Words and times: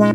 What 0.00 0.14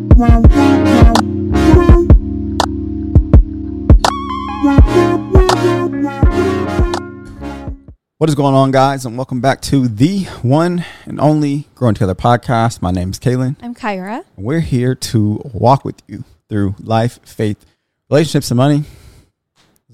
is 8.28 8.34
going 8.34 8.56
on, 8.56 8.72
guys? 8.72 9.06
And 9.06 9.16
welcome 9.16 9.40
back 9.40 9.60
to 9.62 9.86
the 9.86 10.24
one 10.42 10.84
and 11.04 11.20
only 11.20 11.68
Growing 11.76 11.94
Together 11.94 12.16
podcast. 12.16 12.82
My 12.82 12.90
name 12.90 13.10
is 13.10 13.20
Kaelin. 13.20 13.54
I'm 13.62 13.76
Kyrah. 13.76 14.24
We're 14.36 14.58
here 14.58 14.96
to 14.96 15.40
walk 15.54 15.84
with 15.84 16.02
you 16.08 16.24
through 16.48 16.74
life, 16.80 17.20
faith, 17.22 17.64
relationships, 18.10 18.50
and 18.50 18.58
money. 18.58 18.82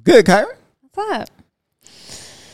Good, 0.02 0.24
Kyrah. 0.24 0.54
What's 0.94 1.10
up? 1.12 1.41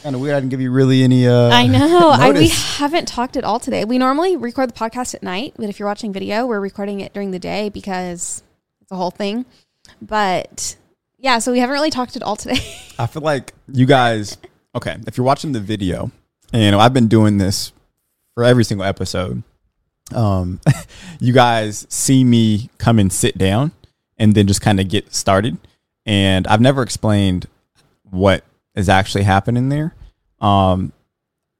Kind 0.02 0.14
of 0.14 0.20
weird. 0.20 0.36
I 0.36 0.40
didn't 0.40 0.50
give 0.50 0.60
you 0.60 0.70
really 0.70 1.02
any. 1.02 1.26
Uh, 1.26 1.48
I 1.50 1.66
know. 1.66 2.10
I, 2.10 2.30
we 2.30 2.48
haven't 2.48 3.08
talked 3.08 3.36
at 3.36 3.44
all 3.44 3.58
today. 3.58 3.84
We 3.84 3.98
normally 3.98 4.36
record 4.36 4.70
the 4.70 4.74
podcast 4.74 5.14
at 5.14 5.22
night, 5.22 5.54
but 5.56 5.68
if 5.68 5.78
you're 5.78 5.88
watching 5.88 6.12
video, 6.12 6.46
we're 6.46 6.60
recording 6.60 7.00
it 7.00 7.12
during 7.12 7.32
the 7.32 7.38
day 7.38 7.68
because 7.68 8.42
it's 8.80 8.92
a 8.92 8.96
whole 8.96 9.10
thing. 9.10 9.44
But 10.00 10.76
yeah, 11.18 11.40
so 11.40 11.50
we 11.50 11.58
haven't 11.58 11.74
really 11.74 11.90
talked 11.90 12.14
at 12.14 12.22
all 12.22 12.36
today. 12.36 12.60
I 12.98 13.06
feel 13.06 13.22
like 13.22 13.54
you 13.72 13.86
guys. 13.86 14.38
Okay, 14.74 14.96
if 15.06 15.16
you're 15.16 15.26
watching 15.26 15.52
the 15.52 15.60
video, 15.60 16.12
and 16.52 16.62
you 16.62 16.70
know, 16.70 16.78
I've 16.78 16.94
been 16.94 17.08
doing 17.08 17.38
this 17.38 17.72
for 18.34 18.44
every 18.44 18.64
single 18.64 18.86
episode. 18.86 19.42
Um, 20.14 20.60
you 21.18 21.32
guys 21.32 21.86
see 21.88 22.22
me 22.22 22.70
come 22.78 23.00
and 23.00 23.12
sit 23.12 23.36
down, 23.36 23.72
and 24.16 24.34
then 24.34 24.46
just 24.46 24.60
kind 24.60 24.78
of 24.78 24.88
get 24.88 25.12
started. 25.12 25.58
And 26.06 26.46
I've 26.46 26.60
never 26.60 26.82
explained 26.82 27.46
what 28.10 28.44
is 28.78 28.88
actually 28.88 29.24
happening 29.24 29.68
there. 29.68 29.94
Um, 30.40 30.92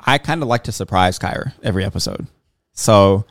I 0.01 0.19
kind 0.19 0.43
of 0.43 0.49
like 0.49 0.65
to 0.65 0.73
surprise 0.73 1.19
Kyrah 1.19 1.53
every 1.63 1.85
episode, 1.85 2.27
so 2.73 3.25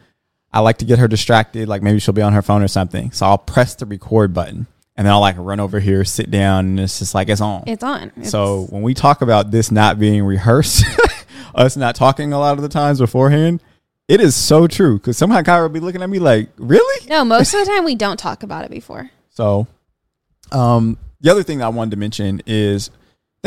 I 0.52 0.59
like 0.59 0.78
to 0.80 0.86
get 0.86 1.00
her 1.00 1.08
distracted. 1.08 1.68
Like 1.68 1.82
maybe 1.82 2.00
she'll 2.00 2.14
be 2.14 2.22
on 2.22 2.34
her 2.34 2.42
phone 2.42 2.62
or 2.62 2.68
something. 2.68 3.12
So 3.12 3.26
I'll 3.26 3.38
press 3.38 3.76
the 3.76 3.86
record 3.86 4.34
button, 4.34 4.68
and 4.98 5.08
then 5.08 5.14
I'll 5.14 5.22
like 5.22 5.36
run 5.38 5.59
over 5.59 5.80
here, 5.80 6.03
sit 6.03 6.30
down, 6.30 6.66
and 6.66 6.80
it's 6.81 7.00
just 7.00 7.16
like 7.16 7.30
it's 7.30 7.42
on. 7.42 7.64
it's 7.67 7.84
on. 7.84 8.12
It's, 8.17 8.30
So 8.30 8.66
when 8.70 8.81
we 8.81 8.94
talk 8.94 9.22
about 9.22 9.52
this 9.52 9.72
not 9.72 9.97
being 10.00 10.23
rehearsed, 10.23 10.84
us 11.56 11.78
not 11.78 11.95
talking 11.95 12.34
a 12.34 12.40
lot 12.40 12.58
of 12.58 12.62
the 12.62 12.69
times 12.69 13.00
beforehand, 13.00 13.64
it 14.09 14.19
is 14.19 14.36
so 14.36 14.67
true. 14.67 14.97
Because 14.97 15.17
somehow 15.17 15.42
Kyrah 15.42 15.64
will 15.64 15.69
be 15.69 15.80
looking 15.80 16.02
at 16.02 16.09
me 16.09 16.19
like, 16.19 16.50
really? 16.58 17.08
no, 17.08 17.23
most 17.23 17.53
of 17.53 17.66
the 17.66 17.72
time 17.72 17.86
we 17.86 17.95
don't 17.95 18.17
talk 18.17 18.44
about 18.44 18.66
it 18.66 18.72
before. 18.72 19.09
So, 19.30 19.67
um, 20.52 20.97
the 21.22 21.31
other 21.31 21.44
thing 21.44 21.59
that 21.59 21.66
I 21.66 21.69
wanted 21.69 21.92
to 21.92 21.97
mention 21.97 22.42
is 22.45 22.92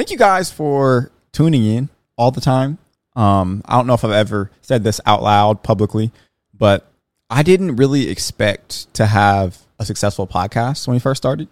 thank 0.01 0.11
you 0.11 0.17
guys 0.17 0.51
for 0.51 1.11
tuning 1.31 1.63
in 1.63 1.91
all 2.17 2.31
the 2.31 2.41
time. 2.41 2.79
Um, 3.17 3.61
I 3.67 3.77
don't 3.77 3.87
know 3.87 3.93
if 3.93 4.03
I've 4.03 4.13
ever 4.13 4.51
said 4.63 4.83
this 4.83 4.99
out 5.05 5.23
loud 5.23 5.63
publicly, 5.63 6.11
but 6.57 6.91
I 7.29 7.43
didn't 7.43 7.77
really 7.77 8.09
expect 8.09 8.95
to 8.95 9.05
have 9.05 9.59
a 9.79 9.85
successful 9.85 10.27
podcast 10.27 10.89
when 10.89 10.95
we 10.95 11.01
first 11.01 11.21
started. 11.21 11.49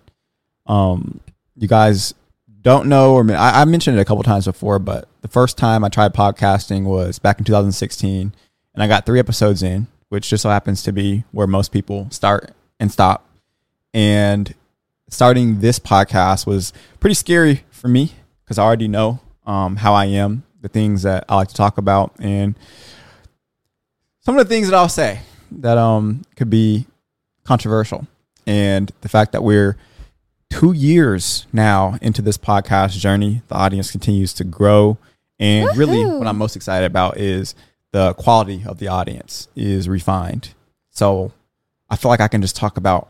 Um, 0.65 1.21
you 1.57 1.69
guys 1.69 2.15
don't 2.63 2.89
know, 2.89 3.17
or 3.17 3.33
I, 3.33 3.61
I 3.61 3.65
mentioned 3.67 3.99
it 3.99 4.01
a 4.01 4.07
couple 4.07 4.23
times 4.23 4.47
before, 4.47 4.79
but 4.79 5.11
the 5.21 5.29
first 5.29 5.59
time 5.59 5.85
I 5.85 5.91
tried 5.91 6.15
podcasting 6.15 6.85
was 6.85 7.19
back 7.19 7.39
in 7.39 7.45
2016, 7.45 8.33
and 8.73 8.83
I 8.83 8.89
got 8.89 9.05
three 9.05 9.19
episodes 9.19 9.63
in, 9.63 9.89
which 10.09 10.31
just 10.31 10.43
so 10.43 10.49
happens 10.49 10.83
to 10.85 10.93
be 10.93 11.25
where 11.33 11.47
most 11.47 11.71
people 11.71 12.09
start 12.11 12.53
and 12.81 12.91
stop. 12.91 13.29
And 13.93 14.55
starting 15.11 15.61
this 15.61 15.79
podcast 15.79 16.47
was 16.47 16.73
pretty 16.99 17.13
scary 17.13 17.65
for 17.71 17.89
me 17.89 18.15
because 18.49 18.59
I 18.59 18.65
already 18.65 18.89
know 18.89 19.21
um, 19.47 19.77
how 19.77 19.93
I 19.93 20.07
am, 20.07 20.43
the 20.63 20.69
things 20.69 21.03
that 21.03 21.27
I 21.29 21.37
like 21.37 21.49
to 21.49 21.55
talk 21.55 21.77
about, 21.77 22.15
and 22.19 22.59
some 24.21 24.39
of 24.39 24.49
the 24.49 24.55
things 24.55 24.71
that 24.71 24.75
I'll 24.75 24.89
say 24.89 25.21
that 25.53 25.77
um 25.77 26.23
could 26.35 26.49
be 26.49 26.87
controversial. 27.45 28.07
And 28.47 28.91
the 29.03 29.09
fact 29.11 29.33
that 29.33 29.45
we're 29.45 29.77
two 30.49 30.73
years 30.73 31.47
now 31.53 31.99
into 32.01 32.23
this 32.23 32.39
podcast 32.39 32.99
journey, 32.99 33.43
the 33.49 33.55
audience 33.55 33.91
continues 33.91 34.33
to 34.35 34.45
grow. 34.45 34.97
And 35.39 35.77
really, 35.77 36.05
what 36.07 36.27
I'm 36.27 36.39
most 36.39 36.57
excited 36.57 36.87
about 36.87 37.19
is 37.19 37.55
the 37.93 38.15
quality 38.15 38.65
of 38.67 38.79
the 38.79 38.89
audience 38.89 39.49
is 39.55 39.91
refined. 39.91 40.55
So 40.89 41.33
I 41.91 41.97
feel 41.97 42.09
like 42.09 42.21
I 42.21 42.29
can 42.29 42.41
just 42.41 42.57
talk 42.57 42.79
about 42.79 43.09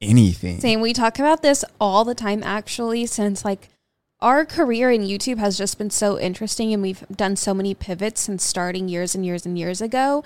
anything. 0.00 0.60
Same. 0.60 0.80
We 0.80 0.94
talk 0.94 1.18
about 1.18 1.42
this 1.42 1.62
all 1.78 2.04
the 2.06 2.14
time, 2.14 2.42
actually, 2.42 3.04
since 3.04 3.44
like 3.44 3.68
our 4.20 4.44
career 4.44 4.90
in 4.90 5.02
YouTube 5.02 5.38
has 5.38 5.56
just 5.56 5.78
been 5.78 5.90
so 5.90 6.18
interesting 6.18 6.72
and 6.72 6.82
we've 6.82 7.06
done 7.08 7.36
so 7.36 7.54
many 7.54 7.72
pivots 7.74 8.20
since 8.22 8.44
starting 8.44 8.88
years 8.88 9.14
and 9.14 9.24
years 9.24 9.46
and 9.46 9.56
years 9.56 9.80
ago. 9.80 10.24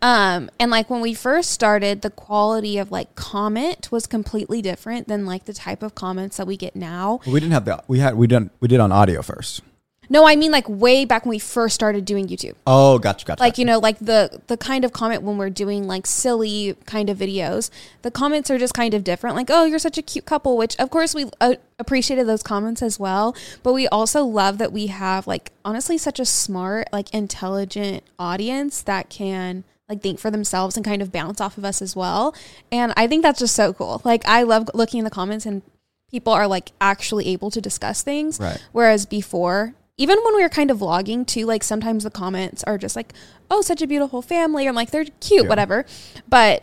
Um, 0.00 0.48
and 0.60 0.70
like 0.70 0.88
when 0.88 1.00
we 1.00 1.12
first 1.12 1.50
started, 1.50 2.02
the 2.02 2.10
quality 2.10 2.78
of 2.78 2.92
like 2.92 3.14
comment 3.16 3.90
was 3.90 4.06
completely 4.06 4.62
different 4.62 5.08
than 5.08 5.26
like 5.26 5.46
the 5.46 5.52
type 5.52 5.82
of 5.82 5.94
comments 5.94 6.36
that 6.36 6.46
we 6.46 6.56
get 6.56 6.76
now. 6.76 7.20
We 7.26 7.40
didn't 7.40 7.52
have 7.52 7.64
the 7.64 7.82
we 7.88 7.98
had 7.98 8.14
we 8.16 8.28
done 8.28 8.50
we 8.60 8.68
did 8.68 8.78
on 8.78 8.92
audio 8.92 9.22
first. 9.22 9.62
No, 10.12 10.26
I 10.26 10.36
mean 10.36 10.50
like 10.52 10.68
way 10.68 11.06
back 11.06 11.24
when 11.24 11.30
we 11.30 11.38
first 11.38 11.74
started 11.74 12.04
doing 12.04 12.28
YouTube. 12.28 12.54
Oh, 12.66 12.98
gotcha, 12.98 13.24
gotcha. 13.24 13.42
like 13.42 13.56
you 13.56 13.64
know 13.64 13.78
like 13.78 13.98
the 13.98 14.42
the 14.46 14.58
kind 14.58 14.84
of 14.84 14.92
comment 14.92 15.22
when 15.22 15.38
we're 15.38 15.48
doing 15.48 15.86
like 15.86 16.06
silly 16.06 16.76
kind 16.84 17.08
of 17.08 17.16
videos 17.16 17.70
the 18.02 18.10
comments 18.10 18.50
are 18.50 18.58
just 18.58 18.74
kind 18.74 18.92
of 18.92 19.04
different 19.04 19.36
like 19.36 19.48
oh 19.50 19.64
you're 19.64 19.78
such 19.78 19.96
a 19.96 20.02
cute 20.02 20.26
couple 20.26 20.56
which 20.56 20.76
of 20.78 20.90
course 20.90 21.14
we 21.14 21.24
uh, 21.40 21.54
appreciated 21.78 22.26
those 22.26 22.42
comments 22.42 22.82
as 22.82 22.98
well 22.98 23.34
but 23.62 23.72
we 23.72 23.88
also 23.88 24.22
love 24.24 24.58
that 24.58 24.70
we 24.72 24.88
have 24.88 25.26
like 25.26 25.50
honestly 25.64 25.96
such 25.96 26.20
a 26.20 26.24
smart 26.26 26.88
like 26.92 27.12
intelligent 27.14 28.02
audience 28.18 28.82
that 28.82 29.08
can 29.08 29.64
like 29.88 30.02
think 30.02 30.18
for 30.18 30.30
themselves 30.30 30.76
and 30.76 30.84
kind 30.84 31.00
of 31.00 31.10
bounce 31.10 31.40
off 31.40 31.56
of 31.56 31.64
us 31.64 31.80
as 31.80 31.96
well 31.96 32.34
and 32.70 32.92
i 32.96 33.06
think 33.06 33.22
that's 33.22 33.38
just 33.38 33.56
so 33.56 33.72
cool 33.72 34.02
like 34.04 34.26
i 34.26 34.42
love 34.42 34.68
looking 34.74 34.98
in 34.98 35.04
the 35.04 35.10
comments 35.10 35.46
and 35.46 35.62
people 36.10 36.32
are 36.32 36.46
like 36.46 36.72
actually 36.80 37.28
able 37.28 37.50
to 37.50 37.60
discuss 37.60 38.02
things 38.02 38.38
Right. 38.38 38.62
Whereas 38.72 39.06
before, 39.06 39.74
even 39.98 40.18
when 40.24 40.34
we 40.36 40.42
were 40.42 40.48
kind 40.48 40.70
of 40.70 40.78
vlogging 40.78 41.26
too, 41.26 41.46
like 41.46 41.62
sometimes 41.62 42.04
the 42.04 42.10
comments 42.10 42.64
are 42.64 42.78
just 42.78 42.96
like, 42.96 43.12
"Oh, 43.50 43.60
such 43.60 43.82
a 43.82 43.86
beautiful 43.86 44.22
family," 44.22 44.66
or 44.66 44.70
I'm 44.70 44.74
like, 44.74 44.90
"They're 44.90 45.04
cute," 45.20 45.44
Yeah. 45.44 45.48
whatever. 45.48 45.84
But 46.28 46.62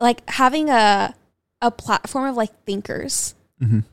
like 0.00 0.28
having 0.30 0.70
a 0.70 1.14
a 1.62 1.70
platform 1.70 2.28
of 2.30 2.36
like 2.36 2.50
thinkers, 2.64 3.34
Mhm. 3.62 3.84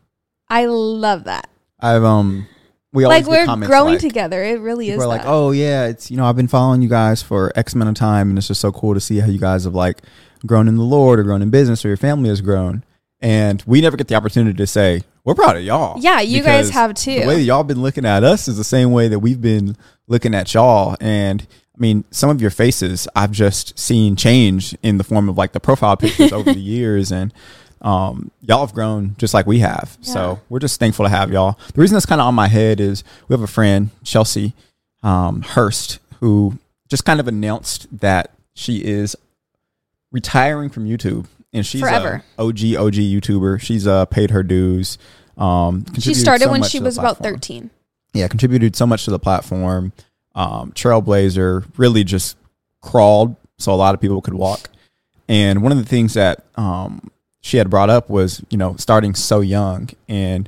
I 0.49 0.65
love 0.65 1.25
that. 1.25 1.49
I've 1.79 2.03
um 2.03 2.47
we 2.93 3.05
Like 3.05 3.27
we're 3.27 3.45
growing 3.45 3.93
like, 3.95 3.99
together. 3.99 4.41
It 4.43 4.59
really 4.61 4.89
is. 4.89 5.03
Are 5.03 5.07
like, 5.07 5.23
oh 5.25 5.51
yeah, 5.51 5.85
it's 5.87 6.09
you 6.09 6.17
know 6.17 6.25
I've 6.25 6.37
been 6.37 6.47
following 6.47 6.81
you 6.81 6.87
guys 6.89 7.21
for 7.21 7.51
X 7.55 7.73
amount 7.73 7.89
of 7.89 7.95
time, 7.95 8.29
and 8.29 8.37
it's 8.37 8.47
just 8.47 8.61
so 8.61 8.71
cool 8.71 8.93
to 8.93 8.99
see 9.01 9.17
how 9.19 9.27
you 9.27 9.39
guys 9.39 9.65
have 9.65 9.75
like 9.75 10.01
grown 10.45 10.67
in 10.67 10.77
the 10.77 10.83
Lord 10.83 11.19
or 11.19 11.23
grown 11.23 11.41
in 11.41 11.49
business 11.49 11.83
or 11.83 11.89
your 11.89 11.97
family 11.97 12.29
has 12.29 12.41
grown. 12.41 12.83
And 13.19 13.63
we 13.65 13.81
never 13.81 13.97
get 13.97 14.07
the 14.07 14.15
opportunity 14.15 14.55
to 14.57 14.67
say 14.67 15.01
we're 15.23 15.35
proud 15.35 15.57
of 15.57 15.63
y'all. 15.63 15.99
Yeah, 15.99 16.21
you 16.21 16.43
guys 16.43 16.69
have 16.69 16.93
too. 16.93 17.19
The 17.21 17.27
way 17.27 17.35
that 17.35 17.41
y'all 17.41 17.63
been 17.63 17.81
looking 17.81 18.05
at 18.05 18.23
us 18.23 18.47
is 18.47 18.57
the 18.57 18.63
same 18.63 18.91
way 18.91 19.07
that 19.07 19.19
we've 19.19 19.41
been 19.41 19.75
looking 20.07 20.35
at 20.35 20.53
y'all. 20.53 20.95
And 21.01 21.41
I 21.75 21.79
mean, 21.79 22.05
some 22.11 22.29
of 22.29 22.41
your 22.41 22.51
faces 22.51 23.07
I've 23.15 23.31
just 23.31 23.77
seen 23.77 24.15
change 24.15 24.75
in 24.83 24.97
the 24.97 25.03
form 25.03 25.29
of 25.29 25.37
like 25.37 25.51
the 25.51 25.59
profile 25.59 25.97
pictures 25.97 26.31
over 26.31 26.53
the 26.53 26.59
years, 26.59 27.11
and 27.11 27.33
um, 27.81 28.31
y'all 28.41 28.65
have 28.65 28.73
grown 28.73 29.15
just 29.17 29.33
like 29.33 29.45
we 29.45 29.59
have. 29.59 29.97
Yeah. 30.01 30.13
So 30.13 30.39
we're 30.49 30.59
just 30.59 30.79
thankful 30.79 31.05
to 31.05 31.09
have 31.09 31.31
y'all. 31.31 31.59
The 31.73 31.81
reason 31.81 31.95
that's 31.95 32.05
kind 32.05 32.21
of 32.21 32.27
on 32.27 32.35
my 32.35 32.47
head 32.47 32.79
is 32.79 33.03
we 33.27 33.33
have 33.33 33.41
a 33.41 33.47
friend, 33.47 33.89
Chelsea 34.03 34.53
um, 35.03 35.41
Hurst, 35.41 35.99
who 36.19 36.57
just 36.87 37.05
kind 37.05 37.19
of 37.19 37.27
announced 37.27 37.87
that 37.99 38.31
she 38.53 38.77
is 38.77 39.15
retiring 40.11 40.69
from 40.69 40.85
YouTube. 40.85 41.25
And 41.57 41.65
she's 41.65 41.81
Forever. 41.81 42.23
a 42.37 42.41
OG 42.41 42.75
OG 42.77 42.93
YouTuber. 42.93 43.59
She's 43.59 43.87
uh, 43.87 44.05
paid 44.05 44.31
her 44.31 44.43
dues. 44.43 44.97
Um, 45.37 45.85
she 45.99 46.13
started 46.13 46.45
so 46.45 46.51
when 46.51 46.63
she 46.63 46.79
was 46.79 46.97
about 46.97 47.17
13. 47.17 47.69
Yeah, 48.13 48.27
contributed 48.27 48.75
so 48.75 48.87
much 48.87 49.05
to 49.05 49.11
the 49.11 49.19
platform. 49.19 49.91
Um, 50.33 50.71
Trailblazer 50.71 51.65
really 51.77 52.03
just 52.03 52.37
crawled 52.81 53.35
so 53.57 53.73
a 53.73 53.75
lot 53.75 53.93
of 53.93 54.01
people 54.01 54.21
could 54.21 54.33
walk. 54.33 54.69
And 55.27 55.61
one 55.61 55.71
of 55.71 55.77
the 55.77 55.85
things 55.85 56.13
that 56.13 56.45
um, 56.55 57.11
she 57.41 57.57
had 57.57 57.69
brought 57.69 57.89
up 57.89 58.09
was, 58.09 58.43
you 58.49 58.57
know, 58.57 58.75
starting 58.77 59.13
so 59.13 59.41
young 59.41 59.89
and 60.07 60.47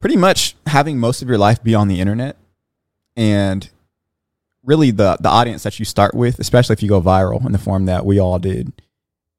pretty 0.00 0.16
much 0.16 0.56
having 0.66 0.98
most 0.98 1.22
of 1.22 1.28
your 1.28 1.38
life 1.38 1.62
be 1.62 1.74
on 1.74 1.88
the 1.88 2.00
internet. 2.00 2.36
And 3.16 3.68
really 4.62 4.90
the 4.90 5.16
the 5.20 5.28
audience 5.28 5.62
that 5.62 5.78
you 5.78 5.84
start 5.84 6.14
with, 6.14 6.38
especially 6.38 6.74
if 6.74 6.82
you 6.82 6.88
go 6.88 7.00
viral 7.00 7.44
in 7.46 7.52
the 7.52 7.58
form 7.58 7.86
that 7.86 8.04
we 8.04 8.18
all 8.18 8.38
did, 8.38 8.72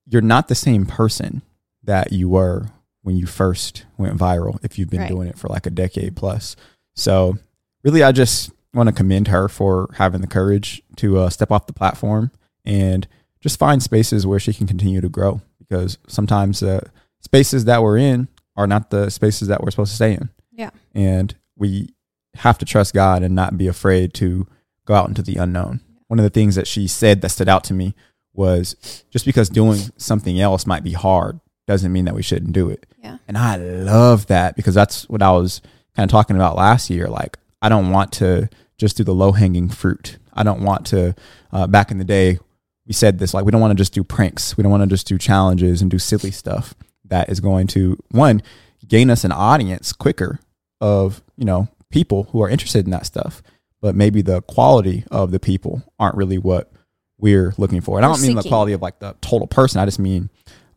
you're 0.10 0.22
not 0.22 0.48
the 0.48 0.56
same 0.56 0.86
person 0.86 1.42
that 1.84 2.12
you 2.12 2.30
were 2.30 2.68
when 3.02 3.16
you 3.18 3.26
first 3.26 3.86
went 3.98 4.18
viral 4.18 4.58
if 4.64 4.78
you've 4.78 4.90
been 4.90 5.02
Right. 5.02 5.10
doing 5.10 5.28
it 5.28 5.38
for 5.38 5.48
like 5.48 5.66
a 5.66 5.70
decade 5.70 6.16
plus. 6.16 6.56
So 6.96 7.38
really 7.84 8.04
I 8.04 8.12
just 8.12 8.52
want 8.74 8.88
to 8.90 8.94
commend 8.96 9.28
her 9.30 9.48
for 9.48 9.90
having 9.96 10.22
the 10.22 10.28
courage 10.28 10.82
to 10.98 11.20
uh, 11.20 11.30
step 11.30 11.52
off 11.52 11.68
the 11.68 11.74
platform 11.74 12.32
and 12.66 13.08
just 13.42 13.58
find 13.60 13.82
spaces 13.82 14.26
where 14.28 14.40
she 14.40 14.54
can 14.54 14.68
continue 14.68 15.00
to 15.02 15.10
grow 15.10 15.42
because 15.60 15.98
sometimes 16.08 16.60
the 16.60 16.82
spaces 17.22 17.66
that 17.66 17.82
we're 17.82 17.98
in 17.98 18.28
are 18.56 18.68
not 18.68 18.90
the 18.90 19.10
spaces 19.10 19.48
that 19.48 19.62
we're 19.64 19.72
supposed 19.72 19.92
to 19.92 19.96
stay 19.96 20.14
in. 20.14 20.30
Yeah. 20.52 20.72
And 20.94 21.36
we 21.56 21.90
have 22.36 22.58
to 22.58 22.66
trust 22.66 22.94
God 22.94 23.24
and 23.24 23.34
not 23.36 23.58
be 23.58 23.68
afraid 23.68 24.14
to 24.16 24.48
go 24.86 24.96
out 24.96 25.08
into 25.08 25.22
the 25.22 25.36
unknown. 25.38 25.82
One 26.08 26.20
of 26.20 26.24
the 26.24 26.30
things 26.30 26.56
that 26.56 26.68
she 26.68 26.88
said 26.88 27.22
that 27.22 27.30
stood 27.30 27.50
out 27.50 27.64
to 27.66 27.74
me 27.74 27.94
was 28.38 29.04
just 29.10 29.26
because 29.26 29.50
doing 29.50 29.80
something 29.98 30.40
else 30.40 30.66
might 30.66 30.84
be 30.84 30.94
hard 30.94 31.40
doesn't 31.66 31.92
mean 31.92 32.06
that 32.06 32.16
we 32.16 32.22
shouldn't 32.22 32.54
do 32.54 32.70
it. 32.70 32.86
Yeah. 33.04 33.18
And 33.28 33.38
I 33.38 33.58
love 33.58 34.28
that 34.28 34.56
because 34.56 34.74
that's 34.74 35.10
what 35.10 35.22
I 35.22 35.32
was 35.32 35.62
kind 35.96 36.10
of 36.10 36.12
talking 36.12 36.36
about 36.36 36.56
last 36.56 36.90
year. 36.90 37.08
Like, 37.08 37.38
I 37.62 37.68
don't 37.68 37.92
want 37.92 38.14
to 38.14 38.50
just 38.78 38.96
do 38.96 39.04
the 39.04 39.14
low 39.14 39.34
hanging 39.34 39.68
fruit. 39.68 40.18
I 40.34 40.44
don't 40.44 40.62
want 40.62 40.86
to, 40.88 41.16
uh, 41.52 41.68
back 41.68 41.92
in 41.92 41.98
the 41.98 42.06
day, 42.06 42.40
we 42.86 42.94
said 42.94 43.20
this 43.20 43.34
like, 43.34 43.44
we 43.44 43.52
don't 43.52 43.60
want 43.60 43.72
to 43.72 43.82
just 43.82 43.94
do 43.94 44.04
pranks. 44.04 44.56
We 44.56 44.62
don't 44.62 44.72
want 44.72 44.84
to 44.84 44.88
just 44.88 45.08
do 45.08 45.18
challenges 45.18 45.82
and 45.82 45.92
do 45.92 46.00
silly 46.00 46.32
stuff 46.32 46.74
that 47.06 47.30
is 47.30 47.40
going 47.40 47.68
to, 47.68 47.98
one, 48.12 48.42
gain 48.88 49.10
us 49.10 49.24
an 49.24 49.32
audience 49.32 49.92
quicker 49.92 50.40
of, 50.80 51.22
you 51.36 51.44
know, 51.44 51.68
people 51.90 52.30
who 52.32 52.42
are 52.42 52.50
interested 52.50 52.86
in 52.86 52.92
that 52.92 53.06
stuff. 53.06 53.42
But 53.82 53.96
maybe 53.96 54.22
the 54.22 54.42
quality 54.44 55.04
of 55.12 55.32
the 55.32 55.40
people 55.40 55.84
aren't 56.00 56.16
really 56.16 56.38
what 56.38 56.72
we're 57.20 57.54
looking 57.58 57.82
for. 57.82 57.98
And 57.98 58.06
I 58.06 58.10
don't 58.10 58.22
mean 58.22 58.36
the 58.36 58.44
quality 58.44 58.74
of 58.74 58.82
like 58.82 59.00
the 59.00 59.16
total 59.22 59.48
person. 59.48 59.82
I 59.82 59.86
just 59.86 60.00
mean 60.00 60.30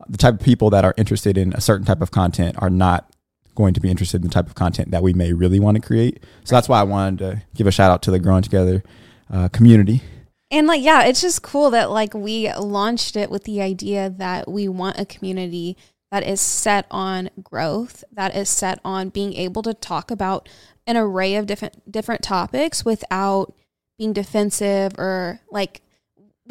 the 0.07 0.17
type 0.17 0.35
of 0.35 0.39
people 0.41 0.69
that 0.71 0.83
are 0.83 0.93
interested 0.97 1.37
in 1.37 1.53
a 1.53 1.61
certain 1.61 1.85
type 1.85 2.01
of 2.01 2.11
content 2.11 2.55
are 2.59 2.69
not 2.69 3.13
going 3.55 3.73
to 3.73 3.79
be 3.79 3.89
interested 3.89 4.21
in 4.21 4.27
the 4.27 4.33
type 4.33 4.47
of 4.47 4.55
content 4.55 4.91
that 4.91 5.03
we 5.03 5.13
may 5.13 5.33
really 5.33 5.59
want 5.59 5.75
to 5.75 5.81
create. 5.81 6.23
So 6.43 6.55
that's 6.55 6.69
why 6.69 6.79
I 6.79 6.83
wanted 6.83 7.19
to 7.19 7.43
give 7.53 7.67
a 7.67 7.71
shout 7.71 7.91
out 7.91 8.01
to 8.03 8.11
the 8.11 8.19
Growing 8.19 8.41
Together 8.41 8.83
uh, 9.29 9.49
community. 9.49 10.01
And 10.49 10.67
like, 10.67 10.81
yeah, 10.81 11.03
it's 11.03 11.21
just 11.21 11.43
cool 11.43 11.69
that 11.71 11.91
like 11.91 12.13
we 12.13 12.51
launched 12.53 13.15
it 13.15 13.29
with 13.29 13.43
the 13.43 13.61
idea 13.61 14.09
that 14.09 14.49
we 14.49 14.67
want 14.67 14.99
a 14.99 15.05
community 15.05 15.77
that 16.11 16.27
is 16.27 16.41
set 16.41 16.85
on 16.91 17.29
growth, 17.41 18.03
that 18.11 18.35
is 18.35 18.49
set 18.49 18.79
on 18.83 19.09
being 19.09 19.33
able 19.33 19.61
to 19.61 19.73
talk 19.73 20.11
about 20.11 20.49
an 20.85 20.97
array 20.97 21.35
of 21.35 21.45
different 21.45 21.89
different 21.89 22.21
topics 22.21 22.83
without 22.83 23.53
being 23.97 24.11
defensive 24.11 24.93
or 24.97 25.39
like 25.51 25.81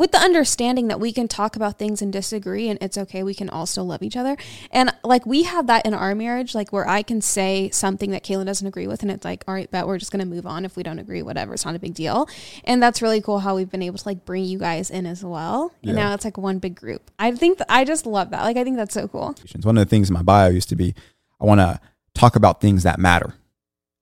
with 0.00 0.12
the 0.12 0.18
understanding 0.18 0.88
that 0.88 0.98
we 0.98 1.12
can 1.12 1.28
talk 1.28 1.56
about 1.56 1.78
things 1.78 2.00
and 2.00 2.10
disagree 2.10 2.70
and 2.70 2.78
it's 2.80 2.96
okay 2.96 3.22
we 3.22 3.34
can 3.34 3.50
all 3.50 3.66
still 3.66 3.84
love 3.84 4.02
each 4.02 4.16
other. 4.16 4.34
And 4.70 4.90
like 5.04 5.26
we 5.26 5.42
have 5.42 5.66
that 5.66 5.84
in 5.84 5.92
our 5.92 6.14
marriage 6.14 6.54
like 6.54 6.72
where 6.72 6.88
i 6.88 7.02
can 7.02 7.20
say 7.20 7.68
something 7.70 8.10
that 8.12 8.24
Kaelin 8.24 8.46
doesn't 8.46 8.66
agree 8.66 8.86
with 8.86 9.02
and 9.02 9.10
it's 9.10 9.26
like 9.26 9.44
all 9.46 9.52
right 9.52 9.70
bet 9.70 9.86
we're 9.86 9.98
just 9.98 10.10
going 10.10 10.20
to 10.20 10.26
move 10.26 10.46
on 10.46 10.64
if 10.64 10.74
we 10.74 10.82
don't 10.82 10.98
agree 10.98 11.22
whatever 11.22 11.52
it's 11.52 11.66
not 11.66 11.74
a 11.74 11.78
big 11.78 11.92
deal. 11.92 12.28
And 12.64 12.82
that's 12.82 13.02
really 13.02 13.20
cool 13.20 13.40
how 13.40 13.54
we've 13.54 13.70
been 13.70 13.82
able 13.82 13.98
to 13.98 14.08
like 14.08 14.24
bring 14.24 14.44
you 14.44 14.58
guys 14.58 14.90
in 14.90 15.04
as 15.04 15.22
well. 15.22 15.70
Yeah. 15.82 15.90
and 15.90 15.96
now 15.96 16.14
it's 16.14 16.24
like 16.24 16.38
one 16.38 16.60
big 16.60 16.74
group. 16.74 17.10
I 17.18 17.32
think 17.32 17.58
th- 17.58 17.66
i 17.68 17.84
just 17.84 18.06
love 18.06 18.30
that. 18.30 18.42
Like 18.42 18.56
i 18.56 18.64
think 18.64 18.76
that's 18.76 18.94
so 18.94 19.06
cool. 19.06 19.34
One 19.62 19.76
of 19.76 19.84
the 19.84 19.90
things 19.90 20.08
in 20.08 20.14
my 20.14 20.22
bio 20.22 20.48
used 20.48 20.70
to 20.70 20.76
be 20.76 20.94
I 21.38 21.44
want 21.44 21.60
to 21.60 21.78
talk 22.14 22.36
about 22.36 22.62
things 22.62 22.84
that 22.84 22.98
matter. 22.98 23.34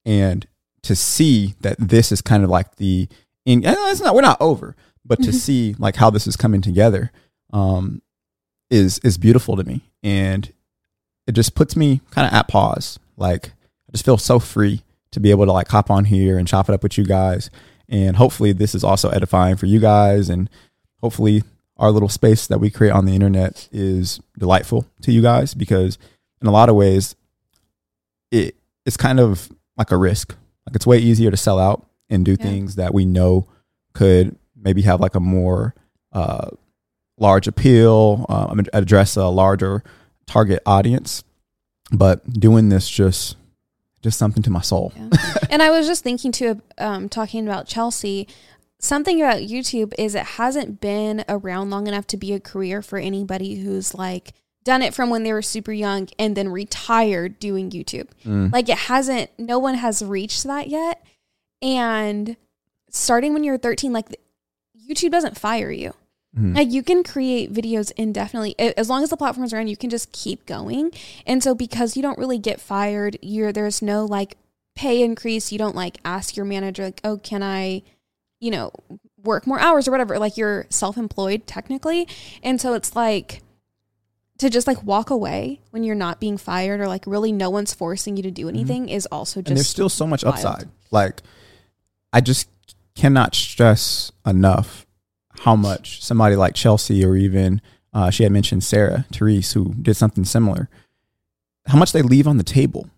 And 0.05 0.47
to 0.83 0.95
see 0.95 1.55
that 1.59 1.75
this 1.77 2.13
is 2.13 2.21
kind 2.21 2.45
of 2.45 2.49
like 2.49 2.77
the 2.77 3.09
in 3.45 3.65
and 3.65 3.75
it's 3.77 4.01
not 4.01 4.15
we're 4.15 4.21
not 4.21 4.39
over, 4.39 4.75
but 5.09 5.21
to 5.23 5.31
Mhm. 5.31 5.33
see 5.33 5.75
like 5.77 5.97
how 5.97 6.09
this 6.09 6.25
is 6.27 6.37
coming 6.37 6.61
together 6.61 7.11
um 7.51 8.01
is 8.69 8.99
is 8.99 9.17
beautiful 9.17 9.57
to 9.57 9.63
me. 9.65 9.81
And 10.03 10.49
it 11.27 11.33
just 11.33 11.53
puts 11.55 11.75
me 11.75 11.99
kind 12.11 12.25
of 12.27 12.33
at 12.33 12.47
pause. 12.47 12.97
Like 13.17 13.47
I 13.49 13.91
just 13.91 14.05
feel 14.05 14.17
so 14.17 14.39
free 14.39 14.83
to 15.11 15.19
be 15.19 15.31
able 15.31 15.45
to 15.47 15.51
like 15.51 15.67
hop 15.67 15.89
on 15.91 16.05
here 16.05 16.37
and 16.37 16.47
chop 16.47 16.69
it 16.69 16.73
up 16.73 16.83
with 16.83 16.97
you 16.97 17.03
guys. 17.03 17.49
And 17.89 18.15
hopefully 18.17 18.53
this 18.53 18.73
is 18.75 18.83
also 18.83 19.09
edifying 19.09 19.55
for 19.57 19.65
you 19.65 19.79
guys 19.79 20.29
and 20.29 20.49
hopefully 21.01 21.43
our 21.77 21.91
little 21.91 22.09
space 22.09 22.45
that 22.47 22.59
we 22.59 22.69
create 22.69 22.91
on 22.91 23.05
the 23.05 23.15
internet 23.15 23.67
is 23.71 24.19
delightful 24.37 24.85
to 25.01 25.11
you 25.11 25.21
guys 25.21 25.53
because 25.55 25.97
in 26.41 26.47
a 26.47 26.51
lot 26.51 26.69
of 26.69 26.75
ways 26.75 27.15
it 28.31 28.55
it's 28.85 28.97
kind 28.97 29.19
of 29.19 29.49
like 29.77 29.91
a 29.91 29.97
risk. 29.97 30.35
Like 30.67 30.75
it's 30.75 30.85
way 30.87 30.99
easier 30.99 31.31
to 31.31 31.37
sell 31.37 31.57
out 31.59 31.85
and 32.09 32.23
do 32.25 32.31
Yeah. 32.39 32.45
things 32.45 32.75
that 32.75 32.93
we 32.93 33.05
know 33.05 33.47
could 33.93 34.35
maybe 34.61 34.81
have 34.83 34.99
like 34.99 35.15
a 35.15 35.19
more 35.19 35.75
uh, 36.11 36.49
large 37.17 37.47
appeal, 37.47 38.25
um, 38.29 38.65
address 38.73 39.15
a 39.15 39.27
larger 39.27 39.83
target 40.25 40.61
audience. 40.65 41.23
But 41.91 42.31
doing 42.31 42.69
this 42.69 42.87
just 42.89 43.35
just 44.01 44.17
something 44.17 44.43
to 44.43 44.49
my 44.49 44.61
soul. 44.61 44.93
Yeah. 44.95 45.09
and 45.49 45.61
I 45.61 45.71
was 45.71 45.87
just 45.87 46.03
thinking 46.03 46.31
too, 46.31 46.61
um, 46.77 47.09
talking 47.09 47.45
about 47.45 47.67
Chelsea. 47.67 48.27
Something 48.79 49.21
about 49.21 49.41
YouTube 49.41 49.93
is 49.97 50.15
it 50.15 50.23
hasn't 50.25 50.79
been 50.79 51.25
around 51.27 51.69
long 51.69 51.87
enough 51.87 52.07
to 52.07 52.17
be 52.17 52.33
a 52.33 52.39
career 52.39 52.81
for 52.81 52.97
anybody 52.97 53.55
who's 53.55 53.93
like 53.93 54.33
done 54.63 54.81
it 54.81 54.93
from 54.93 55.09
when 55.09 55.23
they 55.23 55.33
were 55.33 55.41
super 55.41 55.73
young 55.73 56.07
and 56.17 56.35
then 56.37 56.47
retired 56.47 57.39
doing 57.39 57.71
YouTube. 57.71 58.07
Mm. 58.25 58.53
Like 58.53 58.69
it 58.69 58.77
hasn't, 58.77 59.31
no 59.37 59.59
one 59.59 59.75
has 59.75 60.01
reached 60.01 60.45
that 60.45 60.69
yet. 60.69 61.05
And 61.61 62.37
starting 62.89 63.33
when 63.33 63.43
you're 63.43 63.57
13, 63.57 63.91
like 63.91 64.15
YouTube 64.89 65.11
doesn't 65.11 65.37
fire 65.37 65.71
you. 65.71 65.93
Mhm. 66.37 66.55
Like 66.55 66.71
you 66.71 66.83
can 66.83 67.03
create 67.03 67.51
videos 67.53 67.91
indefinitely 67.97 68.53
as 68.59 68.89
long 68.89 69.03
as 69.03 69.09
the 69.09 69.17
platform's 69.17 69.53
around. 69.53 69.67
You 69.67 69.77
can 69.77 69.89
just 69.89 70.11
keep 70.11 70.45
going, 70.45 70.91
and 71.25 71.43
so 71.43 71.55
because 71.55 71.95
you 71.95 72.01
don't 72.03 72.17
really 72.19 72.37
get 72.37 72.59
fired, 72.61 73.17
you're 73.21 73.51
there's 73.51 73.81
no 73.81 74.05
like 74.05 74.37
pay 74.75 75.01
increase. 75.03 75.51
You 75.51 75.57
don't 75.57 75.75
like 75.75 75.97
ask 76.05 76.35
your 76.37 76.45
manager 76.45 76.83
like, 76.85 77.01
oh, 77.03 77.17
can 77.17 77.41
I, 77.41 77.81
you 78.39 78.51
know, 78.51 78.71
work 79.23 79.47
more 79.47 79.59
hours 79.59 79.87
or 79.87 79.91
whatever. 79.91 80.19
Like 80.19 80.37
you're 80.37 80.67
self 80.69 80.97
employed 80.97 81.47
technically, 81.47 82.07
and 82.43 82.61
so 82.61 82.73
it's 82.75 82.95
like 82.95 83.41
to 84.37 84.49
just 84.51 84.67
like 84.67 84.81
walk 84.83 85.09
away 85.09 85.59
when 85.71 85.83
you're 85.83 85.95
not 85.95 86.19
being 86.19 86.37
fired 86.37 86.79
or 86.79 86.87
like 86.87 87.05
really 87.07 87.31
no 87.31 87.49
one's 87.49 87.73
forcing 87.73 88.15
you 88.15 88.23
to 88.23 88.31
do 88.31 88.47
anything 88.47 88.87
is 88.87 89.05
also 89.11 89.39
Mm-hmm. 89.41 89.47
and 89.49 89.57
there's 89.57 89.67
still 89.67 89.89
so 89.89 90.05
much 90.07 90.23
wild. 90.23 90.35
upside. 90.35 90.69
Like, 90.91 91.21
I 92.13 92.21
just 92.21 92.47
cannot 92.99 93.33
stress 93.35 94.11
enough 94.25 94.85
how 95.41 95.55
much 95.55 96.03
somebody 96.03 96.35
like 96.35 96.53
Chelsea 96.53 97.03
or 97.05 97.15
even 97.15 97.61
uh, 97.93 98.09
she 98.09 98.23
had 98.23 98.31
mentioned 98.31 98.63
Sarah 98.63 99.05
Therese 99.11 99.53
who 99.53 99.73
did 99.81 99.95
something 99.95 100.25
similar, 100.25 100.69
how 101.65 101.77
much 101.77 101.91
they 101.93 102.01
leave 102.01 102.27
on 102.27 102.37
the 102.37 102.43
table, 102.43 102.89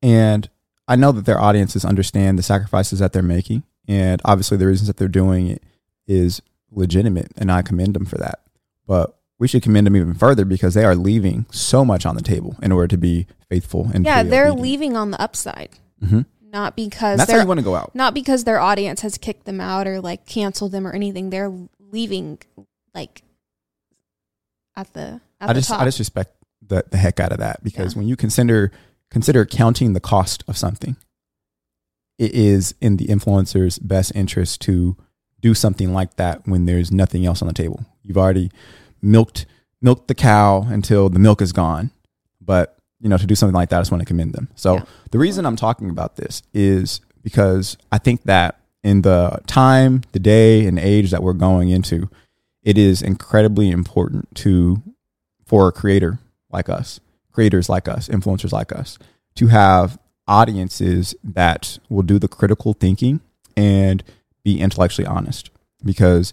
and 0.00 0.48
I 0.86 0.96
know 0.96 1.12
that 1.12 1.26
their 1.26 1.40
audiences 1.40 1.84
understand 1.84 2.38
the 2.38 2.42
sacrifices 2.42 3.00
that 3.00 3.12
they're 3.12 3.22
making, 3.22 3.62
and 3.88 4.20
obviously 4.24 4.56
the 4.56 4.66
reasons 4.66 4.86
that 4.86 4.96
they're 4.96 5.08
doing 5.08 5.48
it 5.48 5.62
is 6.06 6.40
legitimate, 6.70 7.32
and 7.36 7.50
I 7.50 7.62
commend 7.62 7.94
them 7.94 8.06
for 8.06 8.16
that. 8.18 8.40
But 8.86 9.18
we 9.38 9.48
should 9.48 9.62
commend 9.62 9.86
them 9.86 9.96
even 9.96 10.14
further 10.14 10.44
because 10.44 10.74
they 10.74 10.84
are 10.84 10.96
leaving 10.96 11.46
so 11.50 11.84
much 11.84 12.06
on 12.06 12.14
the 12.14 12.22
table 12.22 12.56
in 12.62 12.72
order 12.72 12.88
to 12.88 12.96
be 12.96 13.26
faithful 13.50 13.90
and 13.94 14.04
yeah 14.04 14.22
they're 14.22 14.46
obedient. 14.48 14.62
leaving 14.62 14.96
on 14.96 15.10
the 15.10 15.20
upside, 15.20 15.70
Mhm. 16.02 16.26
Not 16.50 16.74
because 16.76 17.18
that's 17.18 17.30
how 17.30 17.40
you 17.40 17.46
want 17.46 17.58
to 17.58 17.64
go 17.64 17.74
out. 17.74 17.94
not 17.94 18.14
because 18.14 18.44
their 18.44 18.60
audience 18.60 19.00
has 19.02 19.18
kicked 19.18 19.44
them 19.44 19.60
out 19.60 19.86
or 19.86 20.00
like 20.00 20.26
canceled 20.26 20.72
them 20.72 20.86
or 20.86 20.92
anything. 20.92 21.30
They're 21.30 21.52
leaving 21.78 22.38
like 22.94 23.22
at 24.76 24.92
the 24.94 25.20
at 25.40 25.50
I 25.50 25.52
the 25.52 25.60
just 25.60 25.68
top. 25.70 25.80
I 25.80 25.84
just 25.84 25.98
respect 25.98 26.32
the 26.66 26.84
the 26.90 26.96
heck 26.96 27.20
out 27.20 27.32
of 27.32 27.38
that 27.38 27.62
because 27.62 27.94
Yeah. 27.94 27.98
when 28.00 28.08
you 28.08 28.16
consider 28.16 28.70
consider 29.10 29.44
counting 29.44 29.92
the 29.92 30.00
cost 30.00 30.44
of 30.48 30.56
something, 30.56 30.96
it 32.18 32.32
is 32.32 32.74
in 32.80 32.96
the 32.96 33.06
influencer's 33.06 33.78
best 33.78 34.12
interest 34.14 34.60
to 34.62 34.96
do 35.40 35.54
something 35.54 35.92
like 35.92 36.16
that 36.16 36.46
when 36.46 36.64
there's 36.66 36.90
nothing 36.90 37.24
else 37.24 37.40
on 37.42 37.48
the 37.48 37.54
table. 37.54 37.84
You've 38.02 38.18
already 38.18 38.50
milked 39.00 39.46
milked 39.80 40.08
the 40.08 40.14
cow 40.14 40.62
until 40.62 41.08
the 41.08 41.18
milk 41.20 41.40
is 41.40 41.52
gone, 41.52 41.90
but 42.40 42.77
you 43.00 43.08
know 43.08 43.16
to 43.18 43.26
do 43.26 43.34
something 43.34 43.54
like 43.54 43.68
that, 43.70 43.78
I 43.78 43.80
just 43.80 43.90
want 43.92 44.00
to 44.02 44.06
commend 44.06 44.32
them. 44.32 44.48
So 44.54 44.74
Yeah. 44.74 44.84
the 45.10 45.18
reason 45.18 45.46
I'm 45.46 45.56
talking 45.56 45.90
about 45.90 46.16
this 46.16 46.42
is 46.52 47.00
because 47.22 47.76
I 47.92 47.98
think 47.98 48.22
that 48.24 48.60
in 48.82 49.02
the 49.02 49.40
time, 49.46 50.02
the 50.12 50.18
day, 50.18 50.66
and 50.66 50.78
age 50.78 51.10
that 51.10 51.22
we're 51.22 51.32
going 51.32 51.68
into, 51.68 52.08
it 52.62 52.78
is 52.78 53.02
incredibly 53.02 53.70
important 53.70 54.32
to 54.36 54.82
for 55.44 55.68
a 55.68 55.72
creator 55.72 56.18
like 56.50 56.68
us, 56.68 57.00
creators 57.32 57.68
like 57.68 57.88
us, 57.88 58.08
influencers 58.08 58.52
like 58.52 58.72
us, 58.72 58.98
to 59.34 59.48
have 59.48 59.98
audiences 60.26 61.14
that 61.24 61.78
will 61.88 62.02
do 62.02 62.18
the 62.18 62.28
critical 62.28 62.72
thinking 62.74 63.20
and 63.56 64.02
be 64.44 64.60
intellectually 64.60 65.06
honest. 65.06 65.50
Because 65.84 66.32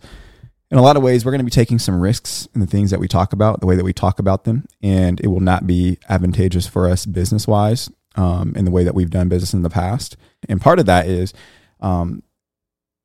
in 0.75 0.79
a 0.79 0.82
lot 0.82 0.98
of 0.98 1.03
ways, 1.03 1.24
we're 1.24 1.32
going 1.32 1.39
to 1.39 1.46
be 1.46 1.50
taking 1.50 1.79
some 1.79 2.01
risks 2.01 2.50
in 2.53 2.60
the 2.60 2.67
things 2.67 2.91
that 2.91 3.00
we 3.00 3.08
talk 3.08 3.32
about, 3.32 3.62
the 3.62 3.65
way 3.65 3.77
that 3.77 3.86
we 3.86 3.94
talk 3.94 4.20
about 4.20 4.44
them, 4.44 4.65
and 4.84 5.22
it 5.22 5.27
will 5.27 5.39
not 5.39 5.65
be 5.65 5.98
advantageous 6.10 6.67
for 6.67 6.89
us 6.89 7.05
business 7.05 7.48
wise 7.48 7.89
um, 8.15 8.51
in 8.58 8.65
the 8.65 8.72
way 8.72 8.84
that 8.84 8.94
we've 8.94 9.10
done 9.10 9.29
business 9.29 9.53
in 9.53 9.62
the 9.62 9.70
past. 9.70 10.17
And 10.50 10.60
part 10.60 10.79
of 10.79 10.86
that 10.88 11.08
is 11.08 11.34
um, 11.79 12.24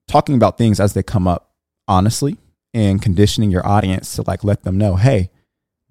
talking 0.09 0.35
about 0.35 0.59
things 0.59 0.81
as 0.81 0.95
they 0.95 1.05
come 1.05 1.29
up 1.29 1.53
honestly 1.87 2.39
and 2.75 3.01
conditioning 3.01 3.53
your 3.53 3.65
audience 3.65 4.17
to 4.17 4.25
like 4.27 4.43
let 4.43 4.65
them 4.65 4.77
know, 4.77 4.97
hey, 4.97 5.31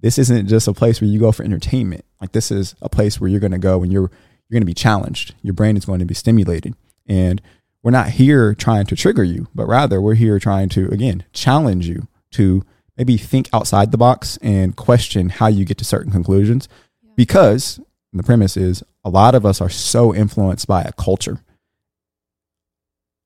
this 0.02 0.18
isn't 0.18 0.50
just 0.50 0.68
a 0.68 0.74
place 0.74 1.00
where 1.00 1.10
you 1.10 1.18
go 1.18 1.32
for 1.32 1.44
entertainment. 1.44 2.04
Like 2.20 2.34
this 2.34 2.52
is 2.52 2.76
a 2.82 2.90
place 2.90 3.22
where 3.22 3.30
you're 3.30 3.40
going 3.40 3.54
to 3.54 3.58
go 3.58 3.82
and 3.84 3.94
you're 3.94 4.12
you're 4.50 4.58
going 4.58 4.64
to 4.64 4.66
be 4.66 4.74
challenged. 4.74 5.34
Your 5.44 5.54
brain 5.54 5.78
is 5.78 5.86
going 5.86 6.00
to 6.00 6.06
be 6.06 6.14
stimulated, 6.14 6.76
and 7.08 7.42
we're 7.84 7.92
not 7.92 8.10
here 8.12 8.54
trying 8.54 8.86
to 8.88 8.96
trigger 8.96 9.24
you, 9.24 9.48
but 9.56 9.68
rather 9.68 10.02
we're 10.02 10.16
here 10.16 10.40
trying 10.40 10.70
to 10.70 10.90
again 10.90 11.24
challenge 11.34 11.88
you 11.88 12.08
to 12.32 12.64
maybe 12.98 13.18
think 13.18 13.50
outside 13.54 13.92
the 13.92 13.98
box 13.98 14.38
and 14.42 14.76
question 14.76 15.30
how 15.30 15.48
you 15.48 15.66
get 15.66 15.78
to 15.78 15.86
certain 15.86 16.12
conclusions. 16.12 16.68
Because 17.16 17.80
the 18.14 18.24
premise 18.24 18.58
is 18.58 18.84
a 19.04 19.10
lot 19.10 19.36
of 19.36 19.46
us 19.46 19.62
are 19.62 19.70
so 19.70 20.14
influenced 20.14 20.68
by 20.68 20.82
a 20.82 20.92
culture 20.94 21.42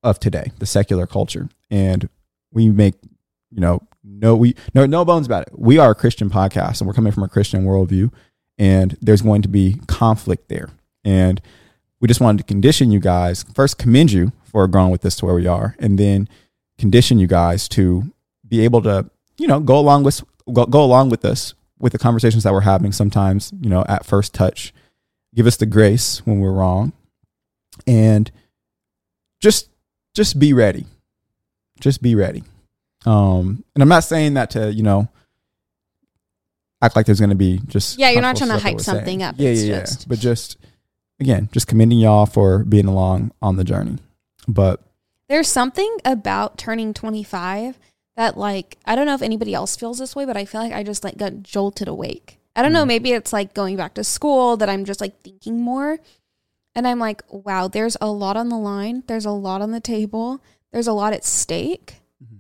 of 0.04 0.20
today, 0.20 0.52
the 0.60 0.66
secular 0.66 1.08
culture, 1.08 1.50
and 1.72 2.10
we 2.52 2.70
make 2.70 2.96
you 3.50 3.62
know 3.62 3.82
no 4.04 4.36
we 4.36 4.56
no 4.74 4.86
no 4.86 5.04
bones 5.06 5.26
about 5.26 5.48
it. 5.48 5.54
We 5.58 5.78
are 5.78 5.92
a 5.92 5.96
Christian 5.96 6.30
podcast 6.30 6.82
and 6.82 6.88
we're 6.88 6.94
coming 6.94 7.12
from 7.12 7.24
a 7.24 7.30
Christian 7.30 7.66
worldview 7.66 8.12
and 8.58 8.98
there's 9.02 9.22
going 9.22 9.42
to 9.42 9.48
be 9.48 9.80
conflict 9.88 10.50
there. 10.50 10.70
And 11.04 11.42
we 12.00 12.08
just 12.08 12.22
wanted 12.22 12.40
to 12.40 12.44
condition 12.44 12.92
you 12.92 13.00
guys, 13.00 13.44
first 13.56 13.78
commend 13.78 14.12
you 14.12 14.32
for 14.54 14.66
growing 14.70 14.92
with 14.92 15.02
this 15.02 15.18
to 15.18 15.26
where 15.26 15.36
we 15.36 15.48
are, 15.48 15.76
and 15.80 16.00
then 16.00 16.30
condition 16.78 17.20
you 17.20 17.28
guys 17.28 17.68
to 17.70 18.14
be 18.48 18.62
able 18.64 18.82
to, 18.84 19.10
you 19.38 19.48
know, 19.48 19.60
go 19.60 19.78
along 19.78 20.04
with 20.04 20.24
go, 20.54 20.66
go 20.66 20.82
along 20.84 21.10
with 21.10 21.26
us 21.26 21.54
with 21.80 21.92
the 21.92 22.00
conversations 22.00 22.44
that 22.44 22.54
we're 22.54 22.62
having 22.62 22.94
sometimes, 22.94 23.52
you 23.60 23.70
know, 23.70 23.84
at 23.90 24.06
first 24.06 24.34
touch. 24.34 24.74
Give 25.36 25.48
us 25.48 25.58
the 25.58 25.66
grace 25.66 26.20
when 26.26 26.40
we're 26.40 26.54
wrong. 26.54 26.94
And 27.88 28.32
just 29.42 29.70
just 30.14 30.40
be 30.40 30.54
ready. 30.54 30.86
Just 31.82 32.02
be 32.02 32.16
ready. 32.16 32.44
Um, 33.06 33.66
and 33.76 33.82
I'm 33.82 33.90
not 33.90 34.04
saying 34.06 34.36
that 34.36 34.52
to, 34.52 34.72
you 34.72 34.84
know, 34.84 35.10
act 36.82 36.96
like 36.96 37.06
there's 37.06 37.20
going 37.20 37.30
to 37.32 37.36
be 37.36 37.60
just 37.68 37.98
Yeah, 37.98 38.12
you're 38.12 38.22
not 38.22 38.38
trying 38.38 38.52
to 38.52 38.60
hype 38.60 38.74
we're 38.76 38.80
saying. 38.80 38.98
something 39.00 39.24
up. 39.24 39.36
Yeah, 39.38 39.50
It's 39.50 39.64
yeah, 39.64 39.80
just- 39.80 40.02
yeah. 40.02 40.06
But 40.10 40.20
just 40.20 40.58
again, 41.20 41.50
just 41.52 41.68
commending 41.68 42.00
y'all 42.00 42.26
for 42.26 42.64
being 42.64 42.86
along 42.86 43.32
on 43.42 43.56
the 43.56 43.64
journey. 43.64 43.98
But 44.48 44.82
There's 45.30 45.48
something 45.48 45.98
about 46.06 46.58
turning 46.58 46.94
25 46.94 47.80
that 48.16 48.38
like 48.38 48.78
I 48.86 48.96
don't 48.96 49.06
know 49.08 49.16
if 49.16 49.22
anybody 49.22 49.54
else 49.54 49.76
feels 49.76 49.98
this 50.00 50.16
way, 50.16 50.26
but 50.26 50.38
I 50.38 50.46
feel 50.46 50.62
like 50.62 50.74
I 50.74 50.84
just 50.84 51.04
like 51.04 51.18
got 51.18 51.42
jolted 51.44 51.88
awake. 51.88 52.40
I 52.56 52.62
don't 52.62 52.74
know, 52.74 52.84
Mm. 52.84 52.88
maybe 52.88 53.12
it's 53.14 53.34
like 53.34 53.54
going 53.56 53.76
back 53.78 53.96
to 53.96 54.04
school 54.04 54.58
that 54.58 54.70
I'm 54.70 54.86
just 54.86 55.02
like 55.02 55.20
thinking 55.22 55.60
more. 55.62 55.98
And 56.76 56.88
I'm 56.88 57.00
like, 57.00 57.24
wow, 57.30 57.68
there's 57.68 57.98
a 58.02 58.08
lot 58.12 58.36
on 58.38 58.50
the 58.50 58.58
line. 58.58 59.04
There's 59.08 59.26
a 59.26 59.32
lot 59.32 59.62
on 59.62 59.72
the 59.72 59.80
table. 59.80 60.42
There's 60.72 60.88
a 60.88 60.94
lot 60.94 61.14
at 61.14 61.24
stake. 61.26 61.96
Mhm. 62.24 62.40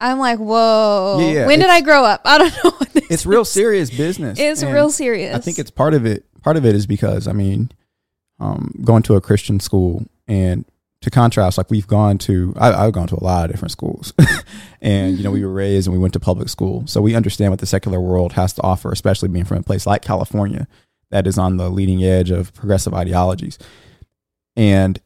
I'm 0.00 0.18
like, 0.18 0.38
whoa. 0.38 1.18
Yeah, 1.20 1.30
yeah, 1.32 1.46
when 1.46 1.58
did 1.60 1.70
I 1.70 1.80
grow 1.80 2.04
up? 2.04 2.22
I 2.24 2.38
don't 2.38 2.54
know. 2.64 2.72
It's 3.08 3.26
real 3.26 3.44
serious 3.44 3.90
business. 3.90 4.38
It's 4.38 4.62
And 4.62 4.72
real 4.74 4.90
serious. 4.90 5.34
I 5.34 5.38
think 5.40 5.58
it's 5.58 5.70
part 5.70 5.94
of 5.94 6.04
it. 6.06 6.24
Part 6.42 6.56
of 6.56 6.64
it 6.64 6.74
is 6.74 6.86
because 6.86 7.28
I 7.28 7.32
mean, 7.32 7.70
um, 8.40 8.74
going 8.84 9.02
to 9.04 9.14
a 9.14 9.20
Christian 9.20 9.60
school 9.60 10.04
and 10.28 10.64
to 11.06 11.10
contrast, 11.10 11.56
like 11.56 11.70
we've 11.70 11.86
gone 11.86 12.18
to, 12.18 12.52
I, 12.56 12.72
I've 12.72 12.92
gone 12.92 13.06
to 13.06 13.14
a 13.14 13.22
lot 13.22 13.44
of 13.44 13.52
different 13.52 13.70
schools, 13.70 14.12
and 14.82 15.16
you 15.16 15.22
know 15.22 15.30
we 15.30 15.40
were 15.42 15.46
mm-hmm. 15.46 15.56
raised 15.56 15.86
and 15.86 15.94
we 15.94 16.00
went 16.00 16.12
to 16.14 16.20
public 16.20 16.48
school, 16.48 16.84
so 16.88 17.00
we 17.00 17.14
understand 17.14 17.52
what 17.52 17.60
the 17.60 17.66
secular 17.66 18.00
world 18.00 18.32
has 18.32 18.52
to 18.54 18.62
offer, 18.62 18.90
especially 18.90 19.28
being 19.28 19.44
from 19.44 19.58
a 19.58 19.62
place 19.62 19.86
like 19.86 20.02
California 20.02 20.66
that 21.12 21.28
is 21.28 21.38
on 21.38 21.58
the 21.58 21.70
leading 21.70 22.02
edge 22.02 22.32
of 22.32 22.52
progressive 22.54 22.92
ideologies. 22.92 23.56
And 24.56 25.00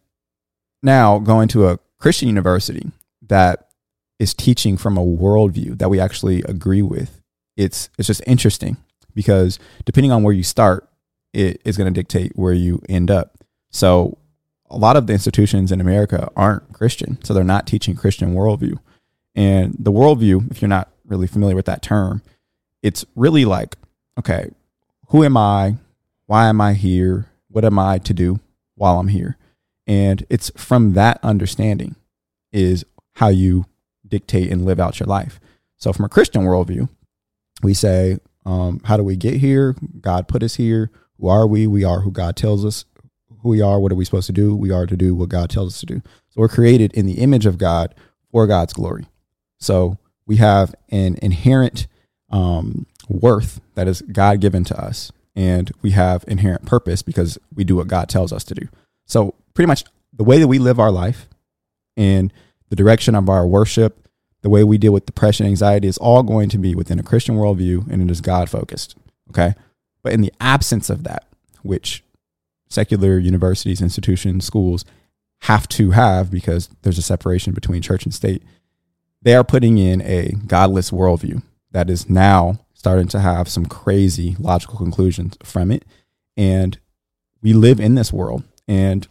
now 0.83 1.19
going 1.19 1.49
to 1.49 1.69
a 1.69 1.79
Christian 1.99 2.29
university 2.29 2.91
that 3.29 3.69
is 4.19 4.33
teaching 4.33 4.79
from 4.79 4.97
a 4.97 5.05
worldview 5.05 5.77
that 5.81 5.91
we 5.91 6.01
actually 6.01 6.41
agree 6.45 6.81
with, 6.81 7.21
it's 7.59 7.91
it's 7.99 8.07
just 8.07 8.23
interesting 8.27 8.79
because 9.15 9.59
depending 9.85 10.13
on 10.13 10.23
where 10.23 10.33
you 10.33 10.45
start, 10.45 10.89
it 11.35 11.61
is 11.67 11.77
going 11.77 11.93
to 11.93 12.01
dictate 12.01 12.33
where 12.37 12.55
you 12.55 12.81
end 12.89 13.11
up. 13.11 13.45
So 13.71 14.17
a 14.71 14.79
lot 14.79 14.97
of 14.97 15.07
the 15.07 15.13
institutions 15.13 15.73
in 15.73 15.81
America 15.81 16.31
aren't 16.37 16.73
Christian, 16.73 17.23
so 17.25 17.35
they're 17.35 17.45
not 17.45 17.67
teaching 17.67 17.97
Christian 17.97 18.35
worldview. 18.35 18.79
And 19.35 19.75
the 19.79 19.93
worldview, 19.93 20.51
if 20.51 20.63
you're 20.63 20.69
not 20.69 20.91
really 21.05 21.27
familiar 21.27 21.57
with 21.57 21.67
that 21.67 21.83
term, 21.83 22.23
it's 22.83 23.05
really 23.15 23.45
like, 23.45 23.77
okay, 24.19 24.51
who 25.09 25.25
am 25.25 25.37
I? 25.37 25.77
Why 26.27 26.49
am 26.49 26.61
I 26.61 26.75
here? 26.75 27.27
What 27.49 27.65
am 27.65 27.79
I 27.79 27.99
to 27.99 28.15
do 28.15 28.39
while 28.77 28.99
I'm 28.99 29.09
here? 29.09 29.37
And 29.87 30.25
it's 30.31 30.51
from 30.57 30.93
that 30.93 31.19
understanding 31.23 31.97
is 32.53 32.85
how 33.15 33.29
you 33.29 33.67
dictate 34.07 34.51
and 34.51 34.65
live 34.65 34.79
out 34.79 35.01
your 35.01 35.07
life. 35.07 35.41
So 35.77 35.93
from 35.93 36.05
a 36.05 36.09
Christian 36.09 36.43
worldview, 36.43 36.89
we 37.63 37.75
say, 37.75 38.19
um, 38.47 38.81
how 38.85 38.97
do 38.97 39.03
we 39.03 39.17
get 39.17 39.35
here? 39.35 39.75
God 40.01 40.29
put 40.29 40.43
us 40.43 40.57
here. 40.57 40.91
Who 41.19 41.29
are 41.29 41.47
we? 41.47 41.67
We 41.67 41.85
are 41.85 42.01
who 42.01 42.11
God 42.11 42.37
tells 42.37 42.65
us 42.65 42.85
who 43.43 43.49
we 43.51 43.61
are. 43.61 43.81
What 43.81 43.93
are 43.93 43.97
we 43.97 44.05
supposed 44.05 44.27
to 44.27 44.33
do? 44.33 44.55
We 44.55 44.71
are 44.71 44.87
to 44.87 44.97
do 44.97 45.15
what 45.15 45.29
God 45.29 45.51
tells 45.51 45.75
us 45.75 45.81
to 45.81 45.87
do. 45.87 46.03
So 46.31 46.41
we're 46.41 46.49
created 46.49 46.93
in 46.93 47.07
the 47.07 47.19
image 47.19 47.47
of 47.47 47.59
God 47.59 47.95
for 48.31 48.47
God's 48.47 48.73
glory. 48.73 49.07
So 49.59 49.99
we 50.27 50.37
have 50.37 50.75
an 50.91 51.17
inherent 51.23 51.87
um, 52.31 52.87
worth 53.09 53.61
that 53.75 53.89
is 53.89 54.03
God 54.03 54.41
given 54.41 54.65
to 54.65 54.81
us, 54.81 55.11
and 55.35 55.71
we 55.83 55.91
have 55.91 56.25
inherent 56.29 56.67
purpose 56.67 57.03
because 57.03 57.39
we 57.55 57.65
do 57.65 57.77
what 57.77 57.89
God 57.89 58.09
tells 58.09 58.33
us 58.33 58.45
to 58.45 58.55
do. 58.55 58.69
So 59.07 59.35
pretty 59.55 59.67
much 59.67 59.85
the 60.13 60.25
way 60.25 60.39
that 60.39 60.49
we 60.49 60.59
live 60.59 60.79
our 60.79 60.91
life 60.91 61.29
and 61.97 62.33
the 62.69 62.77
direction 62.77 63.15
of 63.15 63.29
our 63.29 63.47
worship, 63.47 64.07
the 64.43 64.49
way 64.49 64.65
we 64.65 64.79
deal 64.79 64.93
with 64.93 65.07
depression, 65.07 65.47
anxiety 65.47 65.89
is 65.89 65.99
all 65.99 66.23
going 66.23 66.49
to 66.51 66.59
be 66.59 66.75
within 66.75 66.99
a 66.99 67.03
Christian 67.03 67.37
worldview 67.37 67.91
and 67.91 68.03
it 68.03 68.11
is 68.11 68.21
God 68.21 68.49
focused. 68.49 68.97
Okay. 69.31 69.55
But 70.03 70.13
in 70.13 70.21
the 70.21 70.33
absence 70.41 70.89
of 70.89 71.05
that, 71.05 71.27
which 71.63 72.03
secular 72.71 73.19
universities, 73.19 73.83
institutions, 73.83 74.45
schools 74.47 74.85
have 75.41 75.69
to 75.69 75.91
have 75.91 76.31
because 76.31 76.69
there's 76.83 76.99
a 76.99 77.03
separation 77.03 77.53
between 77.53 77.83
church 77.83 78.05
and 78.05 78.15
state, 78.15 78.43
they 79.23 79.35
are 79.35 79.45
putting 79.45 79.77
in 79.79 80.01
a 80.03 80.33
godless 80.47 80.91
worldview 80.91 81.43
that 81.73 81.91
is 81.91 82.09
now 82.09 82.59
starting 82.73 83.09
to 83.09 83.21
have 83.21 83.49
some 83.49 83.67
crazy 83.67 84.37
logical 84.39 84.77
conclusions 84.79 85.37
from 85.43 85.71
it. 85.71 85.85
And 86.37 86.79
we 87.43 87.53
live 87.53 87.81
in 87.81 87.95
this 87.95 88.13
world 88.13 88.45
and 88.67 89.07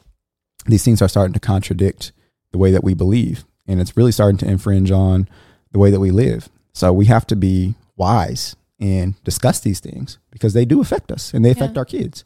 these 0.66 0.84
things 0.84 1.02
are 1.02 1.08
starting 1.08 1.34
to 1.34 1.40
contradict 1.40 2.12
the 2.52 2.58
way 2.58 2.72
that 2.72 2.84
we 2.84 2.94
believe. 2.94 3.46
And 3.68 3.80
it's 3.80 3.96
really 3.98 4.12
starting 4.12 4.38
to 4.40 4.48
infringe 4.48 4.92
on 4.92 5.28
the 5.72 5.80
way 5.80 5.92
that 5.92 6.00
we 6.00 6.12
live. 6.12 6.50
So 6.74 6.92
we 6.94 7.06
have 7.06 7.28
to 7.28 7.36
be 7.36 7.76
wise 7.96 8.56
and 8.80 9.22
discuss 9.24 9.60
these 9.60 9.80
things 9.80 10.18
because 10.32 10.54
they 10.54 10.66
do 10.66 10.82
affect 10.82 11.12
us 11.12 11.34
and 11.34 11.44
they 11.44 11.52
affect 11.52 11.74
Yeah. 11.74 11.80
our 11.80 11.86
kids. 11.86 12.24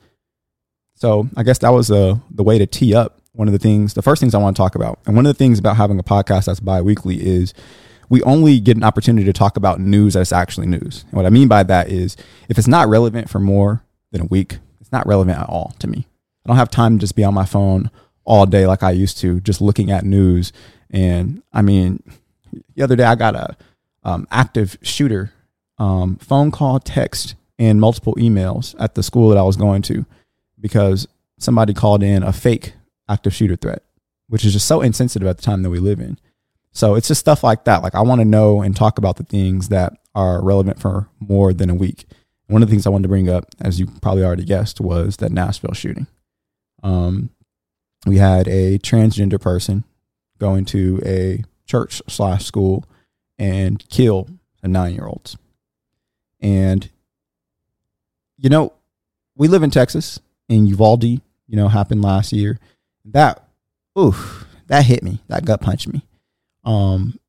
So 1.03 1.27
I 1.35 1.43
guess 1.43 1.57
that 1.57 1.71
was 1.71 1.91
uh, 1.91 2.15
the 2.31 2.43
way 2.43 2.57
to 2.57 2.65
tee 2.65 2.95
up 2.95 3.19
one 3.33 3.49
of 3.49 3.51
the 3.51 3.59
things, 3.59 3.93
the 3.93 4.01
first 4.01 4.21
things 4.21 4.33
I 4.33 4.37
want 4.37 4.55
to 4.55 4.57
talk 4.61 4.75
about. 4.75 4.99
And 5.05 5.17
one 5.17 5.25
of 5.25 5.31
the 5.31 5.37
things 5.37 5.59
about 5.59 5.75
having 5.75 5.99
a 5.99 6.03
podcast 6.03 6.45
that's 6.45 6.61
bi-weekly 6.61 7.17
is 7.17 7.53
we 8.07 8.23
only 8.23 8.61
get 8.61 8.77
an 8.77 8.85
opportunity 8.85 9.25
to 9.25 9.33
talk 9.33 9.57
about 9.57 9.81
news 9.81 10.13
that's 10.13 10.31
actually 10.31 10.67
news. 10.67 11.03
And 11.09 11.15
what 11.15 11.25
I 11.25 11.29
mean 11.29 11.49
by 11.49 11.63
that 11.63 11.89
is 11.89 12.15
if 12.47 12.57
it's 12.57 12.69
not 12.69 12.87
relevant 12.87 13.29
for 13.29 13.41
more 13.41 13.83
than 14.13 14.21
a 14.21 14.25
week, 14.27 14.59
it's 14.79 14.93
not 14.93 15.05
relevant 15.05 15.37
at 15.37 15.49
all 15.49 15.75
to 15.79 15.87
me. 15.87 16.07
I 16.45 16.47
don't 16.47 16.55
have 16.55 16.71
time 16.71 16.97
to 16.97 17.01
just 17.01 17.17
be 17.17 17.25
on 17.25 17.33
my 17.33 17.43
phone 17.43 17.91
all 18.23 18.45
day 18.45 18.65
like 18.65 18.81
I 18.81 18.91
used 18.91 19.17
to, 19.17 19.41
just 19.41 19.59
looking 19.59 19.91
at 19.91 20.05
news. 20.05 20.53
And 20.89 21.43
I 21.51 21.63
mean, 21.63 22.01
the 22.75 22.83
other 22.83 22.95
day 22.95 23.03
I 23.03 23.15
got 23.15 23.35
a 23.35 23.57
um, 24.05 24.25
active 24.31 24.77
shooter 24.81 25.33
um, 25.77 26.15
phone 26.15 26.49
call, 26.49 26.79
text, 26.79 27.35
and 27.59 27.81
multiple 27.81 28.15
emails 28.15 28.73
at 28.79 28.95
the 28.95 29.03
school 29.03 29.27
that 29.27 29.37
I 29.37 29.43
was 29.43 29.57
going 29.57 29.81
to 29.81 30.05
because 30.63 31.07
somebody 31.37 31.73
called 31.73 32.01
in 32.01 32.23
a 32.23 32.31
fake 32.31 32.73
active 33.09 33.33
shooter 33.35 33.57
threat, 33.57 33.83
which 34.29 34.45
is 34.45 34.53
just 34.53 34.65
so 34.65 34.81
insensitive 34.81 35.27
at 35.27 35.35
the 35.35 35.43
time 35.43 35.61
that 35.61 35.69
we 35.69 35.77
live 35.77 35.99
in. 35.99 36.17
So 36.71 36.95
it's 36.95 37.09
just 37.09 37.19
stuff 37.19 37.43
like 37.43 37.65
that. 37.65 37.83
Like 37.83 37.93
I 37.93 38.01
want 38.01 38.21
to 38.21 38.25
know 38.25 38.61
and 38.61 38.73
talk 38.75 38.97
about 38.97 39.17
the 39.17 39.25
things 39.25 39.67
that 39.69 39.93
are 40.15 40.41
relevant 40.41 40.79
for 40.79 41.09
more 41.19 41.53
than 41.53 41.69
a 41.69 41.75
week. 41.75 42.05
One 42.47 42.63
of 42.63 42.69
the 42.69 42.71
things 42.71 42.87
I 42.87 42.89
wanted 42.89 43.03
to 43.03 43.09
bring 43.09 43.29
up, 43.29 43.45
as 43.59 43.77
you 43.79 43.87
probably 44.01 44.23
already 44.23 44.45
guessed, 44.45 44.79
was 44.79 45.17
that 45.17 45.31
Nashville 45.31 45.73
shooting. 45.73 46.07
Um, 46.81 47.29
we 48.05 48.17
had 48.17 48.47
a 48.47 48.79
transgender 48.79 49.39
person 49.39 49.83
going 50.39 50.63
to 50.65 51.01
a 51.05 51.43
church 51.65 52.01
slash 52.07 52.45
school 52.45 52.85
and 53.37 53.87
kill 53.89 54.29
a 54.61 54.67
nine 54.69 54.95
year 54.95 55.05
old. 55.07 55.35
And 56.39 56.89
you 58.37 58.49
know, 58.49 58.73
we 59.35 59.47
live 59.49 59.63
in 59.63 59.71
Texas, 59.71 60.19
and 60.49 60.67
Uvalde, 60.67 61.03
you 61.03 61.21
know, 61.47 61.67
happened 61.67 62.01
last 62.01 62.33
year. 62.33 62.59
That, 63.05 63.47
oof, 63.97 64.45
that 64.67 64.85
hit 64.85 65.03
me. 65.03 65.21
That 65.27 65.45
gut 65.45 65.61
punched 65.61 65.87
me. 65.87 66.05
Um, 66.63 67.19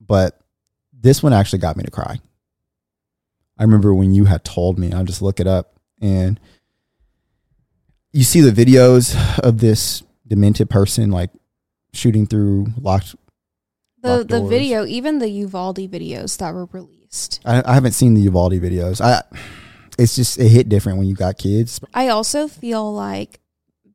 but 0.00 0.40
this 0.92 1.22
one 1.22 1.32
actually 1.32 1.60
got 1.60 1.76
me 1.76 1.84
to 1.84 1.90
cry. 1.90 2.18
I 3.58 3.62
remember 3.62 3.94
when 3.94 4.12
you 4.12 4.24
had 4.24 4.44
told 4.44 4.78
me, 4.78 4.92
I'll 4.92 5.04
just 5.04 5.22
look 5.22 5.38
it 5.38 5.46
up, 5.46 5.78
and 6.00 6.40
you 8.12 8.24
see 8.24 8.40
the 8.40 8.50
videos 8.50 9.16
of 9.38 9.58
this 9.58 10.02
demented 10.26 10.68
person 10.68 11.10
like 11.10 11.30
shooting 11.92 12.26
through 12.26 12.68
locked. 12.80 13.14
the 14.02 14.18
the 14.18 14.38
doors. 14.38 14.50
video, 14.50 14.84
even 14.86 15.18
the 15.18 15.28
Uvalde 15.28 15.78
videos 15.78 16.36
that 16.38 16.52
were 16.52 16.66
released. 16.66 17.40
I, 17.44 17.62
I 17.64 17.74
haven't 17.74 17.92
seen 17.92 18.14
the 18.14 18.22
Uvalde 18.22 18.54
videos. 18.54 19.00
I, 19.00 19.22
it's 19.98 20.16
just 20.16 20.38
it 20.38 20.48
hit 20.48 20.68
different 20.68 20.98
when 20.98 21.06
you 21.06 21.14
got 21.14 21.38
kids. 21.38 21.80
I 21.92 22.08
also 22.08 22.48
feel 22.48 22.92
like 22.92 23.40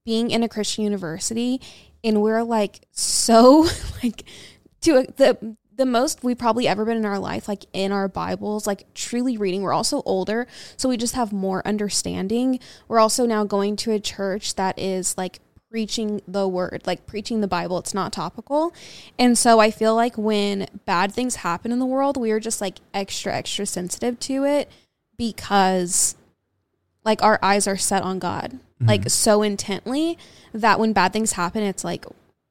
being 0.06 0.32
in 0.32 0.44
a 0.44 0.50
Christian 0.50 0.84
university 0.84 1.62
and 2.04 2.22
we're 2.22 2.44
like 2.44 2.82
so 2.92 3.68
like 4.04 4.24
to 4.82 5.06
the 5.18 5.56
the 5.76 5.86
most 5.86 6.24
we've 6.24 6.38
probably 6.38 6.68
ever 6.68 6.84
been 6.84 6.98
in 6.98 7.06
our 7.06 7.20
life 7.20 7.48
like 7.48 7.66
in 7.72 7.92
our 7.94 8.10
bibles 8.10 8.68
like 8.68 8.86
truly 8.94 9.38
reading 9.38 9.62
we're 9.62 9.72
also 9.72 10.02
older 10.06 10.46
so 10.76 10.90
we 10.90 10.98
just 10.98 11.16
have 11.16 11.32
more 11.32 11.66
understanding 11.66 12.60
we're 12.90 13.00
also 13.00 13.26
now 13.26 13.46
going 13.46 13.78
to 13.78 13.92
a 13.92 14.00
church 14.00 14.56
that 14.56 14.78
is 14.78 15.18
like 15.18 15.40
preaching 15.70 16.20
the 16.28 16.48
word, 16.48 16.82
like 16.86 17.06
preaching 17.06 17.42
the 17.42 17.48
Bible. 17.48 17.78
It's 17.78 17.94
not 17.94 18.12
topical. 18.12 18.74
And 19.18 19.38
so 19.38 19.60
I 19.60 19.70
feel 19.70 19.94
like 19.94 20.18
when 20.18 20.68
bad 20.86 21.14
things 21.14 21.38
happen 21.38 21.72
in 21.72 21.78
the 21.78 21.86
world, 21.86 22.18
we 22.18 22.32
are 22.32 22.40
just 22.40 22.60
like 22.60 22.80
extra, 22.92 23.36
extra 23.36 23.68
sensitive 23.68 24.20
to 24.22 24.46
it 24.46 24.72
because 25.20 26.16
like 27.04 27.22
our 27.22 27.38
eyes 27.44 27.68
are 27.68 27.78
set 27.78 28.02
on 28.02 28.18
God, 28.18 28.54
mm-hmm. 28.54 28.88
like 28.88 29.10
so 29.10 29.44
intently 29.44 30.18
that 30.54 30.80
when 30.80 30.94
bad 30.94 31.14
things 31.14 31.34
happen, 31.34 31.62
it's 31.62 31.84
like, 31.84 32.06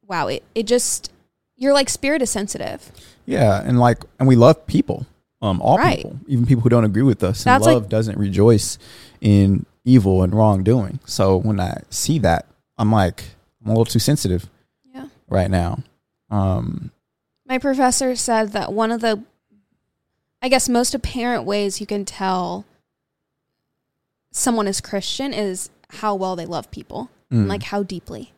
wow, 0.06 0.28
it, 0.28 0.44
it 0.54 0.66
just, 0.66 1.10
you're 1.56 1.72
like 1.72 1.88
spirit 1.88 2.22
is 2.22 2.30
sensitive. 2.30 2.92
Yeah. 3.26 3.60
And 3.64 3.80
like, 3.80 4.04
and 4.20 4.28
we 4.28 4.36
love 4.36 4.66
people, 4.66 5.06
um, 5.42 5.60
all 5.60 5.78
right. 5.78 5.96
people, 5.96 6.20
even 6.28 6.46
people 6.46 6.62
who 6.62 6.68
don't 6.68 6.84
agree 6.84 7.02
with 7.02 7.24
us. 7.24 7.44
And 7.46 7.64
love 7.64 7.82
like, 7.82 7.90
doesn't 7.90 8.18
rejoice 8.18 8.78
in 9.20 9.66
evil 9.84 10.22
and 10.22 10.32
wrongdoing. 10.34 11.00
So 11.06 11.38
when 11.38 11.58
I 11.58 11.80
see 11.90 12.18
that, 12.20 12.46
I'm 12.76 12.92
like, 12.92 13.24
I'm 13.62 13.68
a 13.68 13.70
little 13.70 13.86
too 13.86 13.98
sensitive. 13.98 14.48
Yeah. 14.94 15.08
Right 15.28 15.50
now. 15.50 15.80
Um, 16.30 16.92
my 17.46 17.58
professor 17.58 18.14
said 18.14 18.52
that 18.52 18.72
one 18.74 18.90
of 18.90 19.00
the, 19.00 19.22
I 20.40 20.48
guess, 20.48 20.68
most 20.68 20.94
apparent 20.94 21.44
ways 21.44 21.80
you 21.80 21.86
can 21.86 22.04
tell 22.04 22.64
someone 24.30 24.68
is 24.68 24.80
Christian 24.80 25.32
is 25.32 25.70
how 25.90 26.14
well 26.14 26.36
they 26.36 26.46
love 26.46 26.70
people, 26.70 27.10
mm. 27.32 27.38
and 27.38 27.48
like 27.48 27.64
how 27.64 27.82
deeply. 27.82 28.32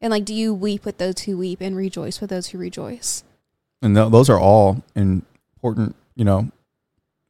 And 0.00 0.10
like, 0.10 0.24
do 0.24 0.34
you 0.34 0.52
weep 0.54 0.84
with 0.84 0.98
those 0.98 1.20
who 1.20 1.38
weep 1.38 1.60
and 1.60 1.76
rejoice 1.76 2.20
with 2.20 2.30
those 2.30 2.48
who 2.48 2.58
rejoice? 2.58 3.24
And 3.82 3.96
th- 3.96 4.10
those 4.10 4.30
are 4.30 4.38
all 4.38 4.82
important, 4.94 5.96
you 6.14 6.24
know, 6.24 6.50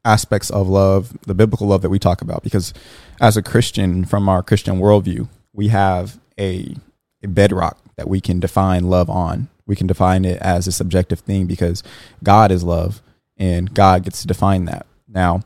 aspects 0.04 0.50
of 0.50 0.68
love, 0.68 1.16
the 1.22 1.34
biblical 1.34 1.66
love 1.66 1.82
that 1.82 1.90
we 1.90 1.98
talk 1.98 2.20
about. 2.20 2.42
Because 2.42 2.72
as 3.20 3.36
a 3.36 3.42
Christian, 3.42 4.04
from 4.04 4.28
our 4.28 4.42
Christian 4.42 4.78
worldview, 4.78 5.28
we 5.52 5.68
have 5.68 6.18
a, 6.38 6.76
a 7.22 7.28
bedrock 7.28 7.78
that 7.96 8.08
we 8.08 8.20
can 8.20 8.40
define 8.40 8.90
love 8.90 9.08
on. 9.08 9.48
We 9.66 9.76
can 9.76 9.86
define 9.86 10.24
it 10.24 10.40
as 10.42 10.66
a 10.66 10.72
subjective 10.72 11.20
thing 11.20 11.46
because 11.46 11.82
God 12.22 12.50
is 12.50 12.62
love 12.62 13.00
and 13.36 13.72
God 13.72 14.04
gets 14.04 14.20
to 14.22 14.26
define 14.26 14.66
that. 14.66 14.86
Now, 15.08 15.42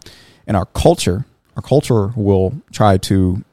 in 0.46 0.54
our 0.54 0.66
culture, 0.66 1.26
our 1.56 1.62
culture 1.62 2.08
will 2.16 2.60
try 2.72 2.98
to 2.98 3.44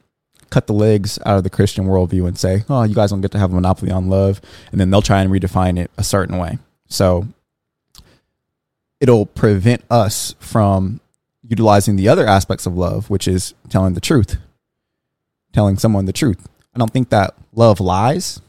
cut 0.50 0.66
the 0.66 0.72
legs 0.72 1.18
out 1.26 1.36
of 1.36 1.44
the 1.44 1.50
Christian 1.50 1.86
worldview 1.86 2.26
and 2.26 2.38
say, 2.38 2.64
oh, 2.68 2.84
you 2.84 2.94
guys 2.94 3.10
don't 3.10 3.20
get 3.20 3.32
to 3.32 3.38
have 3.38 3.50
a 3.50 3.54
monopoly 3.54 3.90
on 3.90 4.08
love. 4.08 4.40
And 4.70 4.80
then 4.80 4.90
they'll 4.90 5.02
try 5.02 5.20
and 5.20 5.30
redefine 5.30 5.78
it 5.78 5.90
a 5.98 6.04
certain 6.04 6.38
way. 6.38 6.58
So 6.88 7.26
it'll 9.00 9.26
prevent 9.26 9.82
us 9.90 10.34
from 10.38 11.00
utilizing 11.42 11.96
the 11.96 12.08
other 12.08 12.26
aspects 12.26 12.66
of 12.66 12.76
love, 12.76 13.10
which 13.10 13.28
is 13.28 13.54
telling 13.68 13.94
the 13.94 14.00
truth, 14.00 14.38
telling 15.52 15.78
someone 15.78 16.04
the 16.04 16.12
truth. 16.12 16.48
I 16.74 16.78
don't 16.78 16.92
think 16.92 17.10
that 17.10 17.34
love 17.52 17.80
lies, 17.80 18.40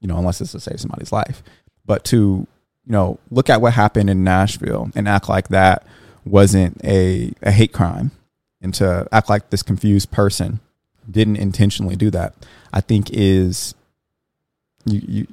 you 0.00 0.08
know, 0.08 0.18
unless 0.18 0.40
it's 0.40 0.52
to 0.52 0.60
save 0.60 0.80
somebody's 0.80 1.12
life. 1.12 1.42
But 1.84 2.04
to, 2.06 2.46
you 2.86 2.92
know, 2.92 3.18
look 3.30 3.50
at 3.50 3.60
what 3.60 3.72
happened 3.72 4.08
in 4.08 4.24
Nashville 4.24 4.90
and 4.94 5.08
act 5.08 5.28
like 5.28 5.48
that 5.48 5.86
wasn't 6.24 6.80
a, 6.84 7.32
a 7.42 7.50
hate 7.50 7.72
crime 7.72 8.12
and 8.60 8.72
to 8.74 9.06
act 9.12 9.28
like 9.28 9.50
this 9.50 9.62
confused 9.62 10.10
person 10.10 10.60
didn't 11.10 11.36
intentionally 11.36 11.96
do 11.96 12.10
that, 12.10 12.34
I 12.72 12.80
think 12.80 13.10
is 13.12 13.74
you 14.84 15.00
you 15.06 15.26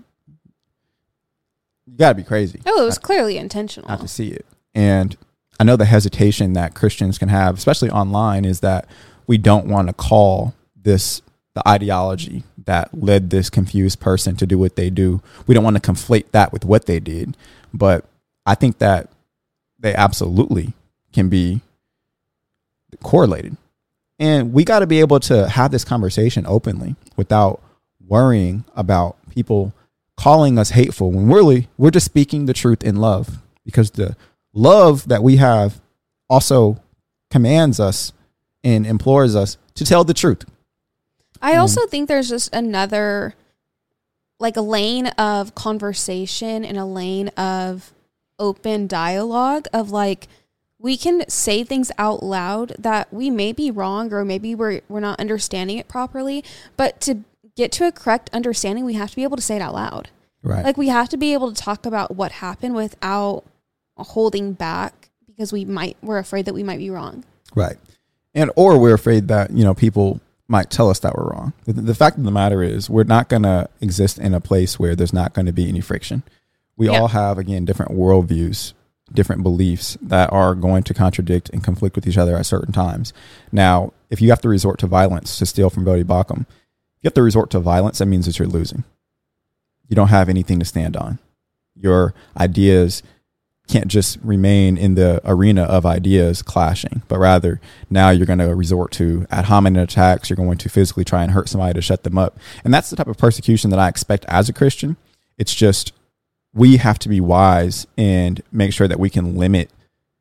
you 1.85 1.97
got 1.97 2.09
to 2.09 2.15
be 2.15 2.23
crazy. 2.23 2.61
Oh, 2.65 2.81
it 2.81 2.85
was 2.85 2.97
clearly 2.97 3.37
intentional. 3.37 3.89
Not 3.89 4.01
to 4.01 4.07
see 4.07 4.29
it. 4.29 4.45
And 4.73 5.15
I 5.59 5.63
know 5.63 5.75
the 5.75 5.85
hesitation 5.85 6.53
that 6.53 6.73
Christians 6.73 7.17
can 7.17 7.29
have, 7.29 7.57
especially 7.57 7.91
online, 7.91 8.45
is 8.45 8.61
that 8.61 8.87
we 9.27 9.37
don't 9.37 9.67
want 9.67 9.87
to 9.87 9.93
call 9.93 10.53
this 10.75 11.21
the 11.53 11.67
ideology 11.67 12.43
that 12.65 12.89
led 12.93 13.29
this 13.29 13.49
confused 13.49 13.99
person 13.99 14.35
to 14.37 14.45
do 14.45 14.57
what 14.57 14.75
they 14.75 14.89
do. 14.89 15.21
We 15.47 15.53
don't 15.53 15.63
want 15.63 15.81
to 15.81 15.91
conflate 15.91 16.31
that 16.31 16.53
with 16.53 16.65
what 16.65 16.85
they 16.85 16.99
did. 16.99 17.35
But 17.73 18.05
I 18.45 18.55
think 18.55 18.79
that 18.79 19.09
they 19.79 19.93
absolutely 19.93 20.73
can 21.11 21.29
be 21.29 21.61
correlated. 23.01 23.57
And 24.19 24.53
we 24.53 24.63
got 24.63 24.79
to 24.79 24.87
be 24.87 24.99
able 24.99 25.19
to 25.21 25.49
have 25.49 25.71
this 25.71 25.83
conversation 25.83 26.45
openly 26.47 26.95
without 27.15 27.61
worrying 28.07 28.63
about 28.75 29.17
people 29.29 29.73
calling 30.15 30.59
us 30.59 30.69
hateful 30.69 31.11
when 31.11 31.29
really 31.29 31.67
we're 31.77 31.91
just 31.91 32.05
speaking 32.05 32.45
the 32.45 32.53
truth 32.53 32.83
in 32.83 32.95
love 32.97 33.39
because 33.65 33.91
the 33.91 34.15
love 34.53 35.07
that 35.07 35.23
we 35.23 35.37
have 35.37 35.81
also 36.29 36.79
commands 37.31 37.79
us 37.79 38.13
and 38.63 38.85
implores 38.85 39.35
us 39.35 39.57
to 39.73 39.83
tell 39.83 40.03
the 40.03 40.13
truth. 40.13 40.45
I 41.43 41.57
also 41.57 41.81
mm. 41.81 41.89
think 41.89 42.07
there's 42.07 42.29
just 42.29 42.55
another 42.55 43.35
like 44.39 44.57
a 44.57 44.61
lane 44.61 45.07
of 45.07 45.53
conversation 45.53 46.65
and 46.65 46.77
a 46.77 46.85
lane 46.85 47.27
of 47.29 47.93
open 48.39 48.87
dialogue 48.87 49.67
of 49.71 49.91
like 49.91 50.27
we 50.79 50.97
can 50.97 51.27
say 51.29 51.63
things 51.63 51.91
out 51.97 52.23
loud 52.23 52.75
that 52.79 53.13
we 53.13 53.29
may 53.29 53.51
be 53.51 53.69
wrong 53.69 54.11
or 54.11 54.25
maybe 54.25 54.55
we're 54.55 54.81
we're 54.87 54.99
not 54.99 55.19
understanding 55.19 55.77
it 55.77 55.87
properly, 55.87 56.43
but 56.77 56.99
to 57.01 57.23
get 57.55 57.71
to 57.73 57.87
a 57.87 57.91
correct 57.91 58.29
understanding, 58.33 58.85
we 58.85 58.93
have 58.93 59.09
to 59.09 59.15
be 59.15 59.23
able 59.23 59.37
to 59.37 59.43
say 59.43 59.57
it 59.57 59.61
out 59.61 59.73
loud. 59.73 60.09
Right. 60.41 60.63
Like 60.63 60.77
we 60.77 60.87
have 60.87 61.09
to 61.09 61.17
be 61.17 61.33
able 61.33 61.53
to 61.53 61.61
talk 61.61 61.85
about 61.85 62.15
what 62.15 62.33
happened 62.33 62.75
without 62.75 63.43
holding 63.97 64.53
back 64.53 65.09
because 65.25 65.53
we 65.53 65.65
might 65.65 65.97
we're 66.01 66.19
afraid 66.19 66.45
that 66.45 66.53
we 66.53 66.63
might 66.63 66.79
be 66.79 66.89
wrong. 66.89 67.23
Right. 67.53 67.77
And 68.33 68.49
or 68.55 68.79
we're 68.79 68.95
afraid 68.95 69.27
that, 69.27 69.51
you 69.51 69.63
know, 69.63 69.73
people 69.73 70.19
might 70.47 70.69
tell 70.69 70.89
us 70.89 70.99
that 70.99 71.15
we're 71.15 71.29
wrong. 71.29 71.53
The, 71.65 71.73
the 71.73 71.95
fact 71.95 72.17
of 72.17 72.23
the 72.23 72.31
matter 72.31 72.61
is, 72.61 72.89
we're 72.89 73.03
not 73.03 73.29
going 73.29 73.43
to 73.43 73.69
exist 73.81 74.19
in 74.19 74.33
a 74.33 74.41
place 74.41 74.79
where 74.79 74.95
there's 74.95 75.13
not 75.13 75.33
going 75.33 75.45
to 75.45 75.53
be 75.53 75.67
any 75.67 75.81
friction. 75.81 76.23
We 76.75 76.87
yeah. 76.87 76.99
all 76.99 77.09
have, 77.09 77.37
again, 77.37 77.65
different 77.65 77.91
worldviews, 77.91 78.73
different 79.11 79.43
beliefs 79.43 79.97
that 80.01 80.31
are 80.33 80.55
going 80.55 80.83
to 80.83 80.93
contradict 80.93 81.49
and 81.49 81.63
conflict 81.63 81.95
with 81.95 82.07
each 82.07 82.17
other 82.17 82.35
at 82.35 82.45
certain 82.45 82.73
times. 82.73 83.13
Now, 83.51 83.93
if 84.09 84.21
you 84.21 84.29
have 84.29 84.41
to 84.41 84.49
resort 84.49 84.79
to 84.79 84.87
violence 84.87 85.37
to 85.39 85.45
steal 85.45 85.69
from 85.69 85.85
Baucham, 85.85 86.41
if 86.41 87.03
you 87.03 87.07
have 87.07 87.13
to 87.13 87.23
resort 87.23 87.49
to 87.51 87.59
violence, 87.59 87.99
that 87.99 88.07
means 88.07 88.25
that 88.25 88.39
you're 88.39 88.47
losing. 88.47 88.83
You 89.87 89.95
don't 89.95 90.07
have 90.07 90.29
anything 90.29 90.59
to 90.59 90.65
stand 90.65 90.97
on. 90.97 91.19
Your 91.75 92.13
ideas 92.37 93.03
can't 93.67 93.87
just 93.87 94.17
remain 94.21 94.77
in 94.77 94.95
the 94.95 95.21
arena 95.23 95.63
of 95.63 95.85
ideas 95.85 96.41
clashing, 96.41 97.01
but 97.07 97.17
rather 97.17 97.61
now 97.89 98.09
you're 98.09 98.25
going 98.25 98.39
to 98.39 98.53
resort 98.55 98.91
to 98.91 99.25
ad 99.31 99.45
hominem 99.45 99.83
attacks. 99.83 100.29
You're 100.29 100.37
going 100.37 100.57
to 100.57 100.69
physically 100.69 101.05
try 101.05 101.23
and 101.23 101.31
hurt 101.31 101.49
somebody 101.49 101.73
to 101.73 101.81
shut 101.81 102.03
them 102.03 102.17
up. 102.17 102.37
And 102.63 102.73
that's 102.73 102.89
the 102.89 102.95
type 102.95 103.07
of 103.07 103.17
persecution 103.17 103.69
that 103.69 103.79
I 103.79 103.87
expect 103.87 104.25
as 104.25 104.49
a 104.49 104.53
Christian. 104.53 104.97
It's 105.37 105.55
just 105.55 105.93
we 106.53 106.77
have 106.77 106.99
to 106.99 107.09
be 107.09 107.21
wise 107.21 107.87
and 107.97 108.41
make 108.51 108.73
sure 108.73 108.87
that 108.87 108.99
we 108.99 109.09
can 109.09 109.37
limit 109.37 109.71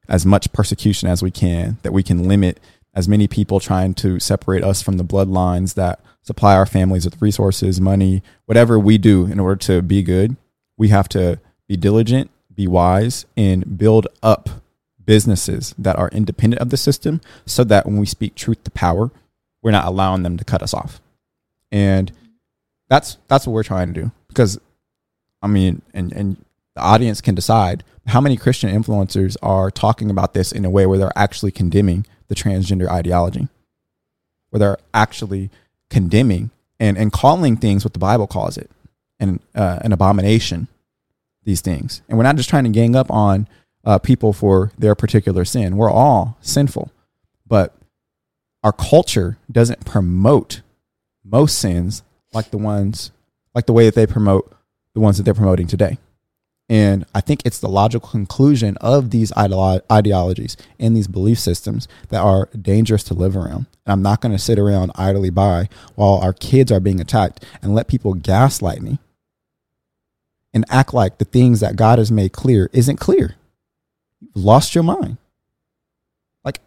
as 0.09 0.25
much 0.25 0.53
persecution 0.53 1.09
as 1.09 1.23
we 1.23 1.31
can, 1.31 1.79
that 1.83 1.93
we 1.93 2.03
can 2.03 2.29
limit 2.29 2.61
as 2.95 3.09
many 3.09 3.27
people 3.27 3.61
trying 3.61 3.95
to 3.95 4.21
separate 4.21 4.63
us 4.63 4.83
from 4.83 4.99
the 4.99 5.05
bloodlines 5.05 5.75
that 5.75 6.01
supply 6.23 6.55
our 6.55 6.67
families 6.67 7.05
with 7.05 7.21
resources, 7.21 7.81
money, 7.81 8.23
whatever 8.47 8.79
we 8.79 8.99
do 8.99 9.27
in 9.27 9.41
order 9.41 9.57
to 9.57 9.83
be 9.83 10.03
good. 10.03 10.37
We 10.77 10.89
have 10.89 11.09
to 11.11 11.41
be 11.69 11.77
diligent 11.77 12.31
be 12.55 12.67
wise 12.67 13.27
and 13.37 13.79
build 13.79 14.07
up 14.23 14.49
businesses 15.05 15.75
that 15.79 15.97
are 15.97 16.09
independent 16.11 16.61
of 16.61 16.71
the 16.71 16.77
system 16.77 17.21
so 17.47 17.65
that 17.65 17.87
when 17.87 17.97
we 17.97 18.07
speak 18.07 18.35
truth 18.35 18.63
to 18.65 18.71
power, 18.71 19.11
we're 19.63 19.71
not 19.71 19.87
allowing 19.87 20.23
them 20.23 20.37
to 20.37 20.45
cut 20.45 20.63
us 20.63 20.75
off. 20.75 21.01
And 21.71 22.13
that's 22.89 23.19
that's 23.29 23.47
what 23.47 23.53
we're 23.53 23.63
trying 23.63 23.93
to 23.93 24.01
do. 24.01 24.13
Because 24.29 24.61
I 25.41 25.47
mean, 25.47 25.83
and 25.95 26.13
and 26.13 26.45
the 26.75 26.83
audience 26.83 27.21
can 27.21 27.35
decide 27.35 27.85
how 28.07 28.21
many 28.21 28.37
Christian 28.37 28.71
influencers 28.71 29.37
are 29.43 29.71
talking 29.71 30.11
about 30.11 30.35
this 30.35 30.53
in 30.53 30.65
a 30.65 30.71
way 30.71 30.87
where 30.87 30.99
they're 30.99 31.13
actually 31.17 31.53
condemning 31.53 32.07
the 32.29 32.35
transgender 32.35 32.89
ideology, 32.89 33.49
where 34.51 34.59
they're 34.59 34.79
actually 34.93 35.51
condemning 35.91 36.51
and, 36.81 36.99
and 36.99 37.13
calling 37.13 37.57
things 37.57 37.85
what 37.85 37.93
the 37.93 37.99
Bible 37.99 38.27
calls 38.27 38.57
it, 38.57 38.71
an, 39.21 39.39
uh, 39.55 39.79
an 39.83 39.93
abomination 39.93 40.67
these 41.45 41.61
things. 41.61 42.03
And 42.09 42.19
we're 42.19 42.25
not 42.25 42.37
just 42.37 42.49
trying 42.49 42.65
to 42.65 42.71
gang 42.71 42.95
up 42.95 43.11
on 43.11 43.49
uh, 43.85 43.99
people 43.99 44.33
for 44.33 44.73
their 44.79 44.95
particular 44.95 45.45
sin. 45.45 45.77
We're 45.77 45.91
all 45.91 46.37
sinful. 46.41 46.91
But 47.47 47.75
our 48.63 48.73
culture 48.73 49.39
doesn't 49.51 49.85
promote 49.85 50.63
most 51.25 51.59
sins 51.59 52.03
like 52.33 52.51
the 52.51 52.59
ones, 52.59 53.11
like 53.55 53.67
the 53.67 53.73
way 53.73 53.87
that 53.87 53.95
they 53.95 54.07
promote 54.07 54.55
the 54.95 55.01
ones 55.01 55.17
that 55.17 55.25
they're 55.25 55.35
promoting 55.35 55.67
today. 55.67 55.99
And 56.69 57.05
I 57.15 57.21
think 57.21 57.43
it's 57.45 57.59
the 57.59 57.69
logical 57.69 58.09
conclusion 58.09 58.77
of 58.79 59.11
these 59.11 59.31
ideolo- 59.33 59.83
ideologies 59.91 60.57
and 60.79 60.97
these 60.97 61.09
belief 61.09 61.39
systems 61.39 61.89
that 62.09 62.23
are 62.23 62.49
dangerous 62.59 63.03
to 63.05 63.15
live 63.15 63.37
around. 63.37 63.67
And 63.85 63.93
I'm 63.93 64.03
not 64.03 64.21
going 64.21 64.33
to 64.33 64.39
sit 64.39 64.59
around 64.59 64.93
idly 64.95 65.31
by 65.31 65.69
while 65.97 66.19
our 66.19 66.33
kids 66.33 66.73
are 66.73 66.81
being 66.81 67.01
attacked 67.01 67.45
and 67.61 67.75
let 67.75 67.89
people 67.89 68.15
gaslight 68.15 68.81
me 68.81 68.99
and 70.55 70.65
act 70.69 70.93
like 70.93 71.19
the 71.19 71.25
things 71.25 71.61
that 71.61 71.77
God 71.77 71.99
has 71.99 72.13
made 72.13 72.33
clear 72.33 72.69
isn't 72.73 72.97
clear. 72.97 73.37
You've 74.21 74.45
lost 74.45 74.75
your 74.75 74.85
mind. 74.85 75.17
Like, 76.45 76.61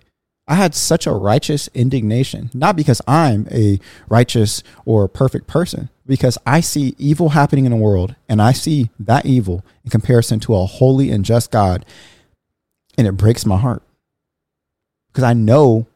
I 0.47 0.55
had 0.55 0.75
such 0.75 1.07
a 1.07 1.11
righteous 1.11 1.69
indignation, 1.73 2.49
not 2.53 2.75
because 2.75 3.01
I'm 3.07 3.47
a 3.51 3.79
righteous 4.09 4.63
or 4.85 5.07
perfect 5.07 5.47
person, 5.47 5.89
because 6.05 6.37
I 6.45 6.61
see 6.61 6.95
evil 6.97 7.29
happening 7.29 7.65
in 7.65 7.71
the 7.71 7.77
world 7.77 8.15
and 8.27 8.41
I 8.41 8.51
see 8.51 8.89
that 8.99 9.25
evil 9.25 9.63
in 9.83 9.91
comparison 9.91 10.39
to 10.41 10.55
a 10.55 10.65
holy 10.65 11.11
and 11.11 11.25
just 11.25 11.51
God. 11.51 11.85
And 12.97 13.07
it 13.07 13.13
breaks 13.13 13.45
my 13.45 13.57
heart 13.57 13.83
because 15.11 15.23
I 15.23 15.33
know 15.33 15.87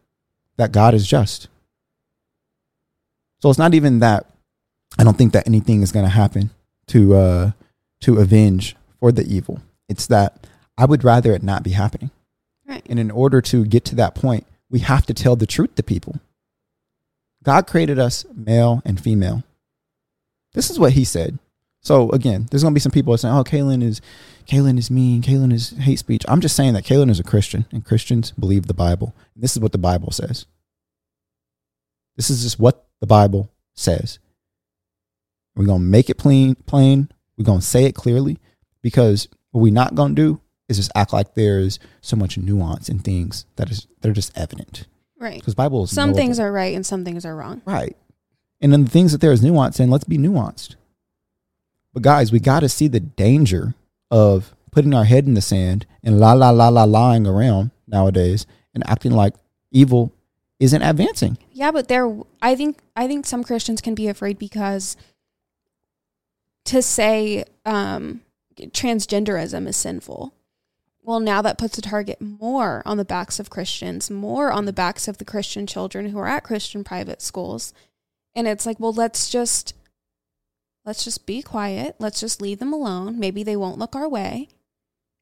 that 0.57 0.71
God 0.71 0.93
is 0.93 1.07
just. 1.07 1.47
So 3.41 3.49
it's 3.49 3.59
not 3.59 3.73
even 3.73 3.99
that 3.99 4.25
I 4.97 5.03
don't 5.03 5.17
think 5.17 5.33
that 5.33 5.47
anything 5.47 5.81
is 5.81 5.91
going 5.91 6.05
to 6.05 6.09
happen 6.09 6.49
to 6.87 7.15
uh, 7.15 7.51
to 8.01 8.17
avenge 8.17 8.75
for 8.99 9.11
the 9.11 9.25
evil. 9.25 9.61
It's 9.87 10.07
that 10.07 10.47
I 10.77 10.85
would 10.85 11.03
rather 11.03 11.33
it 11.33 11.43
not 11.43 11.63
be 11.63 11.71
happening. 11.71 12.11
Right. 12.67 12.85
And 12.89 12.99
in 12.99 13.11
order 13.11 13.41
to 13.41 13.65
get 13.65 13.83
to 13.85 13.95
that 13.95 14.15
point, 14.15 14.45
we 14.69 14.79
have 14.79 15.05
to 15.07 15.13
tell 15.13 15.35
the 15.35 15.47
truth 15.47 15.75
to 15.75 15.83
people. 15.83 16.19
God 17.43 17.67
created 17.67 17.97
us 17.97 18.25
male 18.35 18.81
and 18.85 18.99
female. 18.99 19.43
This 20.53 20.69
is 20.69 20.79
what 20.79 20.93
he 20.93 21.03
said. 21.03 21.39
So 21.81 22.09
again, 22.11 22.47
there's 22.49 22.63
gonna 22.63 22.73
be 22.73 22.79
some 22.79 22.91
people 22.91 23.17
saying, 23.17 23.33
"Oh, 23.33 23.43
Kaelin 23.43 23.81
is, 23.81 24.01
Kaelin 24.45 24.77
is 24.77 24.91
mean. 24.91 25.21
Kaelin 25.21 25.53
is 25.53 25.69
hate 25.69 25.99
speech." 25.99 26.25
I'm 26.27 26.41
just 26.41 26.55
saying 26.55 26.73
that 26.73 26.83
Kaelin 26.83 27.09
is 27.09 27.19
a 27.19 27.23
Christian, 27.23 27.65
and 27.71 27.85
Christians 27.85 28.31
believe 28.37 28.67
the 28.67 28.73
Bible. 28.73 29.15
And 29.33 29.43
this 29.43 29.55
is 29.55 29.61
what 29.61 29.71
the 29.71 29.77
Bible 29.77 30.11
says. 30.11 30.45
This 32.17 32.29
is 32.29 32.43
just 32.43 32.59
what 32.59 32.85
the 32.99 33.07
Bible 33.07 33.49
says. 33.75 34.19
We're 35.55 35.65
gonna 35.65 35.79
make 35.79 36.09
it 36.09 36.17
plain. 36.17 36.55
Plain. 36.55 37.09
We're 37.39 37.45
gonna 37.45 37.61
say 37.61 37.85
it 37.85 37.95
clearly, 37.95 38.37
because 38.83 39.27
what 39.51 39.61
we're 39.61 39.73
not 39.73 39.95
gonna 39.95 40.13
do 40.13 40.41
is 40.67 40.77
just 40.77 40.91
act 40.93 41.13
like 41.13 41.33
there's 41.33 41.79
so 42.01 42.15
much 42.15 42.37
nuance 42.37 42.89
in 42.89 42.99
things 42.99 43.45
that 43.55 43.71
is 43.71 43.87
they're 44.01 44.11
just 44.13 44.37
evident. 44.37 44.85
Right. 45.17 45.39
Because 45.39 45.55
Bible 45.55 45.85
is 45.85 45.91
Some 45.91 46.09
knowable. 46.09 46.17
things 46.19 46.39
are 46.39 46.51
right 46.51 46.75
and 46.75 46.85
some 46.85 47.03
things 47.03 47.25
are 47.25 47.35
wrong. 47.35 47.61
Right. 47.65 47.97
And 48.61 48.71
then 48.71 48.83
the 48.83 48.89
things 48.91 49.11
that 49.13 49.21
there 49.21 49.31
is 49.31 49.41
nuance 49.41 49.79
in, 49.79 49.89
let's 49.89 50.03
be 50.03 50.17
nuanced. 50.17 50.75
But 51.93 52.03
guys, 52.03 52.31
we 52.31 52.39
got 52.39 52.59
to 52.59 52.69
see 52.69 52.87
the 52.87 52.99
danger 52.99 53.73
of 54.11 54.53
putting 54.71 54.93
our 54.93 55.05
head 55.05 55.25
in 55.25 55.33
the 55.33 55.41
sand 55.41 55.85
and 56.03 56.19
la 56.19 56.33
la 56.33 56.51
la 56.51 56.69
la 56.69 56.83
lying 56.83 57.25
around 57.25 57.71
nowadays 57.87 58.45
and 58.73 58.87
acting 58.87 59.11
like 59.11 59.33
evil 59.71 60.13
isn't 60.59 60.81
advancing. 60.81 61.37
Yeah, 61.51 61.71
but 61.71 61.87
there 61.87 62.15
I 62.41 62.55
think 62.55 62.79
I 62.95 63.07
think 63.07 63.25
some 63.25 63.43
Christians 63.43 63.81
can 63.81 63.95
be 63.95 64.07
afraid 64.07 64.37
because 64.37 64.95
to 66.65 66.81
say 66.81 67.45
um 67.65 68.21
transgenderism 68.57 69.67
is 69.67 69.77
sinful. 69.77 70.33
Well, 71.01 71.19
now 71.19 71.41
that 71.41 71.57
puts 71.57 71.77
a 71.77 71.81
target 71.81 72.21
more 72.21 72.83
on 72.85 72.97
the 72.97 73.05
backs 73.05 73.39
of 73.39 73.49
Christians, 73.49 74.11
more 74.11 74.51
on 74.51 74.65
the 74.65 74.73
backs 74.73 75.07
of 75.07 75.17
the 75.17 75.25
Christian 75.25 75.65
children 75.65 76.09
who 76.09 76.19
are 76.19 76.27
at 76.27 76.43
Christian 76.43 76.83
private 76.83 77.21
schools. 77.21 77.73
And 78.35 78.47
it's 78.47 78.65
like, 78.65 78.79
well, 78.79 78.93
let's 78.93 79.29
just 79.29 79.73
let's 80.85 81.03
just 81.03 81.25
be 81.25 81.41
quiet. 81.41 81.95
Let's 81.99 82.19
just 82.19 82.41
leave 82.41 82.59
them 82.59 82.73
alone. 82.73 83.19
Maybe 83.19 83.43
they 83.43 83.55
won't 83.55 83.79
look 83.79 83.95
our 83.95 84.07
way 84.07 84.49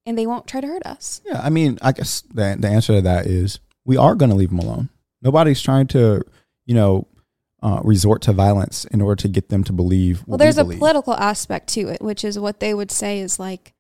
and 0.06 0.18
they 0.18 0.26
won't 0.26 0.48
try 0.48 0.62
to 0.62 0.68
hurt 0.68 0.86
us. 0.86 1.22
Yeah, 1.26 1.42
I 1.42 1.50
mean, 1.50 1.78
I 1.82 1.92
guess 1.92 2.22
the 2.22 2.58
the 2.60 2.68
answer 2.68 2.94
to 2.94 3.02
that 3.02 3.26
is 3.26 3.60
we 3.86 3.98
are 3.98 4.16
going 4.16 4.30
to 4.30 4.36
leave 4.36 4.50
them 4.50 4.60
alone. 4.60 4.90
Nobody's 5.22 5.62
trying 5.62 5.88
to, 5.88 6.24
you 6.66 6.76
know, 6.76 7.08
uh, 7.68 7.82
resort 7.84 8.22
to 8.22 8.32
violence 8.32 8.86
in 8.86 9.02
order 9.02 9.22
to 9.22 9.28
get 9.28 9.50
them 9.50 9.62
to 9.64 9.74
believe. 9.74 10.24
Well, 10.26 10.38
there's 10.38 10.56
we 10.64 10.76
a 10.76 10.78
political 10.78 11.14
aspect 11.14 11.68
to 11.70 11.82
it, 11.90 12.02
which 12.02 12.24
is 12.24 12.40
what 12.40 12.60
they 12.62 12.74
would 12.74 12.92
say 12.92 13.20
is 13.20 13.40
like 13.40 13.74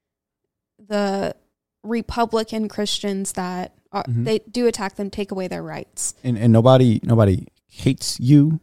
the 0.77 1.35
Republican 1.83 2.67
Christians 2.67 3.31
that 3.33 3.73
are, 3.93 4.03
Mhm. 4.03 4.25
they 4.25 4.39
do 4.39 4.67
attack 4.67 4.95
them, 4.95 5.09
take 5.09 5.31
away 5.31 5.47
their 5.47 5.63
rights. 5.63 6.15
and, 6.23 6.37
and 6.37 6.51
nobody 6.51 6.99
nobody 7.03 7.47
hates 7.67 8.19
you. 8.19 8.59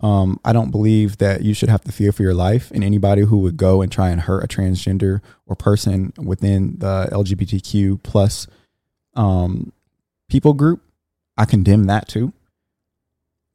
Um, 0.00 0.38
I 0.44 0.52
don't 0.52 0.70
believe 0.70 1.18
that 1.18 1.42
you 1.42 1.54
should 1.54 1.70
have 1.70 1.82
to 1.82 1.90
fear 1.92 2.12
for 2.12 2.22
your 2.22 2.34
life. 2.34 2.70
And 2.72 2.84
anybody 2.84 3.22
who 3.22 3.38
would 3.38 3.56
go 3.56 3.82
and 3.82 3.90
try 3.90 4.10
and 4.10 4.20
hurt 4.20 4.44
a 4.44 4.46
transgender 4.46 5.20
or 5.44 5.56
person 5.56 6.12
within 6.16 6.76
the 6.78 7.08
LGBTQ 7.10 8.00
plus 8.04 8.46
um, 9.14 9.72
people 10.28 10.52
group, 10.54 10.82
I 11.36 11.46
condemn 11.46 11.84
that 11.84 12.06
too. 12.06 12.32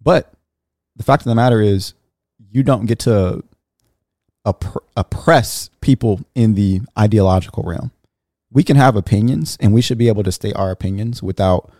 But 0.01 0.32
the 0.95 1.03
fact 1.03 1.21
of 1.21 1.29
the 1.29 1.35
matter 1.35 1.61
is, 1.61 1.93
you 2.51 2.63
don't 2.63 2.85
get 2.85 2.99
to 2.99 3.43
opp- 4.45 4.83
oppress 4.95 5.69
people 5.81 6.21
in 6.35 6.53
the 6.53 6.81
ideological 6.97 7.63
realm. 7.63 7.91
We 8.51 8.63
can 8.63 8.75
have 8.75 8.95
opinions, 8.95 9.57
and 9.59 9.73
we 9.73 9.81
should 9.81 9.97
be 9.97 10.07
able 10.07 10.23
to 10.23 10.31
state 10.31 10.55
our 10.55 10.69
opinions 10.69 11.23
without 11.23 11.71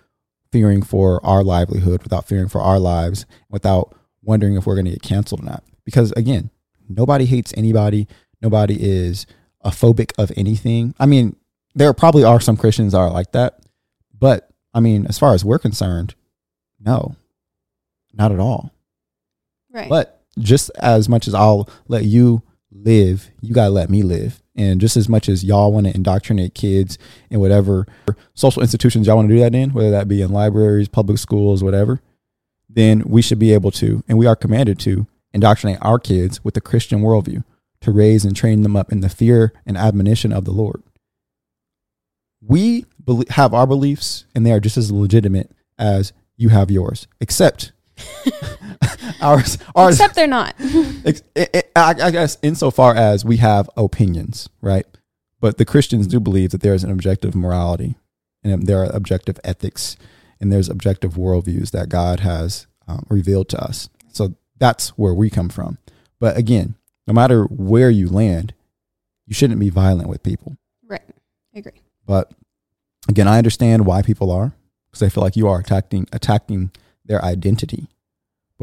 fearing 0.52 0.82
for 0.82 1.24
our 1.26 1.44
livelihood, 1.44 2.04
without 2.04 2.28
fearing 2.28 2.48
for 2.48 2.62
our 2.62 2.80
lives, 2.80 3.26
without 3.50 3.96
wondering 4.24 4.56
if 4.56 4.66
we're 4.66 4.76
going 4.76 4.86
to 4.86 4.92
get 4.92 5.02
canceled 5.02 5.42
or 5.42 5.46
not. 5.46 5.64
Because 5.86 6.12
again, 6.14 6.50
nobody 6.90 7.26
hates 7.26 7.54
anybody. 7.56 8.08
Nobody 8.42 8.78
is 8.82 9.26
a 9.62 9.70
phobic 9.70 10.12
of 10.18 10.32
anything. 10.36 10.96
I 11.00 11.06
mean, 11.06 11.36
there 11.76 11.94
probably 11.94 12.24
are 12.24 12.40
some 12.40 12.58
Christians 12.58 12.94
that 12.94 13.00
are 13.00 13.12
like 13.12 13.32
that, 13.32 13.60
but 14.18 14.50
I 14.74 14.80
mean, 14.80 15.06
as 15.08 15.20
far 15.20 15.34
as 15.34 15.46
we're 15.46 15.60
concerned, 15.60 16.16
no, 16.80 17.16
not 18.14 18.32
at 18.32 18.40
all. 18.40 18.73
Right. 19.74 19.90
But 19.90 20.22
just 20.40 20.72
as 20.80 21.10
much 21.10 21.28
as 21.28 21.34
I'll 21.34 21.68
let 21.88 22.06
you 22.06 22.44
live, 22.72 23.30
you 23.42 23.54
gotta 23.54 23.72
let 23.72 23.90
me 23.90 24.04
live. 24.04 24.42
And 24.56 24.80
just 24.80 24.96
as 24.96 25.10
much 25.10 25.28
as 25.30 25.44
y'all 25.44 25.74
want 25.74 25.88
to 25.88 25.96
indoctrinate 25.96 26.54
kids 26.54 27.00
in 27.32 27.40
whatever 27.40 27.88
social 28.36 28.62
institutions 28.62 29.08
y'all 29.08 29.16
want 29.16 29.28
to 29.28 29.34
do 29.34 29.42
that 29.42 29.56
in, 29.56 29.74
whether 29.74 29.92
that 29.92 30.08
be 30.08 30.22
in 30.22 30.32
libraries, 30.32 30.88
public 30.88 31.18
schools, 31.18 31.64
whatever, 31.64 32.02
then 32.70 33.04
we 33.06 33.22
should 33.22 33.40
be 33.40 33.52
able 33.52 33.72
to, 33.72 34.04
and 34.08 34.18
we 34.18 34.28
are 34.28 34.36
commanded 34.36 34.80
to, 34.80 35.08
indoctrinate 35.34 35.80
our 35.82 35.98
kids 35.98 36.44
with 36.44 36.54
the 36.54 36.62
Christian 36.62 37.02
worldview 37.02 37.44
to 37.82 37.92
raise 37.92 38.24
and 38.24 38.36
train 38.36 38.62
them 38.62 38.76
up 38.76 38.92
in 38.92 39.02
the 39.02 39.10
fear 39.10 39.52
and 39.66 39.78
admonition 39.78 40.32
of 40.32 40.46
the 40.46 40.52
Lord. 40.52 40.84
We 42.42 42.86
have 43.32 43.54
our 43.54 43.68
beliefs, 43.68 44.26
and 44.36 44.46
they 44.46 44.52
are 44.52 44.60
just 44.60 44.78
as 44.78 44.92
legitimate 44.92 45.52
as 45.78 46.14
you 46.38 46.50
have 46.50 46.72
yours, 46.72 47.08
except 47.20 47.73
ours. 49.22 49.58
Ours, 49.76 49.96
Except 49.96 50.16
they're 50.16 50.28
not. 50.28 50.56
Ex- 51.06 51.24
i- 51.36 51.48
i- 51.54 51.64
I, 51.76 51.96
I 52.04 52.12
guess 52.12 52.38
insofar 52.42 52.96
as 52.96 53.24
we 53.26 53.38
have 53.38 53.70
opinions, 53.78 54.50
right? 54.62 54.86
But 55.40 55.58
the 55.58 55.66
Christians 55.66 56.08
do 56.08 56.20
believe 56.20 56.52
that 56.52 56.62
there 56.62 56.74
is 56.74 56.84
an 56.84 56.92
objective 56.92 57.36
morality 57.36 57.96
and 58.44 58.66
there 58.68 58.80
are 58.84 58.86
objective 58.96 59.40
ethics 59.44 59.98
and 60.40 60.52
there's 60.52 60.70
objective 60.70 61.14
worldviews 61.14 61.72
that 61.72 61.90
God 61.90 62.22
has 62.22 62.68
um, 62.88 63.06
revealed 63.10 63.50
to 63.50 63.62
us. 63.64 63.90
So 64.12 64.36
that's 64.58 64.90
where 64.90 65.14
we 65.14 65.30
come 65.30 65.50
from. 65.50 65.78
But 66.20 66.38
again, 66.38 66.76
no 67.08 67.14
matter 67.14 67.44
where 67.46 67.90
you 67.90 68.08
land, 68.10 68.54
you 69.26 69.34
shouldn't 69.34 69.60
be 69.60 69.70
violent 69.70 70.08
with 70.10 70.24
people. 70.24 70.58
right. 70.88 71.02
I 71.56 71.60
agree. 71.60 71.82
But 72.06 72.32
again, 73.08 73.28
I 73.28 73.38
understand 73.38 73.86
why 73.86 74.02
people 74.02 74.32
are 74.32 74.54
because 74.90 75.04
I 75.04 75.10
feel 75.10 75.24
like 75.24 75.36
you 75.36 75.48
are 75.48 75.60
attacking 75.60 76.08
attacking 76.12 76.72
their 77.06 77.24
identity. 77.24 77.88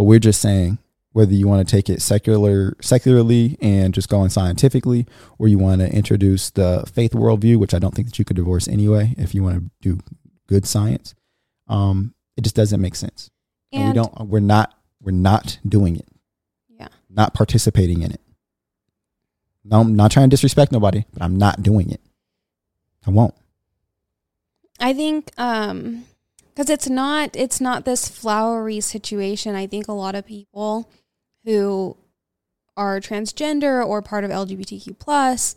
But 0.00 0.04
we're 0.04 0.18
just 0.18 0.40
saying 0.40 0.78
whether 1.12 1.34
you 1.34 1.46
want 1.46 1.68
to 1.68 1.70
take 1.70 1.90
it 1.90 2.00
secular 2.00 2.74
secularly 2.80 3.58
and 3.60 3.92
just 3.92 4.08
going 4.08 4.30
scientifically, 4.30 5.04
or 5.38 5.46
you 5.46 5.58
want 5.58 5.82
to 5.82 5.92
introduce 5.92 6.48
the 6.48 6.90
faith 6.90 7.12
worldview, 7.12 7.58
which 7.58 7.74
I 7.74 7.78
don't 7.78 7.94
think 7.94 8.08
that 8.08 8.18
you 8.18 8.24
could 8.24 8.36
divorce 8.36 8.66
anyway 8.66 9.14
if 9.18 9.34
you 9.34 9.42
want 9.42 9.56
to 9.58 9.70
do 9.82 10.00
good 10.48 10.64
science. 10.64 11.14
Um, 11.68 12.14
it 12.38 12.44
just 12.44 12.56
doesn't 12.56 12.80
make 12.80 12.94
sense. 12.94 13.30
And, 13.72 13.88
we 13.88 13.92
don't 13.92 14.26
we're 14.26 14.40
not 14.40 14.72
we're 15.02 15.10
not 15.10 15.58
doing 15.68 15.96
it, 15.96 16.08
yeah. 16.70 16.88
not 17.10 17.34
participating 17.34 18.00
in 18.00 18.12
it. 18.12 18.22
No, 19.66 19.80
I'm 19.80 19.96
not 19.96 20.12
trying 20.12 20.30
to 20.30 20.34
disrespect 20.34 20.72
nobody, 20.72 21.04
but 21.12 21.20
I'm 21.20 21.36
not 21.36 21.62
doing 21.62 21.90
it. 21.90 22.00
I 23.06 23.10
won't. 23.10 23.34
I 24.80 24.94
think 24.94 25.30
um 25.36 26.06
because 26.54 26.70
it's 26.70 26.88
not 26.88 27.30
it's 27.34 27.60
not 27.60 27.84
this 27.84 28.08
flowery 28.08 28.80
situation. 28.80 29.54
I 29.54 29.66
think 29.66 29.88
a 29.88 29.92
lot 29.92 30.14
of 30.14 30.26
people 30.26 30.90
who 31.44 31.96
are 32.76 33.00
transgender 33.00 33.84
or 33.84 34.02
part 34.02 34.24
of 34.24 34.30
LGBTQ 34.30 34.98
plus 34.98 35.56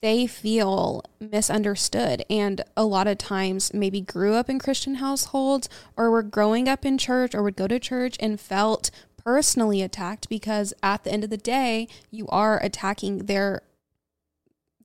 they 0.00 0.26
feel 0.26 1.02
misunderstood 1.18 2.24
and 2.30 2.62
a 2.76 2.84
lot 2.84 3.06
of 3.06 3.18
times 3.18 3.72
maybe 3.74 4.00
grew 4.00 4.34
up 4.34 4.48
in 4.48 4.58
Christian 4.58 4.96
households 4.96 5.68
or 5.96 6.10
were 6.10 6.22
growing 6.22 6.68
up 6.68 6.84
in 6.84 6.98
church 6.98 7.34
or 7.34 7.42
would 7.42 7.56
go 7.56 7.66
to 7.66 7.80
church 7.80 8.16
and 8.20 8.40
felt 8.40 8.90
personally 9.16 9.82
attacked 9.82 10.28
because 10.28 10.72
at 10.82 11.04
the 11.04 11.10
end 11.10 11.24
of 11.24 11.30
the 11.30 11.36
day 11.36 11.88
you 12.10 12.26
are 12.28 12.62
attacking 12.62 13.26
their 13.26 13.62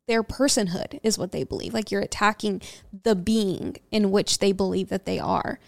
their 0.08 0.24
personhood 0.24 1.00
is 1.04 1.18
what 1.18 1.32
they 1.32 1.44
believe 1.44 1.74
like 1.74 1.92
you're 1.92 2.02
attacking 2.02 2.62
the 3.04 3.16
being 3.16 3.78
in 3.92 4.12
which 4.12 4.40
they 4.40 4.52
believe 4.52 4.90
that 4.90 5.06
they 5.06 5.20
are 5.20 5.60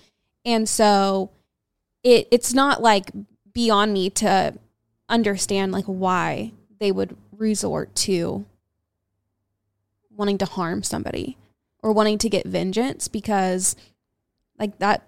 and 0.44 0.68
so 0.68 1.30
it 2.04 2.28
it's 2.32 2.54
not 2.54 2.82
like 2.82 3.12
beyond 3.54 3.94
me 3.94 4.10
to 4.10 4.54
understand 5.10 5.72
like 5.72 5.86
why 5.86 6.52
they 6.80 6.92
would 6.92 7.16
resort 7.32 7.94
to 7.96 8.46
wanting 10.10 10.38
to 10.38 10.46
harm 10.46 10.84
somebody 10.84 11.38
or 11.82 11.92
wanting 11.92 12.18
to 12.18 12.30
get 12.30 12.46
vengeance 12.46 13.08
because 13.08 13.76
like 14.60 14.78
that 14.80 15.04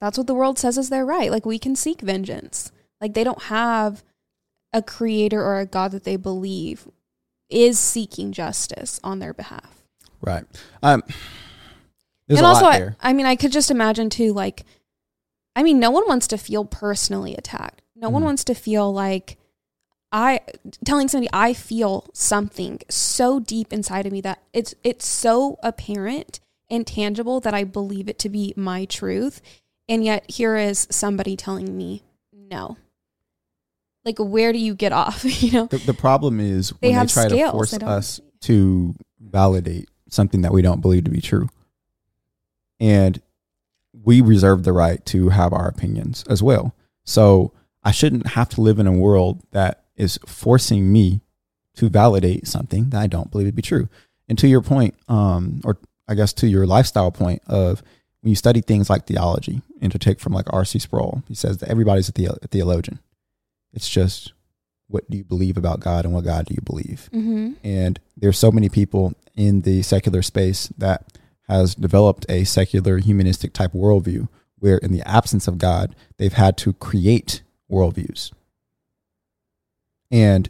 That's 0.00 0.18
what 0.18 0.26
the 0.26 0.34
world 0.34 0.58
says 0.58 0.76
is 0.76 0.90
their 0.90 1.06
right. 1.06 1.30
Like 1.30 1.46
we 1.46 1.58
can 1.58 1.76
seek 1.76 2.00
vengeance. 2.02 2.70
Like 3.00 3.14
they 3.14 3.24
don't 3.24 3.44
have 3.44 4.02
a 4.72 4.82
creator 4.82 5.42
or 5.42 5.60
a 5.60 5.66
God 5.66 5.92
that 5.92 6.04
they 6.04 6.16
believe 6.16 6.88
is 7.54 7.78
seeking 7.78 8.32
justice 8.32 9.00
on 9.04 9.20
their 9.20 9.32
behalf. 9.32 9.82
Right. 10.20 10.44
Um, 10.82 11.02
there's 12.26 12.38
and 12.40 12.46
a 12.46 12.48
also, 12.48 12.64
lot 12.64 12.74
I, 12.74 12.78
there. 12.78 12.96
I 13.00 13.12
mean, 13.12 13.26
I 13.26 13.36
could 13.36 13.52
just 13.52 13.70
imagine 13.70 14.10
too, 14.10 14.32
like, 14.32 14.64
I 15.54 15.62
mean, 15.62 15.78
no 15.78 15.90
one 15.90 16.04
wants 16.08 16.26
to 16.28 16.38
feel 16.38 16.64
personally 16.64 17.34
attacked. 17.36 17.82
No 17.94 18.08
one 18.10 18.22
Mhm. 18.22 18.26
wants 18.26 18.44
to 18.44 18.54
feel 18.54 18.92
like 18.92 19.38
I 20.10 20.40
telling 20.84 21.08
somebody 21.08 21.28
I 21.32 21.52
feel 21.54 22.06
something 22.12 22.80
so 22.88 23.40
deep 23.40 23.72
inside 23.72 24.06
of 24.06 24.12
me 24.12 24.20
that 24.22 24.40
it's 24.52 24.74
it's 24.84 25.04
so 25.06 25.58
apparent 25.62 26.38
and 26.70 26.86
tangible 26.86 27.40
that 27.40 27.54
I 27.54 27.64
believe 27.64 28.08
it 28.08 28.18
to 28.20 28.28
be 28.28 28.52
my 28.56 28.84
truth, 28.84 29.40
and 29.88 30.04
yet 30.04 30.28
here 30.30 30.56
is 30.56 30.86
somebody 30.90 31.36
telling 31.36 31.76
me 31.76 32.02
no. 32.32 32.76
Like, 34.04 34.18
where 34.18 34.52
do 34.52 34.58
you 34.58 34.74
get 34.74 34.92
off? 34.92 35.24
you 35.42 35.52
know, 35.52 35.66
The, 35.66 35.78
the 35.78 35.94
problem 35.94 36.40
is 36.40 36.72
They 36.80 36.90
when 36.90 37.06
they 37.06 37.12
try 37.12 37.28
to 37.28 37.50
force 37.50 37.74
us 37.74 38.20
to 38.42 38.94
validate 39.20 39.88
something 40.08 40.42
that 40.42 40.52
we 40.52 40.62
don't 40.62 40.80
believe 40.80 41.04
to 41.04 41.10
be 41.10 41.20
true. 41.20 41.48
And 42.78 43.20
we 44.02 44.20
reserve 44.20 44.64
the 44.64 44.72
right 44.72 45.04
to 45.06 45.30
have 45.30 45.52
our 45.52 45.66
opinions 45.68 46.24
as 46.28 46.42
well. 46.42 46.74
So 47.04 47.52
I 47.82 47.90
shouldn't 47.90 48.28
have 48.28 48.48
to 48.50 48.60
live 48.60 48.78
in 48.78 48.86
a 48.86 48.92
world 48.92 49.42
that 49.52 49.84
is 49.96 50.18
forcing 50.26 50.92
me 50.92 51.20
to 51.76 51.88
validate 51.88 52.46
something 52.46 52.90
that 52.90 53.00
I 53.00 53.06
don't 53.06 53.30
believe 53.30 53.48
to 53.48 53.52
be 53.52 53.62
true. 53.62 53.88
And 54.28 54.38
to 54.38 54.48
your 54.48 54.62
point, 54.62 54.94
um, 55.08 55.60
or 55.64 55.78
I 56.08 56.14
guess 56.14 56.32
to 56.34 56.46
your 56.46 56.66
lifestyle 56.66 57.10
point 57.10 57.42
of 57.46 57.82
when 58.20 58.30
you 58.30 58.36
study 58.36 58.60
things 58.60 58.88
like 58.88 59.06
theology, 59.06 59.60
and 59.82 59.92
to 59.92 59.98
take 59.98 60.18
from 60.18 60.32
like 60.32 60.50
R.C. 60.50 60.78
Sproul, 60.78 61.22
he 61.28 61.34
says 61.34 61.58
that 61.58 61.68
everybody's 61.68 62.08
a, 62.08 62.12
theo- 62.12 62.38
a 62.42 62.48
theologian. 62.48 62.98
It's 63.74 63.88
just 63.88 64.32
what 64.88 65.08
do 65.10 65.16
you 65.16 65.24
believe 65.24 65.56
about 65.56 65.80
God 65.80 66.04
and 66.04 66.14
what 66.14 66.24
God 66.24 66.46
do 66.46 66.54
you 66.54 66.62
believe? 66.62 67.08
mm-hmm. 67.12 67.52
And 67.62 67.98
there's 68.16 68.38
so 68.38 68.52
many 68.52 68.68
people 68.68 69.14
in 69.34 69.62
the 69.62 69.82
secular 69.82 70.22
space 70.22 70.68
that 70.78 71.18
has 71.48 71.74
developed 71.74 72.26
a 72.28 72.44
secular 72.44 72.98
humanistic 72.98 73.52
type 73.52 73.72
worldview 73.72 74.28
where 74.58 74.78
in 74.78 74.92
the 74.92 75.02
absence 75.02 75.46
of 75.46 75.58
God, 75.58 75.94
they've 76.16 76.32
had 76.32 76.56
to 76.58 76.72
create 76.74 77.42
worldviews. 77.70 78.32
And 80.10 80.48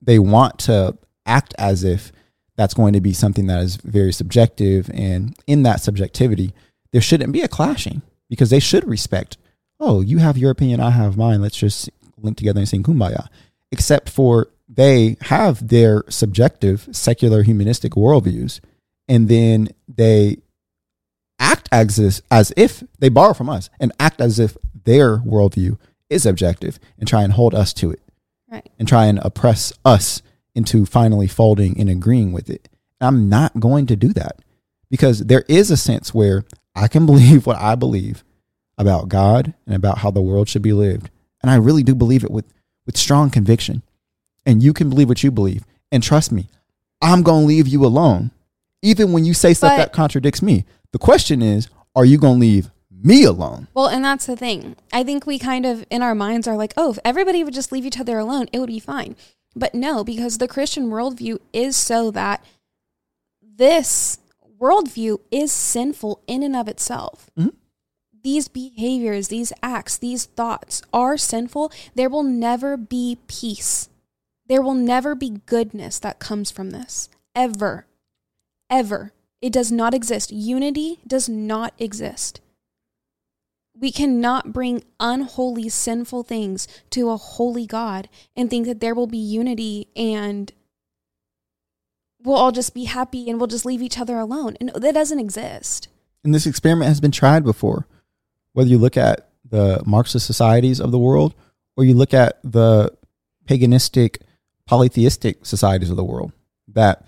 they 0.00 0.18
want 0.18 0.58
to 0.60 0.96
act 1.26 1.54
as 1.58 1.84
if 1.84 2.10
that's 2.56 2.74
going 2.74 2.94
to 2.94 3.00
be 3.00 3.12
something 3.12 3.46
that 3.46 3.62
is 3.62 3.76
very 3.76 4.12
subjective. 4.12 4.90
And 4.92 5.36
in 5.46 5.62
that 5.62 5.80
subjectivity, 5.80 6.52
there 6.90 7.00
shouldn't 7.00 7.32
be 7.32 7.42
a 7.42 7.48
clashing 7.48 8.02
because 8.28 8.50
they 8.50 8.58
should 8.60 8.88
respect, 8.88 9.36
oh, 9.78 10.00
you 10.00 10.18
have 10.18 10.36
your 10.36 10.50
opinion, 10.50 10.80
I 10.80 10.90
have 10.90 11.16
mine. 11.16 11.40
Let's 11.40 11.56
just 11.56 11.90
link 12.22 12.36
together 12.36 12.60
and 12.60 12.68
sing 12.68 12.82
kumbaya. 12.82 13.26
Except 13.70 14.08
for 14.08 14.48
they 14.68 15.16
have 15.22 15.68
their 15.68 16.04
subjective 16.08 16.88
secular 16.92 17.42
humanistic 17.42 17.92
worldviews 17.92 18.60
and 19.08 19.28
then 19.28 19.68
they 19.88 20.38
act 21.38 21.68
as 21.72 21.96
this, 21.96 22.20
as 22.30 22.52
if 22.56 22.82
they 22.98 23.08
borrow 23.08 23.32
from 23.32 23.48
us 23.48 23.70
and 23.80 23.92
act 24.00 24.20
as 24.20 24.38
if 24.38 24.56
their 24.84 25.18
worldview 25.18 25.78
is 26.10 26.26
objective 26.26 26.78
and 26.98 27.08
try 27.08 27.22
and 27.22 27.34
hold 27.34 27.54
us 27.54 27.72
to 27.74 27.90
it 27.90 28.00
Right. 28.50 28.66
and 28.78 28.88
try 28.88 29.06
and 29.06 29.18
oppress 29.22 29.72
us 29.84 30.22
into 30.54 30.86
finally 30.86 31.26
folding 31.26 31.78
and 31.78 31.88
agreeing 31.90 32.32
with 32.32 32.48
it. 32.50 32.68
I'm 33.00 33.28
not 33.28 33.60
going 33.60 33.86
to 33.86 33.96
do 33.96 34.12
that 34.14 34.40
because 34.90 35.20
there 35.26 35.44
is 35.48 35.70
a 35.70 35.76
sense 35.76 36.12
where 36.14 36.44
I 36.74 36.88
can 36.88 37.06
believe 37.10 37.46
what 37.46 37.58
I 37.58 37.74
believe 37.74 38.24
about 38.78 39.08
God 39.08 39.54
and 39.66 39.74
about 39.76 39.98
how 39.98 40.10
the 40.10 40.22
world 40.22 40.48
should 40.48 40.62
be 40.62 40.72
lived. 40.72 41.10
And 41.42 41.50
I 41.50 41.56
really 41.56 41.82
do 41.82 41.94
believe 41.94 42.24
it 42.24 42.30
with, 42.30 42.46
with 42.86 42.96
strong 42.96 43.30
conviction. 43.30 43.82
And 44.46 44.62
you 44.62 44.72
can 44.72 44.88
believe 44.90 45.08
what 45.08 45.22
you 45.22 45.30
believe. 45.30 45.64
And 45.92 46.02
trust 46.02 46.32
me, 46.32 46.48
I'm 47.00 47.22
going 47.22 47.42
to 47.42 47.46
leave 47.46 47.68
you 47.68 47.84
alone, 47.84 48.30
even 48.82 49.12
when 49.12 49.24
you 49.24 49.34
say 49.34 49.54
stuff 49.54 49.72
But- 49.72 49.76
that 49.76 49.92
contradicts 49.92 50.42
me. 50.42 50.64
The 50.92 50.98
question 50.98 51.42
is, 51.42 51.68
are 51.94 52.04
you 52.04 52.18
going 52.18 52.34
to 52.36 52.40
leave 52.40 52.70
me 52.90 53.24
alone? 53.24 53.68
Well, 53.74 53.86
and 53.88 54.04
that's 54.04 54.26
the 54.26 54.36
thing. 54.36 54.74
I 54.92 55.04
think 55.04 55.26
we 55.26 55.38
kind 55.38 55.64
of 55.66 55.84
in 55.90 56.02
our 56.02 56.14
minds 56.14 56.48
are 56.48 56.56
like, 56.56 56.72
oh, 56.76 56.90
if 56.92 56.98
everybody 57.04 57.44
would 57.44 57.54
just 57.54 57.70
leave 57.72 57.84
each 57.86 58.00
other 58.00 58.18
alone, 58.18 58.48
it 58.52 58.58
would 58.58 58.68
be 58.68 58.80
fine. 58.80 59.14
But 59.54 59.74
no, 59.74 60.02
because 60.02 60.38
the 60.38 60.48
Christian 60.48 60.88
worldview 60.88 61.38
is 61.52 61.76
so 61.76 62.10
that 62.12 62.42
this 63.42 64.18
worldview 64.60 65.18
is 65.30 65.52
sinful 65.52 66.22
in 66.26 66.42
and 66.42 66.56
of 66.56 66.68
itself. 66.68 67.30
Mhm. 67.38 67.52
These 68.22 68.48
behaviors, 68.48 69.28
these 69.28 69.52
acts, 69.62 69.96
these 69.96 70.24
thoughts 70.24 70.82
are 70.92 71.16
sinful. 71.16 71.72
There 71.94 72.08
will 72.08 72.22
never 72.22 72.76
be 72.76 73.18
peace. 73.26 73.88
There 74.46 74.62
will 74.62 74.74
never 74.74 75.14
be 75.14 75.40
goodness 75.46 75.98
that 75.98 76.18
comes 76.18 76.50
from 76.50 76.70
this. 76.70 77.08
Ever. 77.34 77.86
Ever. 78.70 79.12
It 79.40 79.52
does 79.52 79.70
not 79.70 79.94
exist. 79.94 80.32
Unity 80.32 80.98
does 81.06 81.28
not 81.28 81.74
exist. 81.78 82.40
We 83.78 83.92
cannot 83.92 84.52
bring 84.52 84.82
unholy, 84.98 85.68
sinful 85.68 86.24
things 86.24 86.66
to 86.90 87.10
a 87.10 87.16
holy 87.16 87.66
God 87.66 88.08
and 88.34 88.50
think 88.50 88.66
that 88.66 88.80
there 88.80 88.94
will 88.94 89.06
be 89.06 89.18
unity 89.18 89.86
and 89.94 90.52
we'll 92.20 92.36
all 92.36 92.50
just 92.50 92.74
be 92.74 92.84
happy 92.84 93.30
and 93.30 93.38
we'll 93.38 93.46
just 93.46 93.64
leave 93.64 93.82
each 93.82 93.98
other 93.98 94.18
alone. 94.18 94.56
And 94.58 94.70
that 94.74 94.94
doesn't 94.94 95.20
exist. 95.20 95.86
And 96.24 96.34
this 96.34 96.46
experiment 96.46 96.88
has 96.88 97.00
been 97.00 97.12
tried 97.12 97.44
before. 97.44 97.86
Whether 98.52 98.70
you 98.70 98.78
look 98.78 98.96
at 98.96 99.30
the 99.48 99.82
Marxist 99.86 100.26
societies 100.26 100.80
of 100.80 100.90
the 100.90 100.98
world 100.98 101.34
or 101.76 101.84
you 101.84 101.94
look 101.94 102.12
at 102.14 102.40
the 102.42 102.92
paganistic, 103.46 104.20
polytheistic 104.66 105.46
societies 105.46 105.90
of 105.90 105.96
the 105.96 106.04
world, 106.04 106.32
that 106.68 107.04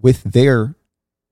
with 0.00 0.22
their 0.22 0.74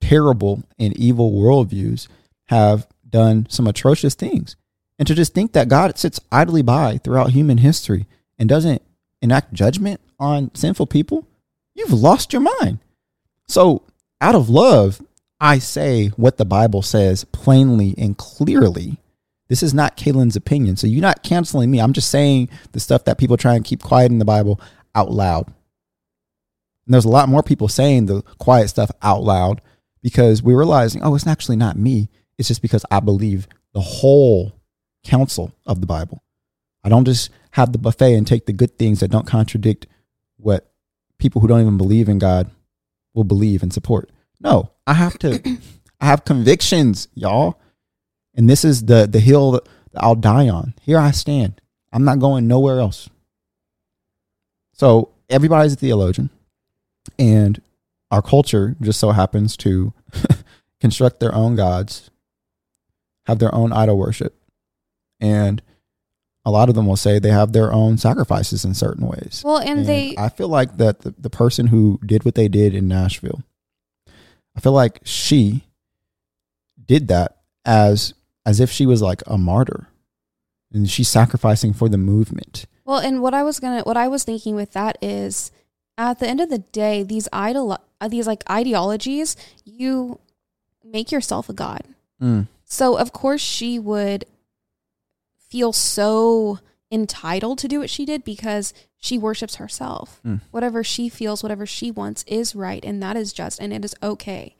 terrible 0.01 0.62
and 0.79 0.96
evil 0.96 1.33
worldviews 1.33 2.09
have 2.46 2.87
done 3.09 3.46
some 3.49 3.66
atrocious 3.66 4.14
things. 4.14 4.57
And 4.99 5.07
to 5.07 5.14
just 5.14 5.35
think 5.35 5.53
that 5.53 5.68
God 5.68 5.96
sits 5.99 6.20
idly 6.31 6.62
by 6.62 6.99
throughout 6.99 7.31
human 7.31 7.59
history 7.59 8.07
and 8.38 8.49
doesn't 8.49 8.83
enact 9.23 9.53
judgment 9.53 10.01
on 10.18 10.55
sinful 10.55 10.87
people, 10.87 11.27
you've 11.75 11.92
lost 11.92 12.33
your 12.33 12.42
mind. 12.42 12.79
So, 13.49 13.83
out 14.20 14.35
of 14.35 14.51
love, 14.51 15.01
I 15.40 15.59
say 15.59 16.09
what 16.09 16.37
the 16.37 16.44
Bible 16.44 16.83
says 16.83 17.25
plainly 17.25 17.94
and 17.96 18.16
clearly. 18.16 18.99
This 19.50 19.64
is 19.64 19.74
not 19.74 19.96
Kaelin's 19.96 20.36
opinion. 20.36 20.76
So 20.76 20.86
you're 20.86 21.02
not 21.02 21.24
canceling 21.24 21.72
me. 21.72 21.80
I'm 21.80 21.92
just 21.92 22.08
saying 22.08 22.48
the 22.70 22.78
stuff 22.78 23.04
that 23.04 23.18
people 23.18 23.36
try 23.36 23.56
and 23.56 23.64
keep 23.64 23.82
quiet 23.82 24.12
in 24.12 24.20
the 24.20 24.24
Bible 24.24 24.60
out 24.94 25.10
loud. 25.10 25.48
And 25.48 26.94
there's 26.94 27.04
a 27.04 27.10
lot 27.10 27.28
more 27.28 27.42
people 27.42 27.66
saying 27.66 28.06
the 28.06 28.22
quiet 28.38 28.68
stuff 28.68 28.92
out 29.02 29.24
loud 29.24 29.60
because 30.02 30.40
we're 30.40 30.56
realizing, 30.56 31.02
oh, 31.02 31.16
it's 31.16 31.26
actually 31.26 31.56
not 31.56 31.76
me. 31.76 32.08
It's 32.38 32.46
just 32.46 32.62
because 32.62 32.86
I 32.92 33.00
believe 33.00 33.48
the 33.74 33.80
whole 33.80 34.52
counsel 35.02 35.52
of 35.66 35.80
the 35.80 35.86
Bible. 35.86 36.22
I 36.84 36.88
don't 36.88 37.04
just 37.04 37.30
have 37.50 37.72
the 37.72 37.78
buffet 37.78 38.14
and 38.14 38.24
take 38.24 38.46
the 38.46 38.52
good 38.52 38.78
things 38.78 39.00
that 39.00 39.10
don't 39.10 39.26
contradict 39.26 39.88
what 40.36 40.70
people 41.18 41.40
who 41.40 41.48
don't 41.48 41.60
even 41.60 41.76
believe 41.76 42.08
in 42.08 42.20
God 42.20 42.48
will 43.14 43.24
believe 43.24 43.64
and 43.64 43.72
support. 43.72 44.10
No, 44.40 44.70
I 44.86 44.94
have 44.94 45.18
to 45.18 45.58
I 46.00 46.06
have 46.06 46.24
convictions, 46.24 47.08
y'all. 47.14 47.60
And 48.35 48.49
this 48.49 48.64
is 48.64 48.85
the 48.85 49.07
the 49.07 49.21
hill 49.21 49.53
that 49.53 49.69
I'll 49.97 50.14
die 50.14 50.49
on. 50.49 50.75
Here 50.83 50.99
I 50.99 51.11
stand. 51.11 51.61
I'm 51.93 52.05
not 52.05 52.21
going 52.21 52.47
nowhere 52.47 52.81
else. 52.81 53.09
So 54.73 55.11
everybody's 55.29 55.75
a 55.75 55.77
theologian, 55.77 56.31
and 57.19 57.61
our 58.11 58.23
culture 58.23 58.77
just 58.81 59.01
so 59.01 59.11
happens 59.11 59.57
to 59.59 59.93
construct 60.81 61.21
their 61.21 61.35
own 61.35 61.57
gods, 61.57 62.11
have 63.27 63.38
their 63.38 63.55
own 63.55 63.73
idol 63.73 63.99
worship, 63.99 64.35
and 65.21 65.62
a 66.45 66.51
lot 66.51 66.69
of 66.69 66.75
them 66.75 66.87
will 66.87 66.97
say 66.97 67.19
they 67.19 67.31
have 67.31 67.53
their 67.53 67.73
own 67.73 67.99
sacrifices 67.99 68.64
in 68.64 68.75
certain 68.75 69.07
ways. 69.07 69.43
Well, 69.45 69.59
and, 69.59 69.81
And 69.81 69.87
they 69.87 70.14
I 70.16 70.29
feel 70.31 70.49
like 70.49 70.79
that 70.79 71.01
the, 71.01 71.14
the 71.19 71.31
person 71.31 71.66
who 71.66 72.01
did 72.05 72.25
what 72.25 72.35
they 72.35 72.49
did 72.49 72.75
in 72.75 72.88
Nashville, 72.88 73.43
I 74.57 74.61
feel 74.61 74.73
like 74.73 75.01
she 75.05 75.64
did 76.87 77.09
that 77.09 77.37
as 77.64 78.14
as 78.44 78.61
if 78.61 78.70
she 78.70 78.87
was 78.87 79.03
like 79.03 79.22
a 79.26 79.38
martyr. 79.38 79.88
And 80.72 80.88
she's 80.88 81.09
sacrificing 81.09 81.72
for 81.72 81.88
the 81.88 81.98
movement. 81.98 82.66
Well, 82.85 82.98
and 82.98 83.20
what 83.20 83.35
I 83.35 83.42
was 83.42 83.59
gonna, 83.59 83.83
what 83.83 83.96
I 83.96 84.09
was 84.09 84.24
thinking 84.24 84.55
with 84.55 84.72
that 84.72 84.98
is, 85.03 85.50
at 85.98 86.18
the 86.18 86.29
end 86.29 86.40
of 86.40 86.48
the 86.48 86.59
day, 86.59 87.03
these 87.03 87.29
idol, 87.33 87.79
uh, 88.00 88.09
these 88.09 88.26
like 88.26 88.48
ideologies, 88.48 89.37
you 89.64 90.20
make 90.85 91.12
yourself 91.12 91.48
a 91.48 91.53
god. 91.53 91.83
So 92.64 92.96
of 92.96 93.12
course 93.12 93.40
she 93.40 93.79
would 93.79 94.24
feel 95.48 95.72
so 95.72 96.59
entitled 96.92 97.59
to 97.59 97.68
do 97.68 97.81
what 97.81 97.90
she 97.90 98.05
did 98.05 98.24
because 98.24 98.72
she 98.96 99.18
worships 99.18 99.57
herself. 99.57 100.20
Mm. 100.24 100.40
Whatever 100.50 100.85
she 100.85 101.09
feels, 101.09 101.42
whatever 101.42 101.66
she 101.66 101.90
wants 101.90 102.24
is 102.26 102.55
right 102.55 102.85
and 102.85 103.03
that 103.03 103.16
is 103.16 103.33
just 103.33 103.61
and 103.61 103.72
it 103.72 103.85
is 103.85 103.94
okay 104.03 104.57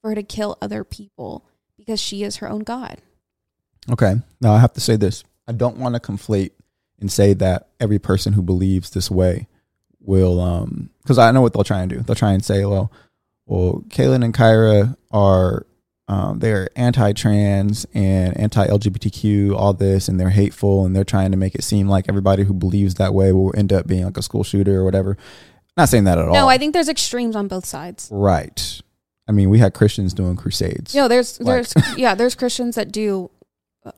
for 0.00 0.10
her 0.10 0.14
to 0.14 0.22
kill 0.22 0.58
other 0.60 0.84
people 0.84 1.44
because 1.76 2.00
she 2.00 2.22
is 2.22 2.36
her 2.36 2.48
own 2.48 2.60
god. 2.60 3.00
Okay. 3.92 4.14
Now 4.40 4.52
I 4.54 4.58
have 4.60 4.72
to 4.74 4.80
say 4.80 4.96
this. 4.96 5.24
I 5.48 5.52
don't 5.52 5.76
want 5.78 5.94
to 5.94 6.00
conflate 6.00 6.50
and 7.00 7.10
say 7.10 7.34
that 7.34 7.68
every 7.78 7.98
person 7.98 8.32
who 8.32 8.42
believes 8.42 8.90
this 8.90 9.10
way 9.10 9.46
will 10.00 10.40
um 10.40 10.90
because 11.02 11.18
I 11.18 11.30
know 11.30 11.40
what 11.42 11.52
they'll 11.52 11.64
try 11.64 11.80
and 11.80 11.90
do. 11.90 12.00
They'll 12.00 12.14
try 12.16 12.32
and 12.32 12.44
say, 12.44 12.64
well, 12.64 12.90
well, 13.46 13.84
Kaelin 13.88 14.24
and 14.24 14.34
Kyrah 14.34 14.96
are 15.12 15.66
um, 16.08 16.38
they're 16.38 16.68
anti-trans 16.76 17.84
and 17.92 18.36
anti-LGBTQ, 18.36 19.56
all 19.56 19.72
this, 19.72 20.08
and 20.08 20.20
they're 20.20 20.30
hateful, 20.30 20.84
and 20.86 20.94
they're 20.94 21.02
trying 21.04 21.32
to 21.32 21.36
make 21.36 21.54
it 21.56 21.64
seem 21.64 21.88
like 21.88 22.06
everybody 22.08 22.44
who 22.44 22.54
believes 22.54 22.94
that 22.94 23.12
way 23.12 23.32
will 23.32 23.52
end 23.56 23.72
up 23.72 23.86
being 23.88 24.04
like 24.04 24.16
a 24.16 24.22
school 24.22 24.44
shooter 24.44 24.76
or 24.80 24.84
whatever. 24.84 25.16
Not 25.76 25.88
saying 25.88 26.04
that 26.04 26.18
at 26.18 26.26
all. 26.28 26.32
No, 26.34 26.48
I 26.48 26.58
think 26.58 26.74
there's 26.74 26.88
extremes 26.88 27.34
on 27.36 27.48
both 27.48 27.64
sides. 27.64 28.08
right. 28.12 28.80
I 29.28 29.32
mean, 29.32 29.50
we 29.50 29.58
had 29.58 29.74
Christians 29.74 30.14
doing 30.14 30.36
crusades. 30.36 30.94
No, 30.94 31.08
there's 31.08 31.40
Like- 31.40 31.66
there's 31.74 31.98
yeah, 31.98 32.14
there's 32.14 32.36
Christians 32.36 32.76
that 32.76 32.92
do 32.92 33.28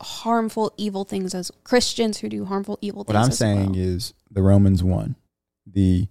harmful, 0.01 0.73
evil 0.77 1.05
things 1.05 1.35
as 1.35 1.51
Christians 1.65 2.19
who 2.19 2.29
do 2.29 2.45
harmful, 2.45 2.79
evil 2.81 3.05
things. 3.05 3.15
What 3.15 3.25
I'm 3.25 3.33
saying 3.33 3.73
well. 3.73 3.81
is 3.81 4.15
the 4.31 4.43
Romans 4.43 4.83
one, 4.83 5.17
the, 5.67 6.09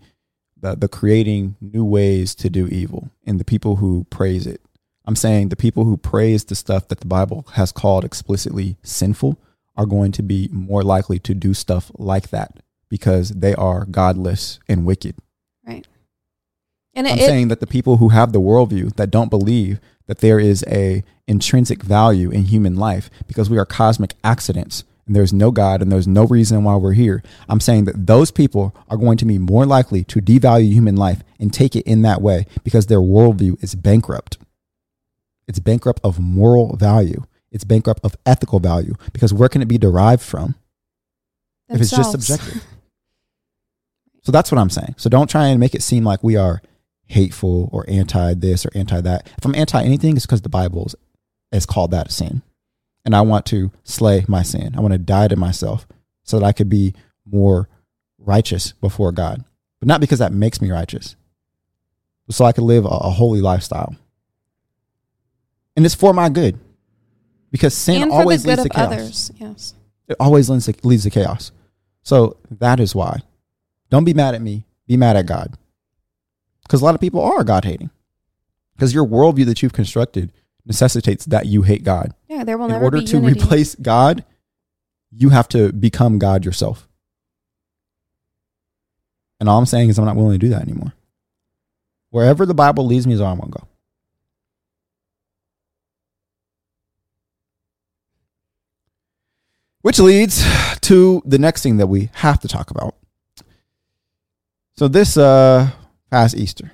the 0.59 0.75
the 0.75 0.87
creating 0.87 1.55
new 1.61 1.85
ways 1.85 2.35
to 2.35 2.49
do 2.49 2.67
evil, 2.67 3.09
and 3.25 3.39
the 3.39 3.45
people 3.45 3.77
who 3.77 4.05
praise 4.09 4.47
it. 4.47 4.61
I'm 5.05 5.15
saying 5.15 5.49
the 5.49 5.55
people 5.55 5.85
who 5.85 5.95
praise 5.95 6.43
the 6.43 6.55
stuff 6.55 6.89
that 6.89 6.99
the 6.99 7.07
Bible 7.07 7.45
has 7.53 7.71
called 7.71 8.03
explicitly 8.03 8.77
sinful 8.83 9.37
are 9.77 9.85
going 9.85 10.11
to 10.13 10.23
be 10.23 10.49
more 10.51 10.83
likely 10.83 11.19
to 11.19 11.33
do 11.33 11.53
stuff 11.53 11.91
like 11.97 12.29
that 12.29 12.59
because 12.89 13.29
they 13.29 13.53
are 13.55 13.85
godless 13.85 14.59
and 14.67 14.85
wicked. 14.85 15.15
Right. 15.65 15.87
And 16.93 17.07
I'm 17.07 17.19
it 17.19 17.25
saying 17.25 17.49
that 17.49 17.59
the 17.59 17.67
people 17.67 17.97
who 17.97 18.09
have 18.09 18.33
the 18.33 18.41
worldview 18.41 18.95
that 18.95 19.11
don't 19.11 19.29
believe 19.29 19.79
that 20.07 20.19
there 20.19 20.39
is 20.39 20.65
a 20.67 21.03
intrinsic 21.27 21.83
value 21.83 22.31
in 22.31 22.45
human 22.45 22.75
life 22.75 23.09
because 23.27 23.49
we 23.49 23.57
are 23.57 23.65
cosmic 23.65 24.13
accidents 24.23 24.83
and 25.05 25.15
there's 25.15 25.33
no 25.33 25.51
God 25.51 25.81
and 25.81 25.91
there's 25.91 26.07
no 26.07 26.25
reason 26.25 26.63
why 26.63 26.75
we're 26.75 26.93
here. 26.93 27.23
I'm 27.47 27.61
saying 27.61 27.85
that 27.85 28.07
those 28.07 28.29
people 28.29 28.75
are 28.89 28.97
going 28.97 29.17
to 29.17 29.25
be 29.25 29.37
more 29.37 29.65
likely 29.65 30.03
to 30.05 30.21
devalue 30.21 30.71
human 30.71 30.97
life 30.97 31.23
and 31.39 31.53
take 31.53 31.75
it 31.75 31.87
in 31.87 32.01
that 32.01 32.21
way 32.21 32.45
because 32.63 32.87
their 32.87 32.99
worldview 32.99 33.61
is 33.63 33.73
bankrupt. 33.73 34.37
It's 35.47 35.59
bankrupt 35.59 36.01
of 36.03 36.19
moral 36.19 36.75
value. 36.75 37.23
It's 37.51 37.63
bankrupt 37.63 38.01
of 38.03 38.17
ethical 38.25 38.59
value 38.59 38.95
because 39.13 39.33
where 39.33 39.49
can 39.49 39.61
it 39.61 39.67
be 39.69 39.77
derived 39.77 40.21
from 40.21 40.55
if 41.69 41.79
it's 41.81 41.91
just 41.91 42.11
subjective? 42.11 42.63
So 44.23 44.33
that's 44.33 44.51
what 44.51 44.57
I'm 44.57 44.69
saying. 44.69 44.95
So 44.97 45.09
don't 45.09 45.29
try 45.29 45.47
and 45.47 45.57
make 45.57 45.73
it 45.73 45.81
seem 45.81 46.03
like 46.03 46.21
we 46.21 46.35
are 46.35 46.61
hateful 47.07 47.69
or 47.71 47.85
anti 47.87 48.33
this 48.33 48.65
or 48.65 48.71
anti 48.75 49.01
that. 49.01 49.27
If 49.37 49.45
I'm 49.45 49.55
anti 49.55 49.81
anything, 49.83 50.15
it's 50.15 50.25
because 50.25 50.41
the 50.41 50.49
Bible 50.49 50.85
is- 50.87 50.95
has 51.51 51.65
called 51.65 51.91
that 51.91 52.07
a 52.07 52.11
sin. 52.11 52.41
And 53.05 53.15
I 53.15 53.21
want 53.21 53.45
to 53.47 53.71
slay 53.83 54.25
my 54.27 54.43
sin. 54.43 54.73
I 54.75 54.81
want 54.81 54.91
to 54.91 54.97
die 54.97 55.29
to 55.29 55.35
myself 55.37 55.87
so 56.23 56.39
that 56.39 56.45
I 56.45 56.51
could 56.51 56.67
be 56.69 56.93
more 57.25 57.69
righteous 58.17 58.73
before 58.81 59.11
God. 59.13 59.43
But 59.79 59.87
not 59.87 60.01
because 60.01 60.19
that 60.19 60.33
makes 60.33 60.59
me 60.61 60.71
righteous, 60.71 61.15
but 62.25 62.35
so 62.35 62.43
I 62.43 62.51
could 62.51 62.63
live 62.65 62.83
a, 62.83 62.89
a 62.89 63.09
holy 63.09 63.41
lifestyle. 63.41 63.95
And 65.75 65.85
it's 65.85 65.95
for 65.95 66.13
my 66.13 66.29
good. 66.29 66.59
Because 67.51 67.73
sin 67.73 68.11
always 68.11 68.45
leads 68.45 68.63
to 68.63 68.69
chaos 68.69 68.91
others. 68.91 69.31
Yes. 69.37 69.73
it 70.07 70.17
always 70.19 70.49
leads 70.49 70.65
to, 70.65 70.75
leads 70.83 71.03
to 71.03 71.09
chaos. 71.09 71.51
So 72.03 72.37
that 72.51 72.79
is 72.79 72.93
why. 72.95 73.21
Don't 73.89 74.03
be 74.03 74.13
mad 74.13 74.35
at 74.35 74.41
me. 74.41 74.65
Be 74.87 74.97
mad 74.97 75.15
at 75.15 75.27
God. 75.27 75.53
Because 76.67 76.81
a 76.81 76.85
lot 76.85 76.95
of 76.95 77.01
people 77.01 77.21
are 77.21 77.43
God 77.45 77.63
hating. 77.63 77.89
Because 78.75 78.93
your 78.93 79.05
worldview 79.05 79.45
that 79.45 79.63
you've 79.63 79.73
constructed 79.73 80.33
necessitates 80.65 81.25
that 81.25 81.45
you 81.45 81.61
hate 81.61 81.83
God. 81.83 82.13
Yeah, 82.27 82.43
there 82.43 82.57
will 82.57 82.65
In 82.65 82.73
never 82.73 82.83
order 82.85 82.99
be 82.99 83.05
to 83.05 83.17
unity. 83.17 83.39
replace 83.39 83.73
God, 83.75 84.25
you 85.11 85.29
have 85.29 85.47
to 85.49 85.71
become 85.71 86.19
God 86.19 86.43
yourself. 86.43 86.87
And 89.39 89.47
all 89.47 89.57
I'm 89.57 89.65
saying 89.65 89.89
is 89.89 89.97
I'm 89.97 90.05
not 90.05 90.15
willing 90.17 90.33
to 90.33 90.45
do 90.45 90.49
that 90.49 90.61
anymore. 90.61 90.93
Wherever 92.09 92.45
the 92.45 92.53
Bible 92.53 92.85
leads 92.85 93.07
me 93.07 93.13
is 93.13 93.19
where 93.21 93.29
I'm 93.29 93.39
going 93.39 93.51
to 93.51 93.59
go. 93.59 93.67
Which 99.81 99.99
leads 99.99 100.43
to 100.81 101.21
the 101.25 101.37
next 101.37 101.63
thing 101.63 101.77
that 101.77 101.87
we 101.87 102.09
have 102.15 102.39
to 102.41 102.47
talk 102.47 102.71
about. 102.71 102.95
So 104.75 104.87
this 104.87 105.17
uh 105.17 105.69
past 106.09 106.35
Easter, 106.35 106.71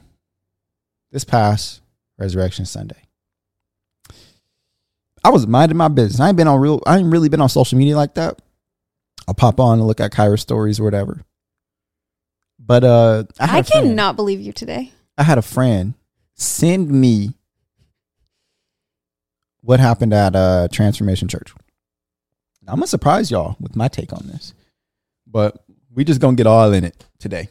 this 1.12 1.24
past 1.24 1.82
Resurrection 2.18 2.66
Sunday, 2.66 3.04
I 5.24 5.30
was 5.30 5.48
minding 5.48 5.78
my 5.78 5.88
business. 5.88 6.20
I 6.20 6.28
ain't 6.28 6.38
been 6.38 6.48
on 6.48 6.60
real. 6.60 6.82
I 6.86 6.98
ain't 6.98 7.12
really 7.12 7.30
been 7.30 7.42
on 7.42 7.50
social 7.50 7.78
media 7.78 7.96
like 7.96 8.16
that. 8.16 8.42
I'll 9.28 9.34
pop 9.34 9.60
on 9.60 9.80
and 9.80 9.88
look 9.88 10.02
at 10.02 10.12
Kyrah's 10.12 10.42
stories 10.42 10.80
or 10.80 10.84
whatever. 10.84 11.22
But 12.60 12.84
uh, 12.84 13.24
I, 13.40 13.60
I 13.60 13.62
cannot 13.62 14.16
believe 14.16 14.40
you 14.40 14.54
today. 14.54 14.92
I 15.18 15.24
had 15.24 15.38
a 15.38 15.42
friend 15.42 15.94
send 16.36 16.90
me 16.90 17.34
what 19.62 19.80
happened 19.80 20.14
at 20.14 20.36
uh, 20.36 20.68
Transformation 20.72 21.28
Church. 21.28 21.54
I'm 22.68 22.76
gonna 22.76 22.88
surprise 22.88 23.30
y'all 23.30 23.58
with 23.60 23.76
my 23.76 23.88
take 23.88 24.14
on 24.14 24.28
this, 24.28 24.54
but 25.28 25.64
we 25.94 26.04
just 26.04 26.22
gonna 26.22 26.36
get 26.36 26.48
all 26.48 26.72
in 26.72 26.84
it 26.84 27.06
today. 27.20 27.50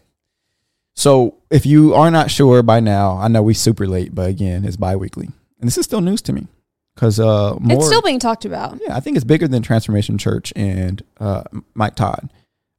So 0.94 1.36
if 1.50 1.64
you 1.64 1.94
are 1.94 2.10
not 2.10 2.30
sure 2.30 2.62
by 2.62 2.80
now, 2.80 3.16
I 3.16 3.28
know 3.28 3.42
we 3.42 3.54
super 3.54 3.86
late, 3.86 4.14
but 4.14 4.28
again, 4.28 4.64
it's 4.64 4.76
bi-weekly, 4.76 5.26
and 5.58 5.66
this 5.66 5.78
is 5.78 5.84
still 5.84 6.00
news 6.00 6.22
to 6.22 6.32
me 6.32 6.46
because 6.94 7.18
uh, 7.18 7.56
more 7.58 7.78
it's 7.78 7.86
still 7.86 8.02
being 8.02 8.18
talked 8.18 8.44
about. 8.44 8.78
yeah, 8.80 8.96
I 8.96 9.00
think 9.00 9.16
it's 9.16 9.24
bigger 9.24 9.48
than 9.48 9.62
Transformation 9.62 10.18
Church 10.18 10.52
and 10.54 11.02
uh, 11.18 11.44
Mike 11.74 11.94
Todd. 11.94 12.30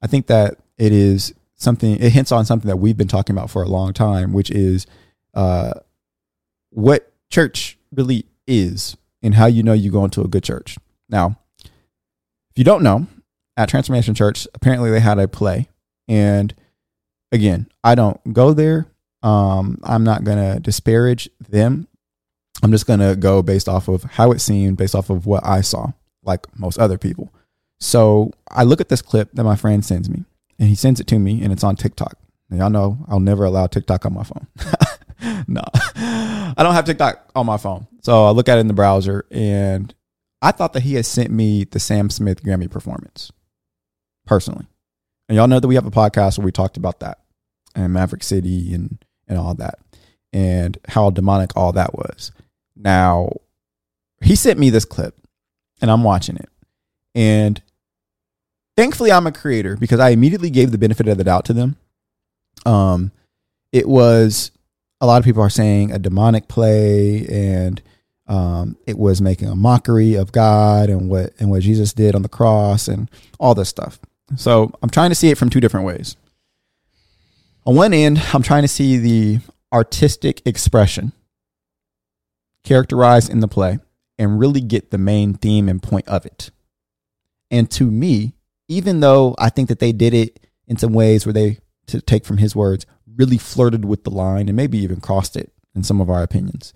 I 0.02 0.08
think 0.08 0.28
that 0.28 0.58
it 0.78 0.92
is 0.92 1.34
something. 1.56 1.98
It 2.00 2.12
hints 2.12 2.32
on 2.32 2.46
something 2.46 2.68
that 2.68 2.78
we've 2.78 2.98
been 2.98 3.08
talking 3.08 3.36
about 3.36 3.50
for 3.50 3.64
a 3.64 3.68
long 3.68 3.94
time, 3.94 4.34
which 4.34 4.52
is 4.52 4.86
uh, 5.34 5.74
what 6.70 7.12
church 7.30 7.78
really 7.92 8.26
is 8.46 8.98
and 9.22 9.36
how 9.36 9.46
you 9.46 9.64
know 9.64 9.74
you 9.74 9.90
go 9.90 10.04
into 10.04 10.22
a 10.22 10.28
good 10.28 10.44
church. 10.44 10.78
Now, 11.10 11.40
if 11.64 12.58
you 12.58 12.64
don't 12.64 12.84
know, 12.84 13.08
at 13.58 13.70
Transformation 13.70 14.14
Church, 14.14 14.48
apparently 14.54 14.92
they 14.92 15.00
had 15.00 15.18
a 15.20 15.28
play, 15.28 15.70
and 16.08 16.54
again, 17.34 17.68
I 17.84 17.96
don't 17.96 18.34
go 18.34 18.54
there. 18.54 18.86
Um, 19.24 19.80
I'm 19.84 20.04
not 20.04 20.24
gonna 20.24 20.60
disparage 20.60 21.30
them. 21.50 21.88
I'm 22.62 22.72
just 22.72 22.86
gonna 22.86 23.16
go 23.16 23.42
based 23.42 23.68
off 23.68 23.90
of 23.90 24.04
how 24.04 24.32
it 24.32 24.40
seemed, 24.40 24.78
based 24.78 24.96
off 24.96 25.10
of 25.10 25.26
what 25.26 25.46
I 25.46 25.62
saw, 25.62 25.92
like 26.24 26.48
most 26.58 26.78
other 26.78 26.98
people. 26.98 27.34
So 27.80 28.32
I 28.50 28.64
look 28.64 28.80
at 28.80 28.88
this 28.88 29.02
clip 29.02 29.32
that 29.34 29.44
my 29.44 29.56
friend 29.58 29.84
sends 29.84 30.10
me, 30.10 30.24
and 30.60 30.70
he 30.70 30.76
sends 30.76 31.00
it 31.02 31.08
to 31.08 31.20
me, 31.20 31.44
and 31.44 31.52
it's 31.52 31.64
on 31.64 31.76
TikTok. 31.76 32.18
And 32.50 32.60
y'all 32.60 32.70
know 32.70 33.04
I'll 33.10 33.20
never 33.20 33.44
allow 33.44 33.68
TikTok 33.68 34.06
on 34.06 34.14
my 34.14 34.24
phone. 34.24 34.48
no, 35.48 35.64
I 35.96 36.56
don't 36.58 36.74
have 36.74 36.86
TikTok 36.86 37.32
on 37.36 37.46
my 37.46 37.58
phone. 37.58 37.88
So 38.02 38.26
I 38.26 38.30
look 38.30 38.48
at 38.48 38.58
it 38.58 38.62
in 38.62 38.68
the 38.68 38.74
browser, 38.74 39.26
and 39.32 39.94
I 40.42 40.52
thought 40.52 40.74
that 40.74 40.84
he 40.84 40.96
had 40.96 41.06
sent 41.06 41.32
me 41.32 41.64
the 41.64 41.80
Sam 41.80 42.10
Smith 42.10 42.44
Grammy 42.44 42.70
performance 42.70 43.32
personally. 44.26 44.68
And 45.30 45.38
y'all 45.38 45.48
know 45.48 45.62
that 45.62 45.68
we 45.68 45.76
have 45.76 45.86
a 45.86 45.92
podcast 45.92 46.38
where 46.38 46.46
we 46.46 46.52
talked 46.52 46.76
about 46.76 47.00
that 47.00 47.23
and 47.76 47.94
Maverick 47.94 48.24
City 48.24 48.74
and, 48.74 49.04
and 49.28 49.38
all 49.38 49.54
that 49.56 49.80
and 50.32 50.78
how 50.88 51.10
demonic 51.10 51.56
all 51.56 51.72
that 51.74 51.94
was. 51.94 52.32
Now, 52.76 53.38
he 54.22 54.36
sent 54.36 54.60
me 54.60 54.70
this 54.70 54.86
clip 54.86 55.16
and 55.82 55.92
I'm 55.92 56.04
watching 56.04 56.36
it. 56.36 56.50
And 57.14 57.62
thankfully, 58.76 59.12
I'm 59.12 59.28
a 59.28 59.32
creator 59.32 59.78
because 59.78 60.00
I 60.00 60.10
immediately 60.10 60.50
gave 60.50 60.72
the 60.72 60.78
benefit 60.78 61.08
of 61.08 61.18
the 61.18 61.24
doubt 61.24 61.46
to 61.46 61.54
them. 61.54 61.76
Um, 62.66 63.12
it 63.72 63.88
was 63.88 64.52
a 65.02 65.06
lot 65.06 65.18
of 65.18 65.26
people 65.26 65.42
are 65.42 65.50
saying 65.50 65.92
a 65.92 66.00
demonic 66.00 66.48
play 66.48 67.28
and 67.28 67.82
um, 68.28 68.78
it 68.88 68.98
was 68.98 69.22
making 69.22 69.50
a 69.50 69.56
mockery 69.56 70.16
of 70.16 70.32
God 70.32 70.90
and 70.90 71.10
what 71.10 71.34
and 71.40 71.50
what 71.50 71.62
Jesus 71.62 71.92
did 71.94 72.16
on 72.16 72.22
the 72.22 72.30
cross 72.30 72.88
and 72.88 73.12
all 73.40 73.54
this 73.54 73.70
stuff. 73.70 74.00
So 74.38 74.72
I'm 74.82 74.90
trying 74.90 75.10
to 75.10 75.16
see 75.16 75.30
it 75.30 75.38
from 75.38 75.50
two 75.50 75.60
different 75.60 75.86
ways. 75.86 76.16
On 77.66 77.76
one 77.76 77.94
end, 77.94 78.22
I'm 78.34 78.44
trying 78.44 78.64
to 78.64 78.68
see 78.68 78.98
the 78.98 79.40
artistic 79.72 80.42
expression 80.46 81.14
characterized 82.64 83.30
in 83.30 83.40
the 83.40 83.48
play 83.48 83.80
and 84.18 84.40
really 84.40 84.62
get 84.62 84.92
the 84.92 84.98
main 84.98 85.34
theme 85.34 85.70
and 85.70 85.82
point 85.82 86.08
of 86.08 86.26
it. 86.26 86.52
And 87.50 87.72
to 87.72 87.90
me, 87.90 88.34
even 88.68 89.00
though 89.00 89.36
I 89.38 89.50
think 89.50 89.70
that 89.70 89.80
they 89.80 89.92
did 89.92 90.14
it 90.14 90.46
in 90.68 90.78
some 90.78 90.94
ways 90.94 91.26
where 91.26 91.34
they, 91.34 91.60
to 91.88 92.02
take 92.02 92.26
from 92.26 92.38
his 92.38 92.56
words, 92.56 92.86
really 93.16 93.38
flirted 93.38 93.86
with 93.86 94.04
the 94.04 94.10
line 94.10 94.50
and 94.50 94.58
maybe 94.58 94.78
even 94.80 95.00
crossed 95.00 95.36
it 95.38 95.52
in 95.74 95.84
some 95.84 96.02
of 96.02 96.10
our 96.10 96.24
opinions, 96.24 96.74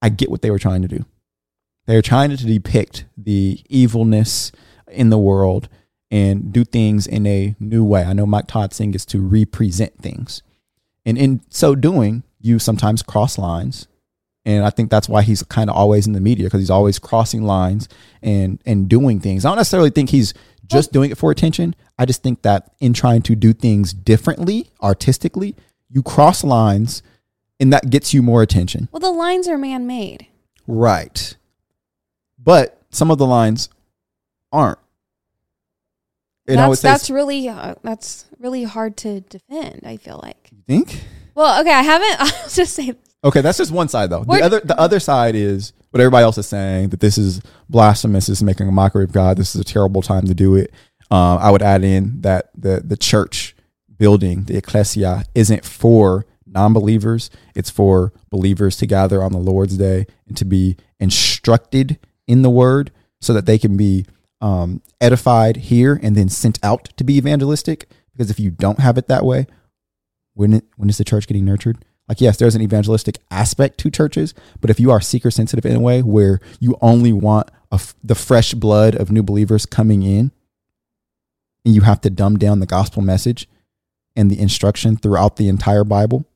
I 0.00 0.10
get 0.10 0.30
what 0.30 0.42
they 0.42 0.50
were 0.50 0.58
trying 0.58 0.82
to 0.82 0.88
do. 0.88 1.04
They 1.86 1.96
were 1.96 2.02
trying 2.02 2.30
to 2.30 2.36
depict 2.36 3.04
the 3.16 3.62
evilness 3.68 4.52
in 4.88 5.10
the 5.10 5.18
world 5.18 5.68
and 6.14 6.52
do 6.52 6.64
things 6.64 7.08
in 7.08 7.26
a 7.26 7.56
new 7.58 7.84
way. 7.84 8.04
I 8.04 8.12
know 8.12 8.24
Mike 8.24 8.46
Todd 8.46 8.72
saying 8.72 8.94
is 8.94 9.04
to 9.06 9.20
represent 9.20 10.00
things. 10.00 10.44
And 11.04 11.18
in 11.18 11.40
so 11.48 11.74
doing, 11.74 12.22
you 12.40 12.60
sometimes 12.60 13.02
cross 13.02 13.36
lines 13.36 13.88
And 14.44 14.64
I 14.64 14.70
think 14.70 14.90
that's 14.90 15.08
why 15.08 15.22
he's 15.22 15.42
kind 15.42 15.70
of 15.70 15.76
always 15.76 16.06
in 16.06 16.12
the 16.12 16.20
media 16.20 16.46
because 16.46 16.60
he's 16.60 16.70
always 16.70 16.98
crossing 16.98 17.42
lines 17.42 17.88
and 18.22 18.60
and 18.66 18.88
doing 18.88 19.20
things. 19.20 19.44
I 19.44 19.48
don't 19.48 19.56
necessarily 19.56 19.90
think 19.90 20.10
he's 20.10 20.34
just 20.66 20.92
doing 20.92 21.10
it 21.10 21.18
for 21.18 21.30
attention. 21.30 21.74
I 21.98 22.04
just 22.04 22.22
think 22.22 22.42
that 22.42 22.72
in 22.80 22.92
trying 22.92 23.22
to 23.22 23.34
do 23.34 23.52
things 23.52 23.92
differently, 23.92 24.70
artistically, 24.82 25.56
you 25.88 26.02
cross 26.02 26.44
lines 26.44 27.02
and 27.58 27.72
that 27.72 27.88
gets 27.88 28.12
you 28.12 28.22
more 28.22 28.42
attention. 28.42 28.88
Well, 28.92 29.00
the 29.00 29.10
lines 29.10 29.48
are 29.48 29.58
man 29.58 29.86
made. 29.86 30.26
Right. 30.66 31.36
But 32.38 32.82
some 32.90 33.10
of 33.10 33.18
the 33.18 33.26
lines 33.26 33.68
aren't. 34.52 34.78
And 36.46 36.58
That's 36.58 36.82
that's 36.82 37.10
really 37.10 37.48
uh, 37.48 37.74
that's 37.82 38.26
really 38.38 38.64
hard 38.64 38.96
to 38.98 39.20
defend. 39.20 39.80
I 39.84 39.96
feel 39.96 40.20
like. 40.22 40.50
you 40.52 40.62
think? 40.66 41.02
Well, 41.34 41.60
okay, 41.60 41.72
I 41.72 41.82
haven't. 41.82 42.16
I'll 42.20 42.48
just 42.48 42.74
say 42.74 42.94
Okay, 43.24 43.40
that's 43.40 43.56
just 43.58 43.72
one 43.72 43.88
side 43.88 44.10
though. 44.10 44.20
We're- 44.20 44.40
the 44.40 44.46
other 44.46 44.60
the 44.60 44.78
other 44.78 45.00
side 45.00 45.34
is 45.34 45.72
what 45.90 46.00
everybody 46.00 46.24
else 46.24 46.36
is 46.36 46.46
saying 46.46 46.90
that 46.90 47.00
this 47.00 47.16
is 47.16 47.40
blasphemous, 47.70 48.26
this 48.26 48.38
is 48.38 48.42
making 48.42 48.68
a 48.68 48.72
mockery 48.72 49.04
of 49.04 49.12
God. 49.12 49.38
This 49.38 49.54
is 49.54 49.60
a 49.60 49.64
terrible 49.64 50.02
time 50.02 50.26
to 50.26 50.34
do 50.34 50.54
it. 50.56 50.72
Uh, 51.10 51.36
I 51.36 51.50
would 51.50 51.62
add 51.62 51.82
in 51.84 52.20
that 52.22 52.50
the 52.54 52.82
the 52.84 52.96
church 52.96 53.56
building, 53.96 54.44
the 54.44 54.56
ecclesia, 54.58 55.24
isn't 55.34 55.64
for 55.64 56.26
non-believers. 56.46 57.30
It's 57.54 57.70
for 57.70 58.12
believers 58.30 58.76
to 58.78 58.86
gather 58.86 59.22
on 59.22 59.32
the 59.32 59.38
Lord's 59.38 59.78
day 59.78 60.06
and 60.28 60.36
to 60.36 60.44
be 60.44 60.76
instructed 61.00 61.98
in 62.26 62.42
the 62.42 62.50
Word, 62.50 62.90
so 63.20 63.32
that 63.32 63.46
they 63.46 63.58
can 63.58 63.76
be 63.76 64.04
um, 64.44 64.82
edified 65.00 65.56
here 65.56 65.98
and 66.02 66.14
then 66.14 66.28
sent 66.28 66.58
out 66.62 66.90
to 66.98 67.02
be 67.02 67.16
evangelistic. 67.16 67.88
Because 68.12 68.30
if 68.30 68.38
you 68.38 68.50
don't 68.50 68.78
have 68.78 68.98
it 68.98 69.08
that 69.08 69.24
way, 69.24 69.46
when 70.34 70.52
it, 70.52 70.64
when 70.76 70.90
is 70.90 70.98
the 70.98 71.04
church 71.04 71.26
getting 71.26 71.46
nurtured? 71.46 71.82
Like, 72.08 72.20
yes, 72.20 72.36
there's 72.36 72.54
an 72.54 72.60
evangelistic 72.60 73.18
aspect 73.30 73.78
to 73.78 73.90
churches, 73.90 74.34
but 74.60 74.68
if 74.68 74.78
you 74.78 74.90
are 74.90 75.00
seeker 75.00 75.30
sensitive 75.30 75.64
in 75.64 75.74
a 75.74 75.80
way 75.80 76.02
where 76.02 76.38
you 76.60 76.76
only 76.82 77.14
want 77.14 77.50
the 78.04 78.14
fresh 78.14 78.52
blood 78.52 78.94
of 78.94 79.10
new 79.10 79.22
believers 79.22 79.64
coming 79.64 80.02
in, 80.02 80.30
and 81.64 81.74
you 81.74 81.80
have 81.80 82.02
to 82.02 82.10
dumb 82.10 82.36
down 82.36 82.60
the 82.60 82.66
gospel 82.66 83.00
message 83.00 83.48
and 84.14 84.30
the 84.30 84.38
instruction 84.38 84.98
throughout 84.98 85.36
the 85.36 85.48
entire 85.48 85.82
Bible, 85.82 86.28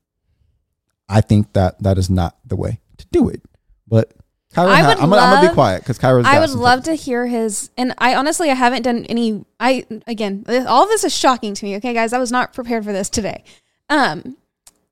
I 1.07 1.21
think 1.21 1.53
that 1.53 1.81
that 1.83 1.99
is 1.99 2.09
not 2.09 2.39
the 2.43 2.55
way 2.55 2.79
to 2.97 3.05
do 3.11 3.29
it. 3.29 3.43
But 3.87 4.11
I 4.57 4.63
would 4.65 4.71
I'm, 4.71 4.83
gonna- 4.83 5.01
I'm 5.01 5.09
gonna 5.09 5.41
be 5.41 5.45
love- 5.47 5.53
quiet 5.53 5.83
because 5.83 5.97
Kyrah's. 5.99 6.25
I 6.25 6.39
would 6.39 6.49
love 6.51 6.83
to 6.83 6.95
hear 6.95 7.27
his. 7.27 7.69
And 7.77 7.93
I 7.99 8.15
honestly, 8.15 8.49
I 8.49 8.55
haven't 8.55 8.81
done 8.81 9.05
any. 9.05 9.45
I 9.59 9.85
again, 10.07 10.43
all 10.67 10.83
of 10.83 10.89
this 10.89 11.03
is 11.03 11.15
shocking 11.15 11.53
to 11.53 11.65
me. 11.65 11.75
Okay, 11.77 11.93
guys, 11.93 12.13
I 12.13 12.17
was 12.19 12.31
not 12.31 12.53
prepared 12.53 12.83
for 12.83 12.91
this 12.91 13.09
today. 13.09 13.43
Um, 13.89 14.37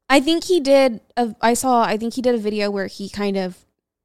I 0.10 0.20
think 0.20 0.44
he 0.46 0.60
did. 0.60 1.02
A, 1.18 1.36
I 1.42 1.54
saw. 1.56 1.82
I 1.82 1.98
think 1.98 2.14
he 2.14 2.22
did 2.22 2.36
a 2.36 2.38
video 2.38 2.70
where 2.70 2.88
he 2.88 3.10
kind 3.10 3.36
of 3.36 3.58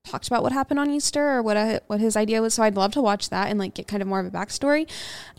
talked 0.04 0.26
about 0.26 0.42
what 0.42 0.52
happened 0.52 0.80
on 0.80 0.90
Easter 0.90 1.22
or 1.32 1.42
what 1.42 1.56
a, 1.56 1.80
what 1.86 2.00
his 2.00 2.16
idea 2.16 2.40
was. 2.42 2.54
So 2.54 2.62
I'd 2.62 2.74
love 2.74 2.92
to 2.94 3.02
watch 3.02 3.28
that 3.30 3.48
and 3.50 3.58
like 3.58 3.74
get 3.74 3.86
kind 3.86 4.02
of 4.02 4.08
more 4.08 4.20
of 4.20 4.26
a 4.26 4.30
backstory. 4.30 4.90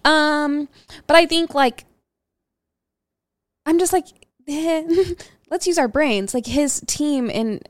Um, 0.05 0.69
but 1.07 1.15
I 1.17 1.25
think 1.25 1.53
like 1.55 1.85
I'm 3.65 3.79
just 3.79 3.91
like 3.93 4.05
let's 5.49 5.65
use 5.65 5.77
our 5.79 5.87
brains. 5.87 6.33
Like 6.35 6.45
his 6.45 6.81
team 6.85 7.31
and 7.33 7.67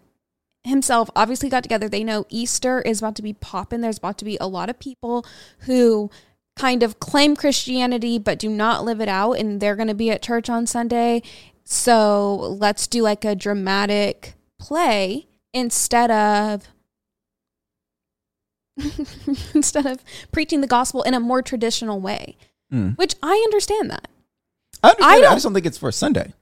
himself 0.64 1.10
obviously 1.16 1.50
got 1.50 1.64
together. 1.64 1.90
They 1.90 2.04
know 2.04 2.26
Easter 2.30 2.82
is 2.82 3.00
about 3.00 3.16
to 3.16 3.22
be 3.22 3.34
popping. 3.34 3.82
There's 3.82 3.98
about 3.98 4.18
to 4.20 4.26
be 4.26 4.38
a 4.40 4.48
lot 4.48 4.70
of 4.70 4.80
people 4.80 5.26
who 5.60 6.10
kind 6.56 6.84
of 6.84 7.00
claim 7.00 7.36
Christianity 7.36 8.20
but 8.20 8.40
do 8.40 8.50
not 8.50 8.84
live 8.86 9.02
it 9.02 9.10
out, 9.10 9.34
and 9.34 9.60
they're 9.60 9.76
going 9.76 9.88
to 9.88 9.94
be 9.96 10.12
at 10.12 10.22
church 10.22 10.50
on 10.50 10.66
Sunday. 10.68 11.22
So 11.64 12.36
let's 12.36 12.88
do 12.88 13.02
like 13.02 13.26
a 13.26 13.36
dramatic 13.36 14.36
play 14.60 15.28
instead 15.54 16.12
of. 16.12 16.68
instead 19.54 19.86
of 19.86 20.04
preaching 20.32 20.62
the 20.62 20.68
gospel 20.68 21.04
in 21.04 21.14
a 21.14 21.20
more 21.20 21.42
traditional 21.42 22.00
way, 22.00 22.36
Mm. 22.72 22.98
which 22.98 23.14
I 23.22 23.34
understand 23.46 23.92
that. 23.92 24.08
I 24.82 24.90
understand. 24.90 25.26
I 25.26 25.30
I, 25.30 25.34
just 25.36 25.44
don't 25.44 25.54
think 25.54 25.68
it's 25.68 25.78
for 25.78 25.92
Sunday. 25.92 26.34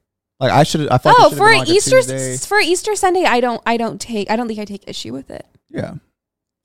Like 0.41 0.51
I 0.51 0.63
should. 0.63 0.89
I 0.89 0.97
thought. 0.97 1.15
Oh, 1.19 1.29
for 1.29 1.45
like 1.45 1.69
Easter 1.69 2.01
for 2.39 2.59
Easter 2.59 2.95
Sunday, 2.95 3.25
I 3.25 3.41
don't 3.41 3.61
I 3.63 3.77
don't 3.77 4.01
take 4.01 4.31
I 4.31 4.35
don't 4.35 4.47
think 4.47 4.59
I 4.59 4.65
take 4.65 4.83
issue 4.87 5.13
with 5.13 5.29
it. 5.29 5.45
Yeah. 5.69 5.93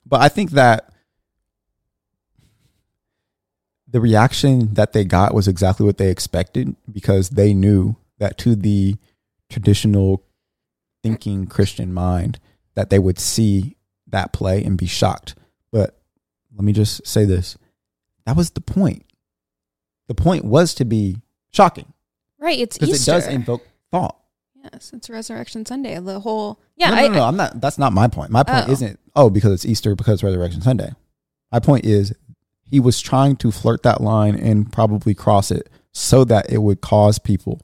But 0.07 0.23
I 0.23 0.31
think 0.31 0.53
that 0.53 0.91
the 3.87 4.01
reaction 4.01 4.73
that 4.75 4.95
they 4.95 5.05
got 5.05 5.35
was 5.35 5.47
exactly 5.47 5.85
what 5.85 5.99
they 5.99 6.09
expected 6.09 6.75
because 6.91 7.31
they 7.31 7.53
knew 7.53 7.97
that 8.19 8.39
to 8.39 8.57
the 8.57 8.97
traditional 9.51 10.25
thinking 11.03 11.47
Christian 11.47 11.93
mind 11.93 12.41
that 12.77 12.89
they 12.89 12.99
would 12.99 13.19
see 13.19 13.77
that 14.07 14.33
play 14.33 14.65
and 14.65 14.79
be 14.79 14.87
shocked. 14.87 15.35
But 15.71 16.01
let 16.55 16.65
me 16.65 16.73
just 16.73 17.07
say 17.07 17.27
this. 17.27 17.59
That 18.25 18.37
was 18.37 18.51
the 18.51 18.63
point. 18.63 19.05
The 20.09 20.15
point 20.15 20.47
was 20.47 20.73
to 20.75 20.87
be 20.87 21.19
shocking 21.53 21.93
Right, 22.47 22.61
it's 22.61 22.79
because 22.79 23.03
it 23.03 23.11
does 23.11 23.27
invoke 23.27 23.67
thought. 23.91 24.17
yes, 24.73 24.93
it's 24.95 25.11
Resurrection 25.11 25.67
Sunday. 25.67 25.99
The 25.99 26.21
whole 26.21 26.61
yeah, 26.77 26.91
no, 26.91 26.97
I, 26.97 27.09
no, 27.09 27.15
no, 27.15 27.25
I'm 27.25 27.37
not. 27.37 27.61
That's 27.61 27.77
not 27.77 27.93
my 27.93 28.07
point. 28.07 28.31
My 28.31 28.45
point 28.45 28.69
Oh. 28.69 28.73
isn't. 28.73 29.01
Oh, 29.17 29.31
because 29.31 29.53
it's 29.53 29.67
Easter, 29.67 29.97
because 29.97 30.15
it's 30.15 30.23
Resurrection 30.23 30.63
Sunday. 30.63 30.93
My 31.51 31.59
point 31.59 31.85
is, 31.85 32.15
he 32.63 32.79
was 32.79 33.01
trying 33.01 33.35
to 33.37 33.51
flirt 33.51 33.83
that 33.83 34.01
line 34.01 34.37
and 34.37 34.73
probably 34.73 35.13
cross 35.13 35.51
it 35.51 35.69
so 35.93 36.23
that 36.25 36.51
it 36.51 36.59
would 36.59 36.81
cause 36.81 37.19
people 37.19 37.61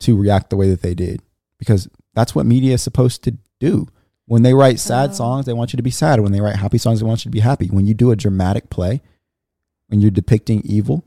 to 0.00 0.16
react 0.16 0.50
the 0.50 0.56
way 0.56 0.68
that 0.70 0.82
they 0.82 0.94
did, 0.94 1.20
because 1.58 1.88
that's 2.14 2.32
what 2.34 2.46
media 2.46 2.74
is 2.74 2.82
supposed 2.82 3.24
to 3.24 3.36
do. 3.58 3.88
When 4.26 4.42
they 4.42 4.54
write 4.54 4.78
sad 4.78 5.10
Oh. 5.10 5.14
songs, 5.14 5.46
they 5.46 5.52
want 5.52 5.72
you 5.72 5.76
to 5.78 5.82
be 5.82 5.90
sad. 5.90 6.20
When 6.20 6.30
they 6.32 6.40
write 6.40 6.56
happy 6.56 6.78
songs, 6.78 7.00
they 7.00 7.06
want 7.06 7.24
you 7.24 7.30
to 7.30 7.34
be 7.34 7.40
happy. 7.40 7.66
When 7.68 7.86
you 7.86 7.94
do 7.94 8.10
a 8.12 8.16
dramatic 8.16 8.70
play, 8.70 9.02
when 9.88 10.00
you're 10.00 10.10
depicting 10.12 10.62
evil, 10.64 11.04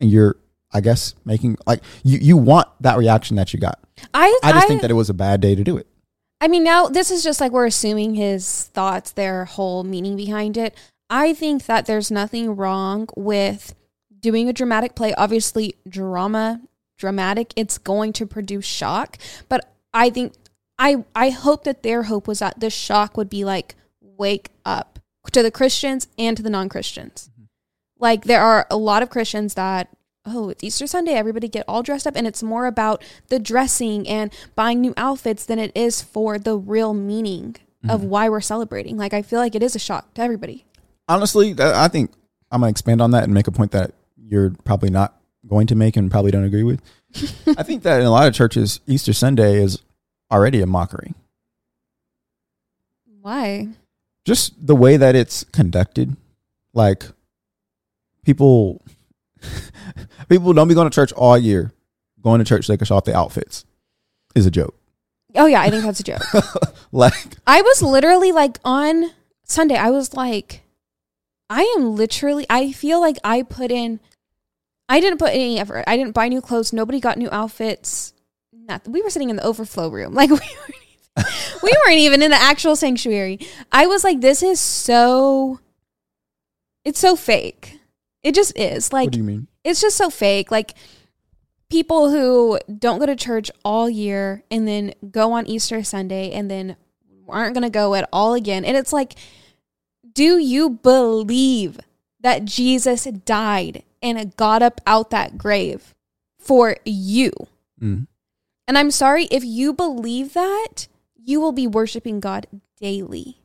and 0.00 0.10
you're, 0.10 0.36
I 0.76 0.80
guess, 0.80 1.14
making 1.24 1.56
like 1.66 1.82
you 2.04 2.18
you 2.18 2.36
want 2.36 2.68
that 2.80 2.98
reaction 2.98 3.36
that 3.36 3.54
you 3.54 3.58
got. 3.58 3.80
I 4.12 4.38
I 4.42 4.52
just 4.52 4.68
think 4.68 4.82
that 4.82 4.90
it 4.90 4.94
was 4.94 5.08
a 5.08 5.14
bad 5.14 5.40
day 5.40 5.54
to 5.54 5.64
do 5.64 5.78
it. 5.78 5.86
I 6.40 6.48
mean, 6.48 6.64
now 6.64 6.86
this 6.88 7.10
is 7.10 7.24
just 7.24 7.40
like 7.40 7.52
we're 7.52 7.66
assuming 7.66 8.14
his 8.14 8.64
thoughts, 8.74 9.12
their 9.12 9.46
whole 9.46 9.84
meaning 9.84 10.16
behind 10.16 10.56
it. 10.56 10.76
I 11.08 11.34
think 11.34 11.64
that 11.66 11.86
there's 11.86 12.10
nothing 12.10 12.56
wrong 12.56 13.08
with 13.16 13.74
doing 14.20 14.48
a 14.48 14.52
dramatic 14.52 14.94
play. 14.94 15.14
Obviously, 15.14 15.76
drama, 15.88 16.60
dramatic, 16.98 17.52
it's 17.56 17.78
going 17.78 18.12
to 18.14 18.26
produce 18.26 18.64
shock. 18.66 19.18
But 19.48 19.72
I 19.94 20.10
think, 20.10 20.34
I, 20.78 21.04
I 21.14 21.30
hope 21.30 21.64
that 21.64 21.82
their 21.82 22.04
hope 22.04 22.28
was 22.28 22.40
that 22.40 22.60
the 22.60 22.70
shock 22.70 23.16
would 23.16 23.30
be 23.30 23.44
like, 23.44 23.76
wake 24.00 24.50
up 24.64 24.98
to 25.32 25.42
the 25.42 25.50
Christians 25.50 26.08
and 26.18 26.36
to 26.36 26.42
the 26.42 26.50
non 26.50 26.68
Christians. 26.68 27.30
Mm-hmm. 27.32 27.44
Like, 27.98 28.24
there 28.24 28.42
are 28.42 28.66
a 28.70 28.76
lot 28.76 29.02
of 29.02 29.10
Christians 29.10 29.54
that 29.54 29.95
oh, 30.26 30.48
it's 30.50 30.64
Easter 30.64 30.86
Sunday, 30.86 31.12
everybody 31.12 31.48
get 31.48 31.64
all 31.68 31.82
dressed 31.82 32.06
up. 32.06 32.16
And 32.16 32.26
it's 32.26 32.42
more 32.42 32.66
about 32.66 33.02
the 33.28 33.38
dressing 33.38 34.06
and 34.08 34.32
buying 34.54 34.80
new 34.80 34.94
outfits 34.96 35.46
than 35.46 35.58
it 35.58 35.72
is 35.74 36.02
for 36.02 36.38
the 36.38 36.56
real 36.56 36.92
meaning 36.92 37.56
of 37.88 38.02
mm. 38.02 38.08
why 38.08 38.28
we're 38.28 38.40
celebrating. 38.40 38.96
Like, 38.96 39.14
I 39.14 39.22
feel 39.22 39.38
like 39.38 39.54
it 39.54 39.62
is 39.62 39.76
a 39.76 39.78
shock 39.78 40.12
to 40.14 40.22
everybody. 40.22 40.64
honestly, 41.08 41.54
I 41.58 41.88
think 41.88 42.10
I'm 42.50 42.60
gonna 42.60 42.70
expand 42.70 43.00
on 43.00 43.12
that 43.12 43.24
and 43.24 43.32
make 43.32 43.46
a 43.46 43.52
point 43.52 43.72
that 43.72 43.92
you're 44.16 44.50
probably 44.64 44.90
not 44.90 45.16
going 45.46 45.66
to 45.68 45.74
make 45.74 45.96
and 45.96 46.10
probably 46.10 46.30
don't 46.30 46.44
agree 46.44 46.62
with. 46.62 46.82
I 47.46 47.62
think 47.62 47.82
that 47.84 48.00
in 48.00 48.06
a 48.06 48.10
lot 48.10 48.26
of 48.26 48.34
churches, 48.34 48.80
Easter 48.86 49.12
Sunday 49.12 49.62
is 49.62 49.80
already 50.30 50.60
a 50.60 50.66
mockery. 50.66 51.14
Why? 53.20 53.68
Just 54.24 54.54
the 54.64 54.76
way 54.76 54.96
that 54.96 55.14
it's 55.14 55.44
conducted, 55.44 56.16
like 56.72 57.06
people, 58.24 58.82
people 60.28 60.52
don't 60.52 60.68
be 60.68 60.74
going 60.74 60.88
to 60.88 60.94
church 60.94 61.12
all 61.12 61.36
year. 61.38 61.72
Going 62.22 62.38
to 62.38 62.44
church 62.44 62.66
so 62.66 62.72
they 62.72 62.76
can 62.76 62.86
show 62.86 62.96
off 62.96 63.04
their 63.04 63.16
outfits 63.16 63.64
is 64.34 64.46
a 64.46 64.50
joke. 64.50 64.74
Oh, 65.34 65.46
yeah, 65.46 65.60
I 65.60 65.70
think 65.70 65.84
that's 65.84 66.00
a 66.00 66.04
joke. 66.04 66.22
Like, 66.92 67.36
I 67.46 67.60
was 67.60 67.82
literally 67.82 68.32
like 68.32 68.58
on 68.64 69.10
Sunday, 69.44 69.74
I 69.76 69.90
was 69.90 70.14
like, 70.14 70.62
I 71.50 71.62
am 71.76 71.94
literally, 71.94 72.46
I 72.48 72.72
feel 72.72 73.00
like 73.00 73.16
I 73.22 73.42
put 73.42 73.70
in, 73.70 74.00
I 74.88 75.00
didn't 75.00 75.18
put 75.18 75.34
any 75.34 75.58
effort. 75.58 75.84
I 75.86 75.96
didn't 75.96 76.12
buy 76.14 76.28
new 76.28 76.40
clothes. 76.40 76.72
Nobody 76.72 77.00
got 77.00 77.18
new 77.18 77.28
outfits. 77.30 78.14
Nothing. 78.52 78.92
We 78.92 79.02
were 79.02 79.10
sitting 79.10 79.30
in 79.30 79.36
the 79.36 79.44
overflow 79.44 79.88
room. 79.88 80.14
Like, 80.14 80.30
we 80.30 80.36
weren't, 80.36 81.26
we 81.62 81.72
weren't 81.84 81.98
even 81.98 82.22
in 82.22 82.30
the 82.30 82.40
actual 82.40 82.76
sanctuary. 82.76 83.40
I 83.70 83.86
was 83.86 84.02
like, 84.04 84.20
this 84.20 84.42
is 84.42 84.58
so, 84.60 85.60
it's 86.84 87.00
so 87.00 87.14
fake. 87.16 87.78
It 88.22 88.34
just 88.34 88.56
is. 88.56 88.92
Like, 88.92 89.06
what 89.06 89.12
do 89.12 89.18
you 89.18 89.24
mean? 89.24 89.48
It's 89.66 89.80
just 89.80 89.96
so 89.96 90.10
fake. 90.10 90.50
Like 90.50 90.74
people 91.68 92.10
who 92.10 92.58
don't 92.78 92.98
go 92.98 93.06
to 93.06 93.16
church 93.16 93.50
all 93.64 93.90
year 93.90 94.42
and 94.50 94.66
then 94.66 94.94
go 95.10 95.32
on 95.32 95.46
Easter 95.46 95.82
Sunday 95.82 96.30
and 96.30 96.50
then 96.50 96.76
aren't 97.28 97.54
going 97.54 97.62
to 97.62 97.70
go 97.70 97.94
at 97.94 98.08
all 98.12 98.34
again. 98.34 98.64
And 98.64 98.76
it's 98.76 98.92
like, 98.92 99.14
do 100.12 100.38
you 100.38 100.70
believe 100.70 101.78
that 102.20 102.44
Jesus 102.44 103.04
died 103.04 103.82
and 104.00 104.34
got 104.36 104.62
up 104.62 104.80
out 104.86 105.10
that 105.10 105.36
grave 105.36 105.94
for 106.38 106.76
you? 106.84 107.32
Mm. 107.80 108.06
And 108.68 108.78
I'm 108.78 108.90
sorry 108.90 109.24
if 109.24 109.44
you 109.44 109.72
believe 109.72 110.32
that, 110.34 110.88
you 111.16 111.40
will 111.40 111.52
be 111.52 111.66
worshiping 111.66 112.20
God 112.20 112.46
daily. 112.80 113.40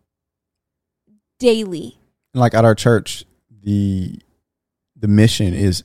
Daily. 1.39 1.97
like 2.35 2.53
at 2.53 2.63
our 2.63 2.75
church, 2.75 3.25
the 3.63 4.19
the 4.95 5.07
mission 5.07 5.55
is 5.55 5.83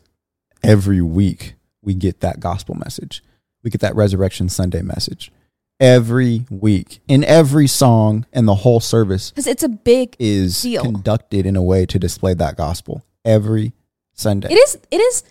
every 0.66 1.00
week 1.00 1.54
we 1.82 1.94
get 1.94 2.20
that 2.20 2.40
gospel 2.40 2.74
message. 2.74 3.22
We 3.62 3.70
get 3.70 3.80
that 3.80 3.94
resurrection 3.96 4.48
Sunday 4.48 4.82
message. 4.82 5.30
Every 5.78 6.46
week. 6.50 7.00
In 7.06 7.22
every 7.24 7.66
song 7.66 8.26
and 8.32 8.48
the 8.48 8.54
whole 8.54 8.80
service 8.80 9.30
Because 9.30 9.46
it's 9.46 9.62
a 9.62 9.68
big 9.68 10.16
is 10.18 10.62
Deal. 10.62 10.82
conducted 10.82 11.46
in 11.46 11.54
a 11.56 11.62
way 11.62 11.86
to 11.86 11.98
display 11.98 12.34
that 12.34 12.56
gospel 12.56 13.04
every 13.24 13.72
Sunday. 14.12 14.48
it 14.50 14.56
is 14.56 14.78
it 14.90 15.00
is 15.00 15.22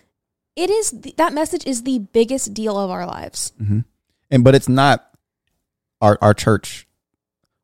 it 0.54 0.70
is 0.70 0.90
the, 0.92 1.14
that 1.16 1.32
message 1.34 1.66
is 1.66 1.82
the 1.82 1.98
biggest 1.98 2.54
deal 2.54 2.78
of 2.78 2.90
our 2.90 3.04
lives. 3.06 3.52
hmm 3.58 3.80
And 4.30 4.44
but 4.44 4.54
it's 4.54 4.68
not 4.68 5.10
our 6.00 6.16
our 6.22 6.34
church. 6.34 6.86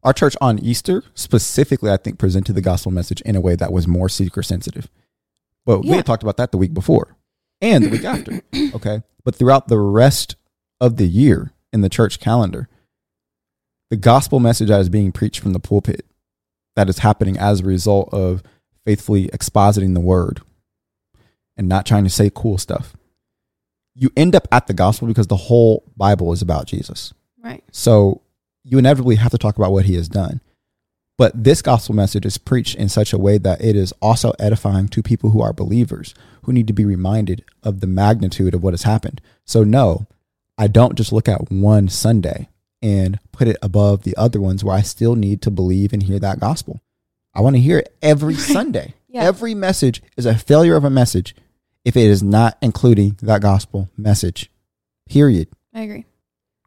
Our 0.03 0.13
church 0.13 0.35
on 0.41 0.59
Easter 0.59 1.05
specifically, 1.15 1.89
I 1.89 1.97
think, 1.97 2.19
presented 2.19 2.55
the 2.55 2.61
gospel 2.61 2.91
message 2.91 3.21
in 3.21 3.37
a 3.37 3.41
way 3.41 3.55
that 3.55 3.73
was 3.73 3.87
more 3.87 4.09
seeker 4.09 4.43
sensitive. 4.43 4.91
But 5.65 5.83
we 5.83 5.91
had 5.91 6.05
talked 6.05 6.25
about 6.25 6.39
that 6.39 6.51
the 6.51 6.59
week 6.59 6.75
before 6.75 7.17
and 7.63 7.85
the 7.85 7.89
week 7.89 8.05
after. 8.05 8.43
Okay, 8.75 9.03
but 9.25 9.35
throughout 9.35 9.69
the 9.69 9.79
rest 9.79 10.37
of 10.81 10.97
the 10.97 11.07
year 11.07 11.53
in 11.73 11.83
the 11.83 11.89
church 11.89 12.21
calendar, 12.21 12.69
the 13.91 13.97
gospel 13.97 14.41
message 14.41 14.69
that 14.69 14.81
is 14.81 14.89
being 14.89 15.13
preached 15.13 15.41
from 15.41 15.53
the 15.53 15.61
pulpit, 15.61 16.07
that 16.75 16.89
is 16.89 16.99
happening 16.99 17.39
as 17.39 17.61
a 17.61 17.65
result 17.65 18.09
of 18.13 18.43
faithfully 18.85 19.29
expositing 19.29 19.95
the 19.95 20.01
word 20.01 20.41
and 21.57 21.69
not 21.69 21.87
trying 21.87 22.05
to 22.05 22.11
say 22.11 22.31
cool 22.35 22.59
stuff. 22.59 22.95
You 23.95 24.11
end 24.17 24.35
up 24.35 24.49
at 24.51 24.67
the 24.67 24.75
gospel 24.75 25.07
because 25.07 25.27
the 25.27 25.37
whole 25.37 25.85
Bible 25.97 26.33
is 26.33 26.41
about 26.41 26.67
Jesus. 26.67 27.13
Right. 27.43 27.63
So 27.71 28.23
you 28.65 28.79
inevitably 28.79 29.17
have 29.17 29.33
to 29.33 29.39
talk 29.39 29.57
about 29.57 29.73
what 29.73 29.85
he 29.85 29.95
has 29.97 30.09
done. 30.09 30.41
But 31.23 31.45
this 31.45 31.63
gospel 31.63 31.95
message 31.95 32.27
is 32.27 32.37
preached 32.37 32.75
in 32.75 32.89
such 32.89 33.13
a 33.13 33.17
way 33.17 33.39
that 33.39 33.63
it 33.63 33.77
is 33.77 33.95
also 34.03 34.33
edifying 34.41 34.89
to 34.89 35.05
people 35.05 35.31
who 35.31 35.41
are 35.41 35.53
believers 35.53 36.17
who 36.43 36.53
need 36.53 36.67
to 36.67 36.73
be 36.73 36.85
reminded 36.85 37.45
of 37.63 37.79
the 37.79 37.87
magnitude 37.87 38.55
of 38.55 38.65
what 38.65 38.73
has 38.73 38.83
happened. 38.83 39.21
So, 39.45 39.63
no, 39.63 40.09
I 40.59 40.67
don't 40.67 40.97
just 40.97 41.13
look 41.13 41.29
at 41.29 41.49
one 41.49 41.87
Sunday 41.87 42.49
and 42.83 43.21
put 43.31 43.47
it 43.47 43.57
above 43.63 44.03
the 44.03 44.17
other 44.17 44.41
ones 44.41 44.65
where 44.65 44.75
I 44.75 44.83
still 44.83 45.15
need 45.15 45.41
to 45.43 45.51
believe 45.53 45.93
and 45.93 46.03
hear 46.03 46.19
that 46.19 46.41
gospel. 46.41 46.81
I 47.33 47.41
want 47.41 47.55
to 47.55 47.63
hear 47.63 47.79
it 47.79 47.97
every 48.03 48.35
Sunday. 48.35 48.95
Yeah. 49.09 49.25
Every 49.25 49.55
message 49.55 50.03
is 50.17 50.25
a 50.25 50.35
failure 50.35 50.75
of 50.75 50.85
a 50.85 50.91
message 50.91 51.37
if 51.85 51.99
it 51.99 52.07
is 52.07 52.23
not 52.23 52.57
including 52.63 53.19
that 53.21 53.43
gospel 53.43 53.91
message. 53.95 54.51
Period. 55.07 55.49
I 55.75 55.83
agree. 55.83 56.07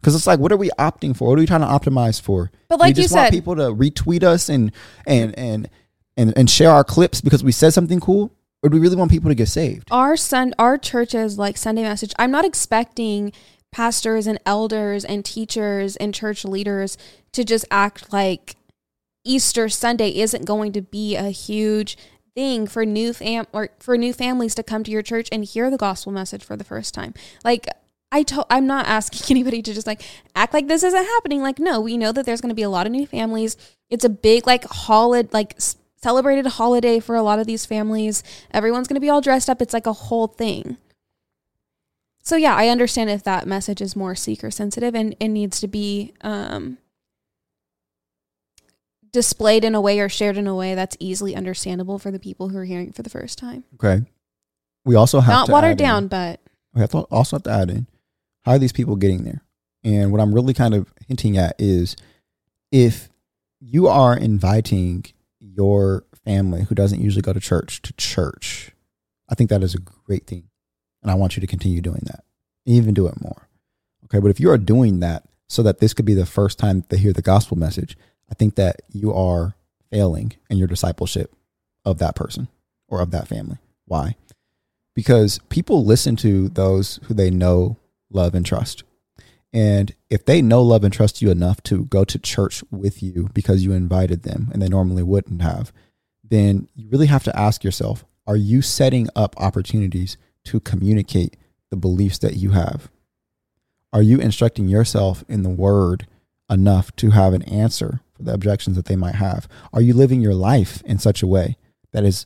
Because 0.06 0.14
it's 0.14 0.28
like, 0.28 0.39
what 0.39 0.51
are 0.51 0.58
we 0.58 0.70
opting 0.78 1.18
for? 1.18 1.30
What 1.30 1.39
are 1.39 1.41
we 1.41 1.47
trying 1.47 1.62
to 1.62 1.66
optimize 1.66 2.22
for? 2.22 2.51
But 2.70 2.78
we 2.78 2.82
like 2.82 2.89
you 2.95 3.01
just 3.01 3.16
want 3.16 3.26
said, 3.26 3.34
people 3.34 3.56
to 3.56 3.74
retweet 3.74 4.22
us 4.22 4.49
and 4.49 4.72
and 5.08 5.36
and 5.36 5.68
and 6.16 6.32
and 6.38 6.47
share 6.47 6.70
our 6.70 6.84
clips 6.84 7.22
because 7.22 7.43
we 7.43 7.51
said 7.51 7.74
something 7.74 7.99
cool, 7.99 8.32
or 8.62 8.70
do 8.70 8.76
we 8.76 8.82
really 8.82 8.97
want 8.97 9.10
people 9.10 9.32
to 9.32 9.36
get 9.36 9.47
saved? 9.47 9.88
our 9.89 10.16
sun 10.16 10.53
our 10.60 10.78
church's 10.78 11.39
like 11.39 11.58
Sunday 11.58 11.82
message. 11.82 12.14
I'm 12.20 12.30
not 12.30 12.45
expecting 12.45 13.34
pastors 13.72 14.28
and 14.28 14.39
elders 14.45 15.03
and 15.03 15.26
teachers 15.26 15.95
and 15.95 16.14
church 16.14 16.45
leaders 16.45 16.99
to 17.32 17.43
just 17.43 17.66
act 17.72 18.14
like 18.14 18.58
Easter 19.24 19.70
Sunday 19.70 20.16
isn't 20.20 20.45
going 20.45 20.72
to 20.74 20.84
be 20.84 21.16
a 21.16 21.32
huge 21.32 21.97
thing 22.36 22.68
for 22.68 22.86
new 22.86 23.12
fam 23.12 23.47
or 23.51 23.70
for 23.80 23.97
new 23.97 24.14
families 24.14 24.53
to 24.53 24.62
come 24.62 24.84
to 24.84 24.91
your 24.91 25.01
church 25.01 25.30
and 25.32 25.45
hear 25.45 25.72
the 25.72 25.78
gospel 25.78 26.12
message 26.12 26.43
for 26.43 26.56
the 26.56 26.64
first 26.64 26.93
time. 26.93 27.16
Like 27.43 27.68
I 28.16 28.24
to- 28.24 28.45
I'm 28.49 28.66
not 28.68 28.88
asking 28.88 29.22
anybody 29.36 29.61
to 29.61 29.74
just 29.74 29.88
like 29.88 30.01
act 30.36 30.53
like 30.53 30.68
this 30.68 30.84
isn't 30.84 31.05
happening. 31.05 31.41
Like 31.41 31.59
no, 31.59 31.82
we 31.82 31.97
know 31.97 32.11
that 32.11 32.26
there's 32.26 32.41
going 32.41 32.49
to 32.49 32.55
be 32.55 32.61
a 32.63 32.70
lot 32.70 32.86
of 32.86 32.91
new 32.91 33.05
families. 33.05 33.57
It's 33.89 34.05
a 34.05 34.09
big 34.09 34.47
like 34.47 34.63
holiday 34.66 35.30
like 35.32 35.55
celebrated 36.01 36.45
holiday 36.45 36.99
for 36.99 37.16
a 37.16 37.24
lot 37.24 37.39
of 37.39 37.47
these 37.47 37.66
families. 37.66 38.24
Everyone's 38.51 38.88
going 38.88 38.95
to 38.95 39.01
be 39.01 39.09
all 39.09 39.22
dressed 39.22 39.49
up. 39.49 39.61
It's 39.61 39.74
like 39.74 39.88
a 39.88 39.93
whole 39.93 40.28
thing. 40.28 40.78
So 42.22 42.36
yeah, 42.36 42.55
I 42.55 42.70
understand 42.70 43.09
if 43.09 43.24
that 43.24 43.45
message 43.47 43.82
is 43.82 43.95
more 43.95 44.16
seeker 44.16 44.49
sensitive 44.49 44.95
and 44.95 45.16
it 45.20 45.28
needs 45.28 45.59
to 45.59 45.68
be 45.68 46.13
um 46.22 46.78
displayed 49.11 49.63
in 49.63 49.76
a 49.76 49.82
way 49.82 49.99
or 49.99 50.09
shared 50.09 50.38
in 50.38 50.47
a 50.47 50.55
way 50.55 50.76
that's 50.76 50.97
easily 50.99 51.36
understandable 51.36 51.97
for 51.99 52.11
the 52.11 52.20
people 52.20 52.49
who 52.49 52.57
are 52.57 52.66
hearing 52.66 52.89
it 52.89 52.95
for 52.95 53.01
the 53.03 53.09
first 53.09 53.38
time. 53.38 53.63
Okay. 53.76 54.05
We 54.84 54.95
also 54.95 55.20
have 55.22 55.32
Not 55.34 55.45
to 55.47 55.51
watered 55.53 55.72
add 55.72 55.82
in- 55.82 55.88
down, 55.88 56.07
but 56.07 56.39
we 56.74 56.82
have 56.82 56.91
to 56.91 56.99
also 57.11 57.38
have 57.38 57.43
to 57.43 57.51
add 57.51 57.70
in 57.70 57.88
how 58.46 58.54
are 58.54 58.60
these 58.60 58.72
people 58.72 58.96
getting 58.96 59.24
there? 59.24 59.43
And 59.84 60.12
what 60.12 60.22
I'm 60.22 60.34
really 60.34 60.54
kind 60.54 60.74
of 60.74 60.91
hinting 61.08 61.38
at 61.38 61.56
is 61.60 61.96
if 62.72 63.10
you 63.60 63.88
are 63.88 64.16
inviting 64.16 65.06
your 65.39 66.06
family 66.24 66.64
who 66.64 66.76
doesn't 66.76 67.02
usually 67.02 67.22
go 67.22 67.34
to 67.34 67.39
church 67.39 67.82
to 67.84 67.93
church, 67.93 68.72
I 69.30 69.36
think 69.36 69.50
that 69.50 69.64
is 69.64 69.76
a 69.76 69.80
great 69.80 70.28
thing. 70.28 70.50
And 71.02 71.12
I 71.12 71.16
want 71.16 71.36
you 71.36 71.41
to 71.41 71.48
continue 71.48 71.82
doing 71.82 72.02
that. 72.06 72.24
Even 72.66 72.93
do 72.93 73.08
it 73.08 73.22
more. 73.22 73.48
Okay. 74.06 74.20
But 74.20 74.32
if 74.32 74.39
you 74.39 74.50
are 74.50 74.58
doing 74.58 75.00
that 75.02 75.24
so 75.48 75.62
that 75.64 75.80
this 75.80 75.93
could 75.93 76.06
be 76.06 76.16
the 76.16 76.26
first 76.26 76.58
time 76.58 76.84
they 76.89 76.98
hear 76.98 77.14
the 77.14 77.22
gospel 77.22 77.58
message, 77.58 77.96
I 78.30 78.34
think 78.34 78.56
that 78.56 78.82
you 78.89 79.14
are 79.14 79.56
failing 79.91 80.34
in 80.50 80.58
your 80.58 80.68
discipleship 80.68 81.36
of 81.84 82.00
that 82.00 82.16
person 82.16 82.48
or 82.88 83.02
of 83.02 83.12
that 83.12 83.28
family. 83.28 83.58
Why? 83.86 84.16
because 84.96 85.39
people 85.50 85.86
listen 85.86 86.16
to 86.16 86.50
those 86.50 87.00
who 87.04 87.14
they 87.14 87.30
know, 87.30 87.78
love, 88.16 88.34
and 88.34 88.45
trust. 88.45 88.84
And 89.53 89.93
if 90.09 90.26
they 90.26 90.41
know, 90.41 90.61
love, 90.61 90.84
and 90.84 90.93
trust 90.93 91.22
you 91.22 91.30
enough 91.30 91.61
to 91.63 91.86
go 91.86 92.03
to 92.03 92.20
church 92.20 92.63
with 92.72 93.03
you 93.03 93.30
because 93.34 93.63
you 93.63 93.74
invited 93.74 94.24
them 94.24 94.49
and 94.51 94.61
they 94.61 94.68
normally 94.68 95.03
wouldn't 95.03 95.41
have, 95.41 95.72
then 96.24 96.68
you 96.76 96.89
really 96.89 97.07
have 97.07 97.24
to 97.26 97.39
ask 97.39 97.63
yourself 97.63 98.05
are 98.28 98.36
you 98.36 98.63
setting 98.63 99.07
up 99.16 99.36
opportunities 99.38 100.18
to 100.45 100.59
communicate 100.59 101.38
the 101.70 101.78
beliefs 101.78 102.18
that 102.20 102.38
you 102.38 102.51
have? 102.51 102.89
Are 103.93 104.01
you 104.01 104.20
instructing 104.20 104.68
yourself 104.68 105.24
in 105.30 105.43
the 105.43 105.49
word 105.49 106.07
enough 106.49 106.95
to 106.95 107.11
have 107.11 107.34
an 107.34 107.43
answer 107.43 108.01
for 108.13 108.24
the 108.24 108.34
objections 108.34 108.76
that 108.78 108.86
they 108.86 108.95
might 108.95 109.16
have? 109.16 109.47
Are 109.72 109.82
you 109.82 109.93
living 109.93 110.22
your 110.22 110.34
life 110.34 110.82
in 110.86 110.97
such 110.97 111.22
a 111.22 111.28
way 111.28 111.55
that 111.91 112.03
is 112.03 112.26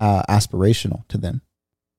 uh, 0.00 0.22
aspirational 0.30 1.06
to 1.08 1.18
them? 1.18 1.42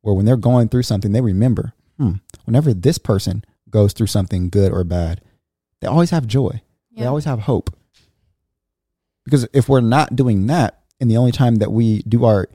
where 0.06 0.14
when 0.14 0.26
they're 0.26 0.38
going 0.38 0.70
through 0.70 0.84
something, 0.84 1.14
they 1.14 1.22
remember, 1.22 1.74
hmm, 1.98 2.14
whenever 2.46 2.74
this 2.74 2.98
person 2.98 3.44
goes 3.70 3.94
through 3.94 4.08
something 4.08 4.50
good 4.50 4.72
or 4.72 4.84
bad, 4.84 5.22
they 5.82 5.88
always 5.88 6.10
have 6.12 6.28
joy. 6.28 6.62
They 6.96 7.06
always 7.06 7.26
have 7.26 7.42
hope. 7.42 7.76
Because 9.26 9.48
if 9.54 9.68
we're 9.68 9.82
not 9.82 10.16
doing 10.16 10.48
that, 10.48 10.82
and 11.00 11.12
the 11.12 11.18
only 11.18 11.32
time 11.34 11.56
that 11.56 11.72
we 11.72 12.02
do 12.04 12.24
our, 12.26 12.48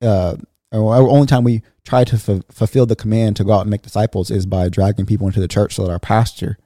uh, 0.00 0.36
or 0.70 0.94
our 0.94 1.08
only 1.08 1.26
time 1.26 1.42
we 1.42 1.62
try 1.84 2.04
to 2.04 2.14
f- 2.14 2.44
fulfill 2.50 2.86
the 2.86 2.94
command 2.94 3.34
to 3.36 3.44
go 3.44 3.52
out 3.54 3.62
and 3.62 3.70
make 3.70 3.82
disciples 3.82 4.30
is 4.30 4.46
by 4.46 4.68
dragging 4.68 5.04
people 5.06 5.26
into 5.26 5.40
the 5.40 5.48
church 5.48 5.74
so 5.74 5.84
that 5.84 5.90
our 5.90 5.98
pastor 5.98 6.58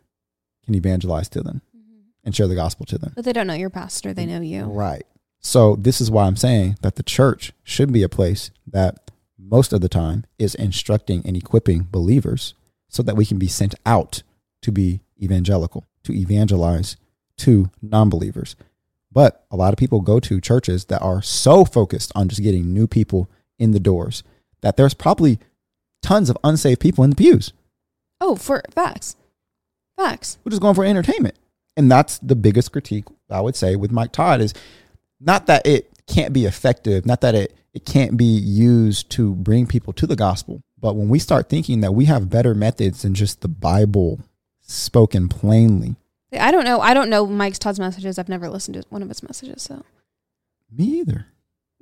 can 0.64 0.74
evangelize 0.74 1.28
to 1.30 1.40
them 1.42 1.62
Mhm. 1.74 1.80
and 2.24 2.34
share 2.36 2.48
the 2.48 2.54
gospel 2.54 2.84
to 2.86 2.98
them. 2.98 3.12
But 3.16 3.24
they 3.24 3.32
don't 3.32 3.46
know 3.46 3.54
your 3.54 3.70
pastor, 3.70 4.12
they 4.12 4.26
know 4.26 4.40
you. 4.42 4.64
Right. 4.64 5.06
So 5.40 5.76
this 5.76 6.00
is 6.02 6.10
why 6.10 6.26
I'm 6.26 6.36
saying 6.36 6.76
that 6.82 6.96
the 6.96 7.02
church 7.02 7.52
should 7.62 7.92
be 7.92 8.02
a 8.02 8.08
place 8.10 8.50
that 8.66 9.05
most 9.48 9.72
of 9.72 9.80
the 9.80 9.88
time 9.88 10.24
is 10.38 10.54
instructing 10.54 11.22
and 11.24 11.36
equipping 11.36 11.86
believers 11.90 12.54
so 12.88 13.02
that 13.02 13.16
we 13.16 13.26
can 13.26 13.38
be 13.38 13.48
sent 13.48 13.74
out 13.84 14.22
to 14.62 14.72
be 14.72 15.00
evangelical, 15.22 15.84
to 16.04 16.12
evangelize 16.12 16.96
to 17.38 17.70
non-believers. 17.82 18.56
But 19.12 19.44
a 19.50 19.56
lot 19.56 19.72
of 19.72 19.78
people 19.78 20.00
go 20.00 20.20
to 20.20 20.40
churches 20.40 20.86
that 20.86 21.00
are 21.02 21.22
so 21.22 21.64
focused 21.64 22.12
on 22.14 22.28
just 22.28 22.42
getting 22.42 22.72
new 22.72 22.86
people 22.86 23.28
in 23.58 23.70
the 23.72 23.80
doors 23.80 24.22
that 24.62 24.76
there's 24.76 24.94
probably 24.94 25.38
tons 26.02 26.28
of 26.28 26.36
unsaved 26.44 26.80
people 26.80 27.04
in 27.04 27.10
the 27.10 27.16
pews 27.16 27.52
Oh, 28.20 28.34
for 28.36 28.62
facts. 28.70 29.16
Facts. 29.96 30.38
we're 30.44 30.50
just 30.50 30.62
going 30.62 30.74
for 30.74 30.84
entertainment. 30.84 31.34
And 31.76 31.90
that's 31.90 32.18
the 32.18 32.34
biggest 32.36 32.72
critique 32.72 33.04
I 33.30 33.40
would 33.40 33.56
say 33.56 33.76
with 33.76 33.90
Mike 33.92 34.12
Todd 34.12 34.40
is 34.40 34.54
not 35.20 35.46
that 35.46 35.66
it 35.66 35.90
can't 36.06 36.32
be 36.32 36.44
effective, 36.44 37.06
not 37.06 37.20
that 37.20 37.34
it, 37.34 37.56
it 37.74 37.84
can't 37.84 38.16
be 38.16 38.24
used 38.24 39.10
to 39.10 39.34
bring 39.34 39.66
people 39.66 39.92
to 39.94 40.06
the 40.06 40.16
gospel, 40.16 40.62
but 40.78 40.94
when 40.94 41.08
we 41.08 41.18
start 41.18 41.48
thinking 41.48 41.80
that 41.80 41.92
we 41.92 42.06
have 42.06 42.30
better 42.30 42.54
methods 42.54 43.02
than 43.02 43.14
just 43.14 43.40
the 43.40 43.48
Bible 43.48 44.20
spoken 44.60 45.28
plainly, 45.28 45.96
I 46.32 46.50
don't 46.50 46.64
know. 46.64 46.80
I 46.80 46.92
don't 46.92 47.08
know 47.08 47.26
Mike's 47.26 47.58
Todd's 47.58 47.80
messages. 47.80 48.18
I've 48.18 48.28
never 48.28 48.48
listened 48.48 48.74
to 48.74 48.84
one 48.90 49.02
of 49.02 49.08
his 49.08 49.22
messages, 49.22 49.62
so 49.62 49.84
me 50.70 50.84
either. 51.00 51.26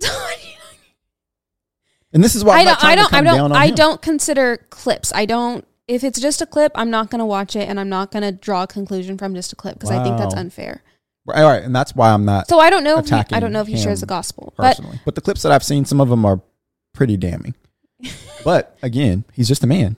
And 2.14 2.22
this 2.22 2.37
is 2.37 2.45
why 2.45 2.61
I 2.61 2.64
don't. 2.64 2.85
I 2.85 2.95
don't. 2.95 3.12
I 3.12 3.20
don't. 3.22 3.53
I 3.53 3.66
him. 3.66 3.75
don't 3.75 4.01
consider 4.01 4.59
clips. 4.70 5.12
I 5.12 5.27
don't. 5.27 5.66
If 5.89 6.05
it's 6.05 6.20
just 6.20 6.41
a 6.41 6.47
clip, 6.47 6.70
I'm 6.77 6.89
not 6.89 7.11
going 7.11 7.18
to 7.18 7.27
watch 7.27 7.57
it, 7.57 7.68
and 7.68 7.79
I'm 7.79 7.89
not 7.89 8.12
going 8.12 8.22
to 8.22 8.31
draw 8.31 8.62
a 8.62 8.66
conclusion 8.68 9.18
from 9.18 9.35
just 9.35 9.53
a 9.53 9.57
clip 9.57 9.75
because 9.75 9.91
I 9.91 10.03
think 10.03 10.16
that's 10.16 10.33
unfair. 10.33 10.83
All 11.27 11.49
right, 11.49 11.62
and 11.62 11.75
that's 11.75 11.95
why 11.95 12.11
I'm 12.11 12.25
not 12.25 12.49
So 12.49 12.59
I 12.59 12.68
don't 12.68 12.85
know. 12.85 12.99
If 12.99 13.09
he, 13.09 13.14
I 13.14 13.41
don't 13.41 13.53
know 13.53 13.62
if 13.62 13.66
he 13.66 13.79
shares 13.79 14.01
the 14.01 14.07
gospel, 14.07 14.53
but 14.57 14.75
personally. 14.75 15.01
But, 15.05 15.14
the 15.14 15.20
clips 15.22 15.43
that 15.43 15.53
I've 15.53 15.64
seen, 15.64 15.85
some 15.85 16.01
of 16.01 16.09
them 16.11 16.25
are 16.25 16.41
pretty 16.93 17.16
damning. 17.16 17.55
but 18.45 18.77
again, 18.83 19.25
he's 19.33 19.49
just 19.49 19.64
a 19.64 19.66
man. 19.66 19.97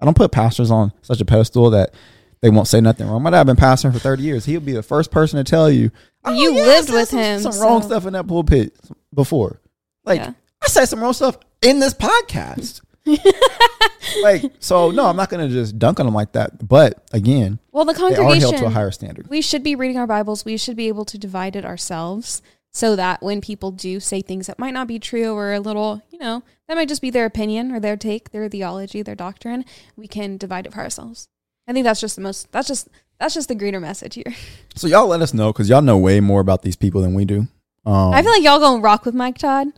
I 0.00 0.04
don't 0.04 0.16
put 0.16 0.30
pastors 0.32 0.70
on 0.70 0.92
such 1.02 1.20
a 1.20 1.24
pedestal 1.24 1.70
that 1.70 1.94
they 2.40 2.50
won't 2.50 2.68
say 2.68 2.80
nothing 2.80 3.08
wrong. 3.08 3.22
My 3.22 3.30
dad 3.30 3.44
been 3.44 3.56
pastoring 3.56 3.92
for 3.92 3.98
thirty 3.98 4.22
years. 4.22 4.44
He'll 4.44 4.60
be 4.60 4.72
the 4.72 4.82
first 4.82 5.10
person 5.10 5.36
to 5.38 5.48
tell 5.48 5.70
you 5.70 5.90
"Oh, 6.24 6.32
You 6.32 6.54
yeah, 6.54 6.62
lived 6.62 6.90
with 6.90 7.08
some, 7.08 7.18
him, 7.18 7.40
Some 7.40 7.60
wrong 7.60 7.82
stuff 7.82 8.06
in 8.06 8.12
that 8.12 8.26
pulpit 8.26 8.74
before. 9.14 9.60
Like 10.04 10.20
Yeah. 10.20 10.32
I 10.62 10.66
said 10.68 10.86
some 10.86 11.00
wrong 11.00 11.12
stuff 11.12 11.38
in 11.60 11.80
this 11.80 11.94
podcast. 11.94 12.82
like 14.22 14.44
so, 14.58 14.90
no, 14.90 15.06
I'm 15.06 15.16
not 15.16 15.30
gonna 15.30 15.48
just 15.48 15.78
dunk 15.78 16.00
on 16.00 16.06
them 16.06 16.14
like 16.14 16.32
that. 16.32 16.66
But 16.66 17.02
again, 17.12 17.58
Well, 17.72 17.84
the 17.84 17.92
they 17.92 17.98
are 18.02 18.08
held 18.10 18.16
congregation 18.16 18.58
to 18.58 18.66
a 18.66 18.70
higher 18.70 18.90
standard. 18.90 19.28
we 19.28 19.40
should 19.42 19.62
be 19.62 19.74
reading 19.74 19.98
our 19.98 20.06
Bibles. 20.06 20.44
We 20.44 20.56
should 20.56 20.76
be 20.76 20.88
able 20.88 21.04
to 21.06 21.18
divide 21.18 21.56
it 21.56 21.64
ourselves 21.64 22.42
so 22.72 22.96
that 22.96 23.22
when 23.22 23.40
people 23.40 23.70
do 23.70 24.00
say 24.00 24.22
things 24.22 24.46
that 24.46 24.58
might 24.58 24.72
not 24.72 24.86
be 24.88 24.98
true 24.98 25.34
or 25.34 25.52
a 25.52 25.60
little, 25.60 26.02
you 26.10 26.18
know, 26.18 26.42
that 26.68 26.74
might 26.74 26.88
just 26.88 27.02
be 27.02 27.10
their 27.10 27.26
opinion 27.26 27.70
or 27.72 27.80
their 27.80 27.96
take, 27.96 28.30
their 28.30 28.48
theology, 28.48 29.02
their 29.02 29.14
doctrine, 29.14 29.64
we 29.94 30.06
can 30.08 30.36
divide 30.38 30.66
it 30.66 30.72
for 30.72 30.80
ourselves. 30.80 31.28
I 31.68 31.72
think 31.72 31.84
that's 31.84 32.00
just 32.00 32.16
the 32.16 32.22
most 32.22 32.50
that's 32.52 32.68
just 32.68 32.88
that's 33.18 33.34
just 33.34 33.48
the 33.48 33.54
greener 33.54 33.80
message 33.80 34.14
here. 34.14 34.34
So 34.74 34.86
y'all 34.86 35.06
let 35.06 35.20
us 35.20 35.34
know 35.34 35.52
because 35.52 35.68
y'all 35.68 35.82
know 35.82 35.98
way 35.98 36.18
more 36.20 36.40
about 36.40 36.62
these 36.62 36.76
people 36.76 37.02
than 37.02 37.12
we 37.12 37.26
do. 37.26 37.46
Um, 37.84 38.14
I 38.14 38.22
feel 38.22 38.30
like 38.32 38.42
y'all 38.42 38.58
gonna 38.58 38.80
rock 38.80 39.04
with 39.04 39.14
Mike 39.14 39.36
Todd. 39.36 39.68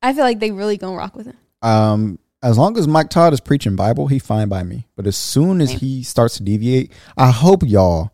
I 0.00 0.12
feel 0.12 0.22
like 0.22 0.38
they 0.38 0.52
really 0.52 0.76
gonna 0.76 0.96
rock 0.96 1.16
with 1.16 1.26
him. 1.26 1.36
um, 1.62 2.18
as 2.46 2.56
long 2.56 2.78
as 2.78 2.86
Mike 2.86 3.10
Todd 3.10 3.32
is 3.32 3.40
preaching 3.40 3.74
Bible, 3.74 4.06
he 4.06 4.20
fine 4.20 4.48
by 4.48 4.62
me. 4.62 4.86
But 4.94 5.08
as 5.08 5.16
soon 5.16 5.60
as 5.60 5.72
he 5.72 6.04
starts 6.04 6.36
to 6.36 6.44
deviate, 6.44 6.92
I 7.16 7.32
hope 7.32 7.64
y'all, 7.64 8.12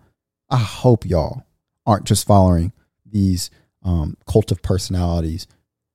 I 0.48 0.56
hope 0.56 1.04
y'all 1.04 1.44
aren't 1.84 2.06
just 2.06 2.26
following 2.26 2.72
these 3.04 3.50
um, 3.82 4.16
cult 4.26 4.50
of 4.50 4.62
personalities 4.62 5.46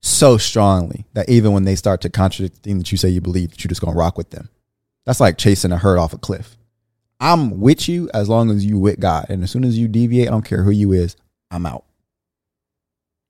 so 0.04 0.38
strongly 0.38 1.06
that 1.14 1.28
even 1.30 1.52
when 1.52 1.64
they 1.64 1.76
start 1.76 2.02
to 2.02 2.12
contradict 2.12 2.58
the 2.58 2.62
thing 2.62 2.78
that 2.78 2.92
you 2.92 2.98
say 3.00 3.10
you 3.10 3.22
believe, 3.22 3.50
that 3.50 3.64
you're 3.64 3.70
just 3.70 3.82
gonna 3.82 3.98
rock 3.98 4.20
with 4.20 4.30
them. 4.30 4.50
That's 5.08 5.20
like 5.20 5.40
chasing 5.40 5.72
a 5.72 5.78
herd 5.78 5.98
off 5.98 6.14
a 6.14 6.20
cliff. 6.20 6.58
I'm 7.20 7.60
with 7.60 7.90
you 7.90 8.08
as 8.14 8.30
long 8.30 8.52
as 8.52 8.64
you 8.64 8.78
with 8.78 9.00
God, 9.00 9.26
and 9.30 9.44
as 9.44 9.50
soon 9.50 9.64
as 9.64 9.80
you 9.80 9.88
deviate, 9.88 10.28
I 10.28 10.32
don't 10.32 10.46
care 10.46 10.62
who 10.62 10.70
you 10.70 10.92
is, 10.92 11.16
I'm 11.50 11.66
out. 11.66 11.86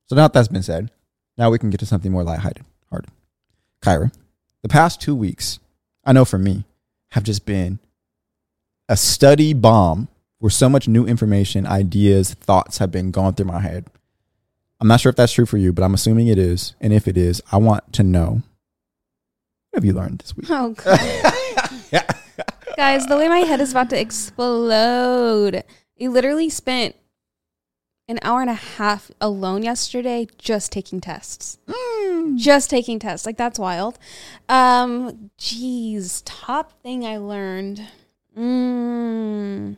So 0.04 0.16
now 0.16 0.22
that 0.22 0.34
that's 0.34 0.48
been 0.48 0.62
said, 0.62 0.90
now 1.38 1.50
we 1.50 1.58
can 1.58 1.70
get 1.70 1.80
to 1.80 1.86
something 1.86 2.12
more 2.12 2.24
lighthearted. 2.24 2.66
Hearted. 2.90 3.10
Kyrah, 3.80 4.12
the 4.62 4.68
past 4.68 5.00
two 5.00 5.14
weeks, 5.14 5.58
I 6.04 6.12
know 6.12 6.24
for 6.24 6.38
me, 6.38 6.64
have 7.12 7.24
just 7.24 7.46
been 7.46 7.78
a 8.88 8.96
study 8.96 9.54
bomb 9.54 10.08
where 10.38 10.50
so 10.50 10.68
much 10.68 10.88
new 10.88 11.06
information, 11.06 11.66
ideas, 11.66 12.34
thoughts 12.34 12.78
have 12.78 12.90
been 12.90 13.10
going 13.10 13.34
through 13.34 13.46
my 13.46 13.60
head. 13.60 13.86
I'm 14.80 14.88
not 14.88 15.00
sure 15.00 15.10
if 15.10 15.16
that's 15.16 15.32
true 15.32 15.46
for 15.46 15.56
you, 15.58 15.72
but 15.72 15.82
I'm 15.82 15.94
assuming 15.94 16.28
it 16.28 16.38
is. 16.38 16.74
And 16.80 16.92
if 16.92 17.08
it 17.08 17.16
is, 17.16 17.42
I 17.50 17.56
want 17.56 17.92
to 17.94 18.02
know 18.02 18.42
what 19.70 19.76
have 19.76 19.84
you 19.84 19.92
learned 19.92 20.20
this 20.20 20.36
week? 20.36 20.46
Oh 20.50 20.70
god. 20.70 21.00
Guys, 22.76 23.06
the 23.06 23.16
way 23.16 23.28
my 23.28 23.40
head 23.40 23.60
is 23.60 23.72
about 23.72 23.90
to 23.90 24.00
explode. 24.00 25.64
I 26.00 26.06
literally 26.06 26.48
spent 26.48 26.94
an 28.08 28.18
hour 28.22 28.40
and 28.40 28.50
a 28.50 28.54
half 28.54 29.10
alone 29.20 29.62
yesterday 29.62 30.26
just 30.38 30.72
taking 30.72 31.00
tests. 31.00 31.58
Just 32.36 32.70
taking 32.70 32.98
tests. 32.98 33.26
Like 33.26 33.36
that's 33.36 33.58
wild. 33.58 33.98
Um, 34.48 35.30
geez, 35.36 36.22
top 36.22 36.72
thing 36.82 37.04
I 37.04 37.18
learned. 37.18 37.82
Mm. 38.36 39.76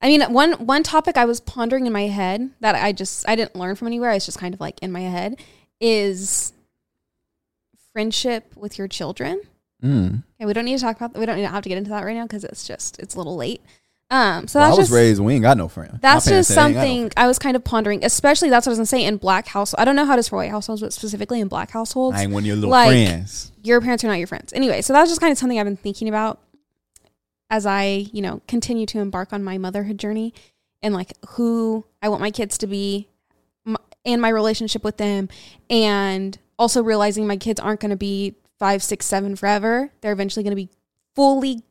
I 0.00 0.06
mean, 0.06 0.22
one 0.32 0.52
one 0.54 0.82
topic 0.82 1.16
I 1.16 1.24
was 1.24 1.40
pondering 1.40 1.86
in 1.86 1.92
my 1.92 2.06
head 2.06 2.50
that 2.60 2.74
I 2.74 2.92
just 2.92 3.28
I 3.28 3.36
didn't 3.36 3.56
learn 3.56 3.76
from 3.76 3.86
anywhere. 3.88 4.10
It's 4.10 4.26
just 4.26 4.38
kind 4.38 4.54
of 4.54 4.60
like 4.60 4.78
in 4.80 4.92
my 4.92 5.00
head 5.00 5.40
is 5.80 6.52
friendship 7.92 8.56
with 8.56 8.78
your 8.78 8.88
children. 8.88 9.42
Mm. 9.82 10.24
Okay, 10.36 10.46
we 10.46 10.52
don't 10.52 10.64
need 10.64 10.78
to 10.78 10.82
talk 10.82 10.96
about. 10.96 11.16
We 11.16 11.26
don't 11.26 11.36
need 11.36 11.42
to 11.42 11.48
have 11.48 11.62
to 11.62 11.68
get 11.68 11.78
into 11.78 11.90
that 11.90 12.04
right 12.04 12.16
now 12.16 12.24
because 12.24 12.44
it's 12.44 12.66
just 12.66 12.98
it's 12.98 13.14
a 13.14 13.18
little 13.18 13.36
late. 13.36 13.60
Um, 14.10 14.48
so 14.48 14.58
Well, 14.58 14.66
I 14.66 14.70
that's 14.70 14.78
was 14.78 14.86
just 14.88 14.94
raised, 14.96 15.20
we 15.20 15.34
ain't 15.34 15.42
got 15.42 15.58
no 15.58 15.68
friends. 15.68 15.98
That's 16.00 16.24
just 16.26 16.48
said, 16.48 16.58
"Ain't 16.58 16.74
got 16.74 16.80
no 16.80 16.86
something 16.86 17.12
I 17.16 17.26
was 17.26 17.38
kind 17.38 17.56
of 17.56 17.64
pondering. 17.64 18.04
Especially 18.04 18.48
that's 18.48 18.66
what 18.66 18.70
I 18.70 18.72
was 18.72 18.78
gonna 18.78 18.86
say 18.86 19.04
in 19.04 19.18
black 19.18 19.48
house. 19.48 19.74
I 19.76 19.84
don't 19.84 19.96
know 19.96 20.06
how 20.06 20.14
it 20.14 20.18
is 20.20 20.28
for 20.28 20.36
white 20.36 20.50
households, 20.50 20.80
but 20.80 20.94
specifically 20.94 21.40
in 21.40 21.48
black 21.48 21.70
households, 21.70 22.16
I 22.16 22.22
ain't 22.22 22.32
one 22.32 22.42
of 22.42 22.46
your 22.46 22.56
little 22.56 22.70
like- 22.70 22.88
friends. 22.88 23.52
your 23.62 23.80
parents 23.82 24.02
are 24.04 24.08
not 24.08 24.18
your 24.18 24.26
friends. 24.26 24.52
Anyway, 24.54 24.80
so 24.80 24.94
that's 24.94 25.10
just 25.10 25.20
kind 25.20 25.30
of 25.30 25.36
something 25.36 25.58
I've 25.58 25.66
been 25.66 25.76
thinking 25.76 26.08
about 26.08 26.40
as 27.50 27.66
I, 27.66 28.06
you 28.12 28.22
know, 28.22 28.40
continue 28.48 28.86
to 28.86 28.98
embark 29.00 29.32
on 29.32 29.44
my 29.44 29.58
motherhood 29.58 29.98
journey 29.98 30.32
and 30.82 30.94
like 30.94 31.12
who 31.30 31.84
I 32.00 32.08
want 32.08 32.20
my 32.22 32.30
kids 32.30 32.56
to 32.58 32.66
be 32.66 33.08
and 34.04 34.22
my 34.22 34.28
relationship 34.30 34.84
with 34.84 34.96
them. 34.96 35.28
And 35.68 36.38
also 36.58 36.82
realizing 36.82 37.26
my 37.26 37.36
kids 37.36 37.60
aren't 37.60 37.80
going 37.80 37.90
to 37.90 37.96
be 37.96 38.36
five, 38.58 38.82
six, 38.82 39.04
seven 39.06 39.36
forever. 39.36 39.90
They're 40.00 40.12
eventually 40.12 40.42
going 40.42 40.52
to 40.52 40.56
be 40.56 40.68
fully, 41.14 41.62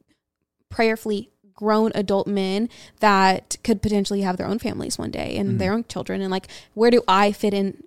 prayerfully 0.70 1.30
grown 1.58 1.92
adult 1.94 2.26
men 2.28 2.70
that 3.02 3.58
could 3.66 3.82
potentially 3.82 4.22
have 4.22 4.38
their 4.38 4.48
own 4.48 4.60
families 4.60 4.98
one 4.98 5.12
day 5.12 5.36
and 5.36 5.52
Mhm. 5.56 5.58
their 5.58 5.74
own 5.74 5.84
children. 5.90 6.22
And 6.22 6.32
like, 6.32 6.48
where 6.74 6.90
do 6.92 7.02
I 7.10 7.34
fit 7.34 7.54
in 7.54 7.84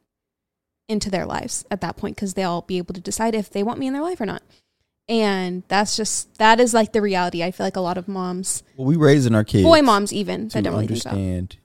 into 0.88 1.08
their 1.08 1.24
lives 1.24 1.64
at 1.70 1.80
that 1.80 1.96
point 1.96 2.16
because 2.16 2.34
they'll 2.34 2.62
be 2.62 2.76
able 2.76 2.92
to 2.92 3.00
decide 3.00 3.34
if 3.34 3.48
they 3.48 3.62
want 3.62 3.78
me 3.78 3.86
in 3.86 3.92
their 3.94 4.02
life 4.02 4.20
or 4.20 4.26
not. 4.26 4.42
And 5.08 5.62
that's 5.68 5.96
just 5.96 6.36
that 6.38 6.58
is 6.60 6.74
like 6.74 6.92
the 6.92 7.00
reality. 7.00 7.42
I 7.44 7.52
feel 7.52 7.64
like 7.64 7.76
a 7.76 7.80
lot 7.80 7.96
of 7.96 8.08
moms, 8.08 8.62
Well, 8.76 8.86
we 8.88 8.96
raising 8.96 9.34
our 9.34 9.44
kids. 9.44 9.62
boy 9.64 9.82
moms 9.82 10.12
even, 10.12 10.48
that 10.48 10.62
don't 10.64 10.72
really 10.74 10.86
understand 10.86 11.56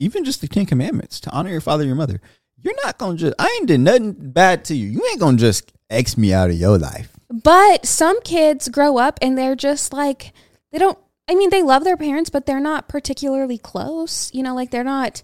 even 0.00 0.24
just 0.24 0.40
the 0.40 0.48
Ten 0.48 0.66
Commandments 0.66 1.20
to 1.20 1.30
honor 1.30 1.50
your 1.50 1.60
father 1.60 1.82
and 1.82 1.88
your 1.88 1.96
mother. 1.96 2.20
You're 2.60 2.74
not 2.84 2.98
gonna 2.98 3.16
just 3.16 3.34
I 3.38 3.46
ain't 3.58 3.68
did 3.68 3.78
nothing 3.80 4.12
bad 4.12 4.64
to 4.66 4.74
you. 4.76 4.88
You 4.88 5.06
ain't 5.10 5.20
gonna 5.20 5.38
just 5.38 5.72
X 5.88 6.18
me 6.18 6.32
out 6.32 6.50
of 6.50 6.56
your 6.56 6.78
life. 6.78 7.10
But 7.30 7.86
some 7.86 8.20
kids 8.22 8.68
grow 8.68 8.98
up 8.98 9.18
and 9.22 9.38
they're 9.38 9.54
just 9.56 9.92
like 9.92 10.32
they 10.72 10.78
don't. 10.78 10.98
I 11.32 11.34
mean, 11.34 11.48
they 11.48 11.62
love 11.62 11.82
their 11.84 11.96
parents, 11.96 12.28
but 12.28 12.44
they're 12.44 12.60
not 12.60 12.88
particularly 12.88 13.56
close. 13.56 14.30
You 14.34 14.42
know, 14.42 14.54
like 14.54 14.70
they're 14.70 14.84
not. 14.84 15.22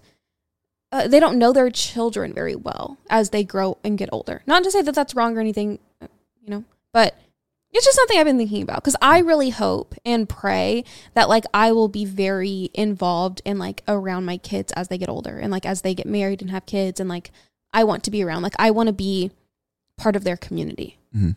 Uh, 0.91 1.07
they 1.07 1.19
don't 1.19 1.37
know 1.37 1.53
their 1.53 1.69
children 1.69 2.33
very 2.33 2.55
well 2.55 2.97
as 3.11 3.29
they 3.29 3.43
grow 3.43 3.77
and 3.83 3.95
get 3.95 4.09
older. 4.11 4.41
Not 4.47 4.63
to 4.63 4.71
say 4.71 4.81
that 4.81 4.95
that's 4.95 5.13
wrong 5.13 5.37
or 5.37 5.39
anything, 5.39 5.77
uh, 6.01 6.07
you 6.41 6.49
know, 6.49 6.63
but 6.91 7.15
it's 7.71 7.85
just 7.85 7.95
something 7.95 8.17
I've 8.17 8.25
been 8.25 8.39
thinking 8.39 8.63
about 8.63 8.77
because 8.77 8.95
I 8.99 9.19
really 9.19 9.51
hope 9.51 9.93
and 10.03 10.27
pray 10.27 10.83
that 11.13 11.29
like 11.29 11.43
I 11.53 11.71
will 11.73 11.89
be 11.89 12.05
very 12.05 12.71
involved 12.73 13.43
in 13.45 13.59
like 13.59 13.83
around 13.87 14.25
my 14.25 14.37
kids 14.37 14.71
as 14.71 14.87
they 14.87 14.97
get 14.97 15.09
older 15.09 15.37
and 15.37 15.51
like 15.51 15.67
as 15.67 15.81
they 15.83 15.93
get 15.93 16.07
married 16.07 16.41
and 16.41 16.49
have 16.49 16.65
kids 16.65 16.99
and 16.99 17.07
like 17.07 17.29
I 17.71 17.83
want 17.83 18.03
to 18.05 18.11
be 18.11 18.23
around. 18.23 18.41
Like 18.41 18.55
I 18.57 18.71
want 18.71 18.87
to 18.87 18.93
be 18.93 19.29
part 19.95 20.15
of 20.15 20.23
their 20.23 20.37
community 20.37 20.97
Mhm. 21.15 21.35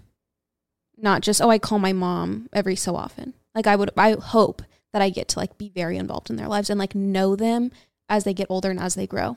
not 0.96 1.20
just 1.20 1.42
oh 1.42 1.50
I 1.50 1.58
call 1.58 1.78
my 1.78 1.92
mom 1.92 2.48
every 2.54 2.76
so 2.76 2.96
often. 2.96 3.34
Like 3.54 3.66
I 3.66 3.76
would 3.76 3.90
I 3.96 4.12
hope 4.12 4.62
that 4.92 5.02
I 5.02 5.10
get 5.10 5.28
to 5.28 5.38
like 5.38 5.58
be 5.58 5.70
very 5.70 5.96
involved 5.96 6.30
in 6.30 6.36
their 6.36 6.48
lives 6.48 6.70
and 6.70 6.78
like 6.78 6.94
know 6.94 7.36
them 7.36 7.70
as 8.08 8.24
they 8.24 8.34
get 8.34 8.48
older 8.50 8.70
and 8.70 8.80
as 8.80 8.94
they 8.94 9.06
grow. 9.06 9.36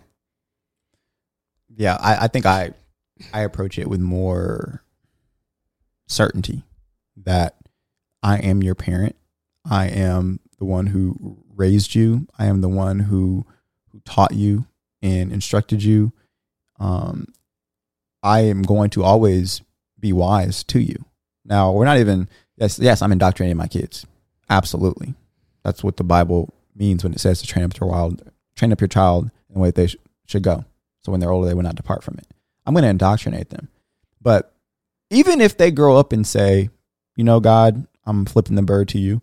Yeah, 1.75 1.97
I, 1.99 2.25
I 2.25 2.27
think 2.27 2.45
I 2.45 2.71
I 3.33 3.41
approach 3.41 3.77
it 3.77 3.89
with 3.89 3.99
more 3.99 4.83
certainty 6.07 6.63
that 7.17 7.55
I 8.21 8.37
am 8.37 8.63
your 8.63 8.75
parent. 8.75 9.15
I 9.69 9.87
am 9.87 10.39
the 10.59 10.65
one 10.65 10.87
who 10.87 11.43
raised 11.55 11.95
you. 11.95 12.27
I 12.37 12.45
am 12.45 12.61
the 12.61 12.69
one 12.69 12.99
who 12.99 13.45
who 13.91 14.01
taught 14.01 14.33
you 14.33 14.65
and 15.01 15.31
instructed 15.31 15.83
you. 15.83 16.13
Um, 16.79 17.27
I 18.21 18.41
am 18.41 18.63
going 18.63 18.89
to 18.91 19.03
always 19.03 19.61
be 19.99 20.11
wise 20.11 20.63
to 20.65 20.79
you. 20.79 21.05
Now, 21.45 21.71
we're 21.71 21.85
not 21.85 21.99
even 21.99 22.27
yes, 22.57 22.79
yes, 22.79 23.01
I'm 23.01 23.11
indoctrinating 23.11 23.57
my 23.57 23.67
kids. 23.67 24.05
Absolutely, 24.49 25.13
that's 25.63 25.83
what 25.83 25.97
the 25.97 26.03
Bible 26.03 26.53
means 26.75 27.03
when 27.03 27.13
it 27.13 27.19
says 27.19 27.41
to 27.41 27.47
train 27.47 27.65
up 27.65 27.79
your 27.79 27.89
child, 27.91 28.21
train 28.55 28.71
up 28.71 28.81
your 28.81 28.87
child 28.87 29.31
in 29.49 29.55
the 29.55 29.59
way 29.59 29.71
they 29.71 29.87
sh- 29.87 29.95
should 30.27 30.43
go. 30.43 30.65
So 31.03 31.11
when 31.11 31.19
they're 31.21 31.31
older, 31.31 31.47
they 31.47 31.53
will 31.53 31.63
not 31.63 31.75
depart 31.75 32.03
from 32.03 32.15
it. 32.17 32.27
I'm 32.65 32.73
going 32.73 32.83
to 32.83 32.89
indoctrinate 32.89 33.49
them. 33.51 33.69
But 34.21 34.53
even 35.09 35.39
if 35.39 35.55
they 35.55 35.71
grow 35.71 35.97
up 35.97 36.11
and 36.11 36.25
say, 36.25 36.69
you 37.15 37.23
know, 37.23 37.39
God, 37.39 37.85
I'm 38.05 38.25
flipping 38.25 38.55
the 38.55 38.61
bird 38.63 38.87
to 38.89 38.99
you, 38.99 39.21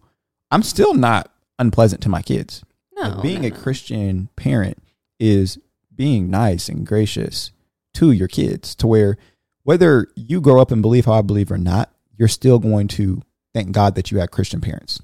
I'm 0.51 0.63
still 0.63 0.95
not 0.95 1.31
unpleasant 1.59 2.03
to 2.03 2.09
my 2.09 2.23
kids. 2.23 2.65
No, 2.95 3.09
Like, 3.09 3.23
being 3.23 3.43
no, 3.43 3.49
a. 3.49 3.51
Christian 3.51 4.29
parent 4.37 4.79
is 5.19 5.59
being 5.95 6.31
nice 6.31 6.69
and 6.69 6.87
gracious 6.87 7.51
to 7.95 8.13
your 8.13 8.29
kids 8.29 8.75
to 8.77 8.87
where 8.87 9.17
whether 9.65 10.09
you 10.15 10.41
grow 10.41 10.61
up 10.61 10.71
and 10.71 10.83
believe 10.83 11.05
how 11.05 11.13
I 11.15 11.23
believe 11.23 11.51
or 11.53 11.59
not, 11.59 11.92
you're 12.23 12.29
still 12.29 12.61
going 12.61 12.87
to 12.87 13.21
thank 13.53 13.73
God 13.73 13.97
that 13.97 14.13
you 14.13 14.19
had 14.19 14.31
Christian 14.31 14.61
parents. 14.61 15.03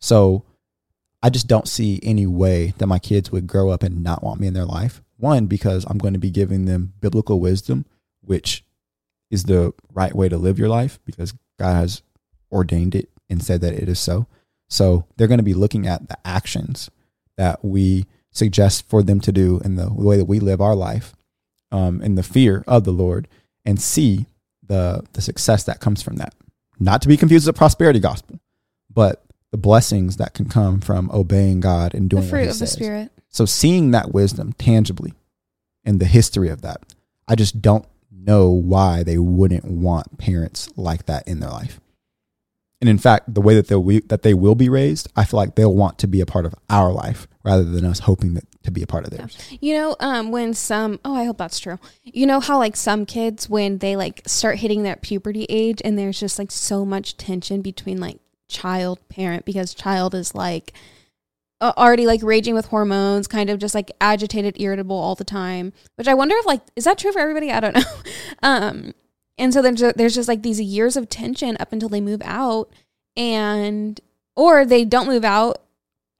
So 0.00 0.44
I 1.22 1.30
just 1.30 1.46
don't 1.46 1.68
see 1.68 2.00
any 2.02 2.26
way 2.26 2.74
that 2.78 2.88
my 2.88 2.98
kids 2.98 3.30
would 3.30 3.46
grow 3.46 3.70
up 3.70 3.84
and 3.84 4.02
not 4.02 4.24
want 4.24 4.40
me 4.40 4.48
in 4.48 4.54
their 4.54 4.64
life. 4.64 5.02
One, 5.18 5.46
because 5.46 5.86
I'm 5.88 5.98
going 5.98 6.14
to 6.14 6.18
be 6.18 6.32
giving 6.32 6.64
them 6.64 6.94
biblical 7.00 7.38
wisdom, 7.38 7.86
which 8.22 8.64
is 9.30 9.44
the 9.44 9.72
right 9.92 10.12
way 10.16 10.28
to 10.28 10.36
live 10.36 10.58
your 10.58 10.68
life 10.68 10.98
because 11.04 11.32
God 11.60 11.74
has 11.74 12.02
ordained 12.50 12.96
it 12.96 13.08
and 13.30 13.40
said 13.40 13.60
that 13.60 13.74
it 13.74 13.88
is 13.88 14.00
so. 14.00 14.26
So 14.68 15.06
they're 15.16 15.28
going 15.28 15.38
to 15.38 15.44
be 15.44 15.54
looking 15.54 15.86
at 15.86 16.08
the 16.08 16.18
actions 16.24 16.90
that 17.36 17.64
we 17.64 18.06
suggest 18.32 18.88
for 18.88 19.04
them 19.04 19.20
to 19.20 19.30
do 19.30 19.60
in 19.64 19.76
the 19.76 19.92
way 19.92 20.16
that 20.16 20.24
we 20.24 20.40
live 20.40 20.60
our 20.60 20.74
life, 20.74 21.14
um, 21.70 22.02
in 22.02 22.16
the 22.16 22.24
fear 22.24 22.64
of 22.66 22.82
the 22.82 22.90
Lord, 22.90 23.28
and 23.64 23.80
see 23.80 24.26
the 24.72 25.04
the 25.12 25.20
success 25.20 25.64
that 25.64 25.80
comes 25.80 26.02
from 26.02 26.16
that. 26.16 26.34
Not 26.80 27.02
to 27.02 27.08
be 27.08 27.18
confused 27.18 27.46
with 27.46 27.54
the 27.54 27.58
prosperity 27.58 28.00
gospel, 28.00 28.40
but 28.92 29.22
the 29.50 29.58
blessings 29.58 30.16
that 30.16 30.32
can 30.32 30.48
come 30.48 30.80
from 30.80 31.10
obeying 31.12 31.60
God 31.60 31.94
and 31.94 32.06
The 32.06 32.16
doing 32.16 32.22
what 32.22 32.30
fruit 32.30 32.42
He 32.44 32.48
of 32.48 32.58
the 32.58 32.66
spirit. 32.66 33.12
So 33.28 33.44
seeing 33.44 33.90
that 33.90 34.12
wisdom 34.12 34.54
tangibly 34.54 35.12
and 35.84 36.00
the 36.00 36.06
history 36.06 36.48
of 36.48 36.62
that, 36.62 36.80
I 37.28 37.34
just 37.34 37.60
don't 37.60 37.86
know 38.10 38.48
why 38.48 39.02
they 39.02 39.18
wouldn't 39.18 39.66
want 39.66 40.18
parents 40.18 40.70
like 40.76 41.04
that 41.06 41.28
in 41.28 41.40
their 41.40 41.50
life. 41.50 41.80
And 42.82 42.88
in 42.88 42.98
fact, 42.98 43.32
the 43.32 43.40
way 43.40 43.54
that 43.54 43.68
they 43.68 44.00
that 44.08 44.22
they 44.22 44.34
will 44.34 44.56
be 44.56 44.68
raised, 44.68 45.08
I 45.14 45.24
feel 45.24 45.38
like 45.38 45.54
they'll 45.54 45.72
want 45.72 45.98
to 45.98 46.08
be 46.08 46.20
a 46.20 46.26
part 46.26 46.44
of 46.44 46.52
our 46.68 46.92
life 46.92 47.28
rather 47.44 47.62
than 47.62 47.84
us 47.84 48.00
hoping 48.00 48.34
that 48.34 48.44
to 48.64 48.72
be 48.72 48.82
a 48.82 48.88
part 48.88 49.04
of 49.04 49.10
theirs. 49.10 49.38
You 49.60 49.74
know, 49.74 49.96
um, 50.00 50.32
when 50.32 50.52
some 50.52 50.98
oh, 51.04 51.14
I 51.14 51.22
hope 51.22 51.38
that's 51.38 51.60
true. 51.60 51.78
You 52.02 52.26
know 52.26 52.40
how 52.40 52.58
like 52.58 52.74
some 52.74 53.06
kids 53.06 53.48
when 53.48 53.78
they 53.78 53.94
like 53.94 54.22
start 54.26 54.58
hitting 54.58 54.82
that 54.82 55.00
puberty 55.00 55.46
age 55.48 55.80
and 55.84 55.96
there's 55.96 56.18
just 56.18 56.40
like 56.40 56.50
so 56.50 56.84
much 56.84 57.16
tension 57.16 57.62
between 57.62 58.00
like 58.00 58.18
child 58.48 58.98
parent 59.08 59.44
because 59.44 59.74
child 59.74 60.12
is 60.12 60.34
like 60.34 60.72
already 61.62 62.04
like 62.04 62.20
raging 62.24 62.54
with 62.56 62.66
hormones, 62.66 63.28
kind 63.28 63.48
of 63.48 63.60
just 63.60 63.76
like 63.76 63.92
agitated, 64.00 64.60
irritable 64.60 64.96
all 64.96 65.14
the 65.14 65.22
time. 65.22 65.72
Which 65.94 66.08
I 66.08 66.14
wonder 66.14 66.34
if 66.36 66.46
like 66.46 66.62
is 66.74 66.82
that 66.82 66.98
true 66.98 67.12
for 67.12 67.20
everybody? 67.20 67.52
I 67.52 67.60
don't 67.60 67.76
know. 67.76 67.92
um, 68.42 68.92
and 69.42 69.52
so 69.52 69.60
then 69.60 69.74
ju- 69.74 69.92
there's 69.96 70.14
just 70.14 70.28
like 70.28 70.42
these 70.42 70.60
years 70.60 70.96
of 70.96 71.08
tension 71.08 71.56
up 71.58 71.72
until 71.72 71.88
they 71.88 72.00
move 72.00 72.22
out, 72.24 72.70
and 73.16 74.00
or 74.36 74.64
they 74.64 74.84
don't 74.84 75.08
move 75.08 75.24
out, 75.24 75.58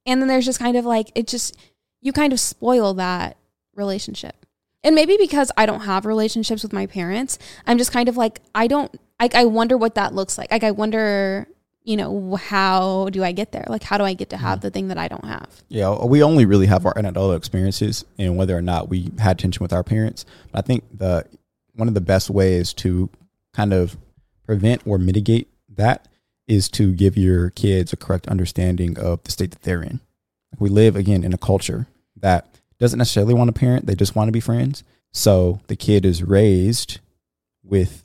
and 0.05 0.21
then 0.21 0.27
there's 0.27 0.43
just 0.43 0.59
kind 0.59 0.75
of 0.75 0.83
like 0.83 1.09
it 1.15 1.25
just 1.25 1.57
you 2.01 2.11
kind 2.11 2.33
of 2.33 2.39
spoil 2.39 2.93
that 2.95 3.37
relationship. 3.75 4.45
And 4.83 4.93
maybe 4.93 5.15
because 5.17 5.53
I 5.55 5.65
don't 5.65 5.81
have 5.81 6.05
relationships 6.05 6.63
with 6.63 6.73
my 6.73 6.85
parents, 6.85 7.39
I'm 7.65 7.77
just 7.77 7.93
kind 7.93 8.09
of 8.09 8.17
like 8.17 8.41
I 8.53 8.67
don't 8.67 8.93
like 9.21 9.35
I 9.35 9.45
wonder 9.45 9.77
what 9.77 9.95
that 9.95 10.13
looks 10.13 10.37
like. 10.37 10.51
Like 10.51 10.65
I 10.65 10.71
wonder, 10.71 11.47
you 11.85 11.95
know, 11.95 12.35
how 12.35 13.07
do 13.09 13.23
I 13.23 13.31
get 13.31 13.53
there? 13.53 13.63
Like 13.69 13.83
how 13.83 13.97
do 13.97 14.03
I 14.03 14.15
get 14.15 14.31
to 14.31 14.37
have 14.37 14.57
mm-hmm. 14.57 14.67
the 14.67 14.71
thing 14.71 14.87
that 14.89 14.97
I 14.97 15.07
don't 15.07 15.23
have? 15.23 15.63
Yeah, 15.69 16.03
we 16.03 16.21
only 16.21 16.45
really 16.45 16.65
have 16.65 16.85
our 16.85 16.91
adult 16.97 17.37
experiences 17.37 18.03
and 18.19 18.35
whether 18.35 18.57
or 18.57 18.61
not 18.61 18.89
we 18.89 19.11
had 19.17 19.39
tension 19.39 19.63
with 19.63 19.71
our 19.71 19.83
parents. 19.85 20.25
But 20.51 20.59
I 20.59 20.61
think 20.67 20.83
the 20.93 21.25
one 21.75 21.87
of 21.87 21.93
the 21.93 22.01
best 22.01 22.29
ways 22.29 22.73
to 22.73 23.09
kind 23.53 23.73
of 23.73 23.97
prevent 24.45 24.85
or 24.85 24.97
mitigate 24.97 25.47
that 25.69 26.07
is 26.47 26.69
to 26.69 26.91
give 26.93 27.17
your 27.17 27.49
kids 27.51 27.93
a 27.93 27.97
correct 27.97 28.27
understanding 28.27 28.97
of 28.99 29.23
the 29.23 29.31
state 29.31 29.51
that 29.51 29.63
they're 29.63 29.81
in. 29.81 29.99
We 30.59 30.69
live 30.69 30.95
again 30.95 31.23
in 31.23 31.33
a 31.33 31.37
culture 31.37 31.87
that 32.17 32.47
doesn't 32.79 32.97
necessarily 32.97 33.33
want 33.33 33.49
a 33.49 33.53
parent, 33.53 33.85
they 33.85 33.95
just 33.95 34.15
want 34.15 34.27
to 34.27 34.33
be 34.33 34.39
friends. 34.39 34.83
So 35.11 35.61
the 35.67 35.75
kid 35.75 36.05
is 36.05 36.23
raised 36.23 36.99
with 37.63 38.03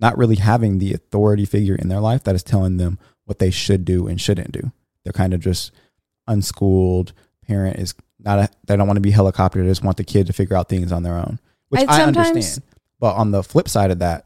not 0.00 0.16
really 0.16 0.36
having 0.36 0.78
the 0.78 0.92
authority 0.92 1.44
figure 1.44 1.74
in 1.74 1.88
their 1.88 2.00
life 2.00 2.24
that 2.24 2.34
is 2.34 2.42
telling 2.42 2.76
them 2.76 2.98
what 3.24 3.38
they 3.38 3.50
should 3.50 3.84
do 3.84 4.06
and 4.06 4.20
shouldn't 4.20 4.52
do. 4.52 4.72
They're 5.02 5.12
kind 5.12 5.34
of 5.34 5.40
just 5.40 5.72
unschooled. 6.26 7.12
Parent 7.46 7.78
is 7.78 7.94
not 8.18 8.38
a, 8.38 8.48
they 8.66 8.76
don't 8.76 8.86
want 8.86 8.96
to 8.96 9.02
be 9.02 9.10
helicopter. 9.10 9.62
They 9.62 9.68
just 9.68 9.84
want 9.84 9.96
the 9.96 10.04
kid 10.04 10.26
to 10.26 10.32
figure 10.32 10.56
out 10.56 10.68
things 10.68 10.92
on 10.92 11.02
their 11.02 11.16
own, 11.16 11.38
which 11.68 11.82
I 11.88 12.00
I, 12.00 12.04
understand. 12.04 12.62
But 13.04 13.16
on 13.16 13.32
the 13.32 13.42
flip 13.42 13.68
side 13.68 13.90
of 13.90 13.98
that, 13.98 14.24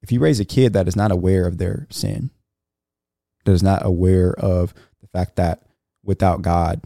if 0.00 0.12
you 0.12 0.20
raise 0.20 0.38
a 0.38 0.44
kid 0.44 0.74
that 0.74 0.86
is 0.86 0.94
not 0.94 1.10
aware 1.10 1.44
of 1.44 1.58
their 1.58 1.88
sin, 1.90 2.30
that 3.44 3.50
is 3.50 3.64
not 3.64 3.84
aware 3.84 4.32
of 4.32 4.72
the 5.00 5.08
fact 5.08 5.34
that 5.34 5.62
without 6.04 6.40
God, 6.40 6.82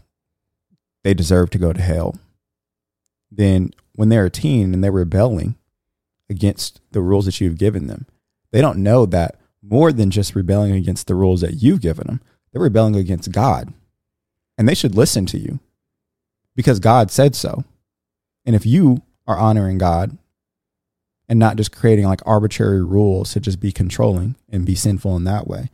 they 1.03 1.13
deserve 1.13 1.51
to 1.51 1.59
go 1.59 1.71
to 1.71 1.79
hell, 1.79 2.15
then 3.29 3.69
when 3.93 4.09
they're 4.09 4.25
a 4.25 4.31
teen 4.31 4.73
and 4.73 4.83
they're 4.83 4.91
rebelling 4.91 5.53
against 6.27 6.81
the 6.89 7.01
rules 7.01 7.25
that 7.25 7.39
you've 7.39 7.59
given 7.59 7.85
them, 7.85 8.07
they 8.51 8.59
don't 8.59 8.81
know 8.81 9.05
that 9.05 9.39
more 9.61 9.91
than 9.91 10.09
just 10.09 10.33
rebelling 10.33 10.71
against 10.71 11.05
the 11.05 11.13
rules 11.13 11.41
that 11.41 11.61
you've 11.61 11.81
given 11.81 12.07
them, 12.07 12.19
they're 12.51 12.63
rebelling 12.63 12.95
against 12.95 13.31
God. 13.31 13.71
And 14.57 14.67
they 14.67 14.73
should 14.73 14.95
listen 14.95 15.27
to 15.27 15.37
you 15.37 15.59
because 16.55 16.79
God 16.79 17.11
said 17.11 17.35
so. 17.35 17.63
And 18.43 18.55
if 18.55 18.65
you 18.65 19.03
are 19.27 19.37
honoring 19.37 19.77
God 19.77 20.17
and 21.27 21.39
not 21.39 21.57
just 21.57 21.75
creating 21.75 22.05
like 22.05 22.21
arbitrary 22.25 22.83
rules 22.83 23.33
to 23.33 23.39
just 23.39 23.59
be 23.59 23.71
controlling 23.71 24.35
and 24.49 24.65
be 24.65 24.75
sinful 24.75 25.15
in 25.15 25.23
that 25.23 25.47
way, 25.47 25.69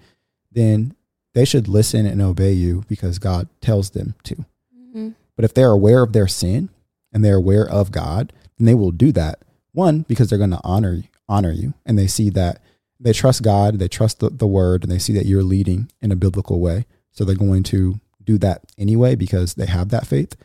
then 0.51 0.95
they 1.33 1.45
should 1.45 1.67
listen 1.67 2.05
and 2.05 2.21
obey 2.21 2.51
you 2.51 2.83
because 2.87 3.19
God 3.19 3.47
tells 3.61 3.91
them 3.91 4.15
to. 4.23 4.35
Mm-hmm. 4.35 5.09
But 5.35 5.45
if 5.45 5.53
they're 5.53 5.71
aware 5.71 6.03
of 6.03 6.13
their 6.13 6.27
sin 6.27 6.69
and 7.13 7.23
they're 7.23 7.35
aware 7.35 7.67
of 7.67 7.91
God, 7.91 8.33
then 8.57 8.65
they 8.65 8.75
will 8.75 8.91
do 8.91 9.11
that. 9.13 9.43
One, 9.73 10.01
because 10.01 10.29
they're 10.29 10.37
going 10.37 10.51
to 10.51 10.61
honor 10.63 11.03
honor 11.29 11.51
you, 11.51 11.73
and 11.85 11.97
they 11.97 12.07
see 12.07 12.29
that 12.29 12.61
they 12.99 13.13
trust 13.13 13.41
God, 13.41 13.79
they 13.79 13.87
trust 13.87 14.19
the, 14.19 14.29
the 14.29 14.45
word, 14.45 14.83
and 14.83 14.91
they 14.91 14.99
see 14.99 15.13
that 15.13 15.25
you're 15.25 15.43
leading 15.43 15.89
in 16.01 16.11
a 16.11 16.15
biblical 16.15 16.59
way. 16.59 16.85
So 17.11 17.23
they're 17.23 17.35
going 17.35 17.63
to 17.63 17.99
do 18.23 18.37
that 18.39 18.63
anyway 18.77 19.15
because 19.15 19.55
they 19.55 19.65
have 19.65 19.89
that 19.89 20.05
faith. 20.05 20.35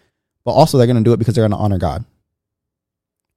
But 0.45 0.53
also 0.53 0.79
they're 0.79 0.87
going 0.87 0.97
to 0.97 1.03
do 1.03 1.13
it 1.13 1.19
because 1.19 1.35
they're 1.35 1.43
going 1.43 1.59
to 1.59 1.63
honor 1.63 1.79
God. 1.79 2.05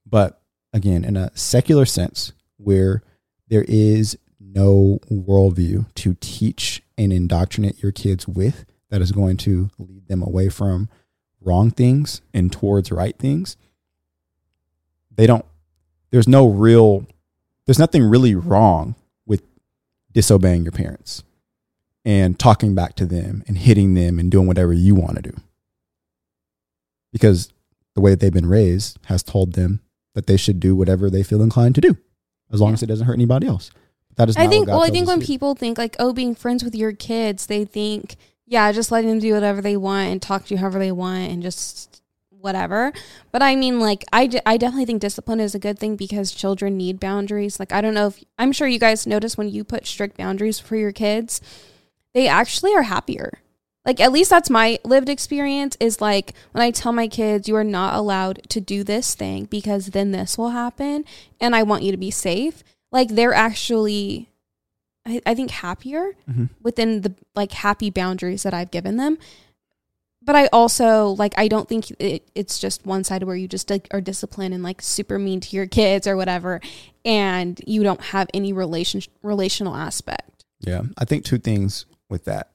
But 0.05 0.38
again, 0.73 1.03
in 1.03 1.17
a 1.17 1.31
secular 1.35 1.85
sense, 1.85 2.33
where 2.57 3.01
there 3.47 3.65
is 3.67 4.17
no 4.39 4.99
worldview 5.11 5.93
to 5.95 6.15
teach 6.19 6.81
and 6.97 7.13
indoctrinate 7.13 7.81
your 7.81 7.91
kids 7.91 8.27
with 8.27 8.65
that 8.89 9.01
is 9.01 9.11
going 9.11 9.37
to 9.37 9.69
lead 9.77 10.07
them 10.07 10.21
away 10.21 10.49
from 10.49 10.89
wrong 11.41 11.71
things 11.71 12.21
and 12.33 12.51
towards 12.51 12.91
right 12.91 13.17
things, 13.17 13.55
they 15.15 15.27
don't, 15.27 15.45
there's 16.11 16.27
no 16.27 16.47
real, 16.47 17.05
there's 17.65 17.79
nothing 17.79 18.03
really 18.03 18.35
wrong 18.35 18.95
with 19.25 19.43
disobeying 20.11 20.63
your 20.63 20.71
parents 20.71 21.23
and 22.03 22.39
talking 22.39 22.73
back 22.73 22.95
to 22.95 23.05
them 23.05 23.43
and 23.47 23.57
hitting 23.57 23.93
them 23.93 24.19
and 24.19 24.31
doing 24.31 24.47
whatever 24.47 24.73
you 24.73 24.95
want 24.95 25.15
to 25.15 25.21
do. 25.21 25.35
Because 27.11 27.51
the 27.95 28.01
way 28.01 28.11
that 28.11 28.19
they've 28.19 28.33
been 28.33 28.49
raised 28.49 28.97
has 29.05 29.23
told 29.23 29.53
them 29.53 29.81
that 30.19 30.27
they 30.27 30.35
should 30.35 30.59
do 30.59 30.75
whatever 30.75 31.09
they 31.09 31.23
feel 31.23 31.41
inclined 31.41 31.75
to 31.75 31.81
do, 31.81 31.97
as 32.51 32.59
long 32.59 32.73
as 32.73 32.83
it 32.83 32.87
doesn't 32.87 33.07
hurt 33.07 33.13
anybody 33.13 33.47
else. 33.47 33.71
That 34.17 34.27
is 34.27 34.35
I 34.35 34.47
think 34.47 34.67
well, 34.67 34.83
I 34.83 34.89
think 34.89 35.07
when 35.07 35.21
people 35.21 35.55
think 35.55 35.77
like, 35.77 35.95
oh, 35.97 36.11
being 36.11 36.35
friends 36.35 36.61
with 36.61 36.75
your 36.75 36.91
kids, 36.91 37.45
they 37.45 37.63
think, 37.63 38.17
yeah, 38.45 38.69
just 38.73 38.91
letting 38.91 39.09
them 39.09 39.19
do 39.19 39.33
whatever 39.33 39.61
they 39.61 39.77
want 39.77 40.09
and 40.09 40.21
talk 40.21 40.45
to 40.45 40.53
you 40.53 40.57
however 40.57 40.77
they 40.77 40.91
want 40.91 41.31
and 41.31 41.41
just 41.41 42.01
whatever. 42.31 42.91
But 43.31 43.41
I 43.41 43.55
mean, 43.55 43.79
like, 43.79 44.03
I, 44.11 44.27
d- 44.27 44.41
I 44.45 44.57
definitely 44.57 44.87
think 44.87 44.99
discipline 44.99 45.39
is 45.39 45.55
a 45.55 45.59
good 45.59 45.79
thing 45.79 45.95
because 45.95 46.33
children 46.33 46.75
need 46.75 46.99
boundaries. 46.99 47.61
Like, 47.61 47.71
I 47.71 47.79
don't 47.79 47.93
know 47.93 48.07
if 48.07 48.21
I'm 48.37 48.51
sure 48.51 48.67
you 48.67 48.77
guys 48.77 49.07
notice 49.07 49.37
when 49.37 49.47
you 49.47 49.63
put 49.63 49.87
strict 49.87 50.17
boundaries 50.17 50.59
for 50.59 50.75
your 50.75 50.91
kids, 50.91 51.39
they 52.13 52.27
actually 52.27 52.73
are 52.75 52.83
happier. 52.83 53.39
Like, 53.85 53.99
at 53.99 54.11
least 54.11 54.29
that's 54.29 54.49
my 54.49 54.77
lived 54.83 55.09
experience 55.09 55.77
is 55.79 56.01
like 56.01 56.33
when 56.51 56.61
I 56.61 56.71
tell 56.71 56.91
my 56.91 57.07
kids, 57.07 57.47
you 57.47 57.55
are 57.55 57.63
not 57.63 57.95
allowed 57.95 58.41
to 58.49 58.59
do 58.61 58.83
this 58.83 59.15
thing 59.15 59.45
because 59.45 59.87
then 59.87 60.11
this 60.11 60.37
will 60.37 60.49
happen 60.49 61.05
and 61.39 61.55
I 61.55 61.63
want 61.63 61.83
you 61.83 61.91
to 61.91 61.97
be 61.97 62.11
safe. 62.11 62.63
Like, 62.91 63.09
they're 63.09 63.33
actually 63.33 64.27
I, 65.05 65.21
I 65.25 65.33
think 65.33 65.49
happier 65.51 66.11
Mhm. 66.29 66.49
within 66.61 67.01
the 67.01 67.15
like 67.35 67.53
happy 67.53 67.89
boundaries 67.89 68.43
that 68.43 68.53
I've 68.53 68.69
given 68.69 68.97
them. 68.97 69.17
But 70.21 70.35
I 70.35 70.47
also 70.47 71.07
like 71.11 71.33
I 71.37 71.47
don't 71.47 71.69
think 71.69 71.89
it, 71.99 72.29
it's 72.35 72.59
just 72.59 72.85
one 72.85 73.05
side 73.05 73.23
where 73.23 73.35
you 73.37 73.47
just 73.47 73.69
like 73.69 73.87
are 73.91 74.01
disciplined 74.01 74.53
and 74.53 74.61
like 74.61 74.81
super 74.81 75.17
mean 75.17 75.39
to 75.39 75.55
your 75.55 75.65
kids 75.65 76.05
or 76.05 76.17
whatever, 76.17 76.59
and 77.05 77.59
you 77.65 77.81
don't 77.81 78.01
have 78.01 78.27
any 78.33 78.51
relation 78.51 79.01
relational 79.23 79.73
aspect. 79.75 80.43
Yeah, 80.59 80.81
I 80.97 81.05
think 81.05 81.23
two 81.23 81.37
things 81.39 81.85
with 82.09 82.25
that 82.25 82.51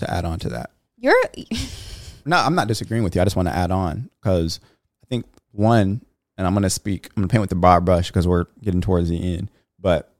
to 0.00 0.10
add 0.10 0.24
on 0.24 0.38
to 0.40 0.48
that. 0.50 0.70
You're 0.96 1.16
No, 2.26 2.36
I'm 2.36 2.54
not 2.54 2.68
disagreeing 2.68 3.02
with 3.02 3.14
you. 3.14 3.20
I 3.20 3.24
just 3.24 3.36
want 3.36 3.48
to 3.48 3.56
add 3.56 3.70
on 3.70 4.10
because 4.20 4.60
I 5.02 5.06
think 5.06 5.26
one, 5.52 6.04
and 6.36 6.46
I'm 6.46 6.52
going 6.52 6.62
to 6.62 6.70
speak, 6.70 7.06
I'm 7.08 7.22
going 7.22 7.28
to 7.28 7.32
paint 7.32 7.40
with 7.40 7.50
the 7.50 7.56
broad 7.56 7.84
brush 7.84 8.08
because 8.08 8.28
we're 8.28 8.46
getting 8.62 8.80
towards 8.80 9.08
the 9.08 9.34
end. 9.34 9.50
But 9.78 10.12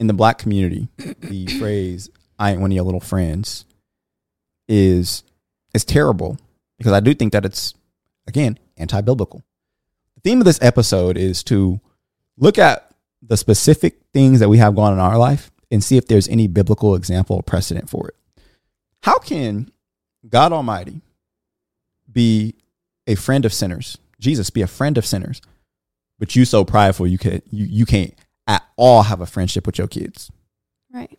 in 0.00 0.06
the 0.06 0.14
black 0.14 0.38
community, 0.38 0.88
the 0.96 1.46
phrase 1.58 2.10
"I 2.38 2.52
ain't 2.52 2.60
one 2.60 2.70
of 2.70 2.74
your 2.74 2.84
little 2.84 3.00
friends" 3.00 3.64
is 4.68 5.22
is 5.74 5.84
terrible 5.84 6.38
because 6.78 6.92
I 6.92 7.00
do 7.00 7.14
think 7.14 7.32
that 7.32 7.44
it's 7.44 7.74
again 8.26 8.58
anti-biblical. 8.76 9.42
The 10.14 10.20
theme 10.22 10.40
of 10.40 10.44
this 10.44 10.60
episode 10.62 11.16
is 11.16 11.42
to 11.44 11.80
look 12.36 12.58
at 12.58 12.90
the 13.22 13.36
specific 13.36 13.98
things 14.12 14.40
that 14.40 14.48
we 14.48 14.58
have 14.58 14.74
going 14.74 14.88
on 14.88 14.92
in 14.94 14.98
our 15.00 15.18
life 15.18 15.50
and 15.70 15.84
see 15.84 15.96
if 15.96 16.06
there's 16.06 16.28
any 16.28 16.46
biblical 16.46 16.94
example 16.94 17.36
or 17.36 17.42
precedent 17.42 17.90
for 17.90 18.08
it. 18.08 18.14
How 19.02 19.18
can 19.18 19.70
God 20.28 20.52
Almighty 20.52 21.02
be 22.10 22.54
a 23.06 23.14
friend 23.14 23.44
of 23.44 23.52
sinners? 23.52 23.98
Jesus 24.20 24.50
be 24.50 24.62
a 24.62 24.66
friend 24.66 24.98
of 24.98 25.06
sinners, 25.06 25.40
but 26.18 26.34
you 26.34 26.44
so 26.44 26.64
prideful 26.64 27.06
you 27.06 27.18
can 27.18 27.42
you 27.50 27.66
you 27.66 27.86
can't 27.86 28.14
at 28.46 28.64
all 28.76 29.02
have 29.04 29.20
a 29.20 29.26
friendship 29.26 29.66
with 29.66 29.78
your 29.78 29.88
kids. 29.88 30.30
right. 30.92 31.18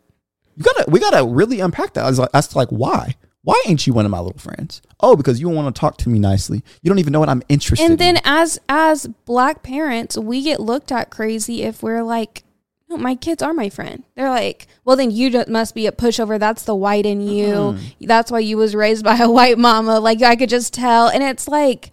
You 0.55 0.63
gotta 0.63 0.89
we 0.89 0.99
gotta 0.99 1.25
really 1.25 1.61
unpack 1.61 1.93
that. 1.93 2.03
I 2.03 2.09
was 2.09 2.19
like, 2.19 2.32
that's 2.34 2.55
like 2.55 2.69
why 2.69 3.15
why 3.43 3.61
ain't 3.65 3.88
you 3.88 3.93
one 3.93 4.05
of 4.05 4.11
my 4.11 4.19
little 4.19 4.39
friends? 4.39 4.82
Oh, 4.99 5.15
because 5.15 5.39
you 5.39 5.47
don't 5.47 5.55
want 5.55 5.73
to 5.73 5.80
talk 5.80 5.97
to 5.97 6.09
me 6.09 6.19
nicely. 6.19 6.61
You 6.82 6.89
don't 6.89 6.99
even 6.99 7.13
know 7.13 7.19
what 7.19 7.30
I'm 7.30 7.43
interested. 7.47 7.86
And 7.86 7.97
then 7.97 8.17
in. 8.17 8.21
as 8.25 8.59
as 8.67 9.07
black 9.25 9.63
parents, 9.63 10.17
we 10.17 10.43
get 10.43 10.59
looked 10.59 10.91
at 10.91 11.09
crazy 11.09 11.63
if 11.63 11.82
we're 11.82 12.03
like, 12.03 12.43
no, 12.90 12.98
my 12.98 13.14
kids 13.16 13.44
are 13.44 13.54
my 13.54 13.70
friend. 13.70 14.04
They're 14.16 14.30
like, 14.30 14.66
well, 14.84 14.96
then 14.96 15.12
you 15.12 15.44
must 15.48 15.76
be 15.76 15.86
a 15.86 15.92
pushover. 15.92 16.40
That's 16.40 16.64
the 16.64 16.76
white 16.76 17.06
in 17.06 17.22
you. 17.22 17.54
Mm. 17.54 17.80
That's 18.02 18.32
why 18.32 18.40
you 18.40 18.58
was 18.58 18.74
raised 18.74 19.04
by 19.04 19.18
a 19.18 19.30
white 19.30 19.60
mama. 19.60 20.00
Like 20.00 20.24
I 20.24 20.36
could 20.36 20.50
just 20.50 20.74
tell. 20.74 21.08
And 21.08 21.24
it's 21.24 21.48
like, 21.48 21.92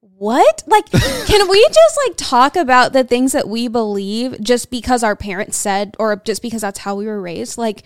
what? 0.00 0.64
Like, 0.66 0.90
can 0.90 1.48
we 1.48 1.66
just 1.68 1.98
like 2.06 2.16
talk 2.16 2.56
about 2.56 2.92
the 2.92 3.04
things 3.04 3.32
that 3.32 3.48
we 3.48 3.68
believe 3.68 4.40
just 4.40 4.70
because 4.70 5.04
our 5.04 5.14
parents 5.14 5.56
said, 5.56 5.94
or 5.98 6.16
just 6.16 6.42
because 6.42 6.62
that's 6.62 6.80
how 6.80 6.96
we 6.96 7.06
were 7.06 7.20
raised? 7.20 7.56
Like, 7.56 7.84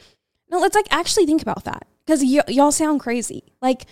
no, 0.50 0.58
let's 0.58 0.74
like 0.74 0.88
actually 0.90 1.26
think 1.26 1.42
about 1.42 1.64
that 1.64 1.86
because 2.06 2.22
y- 2.24 2.42
y'all 2.48 2.72
sound 2.72 3.00
crazy. 3.00 3.52
Like, 3.60 3.84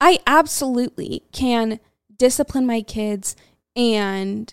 I 0.00 0.20
absolutely 0.26 1.22
can 1.32 1.80
discipline 2.16 2.66
my 2.66 2.80
kids 2.80 3.36
and 3.74 4.52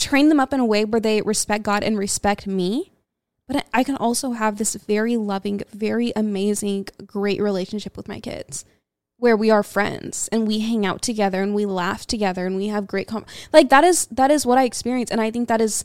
train 0.00 0.28
them 0.28 0.40
up 0.40 0.52
in 0.52 0.60
a 0.60 0.64
way 0.64 0.84
where 0.84 1.00
they 1.00 1.22
respect 1.22 1.62
God 1.62 1.84
and 1.84 1.98
respect 1.98 2.46
me. 2.46 2.92
But 3.46 3.66
I 3.74 3.84
can 3.84 3.96
also 3.96 4.32
have 4.32 4.56
this 4.56 4.74
very 4.74 5.16
loving, 5.16 5.62
very 5.72 6.12
amazing, 6.14 6.88
great 7.04 7.40
relationship 7.40 7.96
with 7.96 8.08
my 8.08 8.20
kids 8.20 8.64
where 9.20 9.36
we 9.36 9.50
are 9.50 9.62
friends 9.62 10.28
and 10.32 10.46
we 10.46 10.60
hang 10.60 10.86
out 10.86 11.02
together 11.02 11.42
and 11.42 11.54
we 11.54 11.66
laugh 11.66 12.06
together 12.06 12.46
and 12.46 12.56
we 12.56 12.68
have 12.68 12.86
great 12.86 13.06
com- 13.06 13.26
like 13.52 13.68
that 13.68 13.84
is 13.84 14.06
that 14.06 14.30
is 14.30 14.46
what 14.46 14.56
I 14.56 14.64
experience 14.64 15.10
and 15.10 15.20
I 15.20 15.30
think 15.30 15.46
that 15.48 15.60
is 15.60 15.84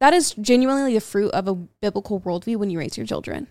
that 0.00 0.12
is 0.12 0.34
genuinely 0.40 0.94
the 0.94 1.00
fruit 1.00 1.30
of 1.30 1.46
a 1.46 1.54
biblical 1.54 2.20
worldview 2.20 2.56
when 2.56 2.70
you 2.70 2.80
raise 2.80 2.96
your 2.96 3.06
children. 3.06 3.46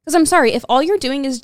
Because 0.00 0.14
I'm 0.14 0.26
sorry, 0.26 0.52
if 0.52 0.64
all 0.68 0.80
you're 0.80 0.96
doing 0.96 1.24
is 1.24 1.42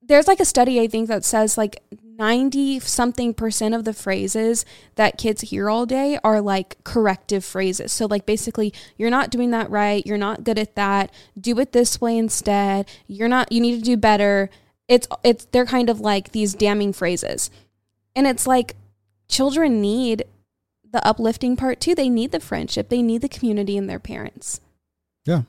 there's 0.00 0.28
like 0.28 0.38
a 0.38 0.44
study 0.44 0.80
I 0.80 0.86
think 0.86 1.08
that 1.08 1.24
says 1.24 1.58
like 1.58 1.82
90 2.20 2.80
something 2.80 3.32
percent 3.32 3.74
of 3.74 3.86
the 3.86 3.94
phrases 3.94 4.66
that 4.96 5.16
kids 5.16 5.40
hear 5.40 5.70
all 5.70 5.86
day 5.86 6.18
are 6.22 6.42
like 6.42 6.76
corrective 6.84 7.42
phrases. 7.42 7.92
So 7.92 8.04
like 8.04 8.26
basically 8.26 8.74
you're 8.98 9.08
not 9.08 9.30
doing 9.30 9.52
that 9.52 9.70
right, 9.70 10.06
you're 10.06 10.18
not 10.18 10.44
good 10.44 10.58
at 10.58 10.74
that, 10.74 11.10
do 11.40 11.58
it 11.58 11.72
this 11.72 11.98
way 11.98 12.18
instead. 12.18 12.86
You're 13.06 13.26
not 13.26 13.50
you 13.50 13.60
need 13.62 13.78
to 13.78 13.82
do 13.84 13.96
better. 13.96 14.50
It's 14.86 15.08
it's 15.24 15.46
they're 15.46 15.64
kind 15.64 15.88
of 15.88 15.98
like 15.98 16.32
these 16.32 16.52
damning 16.52 16.92
phrases. 16.92 17.50
And 18.14 18.26
it's 18.26 18.46
like 18.46 18.76
children 19.26 19.80
need 19.80 20.24
the 20.92 21.04
uplifting 21.06 21.56
part 21.56 21.80
too. 21.80 21.94
They 21.94 22.10
need 22.10 22.32
the 22.32 22.40
friendship, 22.40 22.90
they 22.90 23.00
need 23.00 23.22
the 23.22 23.30
community 23.30 23.78
and 23.78 23.88
their 23.88 23.98
parents. 23.98 24.60
Yeah. 25.24 25.42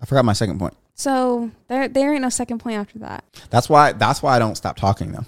I 0.00 0.06
forgot 0.06 0.24
my 0.24 0.32
second 0.32 0.58
point. 0.58 0.74
So 0.96 1.52
there 1.68 1.86
there 1.86 2.12
ain't 2.12 2.22
no 2.22 2.28
second 2.28 2.58
point 2.58 2.76
after 2.76 2.98
that. 2.98 3.22
That's 3.50 3.68
why 3.68 3.92
that's 3.92 4.20
why 4.20 4.34
I 4.34 4.40
don't 4.40 4.56
stop 4.56 4.76
talking 4.76 5.12
though. 5.12 5.26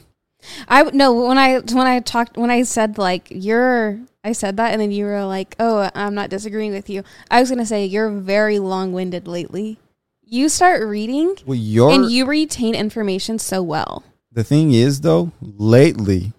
I 0.68 0.82
no 0.92 1.12
when 1.28 1.38
I 1.38 1.58
when 1.60 1.86
I 1.86 2.00
talked 2.00 2.36
when 2.36 2.50
I 2.50 2.62
said 2.62 2.98
like 2.98 3.28
you're 3.30 3.98
I 4.24 4.32
said 4.32 4.56
that 4.58 4.72
and 4.72 4.80
then 4.80 4.90
you 4.90 5.04
were 5.04 5.24
like 5.24 5.54
oh 5.58 5.90
I'm 5.94 6.14
not 6.14 6.30
disagreeing 6.30 6.72
with 6.72 6.88
you. 6.90 7.02
I 7.30 7.40
was 7.40 7.50
gonna 7.50 7.66
say 7.66 7.84
you're 7.86 8.10
very 8.10 8.58
long 8.58 8.92
winded 8.92 9.26
lately. 9.28 9.78
You 10.22 10.48
start 10.48 10.82
reading 10.86 11.36
Well, 11.46 11.56
your 11.56 11.92
and 11.92 12.10
you 12.10 12.26
retain 12.26 12.74
information 12.74 13.38
so 13.38 13.62
well. 13.62 14.02
the 14.32 14.42
thing 14.44 14.72
is 14.72 15.02
though, 15.02 15.30
lately, 15.40 16.32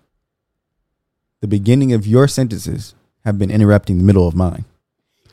the 1.41 1.47
beginning 1.47 1.93
of 1.93 2.05
your 2.05 2.27
sentences 2.27 2.95
have 3.23 3.37
been 3.39 3.51
interrupting 3.51 3.97
the 3.97 4.03
middle 4.03 4.27
of 4.27 4.35
mine. 4.35 4.65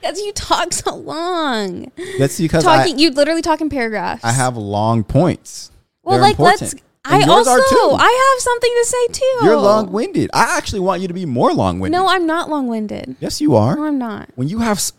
Because 0.00 0.20
you 0.20 0.32
talk 0.32 0.72
so 0.72 0.94
long. 0.94 1.90
That's 2.18 2.38
because 2.38 2.66
I, 2.66 2.84
you 2.86 3.10
literally 3.10 3.40
talk 3.42 3.60
in 3.60 3.70
paragraphs. 3.70 4.22
I 4.22 4.32
have 4.32 4.56
long 4.56 5.02
points. 5.02 5.70
well 6.02 6.14
They're 6.16 6.22
like 6.22 6.32
important. 6.32 6.60
let's 6.60 6.74
And 7.06 7.22
I 7.22 7.28
also. 7.28 7.52
I 7.52 8.32
have 8.34 8.42
something 8.42 8.70
to 8.80 8.84
say 8.86 9.06
too. 9.08 9.44
You're 9.46 9.56
long 9.58 9.92
winded. 9.92 10.30
I 10.32 10.56
actually 10.56 10.80
want 10.80 11.02
you 11.02 11.08
to 11.08 11.14
be 11.14 11.26
more 11.26 11.52
long 11.52 11.78
winded. 11.80 11.98
No, 12.00 12.08
I'm 12.08 12.26
not 12.26 12.48
long 12.48 12.66
winded. 12.66 13.16
yes, 13.20 13.40
you 13.40 13.54
are. 13.56 13.76
No, 13.76 13.84
I'm 13.84 13.98
not. 13.98 14.30
When 14.36 14.48
you 14.48 14.58
have, 14.60 14.78
s- 14.78 14.92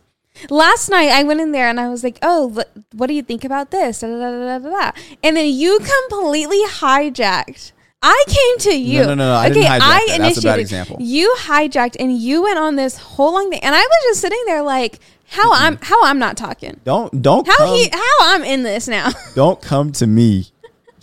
Last 0.49 0.89
night 0.89 1.09
I 1.11 1.23
went 1.23 1.39
in 1.39 1.51
there 1.53 1.69
and 1.69 1.79
I 1.79 1.87
was 1.87 2.03
like, 2.03 2.19
"Oh, 2.21 2.61
what 2.91 3.07
do 3.07 3.13
you 3.13 3.21
think 3.21 3.45
about 3.45 3.71
this?" 3.71 4.01
Da, 4.01 4.07
da, 4.07 4.59
da. 4.59 4.91
And 5.23 5.37
then 5.37 5.47
you 5.47 5.79
completely 5.79 6.61
hijacked. 6.67 7.71
I 8.03 8.23
came 8.27 8.71
to 8.71 8.77
you. 8.77 8.99
No, 8.99 9.07
no, 9.07 9.15
no, 9.15 9.27
no, 9.31 9.35
I 9.35 9.47
didn't 9.49 9.63
hijack 9.63 9.79
that. 9.79 10.17
That's 10.19 10.37
a 10.37 10.41
bad 10.41 10.59
example. 10.59 10.97
You 10.99 11.33
hijacked 11.39 11.95
and 11.99 12.15
you 12.17 12.43
went 12.43 12.59
on 12.59 12.75
this 12.75 12.97
whole 12.97 13.33
long 13.33 13.49
thing, 13.49 13.61
and 13.63 13.73
I 13.73 13.79
was 13.79 14.03
just 14.09 14.21
sitting 14.21 14.41
there 14.45 14.61
like, 14.61 14.99
"How 15.29 15.53
I'm 15.53 15.77
how 15.81 16.03
I'm 16.03 16.19
not 16.19 16.35
talking? 16.37 16.79
don't 16.83 17.21
don't 17.21 17.47
How 17.47 17.55
come, 17.57 17.75
he 17.75 17.89
how 17.91 18.17
I'm 18.35 18.43
in 18.43 18.63
this 18.63 18.87
now?" 18.89 19.11
don't 19.35 19.61
come 19.61 19.91
to 19.93 20.05
me 20.05 20.47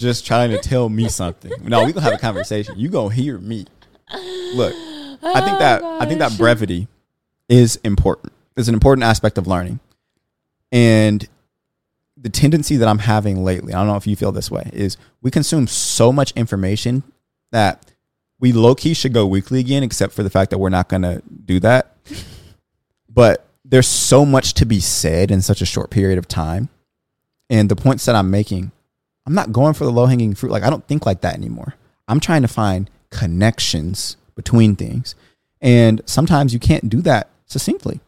just 0.03 0.27
trying 0.27 0.51
to 0.51 0.59
tell 0.59 0.89
me 0.89 1.09
something. 1.09 1.53
No, 1.63 1.85
we 1.85 1.93
gonna 1.93 2.05
have 2.05 2.13
a 2.13 2.19
conversation. 2.19 2.79
You 2.79 2.91
gonna 2.91 3.15
hear 3.15 3.39
me. 3.39 3.65
Look, 4.55 4.75
I 5.23 5.41
think 5.41 5.59
that 5.59 5.83
I 5.83 6.05
think 6.05 6.19
that 6.19 6.37
brevity 6.37 6.89
is 7.49 7.77
important. 7.77 8.33
It's 8.57 8.69
an 8.69 8.75
important 8.75 9.05
aspect 9.05 9.39
of 9.39 9.47
learning, 9.47 9.81
and 10.71 11.27
the 12.17 12.29
tendency 12.29 12.77
that 12.77 12.89
I'm 12.89 12.99
having 12.99 13.43
lately. 13.43 13.73
I 13.73 13.79
don't 13.79 13.87
know 13.87 13.97
if 13.97 14.07
you 14.07 14.17
feel 14.17 14.33
this 14.33 14.51
way. 14.51 14.69
Is 14.73 14.97
we 15.23 15.31
consume 15.31 15.67
so 15.67 16.13
much 16.13 16.33
information 16.33 17.03
that 17.51 17.91
we 18.39 18.53
low 18.53 18.75
key 18.75 18.93
should 18.93 19.13
go 19.13 19.27
weekly 19.27 19.61
again, 19.61 19.83
except 19.83 20.13
for 20.13 20.23
the 20.23 20.31
fact 20.31 20.51
that 20.51 20.59
we're 20.59 20.69
not 20.69 20.89
gonna 20.89 21.23
do 21.45 21.61
that. 21.61 21.97
But 23.09 23.47
there's 23.65 23.89
so 23.89 24.27
much 24.27 24.55
to 24.55 24.67
be 24.67 24.81
said 24.81 25.31
in 25.31 25.41
such 25.41 25.63
a 25.63 25.67
short 25.67 25.91
period 25.91 26.19
of 26.19 26.29
time, 26.29 26.69
and 27.49 27.69
the 27.69 27.77
points 27.77 28.05
that 28.05 28.15
I'm 28.15 28.31
making 28.31 28.73
I'm 29.27 29.35
not 29.35 29.53
going 29.53 29.75
for 29.75 29.85
the 29.85 29.93
low 29.93 30.07
hanging 30.07 30.35
fruit. 30.35 30.51
Like 30.51 30.63
I 30.63 30.71
don't 30.71 30.87
think 30.87 31.07
like 31.07 31.21
that 31.21 31.35
anymore. 31.35 31.75
I'm 32.09 32.21
trying 32.21 32.43
to 32.43 32.49
find 32.49 32.91
connections 33.11 34.17
between 34.35 34.77
things. 34.77 35.15
And 35.61 36.03
sometimes 36.07 36.53
you 36.53 36.59
can't 36.59 36.89
do 36.89 37.01
that 37.03 37.29
succinctly. 37.47 38.01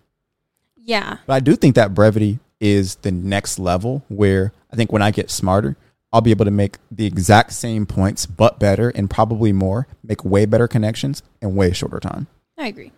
yeah, 0.77 1.19
But 1.27 1.35
I 1.35 1.41
do 1.41 1.55
think 1.55 1.77
that 1.77 1.95
brevity 1.95 2.41
is 2.61 2.97
the 2.97 3.13
next 3.13 3.59
level 3.59 4.03
where 4.09 4.53
I 4.73 4.77
think 4.77 4.91
when 4.91 5.03
I 5.03 5.11
get 5.11 5.31
smarter, 5.31 5.77
I'll 6.13 6.21
be 6.21 6.31
able 6.31 6.45
to 6.45 6.51
make 6.51 6.79
the 6.91 7.07
exact 7.07 7.53
same 7.53 7.87
points, 7.87 8.27
but 8.27 8.59
better 8.59 8.91
and 8.91 9.11
probably 9.11 9.53
more, 9.53 9.87
make 10.03 10.25
way 10.25 10.47
better 10.47 10.69
connections 10.69 11.23
in 11.41 11.55
way 11.55 11.73
shorter 11.73 12.01
time. 12.01 12.27
I 12.57 12.69
agree. 12.69 12.93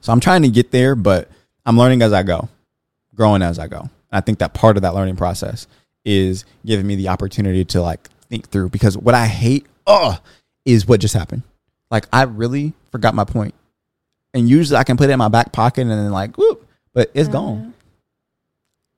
So 0.00 0.12
I'm 0.12 0.20
trying 0.20 0.42
to 0.42 0.48
get 0.48 0.70
there, 0.70 0.94
but 0.94 1.28
I'm 1.66 1.76
learning 1.76 2.02
as 2.02 2.12
I 2.12 2.22
go, 2.22 2.48
growing 3.14 3.42
as 3.42 3.58
I 3.58 3.66
go. 3.66 3.80
And 3.80 3.90
I 4.12 4.20
think 4.20 4.38
that 4.38 4.54
part 4.54 4.76
of 4.76 4.82
that 4.82 4.94
learning 4.94 5.16
process 5.16 5.66
is 6.08 6.46
giving 6.64 6.86
me 6.86 6.96
the 6.96 7.08
opportunity 7.08 7.66
to 7.66 7.82
like 7.82 8.08
think 8.30 8.48
through 8.48 8.70
because 8.70 8.96
what 8.96 9.14
I 9.14 9.26
hate, 9.26 9.66
oh, 9.86 10.18
is 10.64 10.86
what 10.86 11.00
just 11.00 11.14
happened. 11.14 11.42
Like 11.90 12.06
I 12.12 12.22
really 12.22 12.72
forgot 12.90 13.14
my 13.14 13.24
point. 13.24 13.54
And 14.32 14.48
usually 14.48 14.78
I 14.78 14.84
can 14.84 14.96
put 14.96 15.10
it 15.10 15.12
in 15.12 15.18
my 15.18 15.28
back 15.28 15.52
pocket 15.52 15.82
and 15.82 15.90
then 15.90 16.10
like, 16.10 16.36
whoop, 16.38 16.66
but 16.94 17.10
it's 17.12 17.28
gone. 17.28 17.58
Uh-huh. 17.58 17.70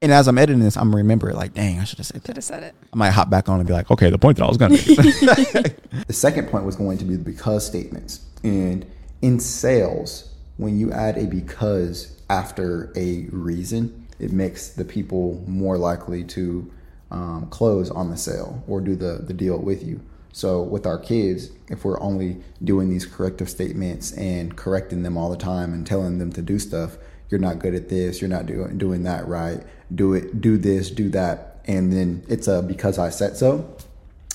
And 0.02 0.12
as 0.12 0.28
I'm 0.28 0.38
editing 0.38 0.60
this, 0.60 0.76
I'm 0.76 0.94
remembering 0.94 1.36
like, 1.36 1.52
dang, 1.52 1.78
I 1.78 1.84
should 1.84 1.98
have 1.98 2.06
said 2.06 2.22
that. 2.22 2.28
Should 2.28 2.36
have 2.36 2.44
said 2.44 2.62
it. 2.62 2.74
I 2.92 2.96
might 2.96 3.10
hop 3.10 3.28
back 3.28 3.48
on 3.48 3.58
and 3.60 3.66
be 3.66 3.74
like, 3.74 3.90
okay, 3.90 4.08
the 4.08 4.16
point 4.16 4.38
that 4.38 4.44
I 4.44 4.48
was 4.48 4.56
going 4.56 4.76
to 4.76 4.96
make. 4.96 5.76
The 6.06 6.12
second 6.12 6.48
point 6.48 6.64
was 6.64 6.76
going 6.76 6.96
to 6.98 7.04
be 7.04 7.16
the 7.16 7.24
because 7.24 7.66
statements. 7.66 8.24
And 8.42 8.86
in 9.20 9.38
sales, 9.38 10.32
when 10.56 10.78
you 10.78 10.90
add 10.92 11.18
a 11.18 11.26
because 11.26 12.16
after 12.30 12.92
a 12.96 13.26
reason, 13.30 14.06
it 14.18 14.32
makes 14.32 14.70
the 14.70 14.84
people 14.84 15.44
more 15.46 15.76
likely 15.76 16.24
to 16.24 16.70
um, 17.10 17.46
close 17.50 17.90
on 17.90 18.10
the 18.10 18.16
sale 18.16 18.62
or 18.68 18.80
do 18.80 18.94
the, 18.94 19.22
the 19.26 19.34
deal 19.34 19.58
with 19.58 19.84
you. 19.84 20.00
So 20.32 20.62
with 20.62 20.86
our 20.86 20.98
kids, 20.98 21.50
if 21.68 21.84
we're 21.84 22.00
only 22.00 22.38
doing 22.62 22.88
these 22.88 23.04
corrective 23.04 23.50
statements 23.50 24.12
and 24.12 24.56
correcting 24.56 25.02
them 25.02 25.16
all 25.16 25.28
the 25.28 25.36
time 25.36 25.72
and 25.72 25.86
telling 25.86 26.18
them 26.18 26.32
to 26.32 26.42
do 26.42 26.58
stuff, 26.58 26.98
you're 27.28 27.40
not 27.40 27.58
good 27.58 27.74
at 27.74 27.88
this, 27.88 28.20
you're 28.20 28.30
not 28.30 28.46
doing 28.46 28.78
doing 28.78 29.02
that 29.04 29.26
right, 29.26 29.62
do 29.94 30.14
it, 30.14 30.40
do 30.40 30.56
this, 30.56 30.90
do 30.90 31.08
that, 31.10 31.60
and 31.64 31.92
then 31.92 32.24
it's 32.28 32.48
a 32.48 32.62
because 32.62 32.98
I 32.98 33.10
said 33.10 33.36
so 33.36 33.76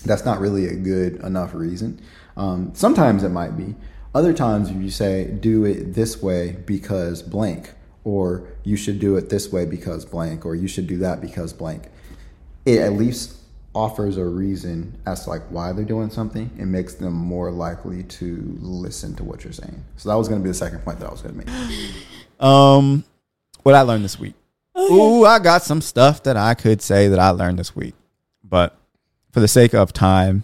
that's 0.06 0.26
not 0.26 0.40
really 0.40 0.68
a 0.68 0.76
good 0.76 1.16
enough 1.18 1.54
reason. 1.54 2.00
Um, 2.38 2.72
sometimes 2.74 3.24
it 3.24 3.30
might 3.30 3.58
be. 3.58 3.76
Other 4.14 4.34
times, 4.34 4.70
if 4.70 4.78
you 4.78 4.90
say, 4.90 5.26
do 5.26 5.66
it 5.66 5.94
this 5.94 6.22
way 6.22 6.58
because 6.66 7.22
blank, 7.22 7.74
or 8.04 8.48
you 8.64 8.78
should 8.78 9.00
do 9.00 9.18
it 9.18 9.30
this 9.30 9.52
way 9.52 9.66
because 9.66 10.06
blank, 10.06 10.46
or 10.46 10.56
you 10.56 10.68
should 10.68 10.88
do 10.88 10.98
that 11.00 11.20
because 11.20 11.52
blank, 11.52 11.90
it 12.66 12.80
at 12.80 12.94
least 12.94 13.38
offers 13.74 14.18
a 14.18 14.24
reason 14.24 14.98
as 15.06 15.26
to 15.26 15.30
like 15.30 15.42
why 15.50 15.74
they're 15.74 15.84
doing 15.84 16.10
something 16.10 16.50
and 16.58 16.72
makes 16.72 16.96
them 16.96 17.14
more 17.14 17.52
likely 17.52 18.04
to 18.04 18.58
listen 18.62 19.14
to 19.16 19.24
what 19.24 19.44
you're 19.44 19.54
saying. 19.54 19.84
So 19.98 20.10
that 20.10 20.16
was 20.16 20.28
going 20.30 20.40
to 20.40 20.44
be 20.44 20.50
the 20.50 20.56
second 20.56 20.80
point 20.80 21.00
that 21.00 21.08
I 21.08 21.12
was 21.12 21.22
going 21.22 21.40
to 21.40 21.46
make. 21.46 21.92
Um, 22.38 23.06
what 23.64 23.76
I 23.76 23.82
learned 23.82 24.04
this 24.04 24.20
week. 24.20 24.34
Ooh, 24.78 25.26
I 25.26 25.40
got 25.40 25.64
some 25.64 25.80
stuff 25.80 26.24
that 26.24 26.36
I 26.36 26.54
could 26.54 26.82
say 26.82 27.08
that 27.08 27.18
I 27.18 27.30
learned 27.30 27.58
this 27.58 27.74
week, 27.76 27.96
but 28.44 28.78
for 29.32 29.40
the 29.40 29.48
sake 29.48 29.74
of 29.74 29.94
time, 29.94 30.44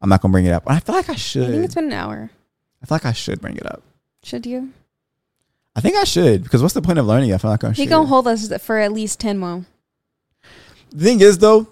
I'm 0.00 0.08
not 0.08 0.20
gonna 0.20 0.32
bring 0.32 0.46
it 0.46 0.50
up. 0.50 0.64
I 0.66 0.80
feel 0.80 0.94
like 0.94 1.08
I 1.08 1.14
should. 1.14 1.48
I 1.48 1.52
think 1.52 1.64
it's 1.64 1.76
been 1.76 1.84
an 1.84 1.92
hour. 1.92 2.30
I 2.82 2.86
feel 2.86 2.96
like 2.96 3.06
I 3.06 3.12
should 3.12 3.40
bring 3.40 3.56
it 3.56 3.64
up. 3.64 3.82
Should 4.22 4.46
you? 4.46 4.72
I 5.76 5.80
think 5.80 5.96
I 5.96 6.04
should 6.04 6.42
because 6.42 6.60
what's 6.60 6.74
the 6.74 6.82
point 6.82 6.98
of 6.98 7.06
learning 7.06 7.30
if 7.30 7.44
I'm 7.44 7.52
not 7.52 7.60
gonna? 7.60 7.74
He 7.74 7.84
share? 7.84 7.90
gonna 7.90 8.08
hold 8.08 8.26
us 8.26 8.52
for 8.62 8.78
at 8.78 8.92
least 8.92 9.20
ten 9.20 9.38
more. 9.38 9.64
The 10.94 11.04
thing 11.04 11.20
is, 11.20 11.38
though, 11.38 11.66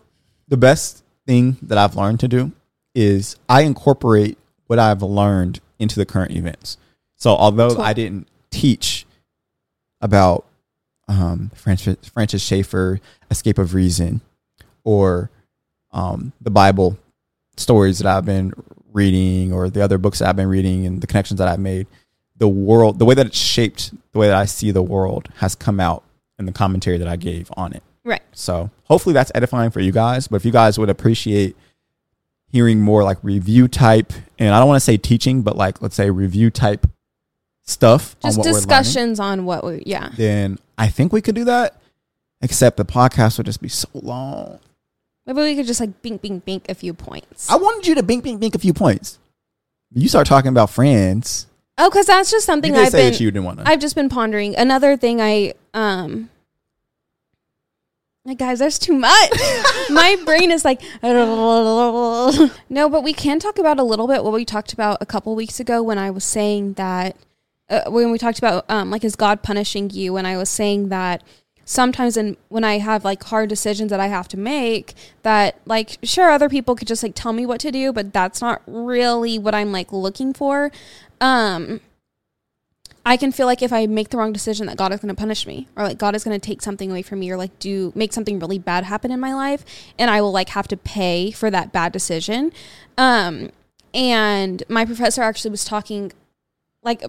the 0.49 0.57
best 0.57 1.05
thing 1.27 1.57
that 1.63 1.79
I've 1.79 1.95
learned 1.95 2.19
to 2.21 2.29
do 2.29 2.51
is 2.93 3.37
I 3.49 3.63
incorporate 3.63 4.37
what 4.67 4.81
I've 4.81 5.03
learned 5.03 5.61
into 5.79 5.97
the 5.97 6.05
current 6.05 6.33
events. 6.33 6.77
So, 7.17 7.31
although. 7.31 7.79
I 7.79 7.93
didn't 7.93 8.27
teach 8.51 9.07
about 10.01 10.45
um, 11.07 11.53
Francis, 11.55 11.97
Francis 12.09 12.43
Schaeffer, 12.43 13.01
Escape 13.31 13.59
of 13.59 13.75
Reason, 13.75 14.21
or 14.83 15.31
um, 15.93 16.33
the 16.41 16.51
Bible 16.51 16.99
stories 17.57 17.99
that 17.99 18.09
I've 18.09 18.25
been 18.25 18.53
reading, 18.93 19.53
or 19.53 19.71
the 19.71 19.83
other 19.83 19.99
books 19.99 20.19
that 20.19 20.29
I've 20.29 20.37
been 20.37 20.49
reading, 20.49 20.85
and 20.85 21.01
the 21.01 21.07
connections 21.07 21.39
that 21.39 21.47
I've 21.47 21.61
made, 21.61 21.87
the 22.37 22.49
world, 22.49 22.99
the 22.99 23.05
way 23.05 23.15
that 23.15 23.27
it's 23.27 23.39
shaped, 23.39 23.93
the 24.11 24.19
way 24.19 24.27
that 24.27 24.37
I 24.37 24.47
see 24.47 24.73
the 24.73 24.83
world, 24.83 25.29
has 25.37 25.55
come 25.55 25.79
out 25.79 26.03
in 26.41 26.47
the 26.47 26.53
commentary 26.53 26.99
that 26.99 27.07
I 27.07 27.15
gave 27.15 27.49
on 27.57 27.73
it. 27.73 27.85
Right. 28.05 28.23
So 28.33 28.71
hopefully 28.85 29.13
that's 29.13 29.31
edifying 29.35 29.71
for 29.71 29.81
you 29.81 29.93
guys. 29.93 30.29
But 30.29 30.37
if 30.37 30.45
you 30.45 30.53
guys 30.53 30.79
would 30.79 30.91
appreciate 30.91 31.57
hearing 32.51 32.81
more 32.81 33.03
like 33.05 33.19
review 33.23 33.69
type, 33.69 34.13
and 34.39 34.55
I 34.55 34.59
don't 34.59 34.69
want 34.69 34.77
to 34.77 34.85
say 34.85 34.97
teaching, 34.97 35.43
but 35.43 35.57
like 35.57 35.81
let's 35.83 35.95
say 35.95 36.11
review 36.11 36.51
type 36.51 36.87
stuff, 37.65 38.17
Just 38.21 38.39
on 38.39 38.43
we're 38.43 38.53
learning, 38.53 38.55
discussions 38.69 39.21
on 39.21 39.45
what 39.45 39.65
we, 39.65 39.83
yeah. 39.87 40.11
then 40.17 40.59
I 40.77 40.89
think 40.89 41.13
we 41.13 41.23
could 41.23 41.35
do 41.35 41.45
that. 41.45 41.81
Except 42.45 42.77
the 42.77 42.85
podcast 42.85 43.39
would 43.39 43.47
just 43.47 43.63
be 43.63 43.69
so 43.69 43.89
long. 43.95 44.59
Maybe 45.27 45.41
we 45.43 45.55
could 45.55 45.67
just 45.67 45.79
like 45.79 46.03
bink, 46.03 46.23
bink, 46.23 46.45
bink 46.45 46.69
a 46.69 46.75
few 46.75 46.93
points. 46.93 47.49
I 47.49 47.55
wanted 47.55 47.87
you 47.87 47.95
to 47.95 48.03
bink, 48.03 48.25
bink, 48.25 48.41
bink 48.41 48.57
a 48.57 48.59
few 48.59 48.73
points. 48.73 49.21
You 49.95 50.09
start 50.09 50.27
talking 50.27 50.49
about 50.49 50.69
friends. 50.71 51.47
Oh, 51.79 51.89
because 51.89 52.07
that's 52.07 52.33
just 52.33 52.45
something 52.45 52.75
I've 52.77 52.89
say 52.89 53.05
been. 53.05 53.13
that 53.13 53.21
you 53.21 53.31
didn't 53.31 53.45
want 53.45 53.61
to. 53.61 53.69
I've 53.69 53.79
just 53.79 53.95
been 53.95 54.09
pondering. 54.09 54.57
Another 54.57 54.97
thing 54.97 55.21
I 55.21 55.55
um 55.73 56.31
like 58.25 58.39
guys, 58.39 58.61
there's 58.61 58.79
too 58.79 58.93
much. 58.93 59.33
My 59.91 60.17
brain 60.25 60.51
is 60.51 60.65
like 60.65 60.81
no, 61.03 62.51
but 62.89 63.03
we 63.03 63.13
can 63.13 63.39
talk 63.39 63.59
about 63.59 63.81
a 63.81 63.83
little 63.83 64.07
bit 64.07 64.23
what 64.23 64.33
we 64.33 64.45
talked 64.45 64.73
about 64.73 64.99
a 65.01 65.07
couple 65.07 65.35
weeks 65.35 65.59
ago 65.59 65.83
when 65.83 65.99
I 65.99 66.11
was 66.11 66.25
saying 66.25 66.75
that 66.75 67.17
uh, 67.69 67.91
when 67.91 68.11
we 68.13 68.19
talked 68.19 68.39
about 68.39 68.65
um 68.69 68.91
like 68.91 69.05
is 69.05 69.17
God 69.17 69.43
punishing 69.43 69.91
you 69.91 70.17
and 70.17 70.27
I 70.27 70.37
was 70.37 70.49
saying 70.49 70.89
that 70.91 71.23
sometimes 71.65 72.17
in 72.17 72.37
when 72.49 72.65
I 72.65 72.79
have 72.79 73.05
like 73.05 73.25
hard 73.25 73.49
decisions 73.49 73.91
that 73.91 74.01
I 74.01 74.07
have 74.07 74.29
to 74.29 74.37
make 74.37 74.95
that 75.23 75.59
like 75.65 75.99
sure 76.03 76.31
other 76.31 76.49
people 76.49 76.77
could 76.77 76.89
just 76.89 77.03
like 77.03 77.15
tell 77.15 77.33
me 77.33 77.45
what 77.45 77.61
to 77.61 77.73
do 77.73 77.93
but 77.93 78.13
that's 78.13 78.41
not 78.41 78.63
really 78.67 79.39
what 79.39 79.55
I'm 79.55 79.73
like 79.73 79.93
looking 79.93 80.33
for 80.33 80.71
um 81.21 81.81
I 83.05 83.17
can 83.17 83.33
feel 83.33 83.47
like 83.47 83.63
if 83.63 83.73
I 83.73 83.87
make 83.87 84.11
the 84.11 84.17
wrong 84.17 84.33
decision 84.33 84.67
that 84.67 84.77
God 84.77 84.93
is 84.93 85.01
going 85.01 85.15
to 85.15 85.19
punish 85.19 85.47
me 85.47 85.67
or 85.77 85.85
like 85.85 85.99
God 85.99 86.15
is 86.15 86.23
going 86.23 86.39
to 86.39 86.45
take 86.45 86.63
something 86.63 86.91
away 86.91 87.03
from 87.03 87.19
me 87.19 87.31
or 87.31 87.37
like 87.37 87.59
do 87.59 87.93
make 87.95 88.13
something 88.13 88.39
really 88.39 88.59
bad 88.59 88.85
happen 88.85 89.11
in 89.11 89.19
my 89.19 89.35
life 89.35 89.65
and 89.99 90.11
I 90.11 90.21
will 90.21 90.33
like 90.33 90.51
have 90.51 90.69
to 90.69 90.77
pay 90.77 91.31
for 91.33 91.51
that 91.51 91.73
bad 91.73 91.93
decision. 91.93 92.53
Um 92.97 93.51
and 93.93 94.63
my 94.69 94.85
professor 94.85 95.23
actually 95.23 95.51
was 95.51 95.65
talking 95.65 96.13
like 96.83 97.03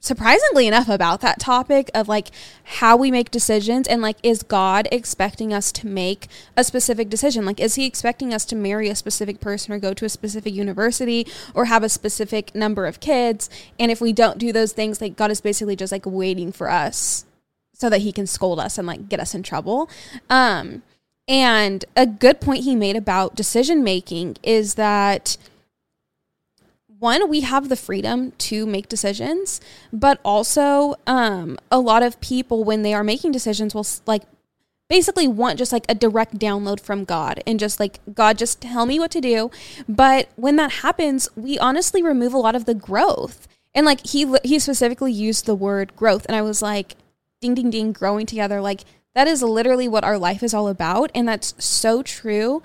surprisingly 0.00 0.66
enough 0.66 0.88
about 0.88 1.20
that 1.20 1.38
topic 1.38 1.90
of 1.94 2.08
like 2.08 2.30
how 2.64 2.96
we 2.96 3.10
make 3.10 3.30
decisions 3.30 3.86
and 3.86 4.00
like 4.00 4.16
is 4.22 4.42
God 4.42 4.88
expecting 4.90 5.52
us 5.52 5.70
to 5.72 5.86
make 5.86 6.26
a 6.56 6.64
specific 6.64 7.10
decision? 7.10 7.44
Like 7.44 7.60
is 7.60 7.74
he 7.74 7.86
expecting 7.86 8.32
us 8.32 8.46
to 8.46 8.56
marry 8.56 8.88
a 8.88 8.96
specific 8.96 9.40
person 9.40 9.74
or 9.74 9.78
go 9.78 9.92
to 9.92 10.06
a 10.06 10.08
specific 10.08 10.54
university 10.54 11.26
or 11.54 11.66
have 11.66 11.82
a 11.82 11.88
specific 11.90 12.54
number 12.54 12.86
of 12.86 12.98
kids? 13.00 13.50
And 13.78 13.92
if 13.92 14.00
we 14.00 14.14
don't 14.14 14.38
do 14.38 14.52
those 14.52 14.72
things 14.72 15.00
like 15.00 15.16
God 15.16 15.30
is 15.30 15.42
basically 15.42 15.76
just 15.76 15.92
like 15.92 16.06
waiting 16.06 16.50
for 16.50 16.70
us 16.70 17.26
so 17.74 17.90
that 17.90 18.00
he 18.00 18.10
can 18.10 18.26
scold 18.26 18.58
us 18.58 18.78
and 18.78 18.86
like 18.86 19.08
get 19.08 19.20
us 19.20 19.34
in 19.34 19.42
trouble. 19.42 19.90
Um 20.30 20.82
and 21.28 21.84
a 21.94 22.06
good 22.06 22.40
point 22.40 22.64
he 22.64 22.74
made 22.74 22.96
about 22.96 23.36
decision 23.36 23.84
making 23.84 24.36
is 24.42 24.74
that 24.74 25.36
one, 27.00 27.28
we 27.30 27.40
have 27.40 27.68
the 27.68 27.76
freedom 27.76 28.32
to 28.32 28.66
make 28.66 28.88
decisions, 28.88 29.60
but 29.92 30.20
also 30.22 30.94
um, 31.06 31.58
a 31.70 31.80
lot 31.80 32.02
of 32.02 32.20
people, 32.20 32.62
when 32.62 32.82
they 32.82 32.94
are 32.94 33.02
making 33.02 33.32
decisions, 33.32 33.74
will 33.74 33.86
like 34.06 34.22
basically 34.88 35.26
want 35.26 35.58
just 35.58 35.72
like 35.72 35.86
a 35.88 35.94
direct 35.94 36.38
download 36.38 36.78
from 36.78 37.04
God 37.04 37.42
and 37.46 37.58
just 37.58 37.80
like, 37.80 38.00
God, 38.12 38.36
just 38.36 38.60
tell 38.60 38.84
me 38.84 38.98
what 38.98 39.10
to 39.12 39.20
do. 39.20 39.50
But 39.88 40.28
when 40.36 40.56
that 40.56 40.72
happens, 40.72 41.28
we 41.36 41.58
honestly 41.58 42.02
remove 42.02 42.34
a 42.34 42.38
lot 42.38 42.54
of 42.54 42.66
the 42.66 42.74
growth. 42.74 43.48
And 43.74 43.86
like 43.86 44.06
he 44.06 44.30
he 44.44 44.58
specifically 44.58 45.12
used 45.12 45.46
the 45.46 45.54
word 45.54 45.96
growth, 45.96 46.26
and 46.26 46.36
I 46.36 46.42
was 46.42 46.60
like, 46.60 46.96
ding 47.40 47.54
ding 47.54 47.70
ding, 47.70 47.92
growing 47.92 48.26
together. 48.26 48.60
Like 48.60 48.82
that 49.14 49.28
is 49.28 49.42
literally 49.42 49.88
what 49.88 50.04
our 50.04 50.18
life 50.18 50.42
is 50.42 50.52
all 50.52 50.68
about, 50.68 51.10
and 51.14 51.26
that's 51.26 51.54
so 51.64 52.02
true 52.02 52.62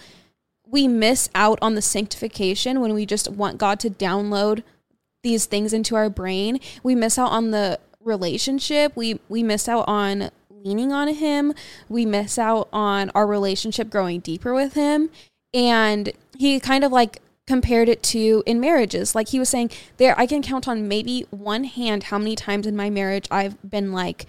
we 0.76 0.90
miss 0.90 1.30
out 1.34 1.58
on 1.62 1.76
the 1.76 1.82
sanctification 1.82 2.82
when 2.82 2.94
we 2.94 3.06
just 3.06 3.32
want 3.32 3.58
God 3.58 3.80
to 3.80 3.90
download 3.90 4.62
these 5.24 5.46
things 5.46 5.72
into 5.72 5.96
our 5.96 6.10
brain. 6.10 6.60
We 6.84 6.96
miss 6.96 7.18
out 7.18 7.32
on 7.32 7.52
the 7.52 7.80
relationship. 8.02 8.92
We 8.94 9.22
we 9.30 9.42
miss 9.42 9.70
out 9.70 9.86
on 9.88 10.32
leaning 10.50 10.92
on 10.92 11.14
him. 11.14 11.54
We 11.88 12.06
miss 12.06 12.38
out 12.38 12.68
on 12.74 13.10
our 13.12 13.26
relationship 13.26 13.90
growing 13.90 14.20
deeper 14.20 14.54
with 14.54 14.74
him. 14.74 15.12
And 15.54 16.12
he 16.38 16.60
kind 16.60 16.84
of 16.84 16.92
like 16.92 17.22
compared 17.48 17.88
it 17.88 18.04
to 18.04 18.44
in 18.46 18.60
marriages. 18.60 19.16
Like 19.16 19.30
he 19.30 19.40
was 19.40 19.48
saying, 19.48 19.72
there 19.96 20.14
I 20.20 20.26
can 20.26 20.42
count 20.42 20.68
on 20.68 20.90
maybe 20.90 21.26
one 21.30 21.64
hand 21.64 22.04
how 22.04 22.18
many 22.18 22.36
times 22.36 22.68
in 22.68 22.76
my 22.76 22.90
marriage 22.90 23.30
I've 23.32 23.56
been 23.68 23.94
like 23.94 24.26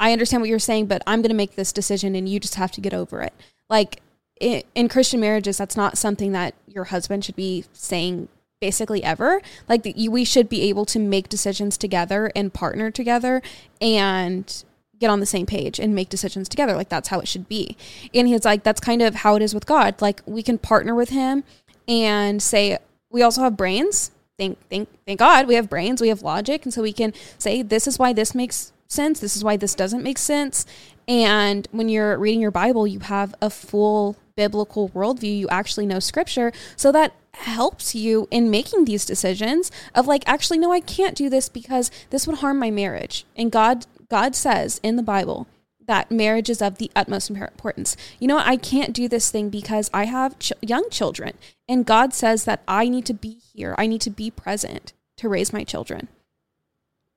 I 0.00 0.12
understand 0.12 0.40
what 0.40 0.48
you're 0.48 0.58
saying, 0.58 0.86
but 0.86 1.02
I'm 1.06 1.20
going 1.20 1.28
to 1.28 1.36
make 1.36 1.54
this 1.54 1.70
decision 1.70 2.14
and 2.14 2.26
you 2.26 2.40
just 2.40 2.54
have 2.54 2.72
to 2.72 2.80
get 2.80 2.94
over 2.94 3.20
it. 3.20 3.34
Like 3.68 4.00
in, 4.40 4.88
Christian 4.88 5.20
marriages, 5.20 5.58
that's 5.58 5.76
not 5.76 5.98
something 5.98 6.32
that 6.32 6.54
your 6.66 6.84
husband 6.84 7.24
should 7.24 7.36
be 7.36 7.64
saying 7.72 8.28
basically 8.60 9.02
ever. 9.02 9.40
Like 9.68 9.82
you, 9.96 10.10
we 10.10 10.24
should 10.24 10.48
be 10.48 10.62
able 10.62 10.84
to 10.86 10.98
make 10.98 11.28
decisions 11.28 11.76
together 11.76 12.30
and 12.34 12.52
partner 12.52 12.90
together 12.90 13.42
and 13.80 14.64
get 14.98 15.10
on 15.10 15.20
the 15.20 15.26
same 15.26 15.46
page 15.46 15.78
and 15.78 15.94
make 15.94 16.08
decisions 16.08 16.48
together. 16.48 16.74
Like 16.74 16.88
that's 16.88 17.08
how 17.08 17.20
it 17.20 17.28
should 17.28 17.48
be. 17.48 17.76
And 18.14 18.28
he's 18.28 18.44
like, 18.44 18.62
that's 18.62 18.80
kind 18.80 19.02
of 19.02 19.16
how 19.16 19.36
it 19.36 19.42
is 19.42 19.54
with 19.54 19.66
God. 19.66 20.00
Like 20.00 20.22
we 20.26 20.42
can 20.42 20.58
partner 20.58 20.94
with 20.94 21.10
him 21.10 21.44
and 21.86 22.42
say, 22.42 22.78
we 23.10 23.22
also 23.22 23.42
have 23.42 23.56
brains. 23.56 24.10
Thank, 24.38 24.58
thank, 24.68 24.88
thank 25.06 25.18
God 25.18 25.46
we 25.46 25.54
have 25.54 25.70
brains, 25.70 26.02
we 26.02 26.08
have 26.08 26.22
logic. 26.22 26.64
And 26.64 26.74
so 26.74 26.82
we 26.82 26.92
can 26.92 27.14
say, 27.38 27.62
this 27.62 27.86
is 27.86 27.98
why 27.98 28.12
this 28.12 28.34
makes 28.34 28.72
sense. 28.86 29.20
This 29.20 29.36
is 29.36 29.42
why 29.42 29.56
this 29.56 29.74
doesn't 29.74 30.02
make 30.02 30.18
sense. 30.18 30.66
And 31.08 31.68
when 31.70 31.88
you're 31.88 32.18
reading 32.18 32.40
your 32.40 32.50
Bible, 32.50 32.86
you 32.86 33.00
have 33.00 33.34
a 33.40 33.50
full 33.50 34.16
biblical 34.36 34.88
worldview. 34.90 35.38
You 35.38 35.48
actually 35.48 35.86
know 35.86 36.00
scripture. 36.00 36.52
So 36.76 36.92
that 36.92 37.14
helps 37.34 37.94
you 37.94 38.28
in 38.30 38.50
making 38.50 38.84
these 38.84 39.04
decisions 39.04 39.70
of 39.94 40.06
like, 40.06 40.22
actually, 40.26 40.58
no, 40.58 40.72
I 40.72 40.80
can't 40.80 41.14
do 41.14 41.28
this 41.28 41.48
because 41.48 41.90
this 42.10 42.26
would 42.26 42.38
harm 42.38 42.58
my 42.58 42.70
marriage. 42.70 43.24
And 43.36 43.52
God, 43.52 43.86
God 44.10 44.34
says 44.34 44.80
in 44.82 44.96
the 44.96 45.02
Bible 45.02 45.46
that 45.86 46.10
marriage 46.10 46.50
is 46.50 46.60
of 46.60 46.78
the 46.78 46.90
utmost 46.96 47.30
importance. 47.30 47.96
You 48.18 48.26
know, 48.26 48.38
I 48.38 48.56
can't 48.56 48.92
do 48.92 49.06
this 49.06 49.30
thing 49.30 49.50
because 49.50 49.88
I 49.94 50.04
have 50.06 50.38
ch- 50.40 50.52
young 50.60 50.90
children. 50.90 51.34
And 51.68 51.86
God 51.86 52.12
says 52.12 52.44
that 52.44 52.62
I 52.66 52.88
need 52.88 53.06
to 53.06 53.14
be 53.14 53.38
here. 53.54 53.74
I 53.78 53.86
need 53.86 54.00
to 54.00 54.10
be 54.10 54.30
present 54.30 54.92
to 55.18 55.28
raise 55.28 55.52
my 55.52 55.62
children 55.62 56.08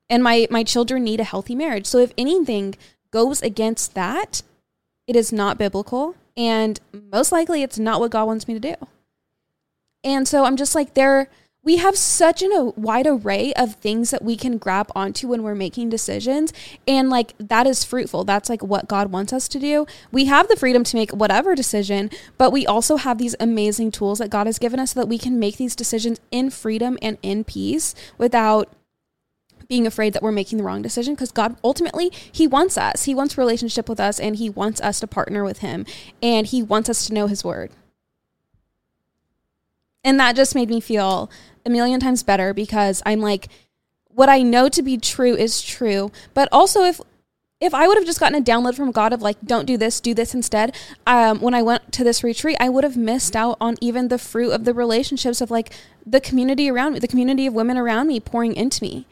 and 0.10 0.24
my 0.24 0.48
my 0.50 0.64
children 0.64 1.04
need 1.04 1.20
a 1.20 1.26
healthy 1.26 1.56
marriage 1.56 1.86
so 1.86 2.00
if 2.00 2.14
anything 2.18 2.76
goes 3.12 3.42
against 3.42 3.96
that 3.96 4.42
it 5.08 5.16
is 5.16 5.34
not 5.34 5.58
biblical 5.58 6.16
and 6.38 6.80
most 7.12 7.32
likely 7.32 7.64
it's 7.64 7.80
not 7.80 8.00
what 8.00 8.12
god 8.12 8.26
wants 8.26 8.48
me 8.48 8.54
to 8.54 8.60
do. 8.60 8.76
And 10.04 10.28
so 10.28 10.46
i'm 10.46 10.56
just 10.56 10.76
like 10.76 10.94
there 10.94 11.30
we 11.62 11.78
have 11.78 11.98
such 11.98 12.42
a 12.42 12.72
wide 12.78 13.06
array 13.06 13.54
of 13.54 13.76
things 13.76 14.12
that 14.12 14.24
we 14.24 14.38
can 14.38 14.58
grab 14.58 14.90
onto 14.96 15.28
when 15.28 15.44
we're 15.44 15.56
making 15.56 15.90
decisions 15.90 16.54
and 16.88 17.10
like 17.10 17.34
that 17.38 17.68
is 17.68 17.84
fruitful. 17.84 18.24
That's 18.24 18.50
like 18.50 18.64
what 18.64 18.88
god 18.88 19.12
wants 19.12 19.34
us 19.34 19.48
to 19.50 19.60
do. 19.60 19.86
We 20.12 20.26
have 20.26 20.48
the 20.48 20.56
freedom 20.56 20.84
to 20.86 20.96
make 20.96 21.12
whatever 21.12 21.56
decision 21.56 22.10
but 22.38 22.52
we 22.52 22.66
also 22.66 22.96
have 22.96 23.18
these 23.18 23.36
amazing 23.40 23.92
tools 23.92 24.20
that 24.20 24.30
god 24.30 24.48
has 24.48 24.60
given 24.60 24.80
us 24.80 24.92
so 24.92 25.02
that 25.02 25.08
we 25.08 25.18
can 25.18 25.38
make 25.38 25.58
these 25.58 25.76
decisions 25.76 26.20
in 26.32 26.50
freedom 26.50 26.98
and 27.02 27.18
in 27.22 27.44
peace 27.44 27.94
without 28.18 28.70
being 29.70 29.86
afraid 29.86 30.14
that 30.14 30.24
we're 30.24 30.32
making 30.32 30.58
the 30.58 30.64
wrong 30.64 30.82
decision 30.82 31.14
because 31.14 31.32
God 31.32 31.56
ultimately 31.64 32.12
he 32.32 32.48
wants 32.48 32.78
us. 32.78 33.06
He 33.06 33.14
wants 33.14 33.38
relationship 33.38 33.88
with 33.88 34.00
us 34.00 34.20
and 34.20 34.36
he 34.36 34.50
wants 34.50 34.82
us 34.82 35.00
to 35.00 35.08
partner 35.08 35.44
with 35.44 35.60
him 35.60 35.86
and 36.22 36.48
he 36.48 36.62
wants 36.62 36.90
us 36.90 37.06
to 37.06 37.14
know 37.14 37.28
his 37.28 37.44
word. 37.44 37.72
And 40.04 40.20
that 40.20 40.36
just 40.36 40.56
made 40.56 40.70
me 40.70 40.82
feel 40.82 41.30
a 41.66 41.70
million 41.70 42.00
times 42.00 42.24
better 42.24 42.54
because 42.54 43.04
I'm 43.06 43.22
like 43.22 43.48
what 44.08 44.28
I 44.28 44.42
know 44.42 44.68
to 44.70 44.82
be 44.82 44.98
true 44.98 45.36
is 45.36 45.62
true, 45.62 46.12
but 46.34 46.50
also 46.52 46.84
if 46.84 47.00
if 47.62 47.74
I 47.74 47.88
would 47.88 47.98
have 47.98 48.06
just 48.06 48.22
gotten 48.22 48.42
a 48.42 48.44
download 48.44 48.76
from 48.76 48.92
God 48.92 49.12
of 49.12 49.22
like, 49.22 49.38
don't 49.44 49.66
do 49.66 49.78
this, 49.78 50.00
do 50.00 50.14
this 50.14 50.34
instead, 50.34 50.74
um, 51.06 51.42
when 51.42 51.54
I 51.54 51.62
went 51.62 51.92
to 51.92 52.06
this 52.06 52.24
retreat, 52.24 52.56
I 52.58 52.70
would 52.70 52.86
have 52.86 52.96
missed 52.96 53.36
out 53.36 53.58
on 53.60 53.76
even 53.82 54.08
the 54.08 54.18
fruit 54.18 54.52
of 54.52 54.64
the 54.64 54.74
relationships 54.74 55.42
of 55.42 55.52
like 55.52 55.74
the 56.06 56.22
community 56.22 56.72
around 56.72 56.94
me, 56.94 57.00
the 57.00 57.08
community 57.08 57.48
of 57.48 57.54
women 57.54 57.78
around 57.78 58.08
me 58.08 58.22
pouring 58.22 58.56
into 58.56 58.82
me 58.82 59.06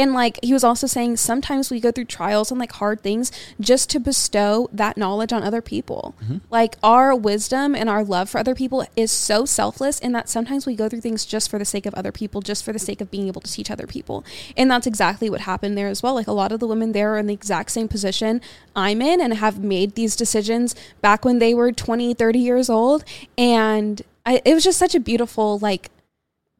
And 0.00 0.14
like 0.14 0.38
he 0.42 0.54
was 0.54 0.64
also 0.64 0.86
saying, 0.86 1.18
sometimes 1.18 1.70
we 1.70 1.78
go 1.78 1.92
through 1.92 2.06
trials 2.06 2.50
and 2.50 2.58
like 2.58 2.72
hard 2.72 3.02
things 3.02 3.30
just 3.60 3.90
to 3.90 4.00
bestow 4.00 4.66
that 4.72 4.96
knowledge 4.96 5.30
on 5.30 5.42
other 5.42 5.60
people. 5.60 6.14
Mm-hmm. 6.22 6.38
Like 6.48 6.76
our 6.82 7.14
wisdom 7.14 7.74
and 7.74 7.90
our 7.90 8.02
love 8.02 8.30
for 8.30 8.38
other 8.38 8.54
people 8.54 8.86
is 8.96 9.12
so 9.12 9.44
selfless, 9.44 9.98
in 9.98 10.12
that 10.12 10.30
sometimes 10.30 10.64
we 10.64 10.74
go 10.74 10.88
through 10.88 11.02
things 11.02 11.26
just 11.26 11.50
for 11.50 11.58
the 11.58 11.66
sake 11.66 11.84
of 11.84 11.92
other 11.92 12.12
people, 12.12 12.40
just 12.40 12.64
for 12.64 12.72
the 12.72 12.78
sake 12.78 13.02
of 13.02 13.10
being 13.10 13.28
able 13.28 13.42
to 13.42 13.52
teach 13.52 13.70
other 13.70 13.86
people. 13.86 14.24
And 14.56 14.70
that's 14.70 14.86
exactly 14.86 15.28
what 15.28 15.42
happened 15.42 15.76
there 15.76 15.88
as 15.88 16.02
well. 16.02 16.14
Like 16.14 16.26
a 16.26 16.32
lot 16.32 16.50
of 16.50 16.60
the 16.60 16.66
women 16.66 16.92
there 16.92 17.14
are 17.14 17.18
in 17.18 17.26
the 17.26 17.34
exact 17.34 17.70
same 17.70 17.86
position 17.86 18.40
I'm 18.74 19.02
in 19.02 19.20
and 19.20 19.34
have 19.34 19.62
made 19.62 19.96
these 19.96 20.16
decisions 20.16 20.74
back 21.02 21.26
when 21.26 21.40
they 21.40 21.52
were 21.52 21.72
20, 21.72 22.14
30 22.14 22.38
years 22.38 22.70
old. 22.70 23.04
And 23.36 24.00
I, 24.24 24.40
it 24.46 24.54
was 24.54 24.64
just 24.64 24.78
such 24.78 24.94
a 24.94 25.00
beautiful, 25.00 25.58
like, 25.58 25.90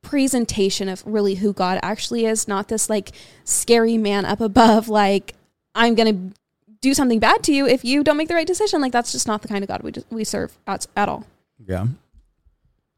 presentation 0.02 0.88
of 0.88 1.02
really 1.06 1.36
who 1.36 1.52
God 1.52 1.78
actually 1.82 2.26
is, 2.26 2.48
not 2.48 2.68
this 2.68 2.88
like 2.90 3.12
scary 3.44 3.98
man 3.98 4.24
up 4.24 4.40
above, 4.40 4.88
like, 4.88 5.34
I'm 5.74 5.94
going 5.94 6.30
to 6.30 6.36
do 6.80 6.94
something 6.94 7.18
bad 7.18 7.42
to 7.44 7.52
you 7.52 7.66
if 7.66 7.84
you 7.84 8.02
don't 8.02 8.16
make 8.16 8.28
the 8.28 8.34
right 8.34 8.46
decision. 8.46 8.80
Like, 8.80 8.92
that's 8.92 9.12
just 9.12 9.26
not 9.26 9.42
the 9.42 9.48
kind 9.48 9.62
of 9.62 9.68
God 9.68 9.82
we, 9.82 9.92
just, 9.92 10.06
we 10.10 10.24
serve 10.24 10.56
at, 10.66 10.86
at 10.96 11.08
all. 11.08 11.24
Yeah. 11.66 11.86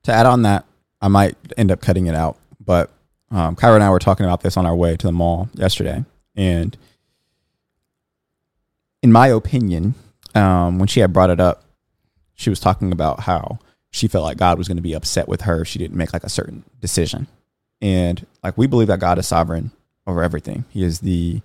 To 0.05 0.13
add 0.13 0.27
on 0.27 0.43
that, 0.43 0.65
I 1.01 1.09
might 1.09 1.37
end 1.57 1.71
up 1.71 1.81
cutting 1.81 2.07
it 2.07 2.15
out, 2.15 2.37
but 2.65 2.91
um, 3.31 3.57
Kyrah 3.57 3.75
and 3.75 3.85
I 3.85 3.91
were 3.91 3.99
talking 3.99 4.25
about 4.25 4.41
this 4.41 4.57
on 4.57 4.67
our 4.67 4.75
way 4.75 4.97
to 4.97 5.07
the 5.07 5.13
mall 5.13 5.49
yesterday, 5.55 6.05
and 6.37 6.77
in 9.03 9.11
my 9.11 9.29
opinion, 9.29 9.95
um, 10.35 10.79
when 10.79 10.87
she 10.87 11.01
had 11.01 11.13
brought 11.13 11.31
it 11.31 11.41
up, 11.41 11.65
she 12.35 12.51
was 12.51 12.61
talking 12.61 12.93
about 12.93 13.21
how 13.21 13.59
she 13.93 14.09
felt 14.09 14.25
like 14.25 14.39
God 14.39 14.59
was 14.59 14.67
going 14.67 14.79
to 14.79 14.83
be 14.83 14.95
upset 14.95 15.29
with 15.29 15.43
her 15.43 15.63
if 15.63 15.69
she 15.69 15.79
didn't 15.79 15.97
make 15.97 16.13
like 16.13 16.25
a 16.25 16.29
certain 16.29 16.65
decision, 16.81 17.29
and 17.81 18.27
like 18.43 18.59
we 18.59 18.67
believe 18.67 18.89
that 18.89 19.01
God 19.01 19.19
is 19.19 19.29
sovereign 19.29 19.71
over 20.07 20.23
everything. 20.23 20.65
He 20.71 20.83
is 20.83 21.01
the 21.01 21.43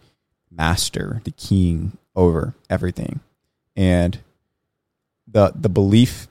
master, 0.50 1.22
the 1.24 1.32
king 1.32 1.98
over 2.16 2.56
everything, 2.70 3.20
and 3.76 4.20
the 5.28 5.52
the 5.54 5.70
belief 5.70 6.28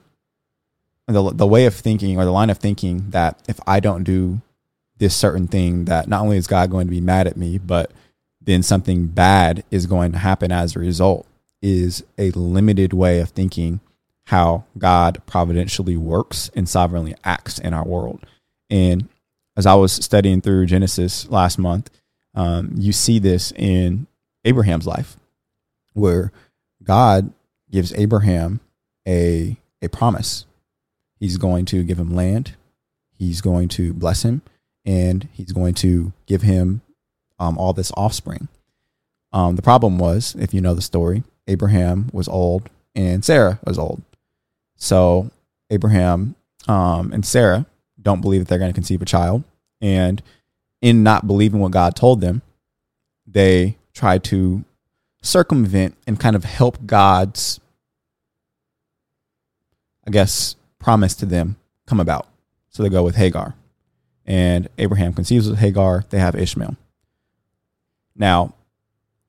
the 1.07 1.31
the 1.31 1.47
way 1.47 1.65
of 1.65 1.73
thinking 1.73 2.17
or 2.19 2.25
the 2.25 2.31
line 2.31 2.49
of 2.49 2.57
thinking 2.57 3.11
that 3.11 3.41
if 3.47 3.59
I 3.65 3.79
don't 3.79 4.03
do 4.03 4.41
this 4.97 5.15
certain 5.15 5.47
thing, 5.47 5.85
that 5.85 6.07
not 6.07 6.21
only 6.21 6.37
is 6.37 6.47
God 6.47 6.71
going 6.71 6.87
to 6.87 6.91
be 6.91 7.01
mad 7.01 7.27
at 7.27 7.37
me, 7.37 7.57
but 7.57 7.91
then 8.41 8.63
something 8.63 9.07
bad 9.07 9.63
is 9.71 9.85
going 9.85 10.11
to 10.13 10.17
happen 10.17 10.51
as 10.51 10.75
a 10.75 10.79
result 10.79 11.27
is 11.61 12.03
a 12.17 12.31
limited 12.31 12.93
way 12.93 13.19
of 13.19 13.29
thinking 13.29 13.79
how 14.27 14.65
God 14.77 15.21
providentially 15.25 15.97
works 15.97 16.49
and 16.55 16.67
sovereignly 16.67 17.15
acts 17.23 17.59
in 17.59 17.73
our 17.73 17.85
world. 17.85 18.25
And 18.69 19.07
as 19.55 19.65
I 19.65 19.75
was 19.75 19.91
studying 19.91 20.41
through 20.41 20.65
Genesis 20.65 21.29
last 21.29 21.57
month, 21.57 21.89
um, 22.35 22.71
you 22.75 22.91
see 22.91 23.19
this 23.19 23.51
in 23.55 24.07
Abraham's 24.43 24.85
life, 24.85 25.17
where 25.93 26.31
God 26.83 27.31
gives 27.71 27.93
Abraham 27.93 28.59
a 29.07 29.57
a 29.81 29.87
promise 29.89 30.45
He's 31.19 31.37
going 31.37 31.65
to 31.65 31.83
give 31.83 31.97
him 31.97 32.13
land. 32.13 32.55
He's 33.17 33.41
going 33.41 33.69
to 33.69 33.93
bless 33.93 34.23
him, 34.23 34.41
and 34.85 35.27
he's 35.33 35.51
going 35.51 35.73
to 35.75 36.13
give 36.27 36.43
him 36.43 36.81
um, 37.39 37.57
all 37.57 37.73
this 37.73 37.91
offspring. 37.97 38.47
Um, 39.33 39.55
the 39.55 39.61
problem 39.61 39.97
was, 39.97 40.35
if 40.37 40.53
you 40.53 40.61
know 40.61 40.73
the 40.73 40.81
story, 40.81 41.23
Abraham 41.47 42.09
was 42.13 42.27
old 42.27 42.69
and 42.95 43.23
Sarah 43.25 43.59
was 43.65 43.79
old. 43.79 44.03
So 44.77 45.31
Abraham 45.69 46.35
um, 46.67 47.11
and 47.11 47.25
Sarah 47.25 47.65
don't 48.01 48.21
believe 48.21 48.41
that 48.41 48.47
they're 48.47 48.59
going 48.59 48.71
to 48.71 48.75
conceive 48.75 49.01
a 49.01 49.05
child, 49.05 49.43
and 49.81 50.21
in 50.81 51.03
not 51.03 51.27
believing 51.27 51.59
what 51.59 51.71
God 51.71 51.95
told 51.95 52.21
them, 52.21 52.41
they 53.25 53.77
try 53.93 54.17
to 54.19 54.63
circumvent 55.21 55.97
and 56.05 56.19
kind 56.19 56.35
of 56.35 56.43
help 56.43 56.85
God's, 56.85 57.59
I 60.05 60.11
guess, 60.11 60.55
promise 60.79 61.15
to 61.15 61.25
them 61.25 61.57
come 61.85 61.99
about. 61.99 62.27
So 62.69 62.83
they 62.83 62.89
go 62.89 63.03
with 63.03 63.15
Hagar. 63.15 63.55
And 64.25 64.69
Abraham 64.77 65.13
conceives 65.13 65.49
with 65.49 65.59
Hagar. 65.59 66.05
They 66.09 66.19
have 66.19 66.35
Ishmael. 66.35 66.75
Now, 68.15 68.53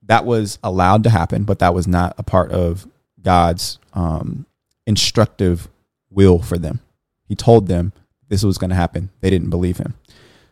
that 0.02 0.24
was 0.24 0.58
allowed 0.62 1.04
to 1.04 1.10
happen, 1.10 1.44
but 1.44 1.58
that 1.60 1.74
was 1.74 1.86
not 1.86 2.14
a 2.18 2.22
part 2.22 2.50
of 2.50 2.86
God's 3.22 3.78
um, 3.94 4.46
instructive 4.88 5.68
will 6.10 6.40
for 6.40 6.58
them. 6.58 6.80
He 7.28 7.36
told 7.36 7.68
them 7.68 7.92
this 8.28 8.42
was 8.42 8.58
going 8.58 8.70
to 8.70 8.76
happen. 8.76 9.10
They 9.20 9.30
didn't 9.30 9.50
believe 9.50 9.76
him. 9.76 9.94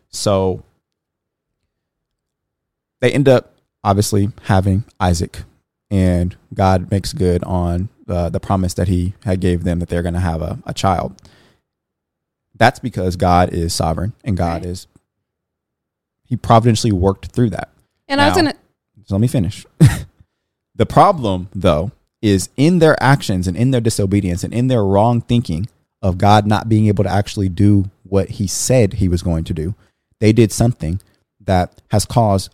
So 0.09 0.63
they 3.01 3.11
end 3.11 3.27
up 3.27 3.53
obviously 3.83 4.29
having 4.43 4.83
Isaac, 4.99 5.43
and 5.89 6.35
God 6.53 6.89
makes 6.91 7.13
good 7.13 7.43
on 7.43 7.89
uh, 8.07 8.29
the 8.29 8.39
promise 8.39 8.73
that 8.75 8.87
he 8.87 9.13
had 9.25 9.39
gave 9.41 9.63
them 9.63 9.79
that 9.79 9.89
they're 9.89 10.01
going 10.03 10.13
to 10.13 10.19
have 10.19 10.41
a, 10.41 10.59
a 10.65 10.73
child. 10.73 11.19
That's 12.55 12.79
because 12.79 13.15
God 13.15 13.53
is 13.53 13.73
sovereign 13.73 14.13
and 14.23 14.37
God 14.37 14.63
Right. 14.63 14.65
is 14.65 14.87
he 16.25 16.35
providentially 16.35 16.91
worked 16.91 17.27
through 17.27 17.51
that. 17.51 17.69
And 18.07 18.19
I 18.21 18.27
was 18.27 18.35
gonna 18.35 18.53
So 19.05 19.15
let 19.15 19.21
me 19.21 19.27
finish. 19.27 19.65
the 20.75 20.85
problem, 20.85 21.49
though, 21.53 21.91
is 22.21 22.49
in 22.57 22.79
their 22.79 23.01
actions 23.01 23.47
and 23.47 23.55
in 23.55 23.71
their 23.71 23.81
disobedience 23.81 24.43
and 24.43 24.53
in 24.53 24.67
their 24.67 24.83
wrong 24.83 25.21
thinking 25.21 25.67
of 26.01 26.17
God 26.17 26.45
not 26.45 26.69
being 26.69 26.87
able 26.87 27.03
to 27.03 27.09
actually 27.09 27.49
do 27.49 27.89
what 28.03 28.29
he 28.31 28.47
said 28.47 28.93
he 28.93 29.07
was 29.07 29.21
going 29.21 29.43
to 29.45 29.53
do. 29.53 29.75
They 30.19 30.33
did 30.33 30.51
something 30.51 30.99
that 31.41 31.81
has 31.91 32.05
caused 32.05 32.53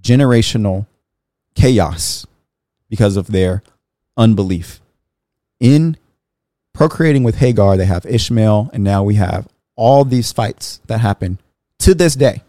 generational 0.00 0.86
chaos 1.54 2.26
because 2.88 3.16
of 3.16 3.28
their 3.28 3.62
unbelief. 4.16 4.80
In 5.60 5.96
procreating 6.72 7.22
with 7.22 7.36
Hagar, 7.36 7.76
they 7.76 7.86
have 7.86 8.04
Ishmael, 8.04 8.70
and 8.72 8.82
now 8.84 9.02
we 9.02 9.14
have 9.14 9.48
all 9.76 10.04
these 10.04 10.32
fights 10.32 10.80
that 10.86 10.98
happen 10.98 11.38
to 11.80 11.94
this 11.94 12.14
day. 12.14 12.42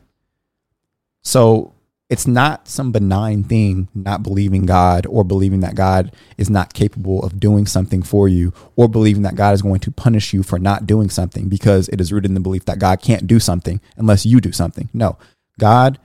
So 1.23 1.73
it's 2.09 2.27
not 2.27 2.67
some 2.67 2.91
benign 2.91 3.43
thing 3.43 3.87
not 3.95 4.21
believing 4.21 4.65
God 4.65 5.07
or 5.07 5.23
believing 5.23 5.61
that 5.61 5.75
God 5.75 6.11
is 6.37 6.49
not 6.49 6.73
capable 6.73 7.23
of 7.23 7.39
doing 7.39 7.65
something 7.65 8.03
for 8.03 8.27
you 8.27 8.53
or 8.75 8.87
believing 8.87 9.23
that 9.23 9.35
God 9.35 9.55
is 9.55 9.63
going 9.63 9.79
to 9.79 9.91
punish 9.91 10.31
you 10.31 10.43
for 10.43 10.59
not 10.59 10.85
doing 10.85 11.09
something 11.09 11.49
because 11.49 11.87
it 11.89 11.99
is 11.99 12.13
rooted 12.13 12.29
in 12.29 12.35
the 12.35 12.39
belief 12.39 12.65
that 12.65 12.79
God 12.79 13.01
can't 13.01 13.25
do 13.25 13.39
something 13.39 13.81
unless 13.97 14.25
you 14.25 14.39
do 14.39 14.51
something. 14.51 14.89
No, 14.93 15.17
God 15.59 15.97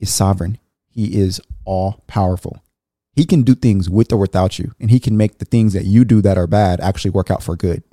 is 0.00 0.12
sovereign. 0.12 0.58
He 0.90 1.20
is 1.20 1.40
all 1.64 2.02
powerful. 2.08 2.62
He 3.14 3.24
can 3.24 3.42
do 3.42 3.54
things 3.54 3.88
with 3.88 4.12
or 4.12 4.16
without 4.16 4.58
you, 4.58 4.72
and 4.80 4.90
he 4.90 4.98
can 4.98 5.16
make 5.16 5.38
the 5.38 5.44
things 5.44 5.72
that 5.72 5.84
you 5.84 6.04
do 6.04 6.20
that 6.22 6.36
are 6.36 6.48
bad 6.48 6.80
actually 6.80 7.12
work 7.12 7.30
out 7.30 7.44
for 7.44 7.54
good. 7.54 7.84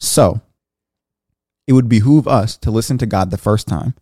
So, 0.00 0.40
it 1.68 1.72
would 1.72 1.88
behoove 1.88 2.26
us 2.26 2.56
to 2.58 2.72
listen 2.72 2.98
to 2.98 3.06
God 3.06 3.30
the 3.30 3.38
first 3.38 3.68
time 3.68 3.94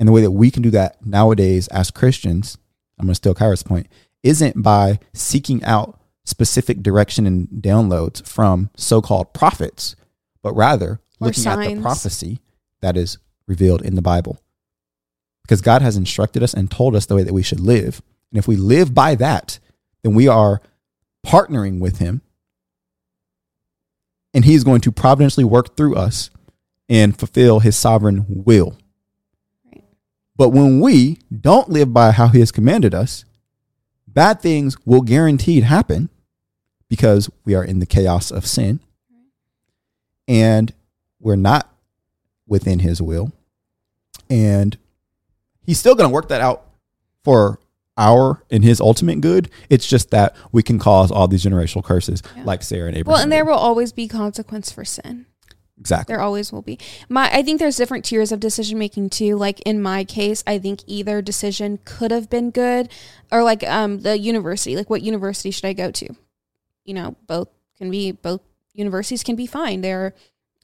and 0.00 0.08
the 0.08 0.12
way 0.12 0.22
that 0.22 0.30
we 0.30 0.50
can 0.50 0.62
do 0.62 0.70
that 0.70 1.04
nowadays 1.04 1.68
as 1.68 1.90
Christians, 1.90 2.56
I'm 2.98 3.06
going 3.06 3.12
to 3.12 3.16
steal 3.16 3.34
Kyrah's 3.34 3.62
point, 3.62 3.86
isn't 4.22 4.62
by 4.62 4.98
seeking 5.12 5.62
out 5.62 6.00
specific 6.24 6.82
direction 6.82 7.26
and 7.26 7.48
downloads 7.48 8.26
from 8.26 8.70
so 8.76 9.02
called 9.02 9.34
prophets, 9.34 9.94
but 10.42 10.54
rather 10.54 11.00
Or 11.20 11.26
looking 11.26 11.46
at 11.46 11.58
the 11.58 11.80
prophecy 11.82 12.40
that 12.80 12.96
is 12.96 13.18
revealed 13.46 13.82
in 13.82 13.94
the 13.94 14.02
Bible. 14.02 14.40
Because 15.42 15.60
God 15.60 15.82
has 15.82 15.96
instructed 15.96 16.42
us 16.42 16.54
and 16.54 16.70
told 16.70 16.96
us 16.96 17.06
the 17.06 17.16
way 17.16 17.22
that 17.22 17.34
we 17.34 17.42
should 17.42 17.60
live. 17.60 18.00
And 18.32 18.38
if 18.38 18.48
we 18.48 18.56
live 18.56 18.94
by 18.94 19.16
that, 19.16 19.58
then 20.02 20.14
we 20.14 20.28
are 20.28 20.62
partnering 21.26 21.78
with 21.78 21.98
Him. 21.98 22.22
And 24.32 24.46
He 24.46 24.54
is 24.54 24.64
going 24.64 24.80
to 24.82 24.92
providentially 24.92 25.44
work 25.44 25.76
through 25.76 25.96
us 25.96 26.30
and 26.88 27.18
fulfill 27.18 27.60
His 27.60 27.76
sovereign 27.76 28.24
will. 28.28 28.78
But 30.40 30.54
when 30.54 30.80
we 30.80 31.18
don't 31.38 31.68
live 31.68 31.92
by 31.92 32.12
how 32.12 32.28
He 32.28 32.40
has 32.40 32.50
commanded 32.50 32.94
us, 32.94 33.26
bad 34.08 34.40
things 34.40 34.74
will 34.86 35.02
guaranteed 35.02 35.64
happen 35.64 36.08
because 36.88 37.28
we 37.44 37.54
are 37.54 37.62
in 37.62 37.78
the 37.78 37.84
chaos 37.84 38.30
of 38.30 38.46
sin 38.46 38.80
and 40.26 40.72
we're 41.20 41.36
not 41.36 41.70
within 42.46 42.78
His 42.78 43.02
will. 43.02 43.32
And 44.30 44.78
He's 45.66 45.78
still 45.78 45.94
going 45.94 46.08
to 46.08 46.14
work 46.14 46.28
that 46.30 46.40
out 46.40 46.64
for 47.22 47.60
our 47.98 48.42
and 48.50 48.64
His 48.64 48.80
ultimate 48.80 49.20
good. 49.20 49.50
It's 49.68 49.86
just 49.86 50.10
that 50.12 50.34
we 50.52 50.62
can 50.62 50.78
cause 50.78 51.10
all 51.10 51.28
these 51.28 51.44
generational 51.44 51.84
curses 51.84 52.22
Yeah. 52.34 52.44
like 52.44 52.62
Sarah 52.62 52.88
and 52.88 52.96
Abraham. 52.96 53.12
well, 53.12 53.22
and 53.22 53.30
there 53.30 53.44
will 53.44 53.58
always 53.58 53.92
be 53.92 54.08
consequence 54.08 54.72
for 54.72 54.86
sin. 54.86 55.26
Exactly. 55.80 56.12
There 56.12 56.22
always 56.22 56.52
will 56.52 56.62
be. 56.62 56.78
My 57.08 57.30
I 57.32 57.42
think 57.42 57.58
there's 57.58 57.76
different 57.76 58.04
tiers 58.04 58.30
of 58.30 58.38
decision 58.38 58.78
making 58.78 59.10
too. 59.10 59.36
Like 59.36 59.60
in 59.60 59.82
my 59.82 60.04
case, 60.04 60.44
I 60.46 60.58
think 60.58 60.80
either 60.86 61.20
decision 61.22 61.78
could 61.84 62.10
have 62.10 62.30
been 62.30 62.50
good 62.50 62.90
or 63.32 63.42
like 63.42 63.66
um 63.66 64.00
the 64.00 64.18
university, 64.18 64.76
like 64.76 64.90
what 64.90 65.02
university 65.02 65.50
should 65.50 65.64
I 65.64 65.72
go 65.72 65.90
to? 65.90 66.14
You 66.84 66.94
know, 66.94 67.16
both 67.26 67.48
can 67.76 67.90
be 67.90 68.12
both 68.12 68.42
universities 68.74 69.24
can 69.24 69.36
be 69.36 69.46
fine. 69.46 69.80
There 69.80 70.14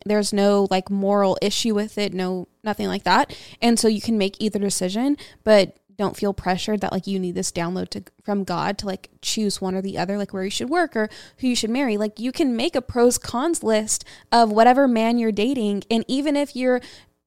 there's 0.05 0.33
no 0.33 0.69
like 0.71 0.91
moral 0.91 1.37
issue 1.43 1.75
with 1.75 1.99
it, 1.99 2.15
no 2.15 2.47
nothing 2.63 2.87
like 2.87 3.05
that. 3.05 3.37
And 3.61 3.79
so 3.79 3.89
you 3.89 4.01
can 4.01 4.19
make 4.19 4.37
either 4.39 4.59
decision, 4.59 5.17
but 5.43 5.77
don't 5.97 6.17
feel 6.17 6.35
pressured 6.35 6.81
that 6.81 6.93
like 6.93 7.07
you 7.07 7.19
need 7.19 7.35
this 7.35 7.53
download 7.53 7.89
to 7.91 8.05
from 8.23 8.45
God 8.45 8.79
to 8.79 8.87
like 8.87 9.09
choose 9.23 9.61
one 9.61 9.75
or 9.75 9.83
the 9.83 9.99
other, 9.99 10.19
like 10.19 10.33
where 10.33 10.45
you 10.45 10.51
should 10.51 10.71
work 10.71 10.95
or 10.97 11.09
who 11.39 11.49
you 11.49 11.57
should 11.57 11.71
marry. 11.71 11.97
Like 11.97 12.19
you 12.19 12.33
can 12.33 12.57
make 12.57 12.77
a 12.77 12.83
pros 12.83 13.19
cons 13.19 13.63
list 13.63 14.05
of 14.31 14.51
whatever 14.51 14.87
man 14.87 15.19
you're 15.19 15.33
dating, 15.33 15.85
and 15.91 16.05
even 16.09 16.37
if 16.37 16.55
you're 16.55 16.81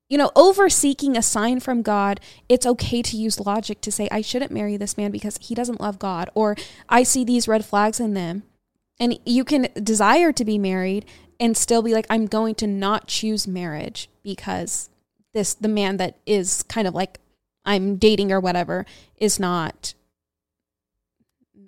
you 0.10 0.18
know, 0.18 0.32
over 0.36 0.70
seeking 0.70 1.16
a 1.16 1.22
sign 1.22 1.60
from 1.60 1.84
God, 1.84 2.20
it's 2.50 2.66
okay 2.66 3.04
to 3.04 3.16
use 3.16 3.40
logic 3.40 3.80
to 3.82 3.92
say, 3.92 4.10
I 4.12 4.22
shouldn't 4.22 4.52
marry 4.52 4.76
this 4.76 4.98
man 4.98 5.12
because 5.12 5.38
he 5.40 5.54
doesn't 5.54 5.80
love 5.80 6.00
God, 6.00 6.32
or 6.34 6.56
I 6.90 7.04
see 7.04 7.24
these 7.24 7.48
red 7.48 7.64
flags 7.64 8.00
in 8.00 8.16
them. 8.16 8.44
And 9.00 9.20
you 9.26 9.46
can 9.46 9.68
desire 9.82 10.34
to 10.34 10.44
be 10.44 10.58
married 10.58 11.06
and 11.40 11.56
still 11.56 11.82
be 11.82 11.94
like, 11.94 12.08
I'm 12.10 12.26
going 12.26 12.56
to 12.56 12.68
not 12.68 13.08
choose 13.08 13.48
marriage 13.48 14.10
because 14.24 14.90
this, 15.34 15.54
the 15.54 15.70
man 15.70 15.98
that 15.98 16.18
is 16.26 16.64
kind 16.64 16.88
of 16.88 16.96
like 16.96 17.20
I'm 17.66 17.98
dating 17.98 18.32
or 18.32 18.40
whatever, 18.40 18.86
is 19.18 19.40
not 19.40 19.94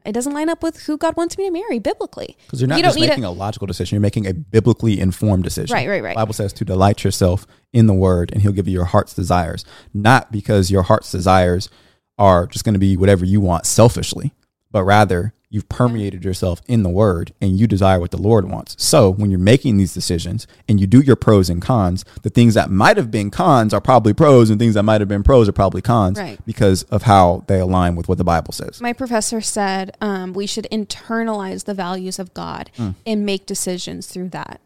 it 0.05 0.13
doesn't 0.13 0.34
line 0.34 0.49
up 0.49 0.63
with 0.63 0.81
who 0.84 0.97
God 0.97 1.15
wants 1.15 1.38
me 1.38 1.45
to 1.45 1.51
marry 1.51 1.80
biblically. 1.80 2.35
Because 2.45 2.59
you're 2.61 2.68
not 2.68 2.77
You 2.77 2.84
just 2.84 2.99
making 2.99 3.23
a, 3.23 3.31
logical 3.31 3.68
decision, 3.68 3.95
you're 3.95 4.01
making 4.01 4.26
a 4.26 4.34
biblically 4.34 4.99
informed 4.99 5.43
decision. 5.43 5.73
Right, 5.73 5.88
right, 5.88 6.01
right. 6.01 6.15
The 6.15 6.22
Bible 6.22 6.34
says 6.34 6.53
to 6.53 6.65
delight 6.65 7.03
yourself 7.03 7.45
in 7.72 7.88
the 7.88 7.93
word 7.93 8.31
and 8.31 8.41
he'll 8.41 8.51
give 8.51 8.68
you 8.68 8.73
your 8.73 8.85
heart's 8.85 9.13
desires. 9.13 9.63
Not 9.93 10.31
because 10.31 10.72
your 10.72 10.84
heart's 10.84 11.11
desires 11.11 11.69
are 12.18 12.47
just 12.47 12.65
going 12.65 12.73
to 12.73 12.80
be 12.80 12.97
whatever 12.97 13.26
you 13.26 13.41
want 13.41 13.65
selfishly, 13.65 14.34
but 14.72 14.84
rather 14.84 15.34
you've 15.52 15.69
permeated 15.69 16.23
yourself 16.26 16.61
in 16.68 16.82
the 16.82 16.90
word 16.90 17.34
and 17.41 17.60
you 17.60 17.68
desire 17.68 17.99
what 17.99 18.10
the 18.10 18.18
Lord 18.22 18.49
wants. 18.49 18.76
So 18.84 19.10
when 19.11 19.30
you're 19.30 19.40
making 19.40 19.78
these 19.78 19.94
decisions 19.94 20.48
and 20.68 20.80
you 20.80 20.88
do 20.88 21.02
your 21.02 21.15
pros 21.18 21.49
and 21.49 21.61
cons, 21.61 22.03
the 22.23 22.30
things 22.30 22.53
that 22.56 22.72
might 22.72 22.98
have 22.98 23.11
been 23.11 23.30
cons 23.30 23.73
are 23.73 23.82
probably 23.82 24.14
pros 24.14 24.49
and 24.49 24.57
things 24.60 24.73
that 24.76 24.84
might 24.84 25.02
have 25.02 25.07
been 25.10 25.23
pros 25.23 25.48
are 25.49 25.52
probably 25.52 25.82
cons 25.82 26.18
Right. 26.18 26.40
because 26.45 26.84
of 26.84 27.03
how 27.03 27.44
they 27.48 27.60
align 27.60 27.95
with 27.95 28.07
what 28.07 28.18
the 28.18 28.23
Bible 28.23 28.53
says. 28.53 28.82
My 28.82 28.94
professor 28.94 29.41
said 29.41 29.95
um, 30.02 30.34
we 30.34 30.48
should 30.48 30.68
internalize 30.72 31.65
the 31.65 31.73
values 31.73 32.18
of 32.18 32.34
God 32.34 32.72
and 33.06 33.26
make 33.26 33.45
decisions 33.45 34.07
through 34.07 34.30
that 34.30 34.61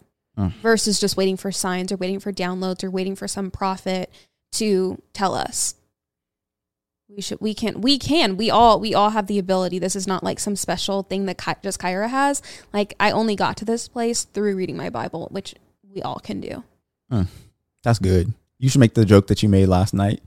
versus 0.61 0.99
just 0.99 1.17
waiting 1.17 1.37
for 1.37 1.51
signs 1.51 1.91
or 1.91 1.95
waiting 1.97 2.19
for 2.19 2.31
downloads 2.31 2.83
or 2.83 2.91
waiting 2.91 3.15
for 3.15 3.27
some 3.27 3.49
prophet 3.49 4.11
to 4.51 5.01
tell 5.13 5.33
us. 5.33 5.75
We 7.15 7.21
should, 7.21 7.39
we 7.39 7.53
can, 7.53 7.79
we 7.79 7.97
can, 7.97 8.35
we 8.35 8.49
all, 8.49 8.77
we 8.79 8.93
all 8.93 9.11
have 9.11 9.27
the 9.27 9.39
ability. 9.39 9.79
This 9.79 9.95
is 9.95 10.05
not 10.05 10.21
like 10.23 10.37
some 10.39 10.55
special 10.57 11.03
thing 11.03 11.25
that 11.27 11.37
Ky- 11.37 11.53
just 11.63 11.79
Kyrah 11.79 12.09
has. 12.09 12.41
Like 12.73 12.93
I 12.99 13.11
only 13.11 13.35
got 13.37 13.55
to 13.57 13.65
this 13.65 13.87
place 13.87 14.25
through 14.25 14.55
reading 14.57 14.75
my 14.75 14.89
Bible, 14.89 15.29
which 15.31 15.55
we 15.93 16.01
all 16.01 16.19
can 16.19 16.41
do. 16.41 16.63
Hmm. 17.09 17.23
That's 17.83 17.99
good. 17.99 18.33
You 18.59 18.67
should 18.69 18.79
make 18.79 18.95
the 18.95 19.05
joke 19.05 19.27
that 19.27 19.41
you 19.43 19.47
made 19.49 19.67
last 19.67 19.93
night 19.93 20.21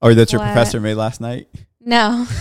or 0.00 0.14
that 0.14 0.32
your 0.32 0.40
What? 0.40 0.46
professor 0.46 0.80
made 0.80 0.94
last 0.94 1.20
night. 1.20 1.48
No, 1.80 2.26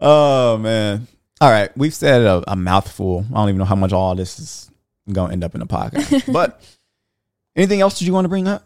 Oh 0.00 0.58
man. 0.58 1.06
All 1.40 1.50
right. 1.50 1.74
We've 1.76 1.94
said 1.94 2.22
a, 2.22 2.42
a 2.52 2.56
mouthful. 2.56 3.24
I 3.30 3.34
don't 3.34 3.48
even 3.50 3.58
know 3.58 3.64
how 3.64 3.74
much 3.76 3.92
all 3.92 4.14
this 4.14 4.38
is 4.38 4.70
going 5.12 5.28
to 5.28 5.32
end 5.32 5.44
up 5.44 5.54
in 5.54 5.62
a 5.62 5.66
podcast. 5.66 6.32
but 6.32 6.62
anything 7.54 7.80
else 7.80 7.98
that 7.98 8.04
you 8.04 8.12
want 8.12 8.24
to 8.24 8.28
bring 8.30 8.48
up? 8.48 8.64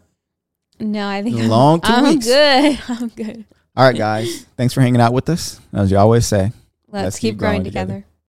No, 0.81 1.07
I 1.07 1.21
think 1.21 1.37
Long 1.37 1.79
I'm, 1.83 2.05
I'm 2.05 2.13
weeks. 2.13 2.25
good. 2.25 2.79
I'm 2.87 3.07
good. 3.09 3.45
All 3.75 3.85
right, 3.85 3.97
guys. 3.97 4.45
Thanks 4.57 4.73
for 4.73 4.81
hanging 4.81 5.01
out 5.01 5.13
with 5.13 5.29
us. 5.29 5.59
As 5.73 5.91
you 5.91 5.97
always 5.97 6.25
say, 6.25 6.51
Let's, 6.89 7.19
keep, 7.19 7.37
growing, 7.37 7.63
together. 7.63 8.05